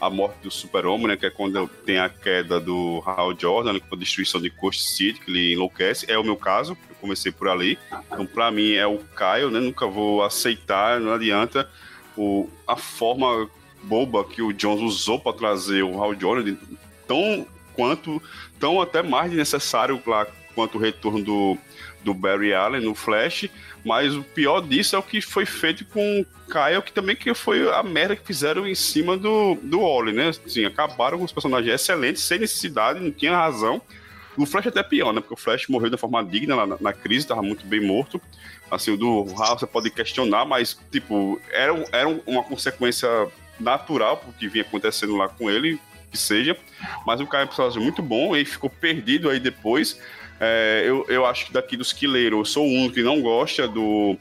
a 0.05 0.09
morte 0.09 0.35
do 0.43 0.51
super-homem, 0.51 1.07
né, 1.07 1.17
que 1.17 1.25
é 1.25 1.30
quando 1.30 1.67
tem 1.85 1.97
a 1.97 2.09
queda 2.09 2.59
do 2.59 3.01
Hal 3.05 3.38
Jordan, 3.38 3.80
com 3.80 3.95
a 3.95 3.97
destruição 3.97 4.41
de 4.41 4.49
Coast 4.49 4.84
City, 4.84 5.19
que 5.19 5.31
ele 5.31 5.53
enlouquece. 5.53 6.05
É 6.09 6.17
o 6.17 6.23
meu 6.23 6.35
caso, 6.35 6.77
eu 6.89 6.95
comecei 6.99 7.31
por 7.31 7.47
ali. 7.47 7.77
Então, 8.11 8.25
para 8.25 8.51
mim, 8.51 8.73
é 8.73 8.85
o 8.85 8.97
Caio, 9.15 9.49
né, 9.49 9.59
nunca 9.59 9.88
vou 9.88 10.23
aceitar, 10.23 10.99
não 10.99 11.13
adianta 11.13 11.69
o, 12.17 12.49
a 12.67 12.75
forma 12.75 13.49
boba 13.84 14.23
que 14.23 14.41
o 14.41 14.53
Jones 14.53 14.81
usou 14.81 15.19
para 15.19 15.34
trazer 15.34 15.84
o 15.84 16.01
Hal 16.01 16.19
Jordan, 16.19 16.55
tão 17.07 17.45
quanto, 17.73 18.21
tão 18.59 18.81
até 18.81 19.01
mais 19.01 19.31
necessário 19.31 20.01
lá, 20.05 20.27
quanto 20.55 20.77
o 20.77 20.81
retorno 20.81 21.23
do, 21.23 21.57
do 22.03 22.13
Barry 22.13 22.53
Allen 22.53 22.81
no 22.81 22.95
Flash, 22.95 23.49
mas 23.84 24.15
o 24.15 24.23
pior 24.23 24.61
disso 24.61 24.95
é 24.95 24.99
o 24.99 25.03
que 25.03 25.22
foi 25.22 25.45
feito 25.45 25.85
com 25.85 26.22
o 26.22 26.26
Kyle, 26.51 26.81
que 26.84 26.93
também 26.93 27.15
que 27.15 27.34
foi 27.34 27.69
a 27.69 27.84
merda 27.84 28.15
que 28.15 28.26
fizeram 28.26 28.68
em 28.68 28.76
cima 28.76 29.18
do, 29.18 29.55
do 29.61 29.81
Oli, 29.81 30.14
né? 30.14 30.30
Assim, 30.30 30.64
acabaram 30.65 31.18
com 31.18 31.26
os 31.26 31.31
personagens 31.31 31.73
excelentes, 31.73 32.23
sem 32.23 32.39
necessidade, 32.39 32.99
não 32.99 33.11
tinha 33.11 33.35
razão. 33.35 33.81
O 34.38 34.45
Flash 34.45 34.65
é 34.65 34.69
até 34.69 34.81
pior, 34.81 35.14
né? 35.14 35.19
Porque 35.19 35.34
o 35.34 35.38
Flash 35.38 35.68
morreu 35.68 35.89
de 35.89 35.97
forma 35.97 36.23
digna 36.23 36.65
na, 36.65 36.77
na 36.80 36.93
crise, 36.93 37.27
tava 37.27 37.41
muito 37.41 37.65
bem 37.65 37.81
morto. 37.81 38.19
Assim, 38.72 38.91
o 38.91 38.97
do 38.97 39.26
Hal 39.38 39.60
você 39.60 39.68
pode 39.68 39.89
questionar, 39.91 40.45
mas, 40.45 40.77
tipo, 40.91 41.39
era, 41.51 41.73
era 41.91 42.07
uma 42.26 42.43
consequência 42.43 43.07
natural 43.60 44.18
pro 44.18 44.34
que 44.34 44.47
vinha 44.47 44.64
acontecendo 44.64 45.15
lá 45.15 45.27
com 45.27 45.49
ele, 45.49 45.80
que 46.10 46.18
seja. 46.18 46.57
Mas 47.05 47.19
o 47.19 47.27
cara 47.27 47.43
é 47.43 47.45
um 47.45 47.47
personagem 47.47 47.81
muito 47.81 48.01
bom, 48.01 48.35
ele 48.35 48.45
ficou 48.45 48.69
perdido 48.69 49.30
aí 49.30 49.39
depois. 49.39 49.99
É, 50.45 50.83
eu, 50.85 51.05
eu 51.07 51.25
acho 51.25 51.45
que 51.45 51.53
daqui 51.53 51.77
dos 51.77 51.93
Quileiros, 51.93 52.37
eu 52.37 52.45
sou 52.45 52.67
o 52.67 52.69
único 52.69 52.95
que 52.95 53.01
não 53.01 53.21
gosta 53.21 53.65
do, 53.65 54.17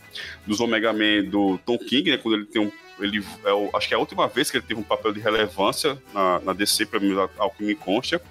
dos 0.47 0.61
Omega 0.61 0.93
Man 0.93 1.25
do 1.29 1.59
Tom 1.67 1.77
King, 1.77 2.13
né? 2.13 2.17
Quando 2.17 2.37
ele 2.37 2.47
tem 2.47 2.63
um. 2.63 2.71
Ele, 3.01 3.25
é, 3.45 3.77
acho 3.77 3.89
que 3.89 3.95
é 3.95 3.97
a 3.97 4.01
última 4.01 4.29
vez 4.29 4.49
que 4.49 4.57
ele 4.57 4.65
teve 4.65 4.79
um 4.79 4.85
papel 4.85 5.13
de 5.13 5.19
relevância 5.19 6.01
na, 6.15 6.39
na 6.39 6.53
DC, 6.53 6.87
para 6.87 7.01
mim, 7.01 7.17
ao 7.37 7.51
que 7.51 7.65
me 7.65 7.75
consta. 7.75 8.23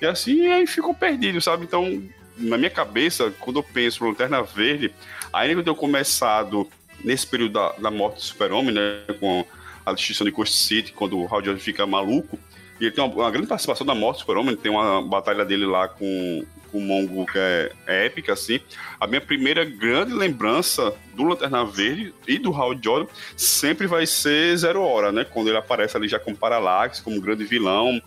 E 0.00 0.06
assim, 0.06 0.46
aí 0.46 0.66
ficou 0.66 0.94
perdido, 0.94 1.38
sabe? 1.42 1.64
Então, 1.64 2.02
na 2.38 2.56
minha 2.56 2.70
cabeça, 2.70 3.30
quando 3.38 3.58
eu 3.58 3.62
penso 3.62 4.02
no 4.02 4.10
Lanterna 4.10 4.42
Verde, 4.42 4.94
ainda 5.30 5.52
que 5.52 5.60
eu 5.60 5.64
tenha 5.64 5.76
começado 5.76 6.66
nesse 7.04 7.26
período 7.26 7.52
da, 7.52 7.72
da 7.72 7.90
morte 7.90 8.16
do 8.16 8.22
Super-Homem, 8.22 8.74
né, 8.74 9.02
com 9.20 9.44
a 9.84 9.92
destruição 9.92 10.24
de 10.24 10.32
Coast 10.32 10.54
City, 10.54 10.92
quando 10.92 11.18
o 11.18 11.26
Hal 11.26 11.44
Jordan 11.44 11.60
fica 11.60 11.86
maluco, 11.86 12.38
e 12.80 12.84
ele 12.84 12.90
tem 12.92 13.02
uma, 13.02 13.12
uma 13.12 13.30
grande 13.30 13.46
participação 13.46 13.86
da 13.86 13.94
morte 13.94 14.18
do 14.18 14.20
Super-Homem, 14.20 14.56
tem 14.56 14.70
uma 14.70 15.00
batalha 15.02 15.44
dele 15.44 15.64
lá 15.64 15.88
com, 15.88 16.44
com 16.70 16.78
o 16.78 16.80
Mongo 16.80 17.26
que 17.26 17.38
é, 17.38 17.72
é, 17.86 18.06
épica, 18.06 18.32
assim. 18.32 18.60
A 19.00 19.06
minha 19.06 19.20
primeira 19.20 19.64
grande 19.64 20.12
lembrança 20.12 20.94
do 21.14 21.24
Lanterna 21.24 21.64
Verde 21.64 22.14
e 22.26 22.38
do 22.38 22.54
Hal 22.54 22.74
Jordan 22.80 23.10
sempre 23.36 23.86
vai 23.86 24.06
ser 24.06 24.56
Zero 24.56 24.82
Hora, 24.82 25.10
né? 25.10 25.24
Quando 25.24 25.48
ele 25.48 25.56
aparece 25.56 25.96
ali 25.96 26.08
já 26.08 26.18
como 26.18 26.36
Parallax, 26.36 27.00
como 27.00 27.20
grande 27.20 27.44
vilão, 27.44 28.00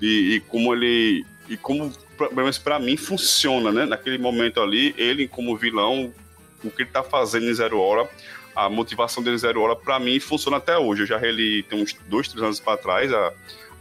e, 0.00 0.36
e 0.36 0.40
como 0.40 0.72
ele... 0.74 1.24
E 1.48 1.56
como, 1.56 1.92
pelo 2.16 2.34
menos 2.36 2.56
pra 2.56 2.78
mim, 2.78 2.96
funciona, 2.96 3.72
né? 3.72 3.84
Naquele 3.84 4.16
momento 4.16 4.60
ali, 4.60 4.94
ele 4.96 5.26
como 5.26 5.56
vilão, 5.56 6.14
o 6.62 6.70
que 6.70 6.82
ele 6.82 6.90
tá 6.90 7.02
fazendo 7.02 7.46
em 7.46 7.54
Zero 7.54 7.80
Hora 7.80 8.08
a 8.54 8.68
motivação 8.68 9.22
dele 9.22 9.38
Zero 9.38 9.62
Hora, 9.62 9.74
para 9.74 9.98
mim, 9.98 10.20
funciona 10.20 10.58
até 10.58 10.78
hoje. 10.78 11.02
Eu 11.02 11.06
já 11.06 11.16
reli 11.16 11.62
tem 11.64 11.82
uns 11.82 11.96
dois, 12.06 12.28
três 12.28 12.42
anos 12.42 12.60
para 12.60 12.76
trás 12.76 13.12
a, 13.12 13.32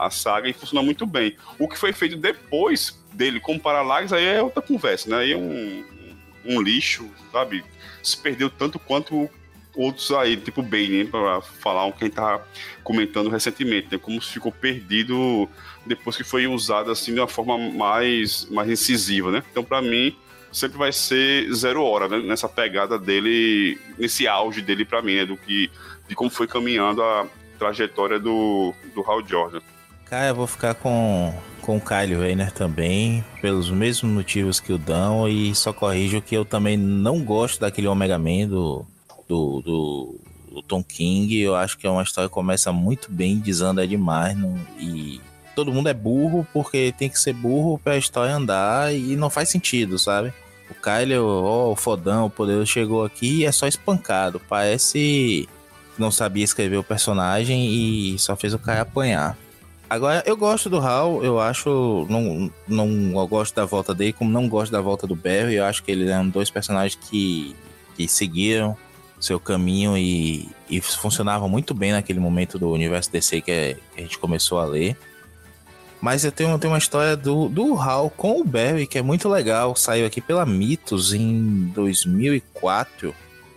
a 0.01 0.09
saga 0.09 0.49
e 0.49 0.53
funciona 0.53 0.83
muito 0.83 1.05
bem. 1.05 1.35
O 1.59 1.67
que 1.67 1.77
foi 1.77 1.93
feito 1.93 2.17
depois 2.17 2.99
dele 3.13 3.39
com 3.39 3.59
Parallax, 3.59 4.11
aí 4.11 4.25
é 4.25 4.41
outra 4.41 4.61
conversa, 4.61 5.09
né? 5.09 5.17
Aí 5.17 5.31
é 5.33 5.37
um, 5.37 5.85
um 6.43 6.61
lixo, 6.61 7.07
sabe? 7.31 7.63
Se 8.01 8.17
perdeu 8.17 8.49
tanto 8.49 8.79
quanto 8.79 9.29
outros 9.75 10.11
aí, 10.11 10.35
tipo 10.35 10.63
Bane, 10.63 11.05
para 11.05 11.39
falar 11.41 11.85
o 11.85 11.93
que 11.93 12.03
a 12.03 12.07
gente 12.07 12.15
tá 12.15 12.43
comentando 12.83 13.29
recentemente, 13.29 13.89
né? 13.91 13.99
Como 13.99 14.19
ficou 14.19 14.51
perdido 14.51 15.47
depois 15.85 16.17
que 16.17 16.23
foi 16.23 16.47
usado 16.47 16.89
assim 16.89 17.13
de 17.13 17.19
uma 17.19 17.27
forma 17.27 17.57
mais, 17.57 18.49
mais 18.49 18.69
incisiva, 18.69 19.31
né? 19.31 19.43
Então, 19.51 19.63
para 19.63 19.83
mim, 19.83 20.15
sempre 20.51 20.79
vai 20.79 20.91
ser 20.91 21.53
zero 21.53 21.83
hora, 21.83 22.07
né? 22.07 22.17
Nessa 22.19 22.49
pegada 22.49 22.97
dele, 22.97 23.79
nesse 23.99 24.27
auge 24.27 24.63
dele 24.63 24.83
para 24.83 25.03
mim, 25.03 25.15
né? 25.17 25.25
Do 25.27 25.37
que, 25.37 25.69
de 26.07 26.15
como 26.15 26.31
foi 26.31 26.47
caminhando 26.47 27.03
a 27.03 27.27
trajetória 27.59 28.19
do, 28.19 28.73
do 28.95 29.01
Hal 29.03 29.23
Jordan. 29.27 29.61
Eu 30.11 30.35
vou 30.35 30.45
ficar 30.45 30.75
com, 30.75 31.33
com 31.61 31.77
o 31.77 31.81
Kyle 31.81 32.15
Rayner 32.15 32.51
também, 32.51 33.23
pelos 33.41 33.69
mesmos 33.69 34.11
motivos 34.11 34.59
que 34.59 34.73
o 34.73 34.77
Dão, 34.77 35.25
e 35.25 35.55
só 35.55 35.71
corrijo 35.71 36.21
que 36.21 36.35
eu 36.35 36.43
também 36.43 36.75
não 36.75 37.23
gosto 37.23 37.61
daquele 37.61 37.87
Omega 37.87 38.19
Man 38.19 38.45
do, 38.45 38.85
do, 39.25 39.61
do, 39.61 40.19
do 40.51 40.61
Tom 40.63 40.83
King. 40.83 41.39
Eu 41.39 41.55
acho 41.55 41.77
que 41.77 41.87
é 41.87 41.89
uma 41.89 42.03
história 42.03 42.27
que 42.27 42.33
começa 42.33 42.73
muito 42.73 43.09
bem, 43.09 43.39
desanda 43.39 43.87
demais, 43.87 44.37
não, 44.37 44.59
e 44.77 45.21
todo 45.55 45.71
mundo 45.71 45.87
é 45.87 45.93
burro 45.93 46.45
porque 46.51 46.93
tem 46.97 47.07
que 47.07 47.17
ser 47.17 47.31
burro 47.31 47.79
pra 47.79 47.95
história 47.95 48.35
andar 48.35 48.93
e 48.93 49.15
não 49.15 49.29
faz 49.29 49.47
sentido, 49.47 49.97
sabe? 49.97 50.33
O 50.69 50.73
Kyle, 50.73 51.19
ó, 51.19 51.71
o 51.71 51.75
fodão, 51.77 52.25
o 52.25 52.29
poderoso 52.29 52.65
chegou 52.65 53.05
aqui 53.05 53.39
e 53.39 53.45
é 53.45 53.51
só 53.53 53.65
espancado. 53.65 54.41
Parece 54.49 55.47
não 55.97 56.11
sabia 56.11 56.43
escrever 56.43 56.77
o 56.77 56.83
personagem 56.83 57.65
e 58.13 58.19
só 58.19 58.35
fez 58.35 58.53
o 58.53 58.59
cara 58.59 58.81
apanhar. 58.81 59.37
Agora, 59.91 60.23
eu 60.25 60.37
gosto 60.37 60.69
do 60.69 60.79
Hal, 60.79 61.21
eu 61.21 61.37
acho. 61.37 62.07
Não, 62.09 62.49
não 62.65 63.19
eu 63.19 63.27
gosto 63.27 63.53
da 63.53 63.65
volta 63.65 63.93
dele, 63.93 64.13
como 64.13 64.31
não 64.31 64.47
gosto 64.47 64.71
da 64.71 64.79
volta 64.79 65.05
do 65.05 65.17
Barry. 65.17 65.55
Eu 65.55 65.65
acho 65.65 65.83
que 65.83 65.91
eles 65.91 66.07
eram 66.09 66.29
dois 66.29 66.49
personagens 66.49 66.95
que, 66.95 67.53
que 67.97 68.07
seguiram 68.07 68.77
seu 69.19 69.37
caminho 69.37 69.97
e, 69.97 70.49
e 70.69 70.79
funcionavam 70.79 71.49
muito 71.49 71.73
bem 71.73 71.91
naquele 71.91 72.21
momento 72.21 72.57
do 72.57 72.71
universo 72.71 73.11
DC 73.11 73.41
que, 73.41 73.51
é, 73.51 73.73
que 73.93 73.99
a 73.99 74.01
gente 74.03 74.17
começou 74.17 74.59
a 74.59 74.63
ler. 74.63 74.95
Mas 75.99 76.23
eu 76.23 76.31
tenho, 76.31 76.57
tenho 76.57 76.71
uma 76.71 76.79
história 76.79 77.17
do, 77.17 77.49
do 77.49 77.75
Hal 77.75 78.09
com 78.11 78.39
o 78.39 78.45
Barry, 78.45 78.87
que 78.87 78.97
é 78.97 79.01
muito 79.01 79.27
legal. 79.27 79.75
Saiu 79.75 80.05
aqui 80.05 80.21
pela 80.21 80.45
Mitos 80.45 81.13
em 81.13 81.69
2004. 81.75 83.13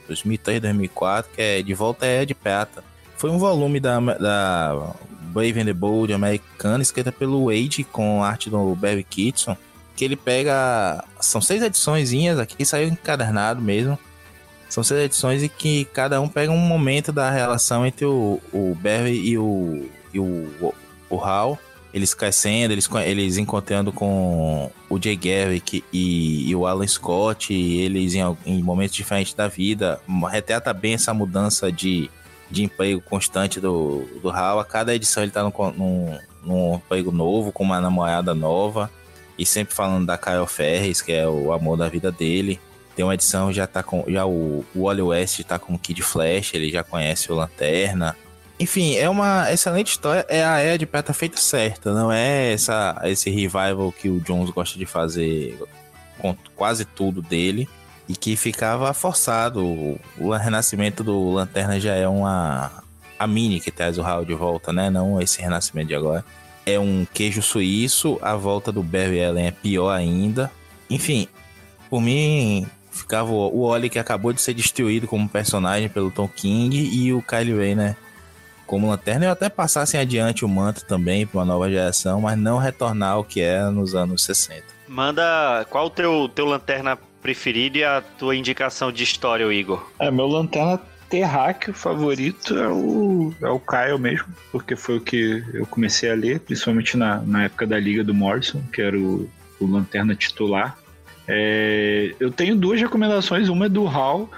2003, 0.08 0.60
2004, 0.62 1.30
que 1.32 1.40
é 1.40 1.62
De 1.62 1.74
Volta 1.74 2.04
é 2.04 2.24
de 2.24 2.34
Prata. 2.34 2.82
Foi 3.16 3.30
um 3.30 3.38
volume 3.38 3.78
da, 3.78 4.00
da 4.00 4.94
Brave 5.34 5.60
and 5.60 5.66
the 5.66 5.72
Bold 5.72 6.12
americana, 6.12 6.82
escrita 6.82 7.10
pelo 7.10 7.46
Wade, 7.46 7.82
com 7.84 8.22
arte 8.22 8.48
do 8.48 8.74
Barry 8.76 9.02
Kitson. 9.02 9.56
Que 9.96 10.04
ele 10.04 10.16
pega. 10.16 11.04
São 11.20 11.40
seis 11.40 11.62
ediçõezinhas 11.62 12.38
aqui, 12.38 12.64
saiu 12.64 12.88
encadernado 12.88 13.60
mesmo. 13.60 13.98
São 14.68 14.82
seis 14.82 15.04
edições 15.04 15.42
e 15.42 15.48
que 15.48 15.84
cada 15.86 16.20
um 16.20 16.28
pega 16.28 16.50
um 16.50 16.58
momento 16.58 17.12
da 17.12 17.30
relação 17.30 17.84
entre 17.84 18.04
o, 18.04 18.40
o 18.52 18.76
Barry 18.80 19.20
e 19.28 19.38
o, 19.38 19.88
e 20.12 20.18
o, 20.18 20.74
o 21.10 21.20
Hal 21.20 21.58
eles 21.94 22.12
crescendo, 22.12 22.72
eles, 22.72 22.90
eles 23.06 23.36
encontrando 23.36 23.92
com 23.92 24.68
o 24.90 25.00
Jay 25.00 25.14
Garrick 25.14 25.84
e, 25.92 26.50
e 26.50 26.56
o 26.56 26.66
Alan 26.66 26.88
Scott, 26.88 27.54
eles 27.54 28.14
em, 28.14 28.36
em, 28.44 28.60
momentos 28.60 28.96
diferentes 28.96 29.32
da 29.32 29.46
vida, 29.46 30.00
retrata 30.28 30.72
bem 30.74 30.94
essa 30.94 31.14
mudança 31.14 31.70
de, 31.70 32.10
de 32.54 32.62
emprego 32.62 33.00
constante 33.00 33.60
do, 33.60 34.06
do 34.22 34.30
Hal. 34.30 34.60
A 34.60 34.64
cada 34.64 34.94
edição 34.94 35.22
ele 35.22 35.32
tá 35.32 35.42
num, 35.42 35.52
num, 35.76 36.18
num 36.42 36.74
emprego 36.76 37.10
novo, 37.10 37.52
com 37.52 37.64
uma 37.64 37.80
namorada 37.80 38.34
nova, 38.34 38.90
e 39.38 39.44
sempre 39.44 39.74
falando 39.74 40.06
da 40.06 40.16
Kyle 40.16 40.46
Ferris, 40.46 41.02
que 41.02 41.12
é 41.12 41.28
o 41.28 41.52
amor 41.52 41.76
da 41.76 41.88
vida 41.88 42.10
dele. 42.10 42.60
Tem 42.94 43.04
uma 43.04 43.14
edição 43.14 43.52
já 43.52 43.66
tá 43.66 43.82
com. 43.82 44.04
Já 44.06 44.24
o, 44.24 44.64
o 44.74 44.84
Wally 44.84 45.02
West 45.02 45.42
tá 45.42 45.58
com 45.58 45.74
o 45.74 45.78
Kid 45.78 46.00
Flash, 46.00 46.54
ele 46.54 46.70
já 46.70 46.84
conhece 46.84 47.30
o 47.30 47.34
Lanterna. 47.34 48.16
Enfim, 48.58 48.94
é 48.94 49.10
uma 49.10 49.52
excelente 49.52 49.88
história. 49.88 50.24
É 50.28 50.44
a 50.44 50.60
Era 50.60 50.78
de 50.78 50.86
Prata 50.86 51.12
feita 51.12 51.36
certa, 51.36 51.92
não 51.92 52.12
é 52.12 52.52
essa, 52.52 53.00
esse 53.04 53.28
revival 53.28 53.92
que 53.92 54.08
o 54.08 54.20
Jones 54.20 54.50
gosta 54.50 54.78
de 54.78 54.86
fazer 54.86 55.58
com 56.18 56.36
quase 56.54 56.84
tudo 56.84 57.20
dele 57.20 57.68
e 58.08 58.16
que 58.16 58.36
ficava 58.36 58.92
forçado. 58.92 59.64
O, 60.18 60.30
renascimento 60.30 61.02
do 61.02 61.32
Lanterna 61.32 61.78
já 61.80 61.94
é 61.94 62.06
uma. 62.06 62.70
A 63.18 63.26
mini 63.26 63.60
que 63.60 63.70
traz 63.70 63.96
o 63.96 64.02
Hal 64.02 64.24
de 64.24 64.34
volta, 64.34 64.72
né? 64.72 64.90
Não 64.90 65.20
esse 65.20 65.40
renascimento 65.40 65.88
de 65.88 65.94
agora. 65.94 66.24
É 66.66 66.78
um 66.78 67.06
queijo 67.12 67.42
suíço, 67.42 68.18
a 68.22 68.34
volta 68.34 68.72
do 68.72 68.82
Barry 68.82 69.22
Allen 69.22 69.46
é 69.46 69.50
pior 69.50 69.90
ainda. 69.90 70.50
Enfim, 70.88 71.28
por 71.90 72.00
mim, 72.00 72.66
ficava 72.90 73.30
o 73.30 73.60
Oli 73.60 73.90
que 73.90 73.98
acabou 73.98 74.32
de 74.32 74.40
ser 74.40 74.54
destruído 74.54 75.06
como 75.06 75.28
personagem 75.28 75.88
pelo 75.88 76.10
Tom 76.10 76.28
King 76.28 76.76
e 76.76 77.12
o 77.12 77.22
Kyle 77.22 77.54
Rayner 77.54 77.96
como 78.66 78.88
lanterna 78.88 79.26
e 79.26 79.28
até 79.28 79.48
passassem 79.48 80.00
adiante 80.00 80.44
o 80.44 80.48
manto 80.48 80.84
também 80.86 81.26
para 81.26 81.38
uma 81.38 81.44
nova 81.44 81.68
geração, 81.68 82.22
mas 82.22 82.38
não 82.38 82.58
retornar 82.58 83.12
ao 83.12 83.24
que 83.24 83.40
era 83.40 83.70
nos 83.70 83.94
anos 83.94 84.24
60. 84.24 84.62
Manda 84.88 85.66
qual 85.70 85.86
o 85.86 85.90
teu, 85.90 86.28
teu 86.34 86.46
lanterna 86.46 86.98
preferido 87.24 87.78
e 87.78 87.84
a 87.84 88.02
tua 88.02 88.36
indicação 88.36 88.92
de 88.92 89.02
história, 89.02 89.50
Igor? 89.50 89.90
É, 89.98 90.10
meu 90.10 90.26
lanterna 90.26 90.78
terráqueo 91.08 91.72
favorito 91.72 92.54
é 92.58 92.68
o, 92.68 93.32
é 93.40 93.48
o 93.48 93.58
Kyle 93.58 93.98
mesmo, 93.98 94.28
porque 94.52 94.76
foi 94.76 94.98
o 94.98 95.00
que 95.00 95.42
eu 95.54 95.64
comecei 95.64 96.10
a 96.10 96.14
ler, 96.14 96.40
principalmente 96.40 96.98
na, 96.98 97.22
na 97.22 97.44
época 97.44 97.66
da 97.66 97.80
Liga 97.80 98.04
do 98.04 98.12
Morrison, 98.12 98.62
que 98.70 98.82
era 98.82 98.98
o, 98.98 99.30
o 99.58 99.66
lanterna 99.66 100.14
titular. 100.14 100.76
É, 101.26 102.14
eu 102.20 102.30
tenho 102.30 102.54
duas 102.54 102.78
recomendações, 102.78 103.48
uma 103.48 103.66
é 103.66 103.68
do 103.70 103.88
Hal, 103.88 104.28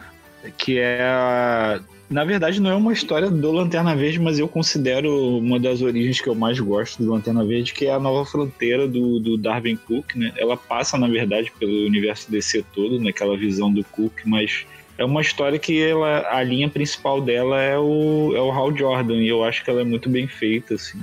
que 0.56 0.78
é 0.78 1.02
a 1.02 1.80
na 2.08 2.24
verdade, 2.24 2.60
não 2.60 2.70
é 2.70 2.74
uma 2.74 2.92
história 2.92 3.28
do 3.28 3.50
Lanterna 3.50 3.96
Verde, 3.96 4.20
mas 4.20 4.38
eu 4.38 4.46
considero 4.46 5.38
uma 5.38 5.58
das 5.58 5.82
origens 5.82 6.20
que 6.20 6.28
eu 6.28 6.36
mais 6.36 6.58
gosto 6.60 7.02
do 7.02 7.10
Lanterna 7.10 7.44
Verde, 7.44 7.72
que 7.72 7.86
é 7.86 7.92
a 7.92 7.98
nova 7.98 8.24
fronteira 8.24 8.86
do, 8.86 9.18
do 9.18 9.36
Darwin 9.36 9.76
Cook, 9.76 10.14
né? 10.14 10.32
Ela 10.36 10.56
passa, 10.56 10.96
na 10.96 11.08
verdade, 11.08 11.52
pelo 11.58 11.84
universo 11.84 12.30
DC 12.30 12.64
todo, 12.72 13.00
naquela 13.00 13.36
visão 13.36 13.72
do 13.72 13.82
Cook, 13.82 14.20
mas 14.24 14.64
é 14.96 15.04
uma 15.04 15.20
história 15.20 15.58
que 15.58 15.82
ela, 15.82 16.24
a 16.30 16.42
linha 16.44 16.70
principal 16.70 17.20
dela 17.20 17.60
é 17.60 17.76
o, 17.76 18.32
é 18.36 18.40
o 18.40 18.52
Hal 18.52 18.76
Jordan, 18.76 19.16
e 19.16 19.28
eu 19.28 19.42
acho 19.42 19.64
que 19.64 19.70
ela 19.70 19.80
é 19.80 19.84
muito 19.84 20.08
bem 20.08 20.28
feita, 20.28 20.74
assim. 20.74 21.00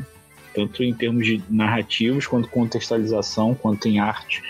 Tanto 0.55 0.83
em 0.83 0.93
termos 0.93 1.25
de 1.25 1.43
narrativos, 1.49 2.27
quanto 2.27 2.47
contextualização, 2.47 3.53
quanto 3.53 3.89
em 3.89 3.99
arte. 3.99 4.41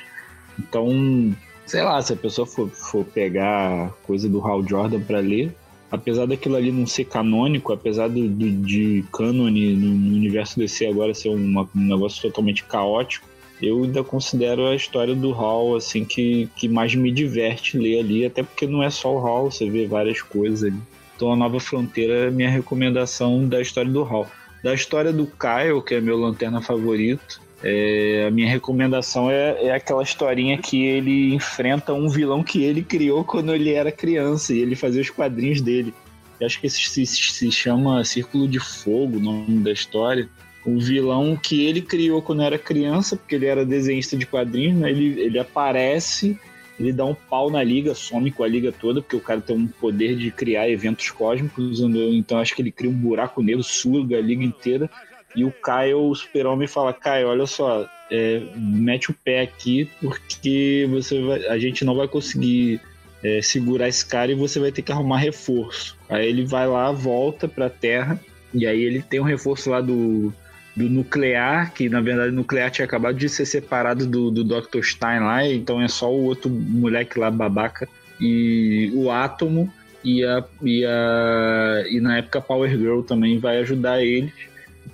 Então, 0.59 1.35
sei 1.65 1.81
lá, 1.81 1.99
se 2.01 2.13
a 2.13 2.15
pessoa 2.15 2.45
for, 2.45 2.69
for 2.69 3.03
pegar 3.05 3.91
coisa 4.03 4.29
do 4.29 4.45
Hal 4.45 4.63
Jordan 4.67 5.01
para 5.01 5.19
ler, 5.19 5.51
apesar 5.93 6.25
daquilo 6.25 6.55
ali 6.55 6.71
não 6.71 6.87
ser 6.87 7.05
canônico, 7.05 7.71
apesar 7.71 8.09
do, 8.09 8.27
do 8.27 8.49
de 8.49 9.05
cânone 9.13 9.75
no, 9.75 9.89
no, 9.89 10.15
universo 10.15 10.57
DC 10.57 10.87
agora 10.87 11.13
ser 11.13 11.29
uma, 11.29 11.69
um 11.75 11.81
negócio 11.81 12.19
totalmente 12.19 12.63
caótico, 12.63 13.29
eu 13.61 13.83
ainda 13.83 14.03
considero 14.03 14.65
a 14.65 14.75
história 14.75 15.13
do 15.13 15.31
Hall 15.31 15.75
assim 15.75 16.03
que, 16.03 16.49
que 16.55 16.67
mais 16.67 16.95
me 16.95 17.11
diverte 17.11 17.77
ler 17.77 17.99
ali, 17.99 18.25
até 18.25 18.41
porque 18.41 18.65
não 18.65 18.81
é 18.81 18.89
só 18.89 19.13
o 19.13 19.19
Hall, 19.19 19.51
você 19.51 19.69
vê 19.69 19.85
várias 19.85 20.19
coisas 20.19 20.63
ali. 20.63 20.81
Então 21.15 21.31
a 21.31 21.35
Nova 21.35 21.59
Fronteira 21.59 22.27
é 22.27 22.31
minha 22.31 22.49
recomendação 22.49 23.47
da 23.47 23.61
história 23.61 23.91
do 23.91 24.01
Hall. 24.01 24.27
Da 24.63 24.73
história 24.73 25.13
do 25.13 25.27
Kyle, 25.27 25.83
que 25.85 25.93
é 25.93 26.01
meu 26.01 26.17
lanterna 26.17 26.59
favorito, 26.59 27.39
é, 27.63 28.25
a 28.27 28.31
minha 28.31 28.49
recomendação 28.49 29.31
é, 29.31 29.67
é, 29.67 29.73
aquela 29.73 30.03
historinha 30.03 30.57
que 30.57 30.85
ele 30.85 31.33
enfrenta 31.33 31.93
um 31.93 32.09
vilão 32.09 32.43
que 32.43 32.61
ele 32.61 32.83
criou 32.83 33.23
quando 33.23 33.55
ele 33.55 33.71
era 33.71 33.91
criança 33.91 34.53
e 34.53 34.59
ele 34.59 34.75
fazia 34.75 35.01
os 35.01 35.09
quadrinhos 35.09 35.61
dele. 35.61 35.93
Eu 36.39 36.45
acho 36.45 36.59
que 36.59 36.67
esse 36.67 36.81
se, 36.81 37.05
se 37.05 37.51
chama 37.51 38.03
Círculo 38.03 38.49
de 38.49 38.59
Fogo, 38.59 39.17
o 39.17 39.21
nome 39.21 39.63
da 39.63 39.71
história. 39.71 40.27
o 40.65 40.77
vilão 40.77 41.37
que 41.37 41.65
ele 41.65 41.81
criou 41.81 42.21
quando 42.21 42.41
era 42.41 42.57
criança, 42.57 43.15
porque 43.15 43.35
ele 43.35 43.45
era 43.45 43.65
desenhista 43.65 44.17
de 44.17 44.25
quadrinhos, 44.25 44.79
né? 44.79 44.89
ele, 44.89 45.21
ele 45.21 45.39
aparece, 45.39 46.37
ele 46.77 46.91
dá 46.91 47.05
um 47.05 47.15
pau 47.15 47.49
na 47.49 47.63
liga, 47.63 47.95
some 47.95 48.29
com 48.29 48.43
a 48.43 48.47
liga 48.47 48.73
toda, 48.73 49.01
porque 49.01 49.15
o 49.15 49.21
cara 49.21 49.39
tem 49.39 49.55
um 49.55 49.67
poder 49.67 50.17
de 50.17 50.31
criar 50.31 50.69
eventos 50.69 51.09
cósmicos, 51.11 51.79
então 51.79 52.39
acho 52.39 52.55
que 52.55 52.61
ele 52.61 52.71
cria 52.71 52.89
um 52.89 52.93
buraco 52.93 53.41
negro, 53.41 53.63
suga 53.63 54.17
a 54.17 54.21
liga 54.21 54.43
inteira, 54.43 54.89
e 55.35 55.43
o 55.43 55.51
Kyle, 55.51 55.93
o 55.93 56.15
super-homem, 56.15 56.67
fala, 56.67 56.93
Kyle, 56.93 57.25
olha 57.25 57.45
só, 57.45 57.87
é, 58.11 58.41
mete 58.55 59.11
o 59.11 59.13
pé 59.13 59.41
aqui, 59.41 59.89
porque 59.99 60.87
você 60.89 61.21
vai, 61.21 61.47
a 61.47 61.57
gente 61.57 61.83
não 61.83 61.95
vai 61.95 62.07
conseguir 62.07 62.79
é, 63.23 63.41
segurar 63.41 63.87
esse 63.87 64.05
cara 64.05 64.31
e 64.31 64.35
você 64.35 64.59
vai 64.59 64.71
ter 64.71 64.81
que 64.81 64.91
arrumar 64.91 65.17
reforço. 65.17 65.97
Aí 66.09 66.27
ele 66.27 66.45
vai 66.45 66.67
lá, 66.67 66.91
volta 66.91 67.47
pra 67.47 67.69
Terra, 67.69 68.19
e 68.53 68.67
aí 68.67 68.81
ele 68.81 69.01
tem 69.01 69.19
um 69.19 69.23
reforço 69.23 69.69
lá 69.69 69.81
do, 69.81 70.31
do 70.75 70.89
nuclear, 70.89 71.73
que 71.73 71.89
na 71.89 72.01
verdade 72.01 72.29
o 72.29 72.35
nuclear 72.35 72.69
tinha 72.69 72.85
acabado 72.85 73.17
de 73.17 73.29
ser 73.29 73.45
separado 73.45 74.05
do, 74.05 74.29
do 74.29 74.43
Dr. 74.43 74.83
Stein 74.83 75.21
lá, 75.21 75.45
então 75.45 75.81
é 75.81 75.87
só 75.87 76.11
o 76.11 76.23
outro 76.25 76.49
moleque 76.49 77.17
lá 77.17 77.31
babaca 77.31 77.87
e 78.19 78.91
o 78.93 79.09
átomo 79.09 79.71
e 80.03 80.23
a, 80.23 80.43
e 80.61 80.85
a 80.85 81.83
e 81.89 81.99
na 81.99 82.17
época 82.17 82.39
a 82.39 82.41
Power 82.41 82.69
Girl 82.69 83.01
também 83.01 83.39
vai 83.39 83.57
ajudar 83.59 84.03
eles. 84.03 84.33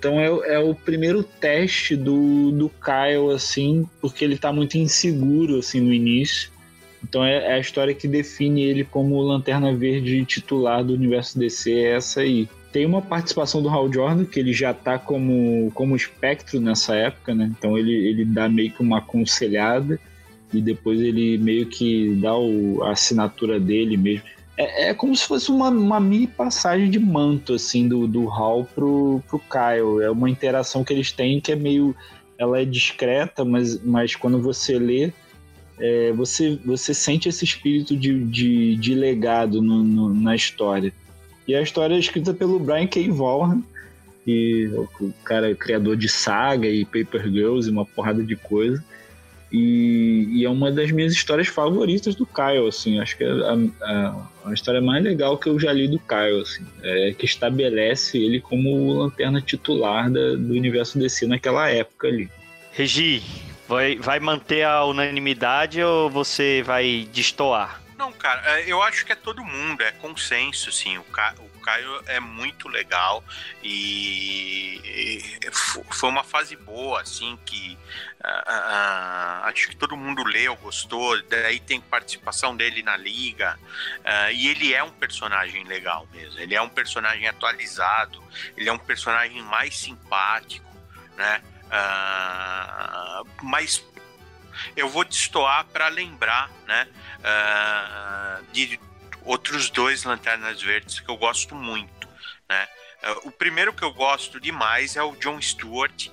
Então 0.00 0.18
é, 0.18 0.54
é 0.54 0.58
o 0.58 0.74
primeiro 0.74 1.22
teste 1.22 1.94
do, 1.94 2.50
do 2.52 2.70
Kyle, 2.70 3.34
assim, 3.34 3.86
porque 4.00 4.24
ele 4.24 4.38
tá 4.38 4.50
muito 4.50 4.78
inseguro, 4.78 5.58
assim, 5.58 5.78
no 5.78 5.92
início. 5.92 6.50
Então 7.04 7.22
é, 7.22 7.36
é 7.48 7.52
a 7.52 7.58
história 7.58 7.92
que 7.92 8.08
define 8.08 8.62
ele 8.62 8.82
como 8.82 9.20
Lanterna 9.20 9.74
Verde 9.74 10.24
titular 10.24 10.82
do 10.82 10.94
universo 10.94 11.38
DC, 11.38 11.70
é 11.70 11.96
essa 11.96 12.22
aí. 12.22 12.48
Tem 12.72 12.86
uma 12.86 13.02
participação 13.02 13.62
do 13.62 13.68
Hal 13.68 13.92
Jordan, 13.92 14.24
que 14.24 14.40
ele 14.40 14.54
já 14.54 14.72
tá 14.72 14.98
como, 14.98 15.70
como 15.74 15.94
espectro 15.94 16.58
nessa 16.60 16.94
época, 16.94 17.34
né? 17.34 17.52
Então 17.58 17.76
ele, 17.76 17.92
ele 17.92 18.24
dá 18.24 18.48
meio 18.48 18.72
que 18.72 18.80
uma 18.80 18.98
aconselhada 18.98 20.00
e 20.50 20.62
depois 20.62 20.98
ele 20.98 21.36
meio 21.36 21.66
que 21.66 22.14
dá 22.22 22.34
o, 22.34 22.82
a 22.84 22.92
assinatura 22.92 23.60
dele 23.60 23.98
mesmo. 23.98 24.24
É, 24.60 24.90
é 24.90 24.94
como 24.94 25.16
se 25.16 25.26
fosse 25.26 25.50
uma, 25.50 25.70
uma 25.70 25.98
mini 25.98 26.26
passagem 26.26 26.90
de 26.90 26.98
manto, 26.98 27.54
assim, 27.54 27.88
do, 27.88 28.06
do 28.06 28.28
Hal 28.28 28.68
pro, 28.74 29.22
pro 29.26 29.38
Kyle. 29.38 30.02
É 30.02 30.10
uma 30.10 30.28
interação 30.28 30.84
que 30.84 30.92
eles 30.92 31.10
têm 31.10 31.40
que 31.40 31.52
é 31.52 31.56
meio... 31.56 31.96
Ela 32.36 32.60
é 32.60 32.64
discreta, 32.64 33.44
mas, 33.44 33.82
mas 33.82 34.14
quando 34.14 34.40
você 34.40 34.78
lê, 34.78 35.12
é, 35.78 36.12
você, 36.12 36.58
você 36.64 36.92
sente 36.92 37.28
esse 37.28 37.44
espírito 37.44 37.96
de, 37.96 38.22
de, 38.24 38.76
de 38.76 38.94
legado 38.94 39.62
no, 39.62 39.82
no, 39.82 40.14
na 40.14 40.34
história. 40.34 40.92
E 41.48 41.54
a 41.54 41.62
história 41.62 41.94
é 41.94 41.98
escrita 41.98 42.32
pelo 42.32 42.58
Brian 42.58 42.86
K. 42.86 43.10
Vaughan, 43.10 43.62
que 44.24 44.70
o 45.00 45.12
cara 45.24 45.50
é 45.50 45.54
criador 45.54 45.96
de 45.96 46.08
Saga 46.08 46.68
e 46.68 46.84
Paper 46.84 47.30
Girls 47.30 47.68
e 47.68 47.72
uma 47.72 47.84
porrada 47.84 48.22
de 48.22 48.36
coisa. 48.36 48.82
E, 49.52 50.28
e, 50.30 50.44
é 50.44 50.48
uma 50.48 50.70
das 50.70 50.92
minhas 50.92 51.12
histórias 51.12 51.48
favoritas 51.48 52.14
do 52.14 52.24
Kyle, 52.24 52.68
assim. 52.68 53.00
Acho 53.00 53.16
que 53.16 53.24
é 53.24 53.30
a, 53.30 53.56
a, 53.82 54.26
a, 54.46 54.54
história 54.54 54.80
mais 54.80 55.02
legal 55.02 55.36
que 55.36 55.48
eu 55.48 55.58
já 55.58 55.72
li 55.72 55.88
do 55.88 55.98
Kyle, 55.98 56.40
assim. 56.40 56.64
É 56.82 57.12
que 57.12 57.24
estabelece 57.24 58.16
ele 58.16 58.40
como 58.40 58.70
o 58.70 58.92
lanterna 58.92 59.40
titular 59.40 60.10
da, 60.10 60.36
do 60.36 60.52
universo 60.52 60.98
DC 60.98 61.26
naquela 61.26 61.68
época 61.68 62.06
ali. 62.06 62.30
Regi, 62.72 63.22
vai, 63.68 63.96
vai 63.96 64.20
manter 64.20 64.62
a 64.62 64.84
unanimidade 64.84 65.82
ou 65.82 66.08
você 66.08 66.62
vai 66.64 67.08
destoar? 67.12 67.82
Não, 67.98 68.12
cara, 68.12 68.42
é, 68.46 68.64
eu 68.72 68.80
acho 68.82 69.04
que 69.04 69.12
é 69.12 69.16
todo 69.16 69.44
mundo, 69.44 69.82
é 69.82 69.90
consenso, 69.90 70.70
assim. 70.70 70.96
O, 70.96 71.02
o 71.02 71.49
Caio 71.60 72.02
é 72.06 72.18
muito 72.18 72.68
legal 72.68 73.22
e, 73.62 74.80
e 74.84 75.50
foi 75.90 76.08
uma 76.08 76.24
fase 76.24 76.56
boa, 76.56 77.00
assim, 77.00 77.38
que 77.44 77.78
uh, 78.24 78.28
uh, 78.28 79.44
acho 79.44 79.68
que 79.68 79.76
todo 79.76 79.96
mundo 79.96 80.24
leu, 80.24 80.56
gostou. 80.56 81.20
Daí 81.24 81.60
tem 81.60 81.80
participação 81.80 82.56
dele 82.56 82.82
na 82.82 82.96
liga 82.96 83.58
uh, 83.98 84.32
e 84.32 84.48
ele 84.48 84.74
é 84.74 84.82
um 84.82 84.90
personagem 84.90 85.64
legal 85.64 86.06
mesmo. 86.12 86.40
Ele 86.40 86.54
é 86.54 86.62
um 86.62 86.68
personagem 86.68 87.28
atualizado, 87.28 88.22
ele 88.56 88.68
é 88.68 88.72
um 88.72 88.78
personagem 88.78 89.42
mais 89.42 89.76
simpático, 89.76 90.68
né? 91.16 91.42
mas 93.42 93.84
eu 94.74 94.88
vou 94.88 95.04
destoar 95.04 95.64
para 95.66 95.86
lembrar, 95.86 96.50
né? 96.66 96.88
de 98.52 98.76
outros 99.24 99.70
dois 99.70 100.04
Lanternas 100.04 100.60
Verdes 100.62 101.00
que 101.00 101.08
eu 101.08 101.16
gosto 101.16 101.54
muito, 101.54 102.08
né? 102.48 102.68
Uh, 103.02 103.28
o 103.28 103.32
primeiro 103.32 103.72
que 103.72 103.82
eu 103.82 103.92
gosto 103.92 104.38
demais 104.38 104.96
é 104.96 105.02
o 105.02 105.16
John 105.16 105.40
Stewart, 105.40 106.08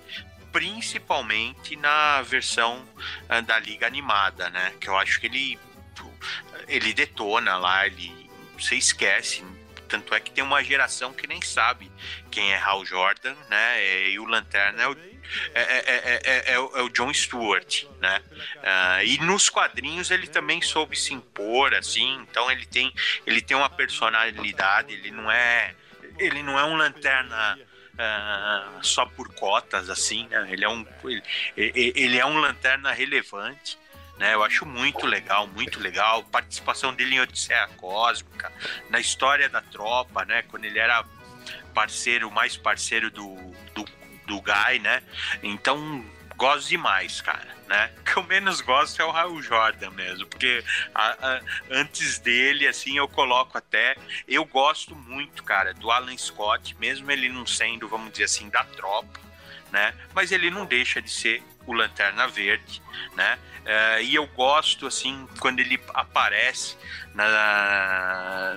principalmente 0.51 1.75
na 1.75 2.21
versão 2.21 2.85
uh, 3.29 3.41
da 3.41 3.59
Liga 3.59 3.87
Animada, 3.87 4.49
né? 4.49 4.73
Que 4.79 4.87
eu 4.87 4.97
acho 4.97 5.19
que 5.19 5.27
ele 5.27 5.59
ele 6.67 6.93
detona 6.93 7.57
lá, 7.57 7.87
ele 7.87 8.29
você 8.57 8.75
esquece. 8.75 9.43
Tanto 9.87 10.13
é 10.13 10.19
que 10.19 10.31
tem 10.31 10.43
uma 10.43 10.63
geração 10.63 11.13
que 11.13 11.27
nem 11.27 11.41
sabe 11.41 11.91
quem 12.29 12.53
é 12.53 12.57
Hal 12.57 12.85
Jordan, 12.85 13.35
né? 13.49 14.09
E 14.09 14.19
o 14.19 14.25
Lanterna 14.25 14.83
é 14.83 14.87
o 14.87 14.95
é, 15.53 15.61
é, 15.61 16.21
é, 16.23 16.53
é, 16.53 16.59
o 16.59 16.89
John 16.89 17.13
Stewart, 17.13 17.83
né? 17.99 18.21
Uh, 18.57 19.03
e 19.03 19.17
nos 19.19 19.49
quadrinhos 19.49 20.09
ele 20.09 20.27
também 20.27 20.61
soube 20.61 20.95
se 20.95 21.13
impor, 21.13 21.73
assim. 21.73 22.25
Então 22.29 22.49
ele 22.49 22.65
tem, 22.65 22.93
ele 23.25 23.41
tem 23.41 23.55
uma 23.55 23.69
personalidade. 23.69 24.93
Ele 24.93 25.11
não 25.11 25.29
é, 25.29 25.75
ele 26.17 26.41
não 26.41 26.57
é 26.57 26.63
um 26.63 26.75
lanterna 26.75 27.59
uh, 27.93 28.85
só 28.85 29.05
por 29.05 29.33
cotas, 29.33 29.89
assim. 29.89 30.27
Né? 30.27 30.47
Ele 30.51 30.63
é 30.63 30.69
um, 30.69 30.85
ele, 31.55 31.93
ele 31.95 32.17
é 32.17 32.25
um 32.25 32.37
lanterna 32.37 32.91
relevante. 32.91 33.77
Né, 34.17 34.33
eu 34.33 34.43
acho 34.43 34.65
muito 34.65 35.05
legal, 35.05 35.45
muito 35.47 35.79
legal. 35.79 36.23
Participação 36.23 36.93
dele 36.93 37.15
em 37.15 37.19
Odisseia 37.19 37.67
Cósmica, 37.77 38.51
na 38.89 38.99
história 38.99 39.47
da 39.47 39.61
tropa, 39.61 40.25
né? 40.25 40.41
Quando 40.41 40.65
ele 40.65 40.79
era 40.79 41.05
parceiro, 41.73 42.31
mais 42.31 42.57
parceiro 42.57 43.11
do, 43.11 43.35
do 43.75 43.85
do 44.27 44.41
Guy, 44.41 44.79
né? 44.79 45.01
Então, 45.41 46.05
gosto 46.35 46.67
demais, 46.67 47.21
cara, 47.21 47.47
né? 47.67 47.91
O 47.97 48.03
que 48.03 48.17
eu 48.17 48.23
menos 48.23 48.61
gosto 48.61 49.01
é 49.01 49.05
o 49.05 49.11
Raul 49.11 49.41
Jordan 49.41 49.91
mesmo, 49.91 50.27
porque 50.27 50.63
a, 50.93 51.09
a, 51.09 51.41
antes 51.71 52.19
dele, 52.19 52.67
assim, 52.67 52.97
eu 52.97 53.07
coloco 53.07 53.57
até. 53.57 53.95
Eu 54.27 54.45
gosto 54.45 54.95
muito, 54.95 55.43
cara, 55.43 55.73
do 55.73 55.89
Alan 55.89 56.17
Scott, 56.17 56.75
mesmo 56.79 57.09
ele 57.09 57.29
não 57.29 57.45
sendo, 57.45 57.87
vamos 57.87 58.11
dizer 58.11 58.25
assim, 58.25 58.49
da 58.49 58.63
tropa, 58.63 59.19
né? 59.71 59.93
Mas 60.13 60.31
ele 60.31 60.51
não 60.51 60.65
deixa 60.65 61.01
de 61.01 61.09
ser 61.09 61.43
o 61.67 61.73
Lanterna 61.73 62.27
Verde, 62.27 62.81
né? 63.15 63.37
Uh, 63.67 64.01
e 64.01 64.15
eu 64.15 64.25
gosto, 64.27 64.87
assim, 64.87 65.27
quando 65.39 65.59
ele 65.59 65.77
aparece 65.93 66.77
na, 67.13 68.55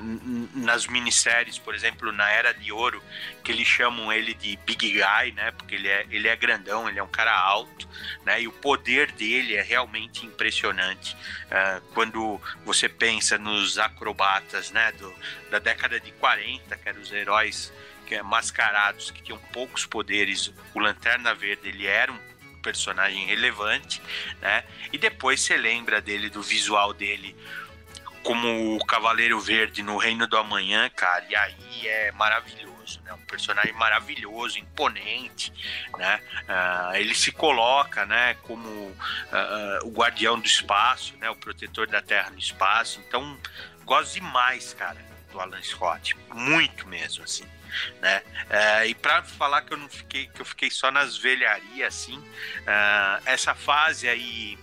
nas 0.55 0.87
minisséries, 0.87 1.59
por 1.59 1.75
exemplo, 1.75 2.13
na 2.13 2.31
Era 2.31 2.55
de 2.55 2.71
Ouro, 2.71 3.03
que 3.43 3.51
eles 3.51 3.67
chamam 3.67 4.13
ele 4.13 4.35
de 4.35 4.57
Big 4.59 4.93
Guy, 4.93 5.33
né? 5.33 5.51
Porque 5.51 5.75
ele 5.75 5.89
é, 5.89 6.07
ele 6.11 6.29
é 6.29 6.37
grandão, 6.37 6.89
ele 6.89 7.01
é 7.01 7.03
um 7.03 7.09
cara 7.09 7.37
alto, 7.37 7.89
né? 8.25 8.41
E 8.41 8.47
o 8.47 8.53
poder 8.53 9.11
dele 9.11 9.57
é 9.57 9.63
realmente 9.63 10.25
impressionante. 10.25 11.17
Uh, 11.47 11.81
quando 11.93 12.41
você 12.65 12.89
pensa 12.89 13.37
nos 13.37 13.81
acrobatas, 13.81 14.71
né? 14.71 14.93
Do, 14.93 15.13
da 15.51 15.59
década 15.59 15.99
de 15.99 16.13
40, 16.13 16.77
que 16.77 16.89
eram 16.89 17.01
os 17.01 17.11
heróis 17.11 17.73
que, 18.07 18.23
mascarados, 18.23 19.11
que 19.11 19.23
tinham 19.23 19.39
poucos 19.53 19.87
poderes, 19.87 20.53
o 20.73 20.79
Lanterna 20.79 21.35
Verde, 21.35 21.69
ele 21.69 21.87
era 21.87 22.13
um 22.13 22.30
personagem 22.61 23.27
relevante, 23.27 24.01
né? 24.41 24.65
E 24.93 24.99
depois 24.99 25.41
você 25.41 25.57
lembra 25.57 26.01
dele, 26.01 26.31
do 26.31 26.43
visual 26.43 26.93
dele 26.93 27.37
como 28.23 28.77
o 28.77 28.85
Cavaleiro 28.85 29.41
Verde 29.41 29.83
no 29.83 29.97
Reino 29.97 30.27
do 30.27 30.37
Amanhã, 30.37 30.91
cara, 30.91 31.25
e 31.29 31.35
aí 31.35 31.89
é 31.89 32.13
maravilhoso, 32.13 33.01
né? 33.03 33.13
Um 33.15 33.25
personagem 33.25 33.73
maravilhoso, 33.73 34.59
imponente, 34.59 35.53
né? 35.97 36.21
Uh, 36.43 36.97
ele 36.97 37.15
se 37.15 37.33
coloca, 37.33 38.05
né, 38.05 38.35
como 38.43 38.69
uh, 38.69 38.97
o 39.85 39.91
guardião 39.91 40.39
do 40.39 40.47
espaço, 40.47 41.17
né? 41.17 41.31
O 41.31 41.37
protetor 41.37 41.87
da 41.87 42.03
Terra 42.03 42.31
no 42.31 42.39
espaço. 42.39 43.03
Então, 43.07 43.39
gosto 43.85 44.15
demais, 44.15 44.75
cara, 44.75 44.99
do 45.33 45.41
Alan 45.41 45.63
Scott, 45.63 46.15
muito 46.35 46.87
mesmo, 46.87 47.25
assim 47.25 47.45
né? 48.01 48.23
Uh, 48.49 48.87
e 48.87 48.95
para 48.95 49.23
falar 49.23 49.63
que 49.63 49.73
eu 49.73 49.79
não 49.79 49.89
fiquei, 49.89 50.27
que 50.27 50.41
eu 50.41 50.45
fiquei 50.45 50.71
só 50.71 50.91
nas 50.91 51.17
velharias, 51.17 51.95
assim, 51.95 52.19
uh, 52.19 53.23
essa 53.25 53.55
fase 53.55 54.09
aí 54.09 54.59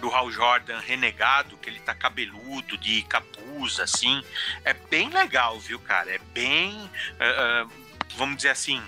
do 0.00 0.12
Hal 0.12 0.30
Jordan 0.32 0.80
renegado, 0.80 1.56
que 1.58 1.70
ele 1.70 1.78
tá 1.78 1.94
cabeludo, 1.94 2.76
de 2.76 3.02
capuz, 3.02 3.78
assim, 3.78 4.22
é 4.64 4.74
bem 4.74 5.08
legal, 5.10 5.58
viu, 5.60 5.78
cara? 5.78 6.10
É 6.10 6.18
bem, 6.32 6.74
uh, 6.84 7.70
vamos 8.16 8.36
dizer 8.36 8.50
assim, 8.50 8.82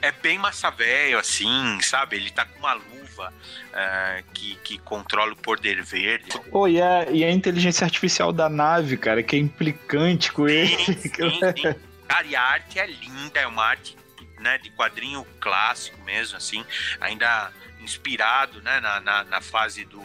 é 0.00 0.10
bem 0.10 0.38
massa 0.38 0.70
velho, 0.70 1.18
assim, 1.18 1.80
sabe? 1.80 2.16
Ele 2.16 2.30
tá 2.30 2.44
com 2.44 2.58
uma 2.58 2.74
luva 3.12 3.32
uh, 3.32 4.24
que, 4.32 4.56
que 4.56 4.78
controla 4.78 5.32
o 5.32 5.36
poder 5.36 5.82
verde. 5.82 6.38
Pô, 6.50 6.66
e 6.66 6.80
a, 6.80 7.10
e 7.10 7.24
a 7.24 7.30
inteligência 7.30 7.84
artificial 7.84 8.32
da 8.32 8.48
nave, 8.48 8.96
cara, 8.96 9.22
que 9.22 9.36
é 9.36 9.38
implicante 9.38 10.32
com 10.32 10.48
ele. 10.48 10.76
Sim, 10.76 10.94
sim. 11.00 11.74
Cara, 12.08 12.26
e 12.26 12.34
a 12.34 12.42
arte 12.42 12.78
é 12.78 12.86
linda, 12.86 13.40
é 13.40 13.46
uma 13.46 13.64
arte 13.64 13.96
né, 14.40 14.58
de 14.58 14.70
quadrinho 14.70 15.24
clássico 15.40 16.00
mesmo, 16.04 16.36
assim, 16.36 16.64
ainda 17.00 17.52
inspirado, 17.80 18.60
né, 18.62 18.80
na, 18.80 19.00
na, 19.00 19.24
na 19.24 19.40
fase 19.40 19.84
do 19.84 20.02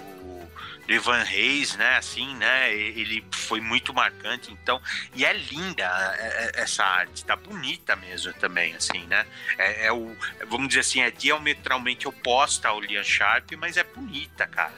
Ivan 0.88 1.24
Reis, 1.24 1.76
né? 1.76 1.98
Assim, 1.98 2.36
né? 2.36 2.74
Ele 2.74 3.24
foi 3.32 3.60
muito 3.60 3.94
marcante, 3.94 4.52
então. 4.52 4.82
E 5.14 5.26
é 5.26 5.34
linda 5.34 5.86
essa 6.56 6.84
arte, 6.84 7.26
tá 7.26 7.36
bonita 7.36 7.96
mesmo 7.96 8.34
também, 8.34 8.76
assim, 8.76 9.06
né? 9.08 9.26
É, 9.58 9.88
é 9.88 9.92
o, 9.92 10.16
vamos 10.48 10.70
dizer 10.70 10.82
assim, 10.82 11.02
é 11.02 11.12
diametralmente 11.12 12.08
oposta 12.08 12.70
ao 12.70 12.80
Lian 12.80 13.04
Sharp, 13.04 13.52
mas 13.58 13.78
é 13.78 13.84
bonita, 13.84 14.48
cara. 14.48 14.74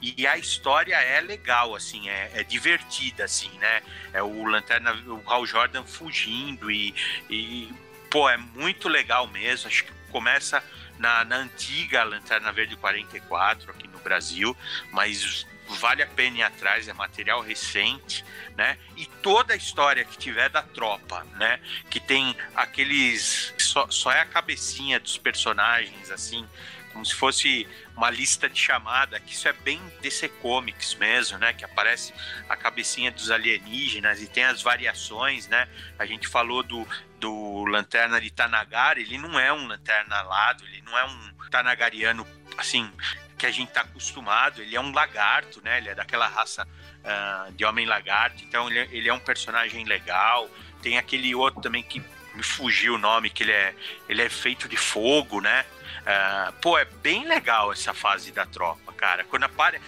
E 0.00 0.26
a 0.26 0.36
história 0.36 0.96
é 0.96 1.20
legal, 1.20 1.74
assim, 1.74 2.08
é, 2.08 2.30
é 2.34 2.42
divertida, 2.44 3.24
assim, 3.24 3.50
né? 3.58 3.82
É 4.12 4.22
o 4.22 4.44
Lanterna, 4.44 4.92
o 5.06 5.22
Hal 5.26 5.46
Jordan 5.46 5.84
fugindo 5.84 6.70
e, 6.70 6.94
e 7.28 7.72
pô, 8.10 8.28
é 8.28 8.36
muito 8.36 8.88
legal 8.88 9.26
mesmo. 9.26 9.68
Acho 9.68 9.84
que 9.84 9.92
começa 10.10 10.62
na, 10.98 11.24
na 11.24 11.36
antiga 11.36 12.04
Lanterna 12.04 12.52
Verde 12.52 12.76
44 12.76 13.70
aqui 13.70 13.88
no 13.88 13.98
Brasil, 13.98 14.56
mas 14.92 15.46
vale 15.68 16.02
a 16.02 16.06
pena 16.06 16.38
ir 16.38 16.42
atrás, 16.42 16.88
é 16.88 16.92
material 16.92 17.40
recente, 17.40 18.24
né? 18.56 18.78
E 18.96 19.06
toda 19.06 19.54
a 19.54 19.56
história 19.56 20.04
que 20.04 20.16
tiver 20.16 20.48
da 20.48 20.62
tropa, 20.62 21.26
né? 21.36 21.60
Que 21.90 22.00
tem 22.00 22.36
aqueles. 22.54 23.54
Só, 23.58 23.88
só 23.90 24.12
é 24.12 24.20
a 24.20 24.26
cabecinha 24.26 25.00
dos 25.00 25.16
personagens, 25.16 26.10
assim, 26.10 26.46
como 26.92 27.04
se 27.04 27.14
fosse 27.14 27.66
uma 27.96 28.08
lista 28.08 28.48
de 28.48 28.58
chamada, 28.58 29.18
que 29.18 29.32
isso 29.32 29.48
é 29.48 29.52
bem 29.52 29.80
DC 30.00 30.28
Comics 30.40 30.94
mesmo, 30.94 31.38
né? 31.38 31.52
Que 31.52 31.64
aparece 31.64 32.14
a 32.48 32.56
cabecinha 32.56 33.10
dos 33.10 33.30
alienígenas 33.30 34.22
e 34.22 34.28
tem 34.28 34.44
as 34.44 34.62
variações, 34.62 35.48
né? 35.48 35.68
A 35.98 36.06
gente 36.06 36.28
falou 36.28 36.62
do, 36.62 36.86
do 37.18 37.64
Lanterna 37.64 38.20
de 38.20 38.30
Tanagar, 38.30 38.96
ele 38.98 39.18
não 39.18 39.38
é 39.38 39.52
um 39.52 39.66
Lanterna 39.66 40.16
alado, 40.16 40.64
ele 40.66 40.82
não 40.82 40.96
é 40.96 41.04
um 41.04 41.34
Tanagariano, 41.50 42.26
assim, 42.56 42.90
que 43.36 43.46
a 43.46 43.50
gente 43.50 43.68
está 43.68 43.82
acostumado. 43.82 44.62
Ele 44.62 44.76
é 44.76 44.80
um 44.80 44.92
lagarto, 44.92 45.60
né? 45.62 45.78
Ele 45.78 45.90
é 45.90 45.94
daquela 45.94 46.26
raça 46.26 46.66
uh, 46.66 47.52
de 47.52 47.64
homem 47.64 47.86
lagarto. 47.86 48.42
Então 48.44 48.68
ele, 48.68 48.78
é, 48.78 48.88
ele, 48.90 49.08
é 49.08 49.14
um 49.14 49.18
personagem 49.18 49.84
legal. 49.84 50.48
Tem 50.82 50.98
aquele 50.98 51.34
outro 51.34 51.60
também 51.60 51.82
que 51.82 52.02
me 52.34 52.42
fugiu 52.42 52.94
o 52.94 52.98
nome, 52.98 53.30
que 53.30 53.42
ele 53.42 53.52
é, 53.52 53.74
ele 54.08 54.22
é 54.22 54.28
feito 54.28 54.68
de 54.68 54.76
fogo, 54.76 55.40
né? 55.40 55.64
Uh, 56.00 56.52
pô, 56.60 56.78
é 56.78 56.84
bem 56.84 57.26
legal 57.26 57.72
essa 57.72 57.94
fase 57.94 58.32
da 58.32 58.44
tropa, 58.46 58.92
cara. 58.92 59.24
Quando 59.24 59.44
apare... 59.44 59.80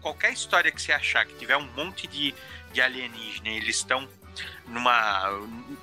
Qualquer 0.00 0.32
história 0.32 0.70
que 0.70 0.80
você 0.80 0.92
achar 0.92 1.26
que 1.26 1.34
tiver 1.34 1.56
um 1.56 1.66
monte 1.72 2.06
de, 2.06 2.32
de 2.72 2.80
alienígena, 2.80 3.48
eles 3.48 3.76
estão 3.76 4.08
numa, 4.72 5.30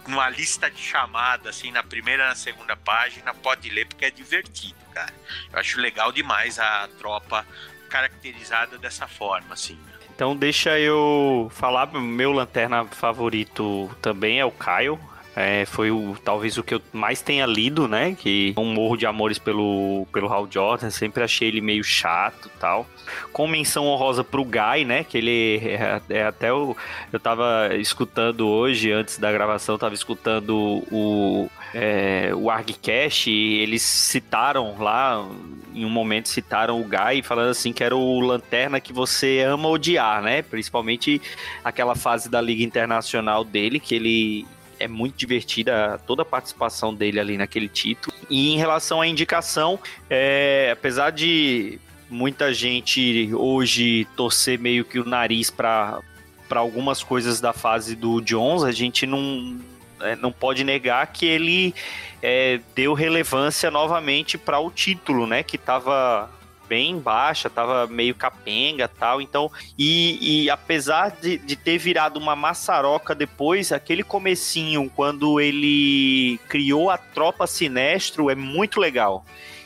numa 0.07 0.29
lista 0.29 0.69
de 0.69 0.81
chamada, 0.81 1.49
assim, 1.49 1.71
na 1.71 1.83
primeira 1.83 2.23
e 2.25 2.27
na 2.27 2.35
segunda 2.35 2.75
página, 2.75 3.33
pode 3.33 3.69
ler 3.69 3.85
porque 3.85 4.05
é 4.05 4.11
divertido, 4.11 4.75
cara. 4.93 5.13
Eu 5.53 5.59
acho 5.59 5.79
legal 5.79 6.11
demais 6.11 6.59
a 6.59 6.89
tropa 6.97 7.45
caracterizada 7.89 8.77
dessa 8.77 9.07
forma, 9.07 9.53
assim. 9.53 9.79
Então 10.13 10.35
deixa 10.35 10.77
eu 10.77 11.49
falar, 11.53 11.87
meu 11.93 12.33
lanterna 12.33 12.85
favorito 12.85 13.89
também 14.01 14.39
é 14.39 14.45
o 14.45 14.51
Caio. 14.51 14.99
É, 15.35 15.65
foi 15.65 15.91
o, 15.91 16.17
talvez 16.23 16.57
o 16.57 16.63
que 16.63 16.73
eu 16.73 16.81
mais 16.91 17.21
tenha 17.21 17.45
lido, 17.45 17.87
né? 17.87 18.15
Que 18.17 18.53
um 18.57 18.73
morro 18.73 18.97
de 18.97 19.05
amores 19.05 19.37
pelo, 19.37 20.07
pelo 20.11 20.31
Hal 20.31 20.47
Jordan. 20.49 20.89
Sempre 20.89 21.23
achei 21.23 21.47
ele 21.47 21.61
meio 21.61 21.83
chato 21.83 22.49
tal. 22.59 22.87
Com 23.31 23.47
menção 23.47 23.85
honrosa 23.85 24.23
pro 24.23 24.43
Guy, 24.43 24.85
né? 24.85 25.03
Que 25.03 25.17
ele 25.17 25.61
é, 25.63 26.01
é 26.09 26.23
até 26.25 26.51
o. 26.51 26.75
Eu 27.11 27.19
tava 27.19 27.69
escutando 27.75 28.47
hoje, 28.47 28.91
antes 28.91 29.17
da 29.17 29.31
gravação, 29.31 29.77
tava 29.77 29.93
escutando 29.93 30.83
o. 30.91 31.49
É, 31.73 32.31
o 32.35 32.49
ArgCast 32.49 33.29
e 33.29 33.59
eles 33.59 33.83
citaram 33.83 34.75
lá, 34.79 35.23
em 35.71 35.85
um 35.85 35.89
momento 35.89 36.27
citaram 36.27 36.81
o 36.81 36.83
Guy 36.83 37.21
falando 37.21 37.51
assim 37.51 37.71
que 37.71 37.83
era 37.83 37.95
o 37.95 38.19
lanterna 38.19 38.79
que 38.79 38.91
você 38.91 39.41
ama 39.41 39.69
odiar, 39.69 40.19
né? 40.23 40.41
Principalmente 40.41 41.21
aquela 41.63 41.93
fase 41.93 42.27
da 42.27 42.41
Liga 42.41 42.63
Internacional 42.63 43.43
dele, 43.43 43.79
que 43.79 43.93
ele 43.93 44.47
é 44.79 44.87
muito 44.87 45.15
divertida 45.15 45.99
toda 46.07 46.21
a 46.21 46.25
participação 46.25 46.93
dele 46.93 47.19
ali 47.19 47.37
naquele 47.37 47.67
título. 47.67 48.15
E 48.29 48.53
em 48.53 48.57
relação 48.57 49.01
à 49.01 49.07
indicação, 49.07 49.79
é, 50.09 50.69
apesar 50.71 51.11
de 51.11 51.79
muita 52.09 52.53
gente 52.53 53.29
hoje 53.33 54.07
torcer 54.15 54.57
meio 54.57 54.83
que 54.83 54.99
o 54.99 55.05
nariz 55.05 55.49
para 55.49 56.01
algumas 56.49 57.03
coisas 57.03 57.39
da 57.39 57.53
fase 57.53 57.95
do 57.95 58.19
Jones, 58.21 58.63
a 58.63 58.71
gente 58.71 59.05
não, 59.05 59.59
é, 60.01 60.15
não 60.15 60.31
pode 60.31 60.63
negar 60.63 61.05
que 61.07 61.25
ele 61.25 61.73
é, 62.21 62.59
deu 62.75 62.93
relevância 62.93 63.69
novamente 63.69 64.37
para 64.37 64.59
o 64.59 64.71
título, 64.71 65.27
né? 65.27 65.43
Que 65.43 65.55
estava 65.55 66.31
bem 66.69 66.99
baixa, 66.99 67.49
tava 67.49 67.87
meio 67.87 68.13
capenga 68.13 68.87
tal. 68.87 69.19
Então, 69.19 69.51
e, 69.77 70.43
e 70.43 70.49
apesar 70.49 71.17
de, 71.19 71.39
de 71.39 71.55
ter 71.55 71.79
virado 71.79 72.19
uma 72.19 72.35
maçaroca 72.35 73.15
depois, 73.15 73.71
aquele 73.71 74.03
comecinho, 74.03 74.89
quando 74.95 75.41
ele 75.41 76.39
criou 76.47 76.91
a 76.91 76.97
tropa 76.97 77.47
Sinestro, 77.47 78.29
é 78.29 78.35
muito 78.35 78.79
legal. 78.79 79.25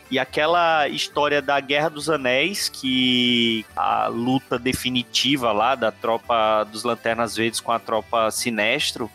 E 0.09 0.19
aquela 0.19 0.87
história 0.87 1.41
da 1.41 1.59
Guerra 1.59 1.89
dos 1.89 2.09
Anéis, 2.09 2.69
que 2.69 3.65
a 3.75 4.07
luta 4.07 4.59
definitiva 4.59 5.51
lá 5.51 5.73
da 5.73 5.91
tropa 5.91 6.63
dos 6.65 6.83
Lanternas 6.83 7.35
Verdes 7.35 7.59
com 7.59 7.71
a 7.71 7.79
tropa 7.79 8.29
Sinestro, 8.29 9.09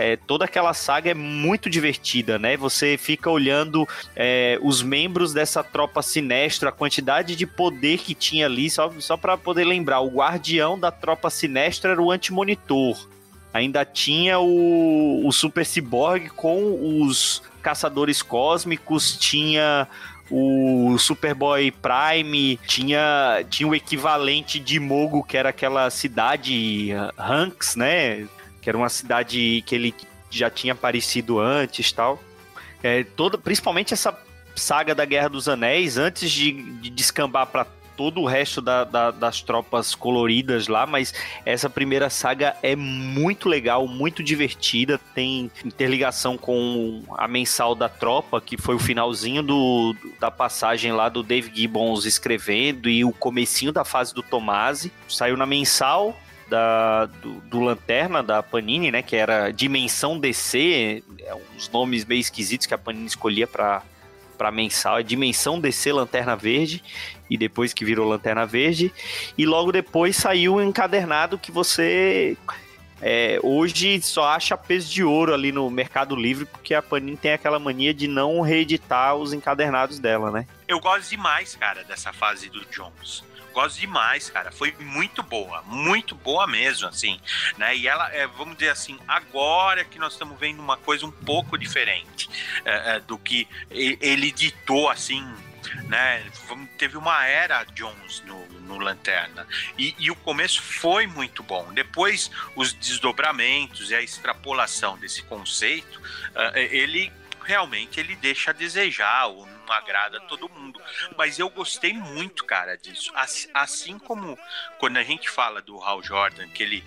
é, 0.00 0.16
toda 0.16 0.44
aquela 0.44 0.72
saga 0.72 1.10
é 1.10 1.14
muito 1.14 1.68
divertida, 1.68 2.38
né? 2.38 2.56
Você 2.56 2.96
fica 2.96 3.28
olhando 3.28 3.86
é, 4.14 4.56
os 4.62 4.80
membros 4.80 5.34
dessa 5.34 5.64
tropa 5.64 6.02
sinestra, 6.02 6.68
a 6.68 6.72
quantidade 6.72 7.34
de 7.34 7.44
poder 7.44 7.98
que 7.98 8.14
tinha 8.14 8.46
ali, 8.46 8.70
só, 8.70 8.92
só 9.00 9.16
para 9.16 9.36
poder 9.36 9.64
lembrar, 9.64 9.98
o 9.98 10.08
guardião 10.08 10.78
da 10.78 10.92
tropa 10.92 11.28
sinestra 11.30 11.90
era 11.90 12.00
o 12.00 12.12
antimonitor. 12.12 13.08
Ainda 13.52 13.84
tinha 13.84 14.38
o, 14.38 15.26
o 15.26 15.32
Super 15.32 15.66
Cyborg 15.66 16.28
com 16.28 17.00
os 17.02 17.42
caçadores 17.60 18.22
cósmicos, 18.22 19.16
tinha 19.18 19.88
o 20.30 20.96
Superboy 20.96 21.72
Prime, 21.72 22.56
tinha, 22.68 23.44
tinha 23.50 23.66
o 23.66 23.74
equivalente 23.74 24.60
de 24.60 24.78
Mogo, 24.78 25.24
que 25.24 25.36
era 25.36 25.48
aquela 25.48 25.90
cidade 25.90 26.92
Hanks, 27.18 27.74
né? 27.74 28.28
Que 28.68 28.70
era 28.70 28.76
uma 28.76 28.90
cidade 28.90 29.62
que 29.64 29.74
ele 29.74 29.94
já 30.30 30.50
tinha 30.50 30.74
aparecido 30.74 31.40
antes 31.40 31.90
tal. 31.90 32.22
É, 32.82 33.02
toda, 33.02 33.38
principalmente 33.38 33.94
essa 33.94 34.14
saga 34.54 34.94
da 34.94 35.06
Guerra 35.06 35.28
dos 35.28 35.48
Anéis, 35.48 35.96
antes 35.96 36.30
de, 36.30 36.52
de 36.52 36.90
descambar 36.90 37.46
para 37.46 37.66
todo 37.96 38.20
o 38.20 38.26
resto 38.26 38.60
da, 38.60 38.84
da, 38.84 39.10
das 39.10 39.40
tropas 39.40 39.94
coloridas 39.94 40.68
lá, 40.68 40.86
mas 40.86 41.14
essa 41.46 41.70
primeira 41.70 42.10
saga 42.10 42.56
é 42.62 42.76
muito 42.76 43.48
legal, 43.48 43.88
muito 43.88 44.22
divertida, 44.22 45.00
tem 45.14 45.50
interligação 45.64 46.36
com 46.36 47.02
a 47.16 47.26
mensal 47.26 47.74
da 47.74 47.88
tropa, 47.88 48.38
que 48.38 48.58
foi 48.58 48.74
o 48.74 48.78
finalzinho 48.78 49.42
do, 49.42 49.96
da 50.20 50.30
passagem 50.30 50.92
lá 50.92 51.08
do 51.08 51.22
Dave 51.22 51.50
Gibbons 51.54 52.04
escrevendo 52.04 52.90
e 52.90 53.02
o 53.02 53.12
comecinho 53.12 53.72
da 53.72 53.82
fase 53.82 54.12
do 54.14 54.22
Tomasi. 54.22 54.92
Saiu 55.08 55.38
na 55.38 55.46
mensal, 55.46 56.14
da, 56.48 57.06
do, 57.06 57.34
do, 57.42 57.60
Lanterna, 57.60 58.22
da 58.22 58.42
Panini, 58.42 58.90
né? 58.90 59.02
Que 59.02 59.16
era 59.16 59.50
Dimensão 59.50 60.18
DC, 60.18 61.02
é 61.20 61.34
uns 61.56 61.68
nomes 61.68 62.04
meio 62.04 62.20
esquisitos 62.20 62.66
que 62.66 62.74
a 62.74 62.78
Panini 62.78 63.06
escolhia 63.06 63.46
para 63.46 63.82
para 64.36 64.52
mensal, 64.52 65.00
é 65.00 65.02
Dimensão 65.02 65.58
DC 65.58 65.92
Lanterna 65.92 66.36
Verde, 66.36 66.80
e 67.28 67.36
depois 67.36 67.74
que 67.74 67.84
virou 67.84 68.08
Lanterna 68.08 68.46
Verde, 68.46 68.92
e 69.36 69.44
logo 69.44 69.72
depois 69.72 70.14
saiu 70.14 70.54
um 70.54 70.62
encadernado 70.62 71.36
que 71.36 71.50
você 71.50 72.36
é, 73.02 73.40
hoje 73.42 74.00
só 74.00 74.28
acha 74.28 74.56
peso 74.56 74.92
de 74.92 75.02
ouro 75.02 75.34
ali 75.34 75.50
no 75.50 75.68
Mercado 75.68 76.14
Livre, 76.14 76.44
porque 76.44 76.72
a 76.72 76.80
Panini 76.80 77.16
tem 77.16 77.32
aquela 77.32 77.58
mania 77.58 77.92
de 77.92 78.06
não 78.06 78.40
reeditar 78.40 79.16
os 79.16 79.32
encadernados 79.32 79.98
dela, 79.98 80.30
né? 80.30 80.46
Eu 80.68 80.78
gosto 80.78 81.10
demais, 81.10 81.56
cara, 81.56 81.82
dessa 81.82 82.12
fase 82.12 82.48
do 82.48 82.64
Jones 82.66 83.24
gosto 83.58 83.80
demais, 83.80 84.30
cara. 84.30 84.52
Foi 84.52 84.72
muito 84.78 85.20
boa, 85.20 85.62
muito 85.62 86.14
boa 86.14 86.46
mesmo, 86.46 86.86
assim, 86.86 87.20
né? 87.56 87.76
E 87.76 87.88
ela, 87.88 88.08
é, 88.14 88.24
vamos 88.24 88.56
dizer 88.56 88.70
assim, 88.70 88.96
agora 89.08 89.84
que 89.84 89.98
nós 89.98 90.12
estamos 90.12 90.38
vendo 90.38 90.60
uma 90.60 90.76
coisa 90.76 91.04
um 91.04 91.10
pouco 91.10 91.58
diferente 91.58 92.30
é, 92.64 92.96
é, 92.96 93.00
do 93.00 93.18
que 93.18 93.48
ele 93.68 94.30
ditou, 94.30 94.88
assim, 94.88 95.26
né? 95.88 96.24
Teve 96.76 96.96
uma 96.96 97.26
era 97.26 97.64
Jones 97.64 98.22
no, 98.24 98.46
no 98.60 98.78
Lanterna 98.78 99.44
e, 99.76 99.92
e, 99.98 100.08
o 100.08 100.14
começo 100.14 100.62
foi 100.62 101.08
muito 101.08 101.42
bom. 101.42 101.72
Depois, 101.72 102.30
os 102.54 102.72
desdobramentos 102.72 103.90
e 103.90 103.94
a 103.94 104.00
extrapolação 104.00 104.96
desse 104.98 105.22
conceito, 105.24 105.98
uh, 105.98 106.56
ele 106.56 107.12
realmente 107.42 107.98
ele 107.98 108.14
deixa 108.14 108.50
a 108.50 108.54
desejar, 108.54 109.26
não 109.68 109.74
agrada 109.74 110.20
todo 110.22 110.48
mundo. 110.48 110.80
Mas 111.16 111.38
eu 111.38 111.48
gostei 111.50 111.92
muito, 111.92 112.44
cara, 112.44 112.76
disso. 112.76 113.12
Assim 113.52 113.98
como 113.98 114.38
quando 114.78 114.96
a 114.96 115.02
gente 115.02 115.28
fala 115.28 115.60
do 115.60 115.80
Hal 115.82 116.02
Jordan, 116.02 116.48
que 116.48 116.62
ele. 116.62 116.84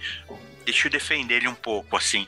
Deixa 0.65 0.87
eu 0.87 0.91
defender 0.91 1.35
ele 1.35 1.47
um 1.47 1.55
pouco, 1.55 1.95
assim. 1.95 2.27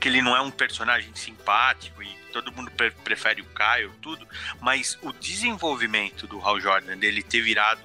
que 0.00 0.08
ele 0.08 0.20
não 0.20 0.36
é 0.36 0.40
um 0.40 0.50
personagem 0.50 1.14
simpático 1.14 2.02
e 2.02 2.08
todo 2.32 2.52
mundo 2.52 2.70
pre 2.70 2.90
prefere 2.90 3.42
o 3.42 3.46
Caio, 3.46 3.92
tudo, 4.02 4.26
mas 4.60 4.98
o 5.02 5.12
desenvolvimento 5.12 6.26
do 6.26 6.40
Hal 6.40 6.60
Jordan, 6.60 6.96
dele 6.96 7.22
ter 7.22 7.40
virado 7.40 7.80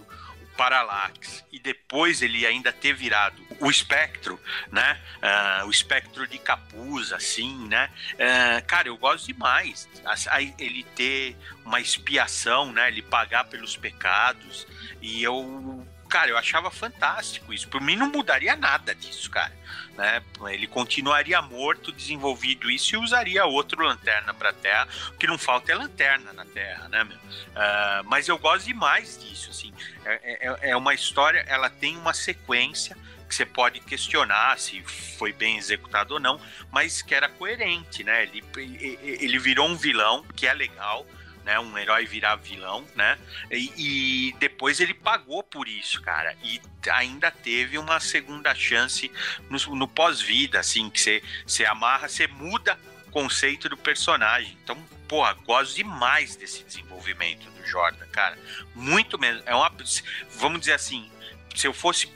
Parallax 0.58 1.44
e 1.52 1.60
depois 1.60 2.22
ele 2.22 2.46
ainda 2.46 2.72
ter 2.72 2.94
virado 2.94 3.42
o 3.60 3.70
espectro, 3.70 4.40
né? 4.72 5.00
Uh, 5.18 5.68
o 5.68 5.72
espectro 5.72 6.28
de 6.28 6.38
capuz, 6.38 7.12
assim, 7.12 7.68
né? 7.68 7.90
Uh, 8.14 8.66
cara, 8.66 8.88
eu 8.88 8.98
gosto 8.98 9.28
demais. 9.28 9.90
Ele 10.58 10.84
ter 10.96 11.36
uma 11.66 11.80
expiação, 11.80 12.72
né? 12.72 12.88
Ele 12.88 13.02
pagar 13.02 13.46
pelos 13.46 13.78
pecados. 13.78 14.68
E 15.02 15.24
eu 15.24 15.86
cara, 16.14 16.30
eu 16.30 16.38
achava 16.38 16.70
fantástico 16.70 17.52
isso. 17.52 17.68
Por 17.68 17.82
mim 17.82 17.96
não 17.96 18.06
mudaria 18.06 18.56
nada 18.56 18.94
disso, 18.94 19.32
cara. 19.32 19.52
Né? 19.98 20.22
Ele 20.52 20.68
continuaria 20.68 21.42
morto, 21.42 21.92
desenvolvido 21.92 22.70
isso 22.70 22.94
e 22.94 23.00
usaria 23.00 23.44
outro 23.46 23.84
lanterna 23.84 24.32
para 24.32 24.54
Terra. 24.54 24.88
O 25.08 25.14
que 25.14 25.26
não 25.26 25.40
falta 25.40 25.72
é 25.72 25.76
lanterna 25.76 26.32
na 26.32 26.46
Terra, 26.46 26.88
né? 26.88 27.04
Uh, 27.04 28.04
mas 28.06 28.28
eu 28.28 28.38
gosto 28.38 28.68
demais 28.68 29.20
disso, 29.20 29.50
assim. 29.50 29.74
É, 30.06 30.50
é, 30.50 30.70
é 30.70 30.78
uma 30.78 30.94
história, 30.94 31.44
ela 31.48 31.68
tem 31.68 31.98
uma 31.98 32.14
sequência 32.14 32.96
que 33.28 33.34
você 33.34 33.46
pode 33.48 33.80
questionar 33.80 34.60
se 34.60 34.84
foi 35.18 35.34
bem 35.34 35.58
executado 35.58 36.14
ou 36.14 36.20
não, 36.20 36.40
mas 36.72 37.02
que 37.02 37.16
era 37.16 37.28
coerente, 37.28 38.04
né? 38.04 38.22
Ele, 38.22 38.44
ele 39.02 39.40
virou 39.40 39.68
um 39.68 39.76
vilão 39.76 40.24
que 40.36 40.46
é 40.46 40.54
legal 40.54 41.08
né? 41.44 41.60
Um 41.60 41.78
herói 41.78 42.06
virar 42.06 42.36
vilão, 42.36 42.86
né? 42.96 43.18
E, 43.52 44.30
e, 44.30 44.34
depois 44.40 44.80
ele 44.80 44.94
pagou 44.94 45.44
por 45.44 45.68
isso, 45.68 46.02
cara. 46.02 46.36
E 46.44 46.62
ainda 46.92 47.30
teve 47.32 47.78
uma 47.78 48.00
segunda 48.00 48.54
chance 48.56 49.12
no, 49.50 49.76
no 49.76 49.88
pós-vida, 49.88 50.60
assim, 50.60 50.90
que 50.90 51.22
você, 51.46 51.66
amarra, 51.66 52.08
você 52.08 52.28
muda 52.28 52.78
o 53.08 53.12
conceito 53.12 53.70
do 53.70 53.78
personagem. 53.78 54.58
Então, 54.64 54.76
porra, 55.08 55.34
gosto 55.34 55.76
demais 55.76 56.36
desse 56.36 56.64
desenvolvimento 56.64 57.50
do 57.50 57.66
Jordan, 57.66 58.06
cara. 58.08 58.38
Muito 58.74 59.20
mesmo. 59.20 59.44
É 59.46 59.54
uma, 59.54 59.72
vamos 60.38 60.62
dizer 60.62 60.74
assim, 60.74 61.10
se 61.56 61.68
eu 61.68 61.74
fosse 61.74 62.10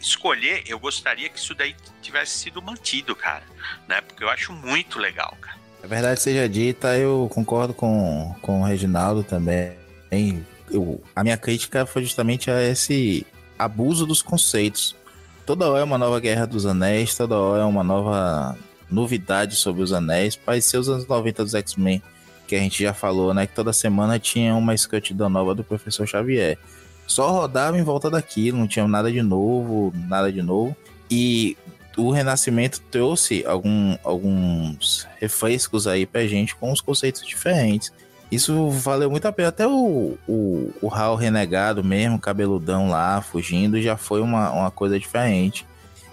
escolher, 0.00 0.62
eu 0.66 0.78
gostaria 0.78 1.28
que 1.28 1.38
isso 1.38 1.54
daí 1.54 1.76
tivesse 2.00 2.38
sido 2.38 2.62
mantido, 2.62 3.14
cara, 3.14 3.44
né? 3.86 4.00
Porque 4.00 4.24
eu 4.24 4.30
acho 4.30 4.52
muito 4.52 4.98
legal, 4.98 5.36
cara. 5.40 5.57
A 5.82 5.86
verdade 5.86 6.20
seja 6.20 6.48
dita, 6.48 6.96
eu 6.96 7.30
concordo 7.32 7.72
com, 7.72 8.34
com 8.42 8.60
o 8.60 8.64
Reginaldo 8.64 9.22
também. 9.22 9.72
Eu, 10.70 11.00
a 11.14 11.22
minha 11.22 11.36
crítica 11.36 11.86
foi 11.86 12.02
justamente 12.02 12.50
a 12.50 12.62
esse 12.62 13.26
abuso 13.58 14.06
dos 14.06 14.20
conceitos. 14.20 14.94
Toda 15.46 15.68
hora 15.68 15.80
é 15.80 15.84
uma 15.84 15.98
nova 15.98 16.20
Guerra 16.20 16.46
dos 16.46 16.66
Anéis, 16.66 17.14
toda 17.14 17.36
hora 17.36 17.62
é 17.62 17.64
uma 17.64 17.82
nova 17.82 18.56
novidade 18.90 19.56
sobre 19.56 19.82
os 19.82 19.92
anéis. 19.92 20.36
Parecia 20.36 20.80
os 20.80 20.88
anos 20.88 21.06
90 21.06 21.44
dos 21.44 21.54
X-Men, 21.54 22.02
que 22.46 22.54
a 22.54 22.58
gente 22.58 22.82
já 22.82 22.92
falou, 22.92 23.32
né? 23.32 23.46
Que 23.46 23.54
toda 23.54 23.72
semana 23.72 24.18
tinha 24.18 24.54
uma 24.54 24.74
escrotidão 24.74 25.28
nova 25.28 25.54
do 25.54 25.64
Professor 25.64 26.06
Xavier. 26.06 26.58
Só 27.06 27.30
rodava 27.30 27.78
em 27.78 27.82
volta 27.82 28.10
daquilo, 28.10 28.58
não 28.58 28.68
tinha 28.68 28.86
nada 28.86 29.10
de 29.10 29.22
novo, 29.22 29.92
nada 30.06 30.30
de 30.30 30.42
novo. 30.42 30.76
E 31.10 31.56
o 31.98 32.10
Renascimento 32.12 32.80
trouxe 32.92 33.44
algum, 33.44 33.98
alguns 34.04 35.06
refrescos 35.18 35.88
aí 35.88 36.06
pra 36.06 36.26
gente 36.26 36.54
com 36.54 36.70
os 36.70 36.80
conceitos 36.80 37.26
diferentes. 37.26 37.92
Isso 38.30 38.70
valeu 38.70 39.10
muito 39.10 39.26
a 39.26 39.32
pena. 39.32 39.48
Até 39.48 39.66
o, 39.66 40.16
o, 40.28 40.72
o 40.80 40.94
Hal 40.94 41.16
renegado 41.16 41.82
mesmo, 41.82 42.18
cabeludão 42.18 42.88
lá, 42.88 43.20
fugindo, 43.20 43.82
já 43.82 43.96
foi 43.96 44.20
uma, 44.20 44.50
uma 44.52 44.70
coisa 44.70 44.98
diferente. 44.98 45.66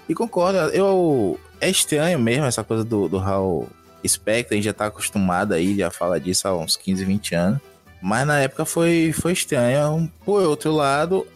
E 0.09 0.15
concordo, 0.15 0.57
eu, 0.69 1.39
é 1.61 1.69
estranho 1.69 2.17
mesmo 2.17 2.45
essa 2.45 2.63
coisa 2.63 2.83
do, 2.83 3.07
do 3.07 3.19
Hal 3.19 3.67
Spectre, 4.05 4.55
a 4.55 4.57
gente 4.57 4.65
já 4.65 4.73
tá 4.73 4.87
acostumado 4.87 5.53
aí, 5.53 5.77
já 5.77 5.91
fala 5.91 6.19
disso 6.19 6.47
há 6.47 6.55
uns 6.55 6.75
15, 6.75 7.05
20 7.05 7.35
anos. 7.35 7.61
Mas 8.01 8.25
na 8.25 8.39
época 8.39 8.65
foi, 8.65 9.13
foi 9.13 9.33
estranho. 9.33 10.11
Por 10.23 10.41
outro 10.43 10.71
lado, 10.71 11.27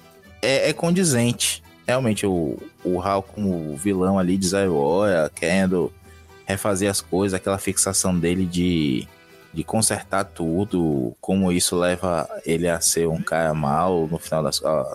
é, 0.42 0.70
é 0.70 0.74
condizente 0.74 1.62
realmente 1.90 2.26
o, 2.26 2.58
o 2.84 3.02
Hal 3.02 3.24
como 3.24 3.76
vilão 3.76 4.20
ali 4.20 4.38
de 4.38 4.48
Zairoya, 4.48 5.30
querendo 5.34 5.92
refazer 6.46 6.90
as 6.90 7.02
coisas, 7.02 7.36
aquela 7.36 7.58
fixação 7.58 8.18
dele 8.18 8.46
de, 8.46 9.08
de 9.54 9.64
consertar 9.64 10.24
tudo, 10.24 11.16
como 11.20 11.52
isso 11.52 11.76
leva 11.76 12.30
ele 12.46 12.68
a 12.68 12.80
ser 12.80 13.08
um 13.08 13.22
cara 13.22 13.54
mal 13.54 14.08
no 14.08 14.20
final 14.20 14.44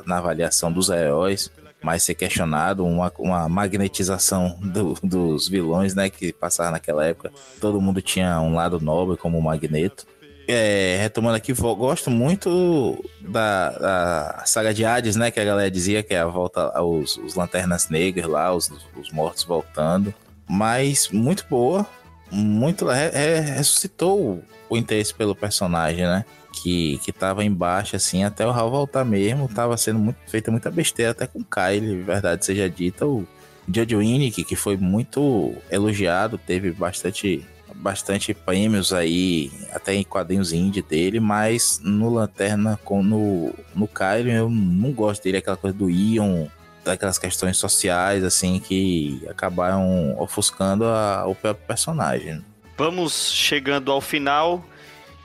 na 0.06 0.18
avaliação 0.18 0.72
dos 0.72 0.88
heróis, 0.88 1.50
mas 1.82 2.04
ser 2.04 2.14
questionado, 2.14 2.84
uma, 2.84 3.12
uma 3.18 3.48
magnetização 3.48 4.56
do, 4.60 4.94
dos 5.02 5.48
vilões, 5.48 5.94
né, 5.94 6.08
que 6.08 6.32
passaram 6.32 6.72
naquela 6.72 7.04
época. 7.04 7.32
Todo 7.60 7.80
mundo 7.80 8.00
tinha 8.00 8.40
um 8.40 8.54
lado 8.54 8.80
nobre 8.80 9.16
como 9.16 9.36
o 9.36 9.42
Magneto 9.42 10.06
é, 10.46 10.98
retomando 11.00 11.36
aqui, 11.36 11.52
gosto 11.52 12.10
muito 12.10 13.02
da, 13.20 13.70
da, 13.70 14.42
saga 14.46 14.74
de 14.74 14.84
Hades, 14.84 15.16
né? 15.16 15.30
Que 15.30 15.40
a 15.40 15.44
galera 15.44 15.70
dizia 15.70 16.02
que 16.02 16.14
é 16.14 16.20
a 16.20 16.26
volta 16.26 16.70
aos 16.74 17.16
os 17.16 17.34
Lanternas 17.34 17.88
Negras 17.88 18.26
lá, 18.26 18.54
os, 18.54 18.70
os 18.96 19.10
mortos 19.10 19.44
voltando. 19.44 20.14
Mas 20.48 21.08
muito 21.08 21.46
boa, 21.48 21.86
muito. 22.30 22.90
É, 22.90 23.40
ressuscitou 23.40 24.42
o 24.68 24.76
interesse 24.76 25.14
pelo 25.14 25.34
personagem, 25.34 26.04
né? 26.04 26.24
Que, 26.52 26.98
que 26.98 27.12
tava 27.12 27.44
embaixo, 27.44 27.96
assim, 27.96 28.22
até 28.22 28.46
o 28.46 28.50
Hal 28.50 28.70
voltar 28.70 29.04
mesmo. 29.04 29.48
Tava 29.48 29.76
sendo 29.76 29.98
muito, 29.98 30.18
feita 30.26 30.50
muita 30.50 30.70
besteira, 30.70 31.12
até 31.12 31.26
com 31.26 31.42
Kyle, 31.42 32.02
verdade 32.02 32.44
seja 32.44 32.68
dita. 32.68 33.06
O 33.06 33.26
Jojo 33.72 33.98
Winnick, 33.98 34.44
que 34.44 34.56
foi 34.56 34.76
muito 34.76 35.54
elogiado, 35.70 36.38
teve 36.38 36.70
bastante 36.70 37.44
bastante 37.84 38.32
prêmios 38.32 38.94
aí, 38.94 39.52
até 39.70 39.94
em 39.94 40.02
quadrinhos 40.02 40.54
indie 40.54 40.80
dele, 40.80 41.20
mas 41.20 41.78
no 41.84 42.08
Lanterna, 42.08 42.80
com, 42.82 43.02
no, 43.02 43.52
no 43.74 43.86
Kylo, 43.86 44.30
eu 44.30 44.48
não 44.48 44.90
gosto 44.90 45.22
dele, 45.22 45.36
aquela 45.36 45.58
coisa 45.58 45.76
do 45.76 45.90
Ion, 45.90 46.46
daquelas 46.82 47.18
questões 47.18 47.58
sociais, 47.58 48.24
assim, 48.24 48.58
que 48.58 49.22
acabaram 49.28 50.18
ofuscando 50.18 50.86
a, 50.86 51.26
o 51.26 51.34
personagem. 51.34 52.42
Vamos 52.78 53.30
chegando 53.30 53.92
ao 53.92 54.00
final. 54.00 54.64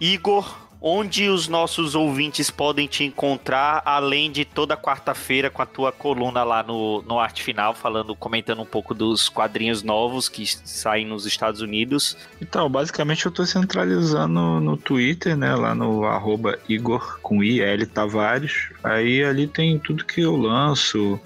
Igor, 0.01 0.68
onde 0.81 1.27
os 1.27 1.47
nossos 1.47 1.93
ouvintes 1.93 2.49
podem 2.49 2.87
te 2.87 3.03
encontrar, 3.03 3.81
além 3.85 4.31
de 4.31 4.45
toda 4.45 4.77
quarta-feira 4.77 5.49
com 5.49 5.61
a 5.61 5.65
tua 5.65 5.91
coluna 5.91 6.43
lá 6.43 6.63
no, 6.63 7.01
no 7.01 7.19
Arte 7.19 7.43
Final, 7.43 7.73
falando, 7.73 8.15
comentando 8.15 8.61
um 8.61 8.65
pouco 8.65 8.93
dos 8.93 9.27
quadrinhos 9.27 9.83
novos 9.83 10.29
que 10.29 10.45
saem 10.45 11.05
nos 11.05 11.25
Estados 11.25 11.61
Unidos. 11.61 12.17
Então, 12.41 12.69
basicamente 12.69 13.25
eu 13.25 13.29
estou 13.29 13.45
centralizando 13.45 14.59
no 14.59 14.77
Twitter, 14.77 15.35
né, 15.35 15.53
lá 15.53 15.75
no 15.75 16.05
arroba 16.05 16.57
Igor 16.69 17.19
com 17.21 17.43
IL 17.43 17.85
Tavares. 17.87 18.69
Aí 18.83 19.23
ali 19.23 19.47
tem 19.47 19.77
tudo 19.77 20.05
que 20.05 20.21
eu 20.21 20.37
lanço, 20.37 21.19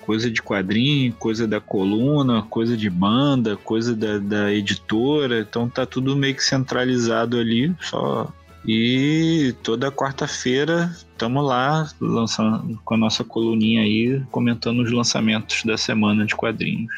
coisa 0.00 0.30
de 0.30 0.40
quadrinho, 0.40 1.12
coisa 1.12 1.46
da 1.46 1.60
coluna, 1.60 2.40
coisa 2.42 2.74
de 2.74 2.88
banda, 2.88 3.56
coisa 3.58 3.94
da, 3.94 4.16
da 4.16 4.50
editora. 4.50 5.40
Então 5.40 5.68
tá 5.68 5.84
tudo 5.84 6.16
meio 6.16 6.34
que 6.34 6.42
centralizado 6.42 7.38
ali, 7.38 7.74
só 7.80 8.32
e 8.70 9.54
toda 9.62 9.90
quarta-feira 9.90 10.94
estamos 10.94 11.42
lá 11.42 11.88
lançando 11.98 12.78
com 12.84 12.92
a 12.92 12.98
nossa 12.98 13.24
coluninha 13.24 13.80
aí, 13.80 14.22
comentando 14.30 14.82
os 14.82 14.92
lançamentos 14.92 15.64
da 15.64 15.78
semana 15.78 16.26
de 16.26 16.36
quadrinhos. 16.36 16.92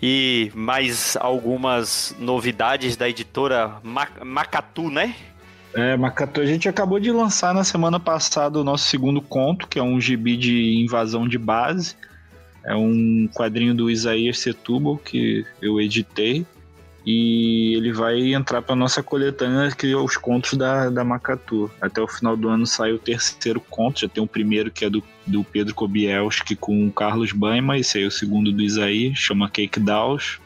E 0.00 0.52
mais 0.54 1.16
algumas 1.20 2.14
novidades 2.20 2.96
da 2.96 3.08
editora 3.08 3.80
Macatu, 4.24 4.88
né? 4.88 5.16
É, 5.74 5.96
Macatu, 5.96 6.40
a 6.40 6.46
gente 6.46 6.68
acabou 6.68 7.00
de 7.00 7.10
lançar 7.10 7.52
na 7.52 7.64
semana 7.64 7.98
passada 7.98 8.60
o 8.60 8.62
nosso 8.62 8.84
segundo 8.84 9.20
conto, 9.20 9.66
que 9.66 9.80
é 9.80 9.82
um 9.82 10.00
gibi 10.00 10.36
de 10.36 10.80
invasão 10.80 11.26
de 11.26 11.38
base. 11.38 11.96
É 12.64 12.76
um 12.76 13.28
quadrinho 13.34 13.74
do 13.74 13.90
Isaías 13.90 14.38
Setúbal 14.38 14.96
que 14.96 15.44
eu 15.60 15.80
editei 15.80 16.46
e 17.04 17.74
ele 17.76 17.92
vai 17.92 18.34
entrar 18.34 18.60
para 18.62 18.76
nossa 18.76 19.02
coletânea 19.02 19.70
que 19.70 19.90
é 19.90 19.96
os 19.96 20.16
contos 20.16 20.54
da, 20.54 20.90
da 20.90 21.02
Macatu. 21.02 21.70
Até 21.80 22.00
o 22.00 22.08
final 22.08 22.36
do 22.36 22.48
ano 22.48 22.66
sai 22.66 22.92
o 22.92 22.98
terceiro 22.98 23.60
conto, 23.60 24.00
já 24.00 24.08
tem 24.08 24.22
o 24.22 24.26
primeiro 24.26 24.70
que 24.70 24.84
é 24.84 24.90
do, 24.90 25.02
do 25.26 25.42
Pedro 25.42 25.74
Kobielski 25.74 26.54
com 26.56 26.86
o 26.86 26.92
Carlos 26.92 27.32
Baima, 27.32 27.78
esse 27.78 27.98
aí 27.98 28.04
é 28.04 28.06
o 28.06 28.10
segundo 28.10 28.52
do 28.52 28.62
Isaí, 28.62 29.14
chama 29.14 29.50
Cake 29.50 29.80
Dolls. 29.80 30.38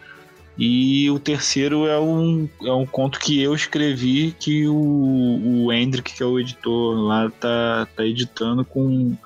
E 0.56 1.10
o 1.10 1.18
terceiro 1.18 1.86
é 1.88 1.98
um, 1.98 2.48
é 2.62 2.72
um 2.72 2.86
conto 2.86 3.18
que 3.18 3.42
eu 3.42 3.52
escrevi 3.54 4.34
que 4.38 4.68
o, 4.68 5.64
o 5.66 5.72
Hendrick, 5.72 6.14
que 6.14 6.22
é 6.22 6.26
o 6.26 6.38
editor 6.38 6.94
lá, 6.96 7.28
tá, 7.40 7.88
tá 7.96 8.06
editando 8.06 8.64
com 8.64 9.16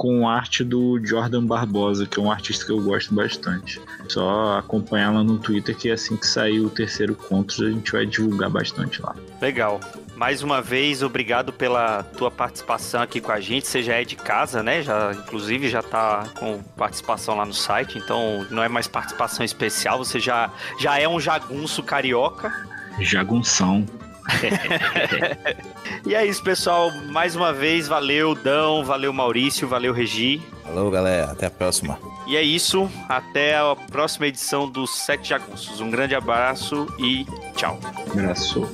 com 0.00 0.26
arte 0.26 0.64
do 0.64 0.98
Jordan 1.04 1.44
Barbosa, 1.44 2.06
que 2.06 2.18
é 2.18 2.22
um 2.22 2.32
artista 2.32 2.64
que 2.64 2.72
eu 2.72 2.80
gosto 2.80 3.14
bastante. 3.14 3.78
Só 4.08 4.56
acompanhar 4.56 5.12
lá 5.12 5.22
no 5.22 5.36
Twitter 5.36 5.76
que 5.76 5.90
assim 5.90 6.16
que 6.16 6.26
sair 6.26 6.58
o 6.58 6.70
terceiro 6.70 7.14
conto 7.14 7.62
a 7.62 7.70
gente 7.70 7.92
vai 7.92 8.06
divulgar 8.06 8.48
bastante 8.48 9.02
lá. 9.02 9.14
Legal. 9.42 9.78
Mais 10.16 10.42
uma 10.42 10.62
vez, 10.62 11.02
obrigado 11.02 11.52
pela 11.52 12.02
tua 12.02 12.30
participação 12.30 13.02
aqui 13.02 13.20
com 13.20 13.30
a 13.30 13.40
gente. 13.40 13.66
Você 13.66 13.82
já 13.82 13.96
é 13.96 14.02
de 14.02 14.16
casa, 14.16 14.62
né? 14.62 14.82
Já, 14.82 15.12
inclusive, 15.12 15.68
já 15.68 15.82
tá 15.82 16.26
com 16.38 16.62
participação 16.78 17.36
lá 17.36 17.44
no 17.44 17.52
site, 17.52 17.98
então 17.98 18.46
não 18.50 18.62
é 18.62 18.70
mais 18.70 18.88
participação 18.88 19.44
especial, 19.44 19.98
você 19.98 20.18
já, 20.18 20.50
já 20.78 20.98
é 20.98 21.06
um 21.06 21.20
jagunço 21.20 21.82
carioca. 21.82 22.50
Jagunção. 23.00 23.84
e 26.06 26.14
é 26.14 26.24
isso, 26.24 26.42
pessoal. 26.42 26.90
Mais 27.10 27.36
uma 27.36 27.52
vez, 27.52 27.88
valeu, 27.88 28.34
Dão, 28.34 28.84
valeu, 28.84 29.12
Maurício, 29.12 29.66
valeu, 29.68 29.92
Regi. 29.92 30.42
Falou, 30.64 30.90
galera. 30.90 31.32
Até 31.32 31.46
a 31.46 31.50
próxima. 31.50 31.98
E 32.26 32.36
é 32.36 32.42
isso. 32.42 32.88
Até 33.08 33.56
a 33.56 33.74
próxima 33.90 34.26
edição 34.26 34.68
do 34.68 34.86
Sete 34.86 35.30
Jagunços. 35.30 35.80
Um 35.80 35.90
grande 35.90 36.14
abraço 36.14 36.86
e 36.98 37.26
tchau. 37.56 37.78
Abraço. 38.12 38.68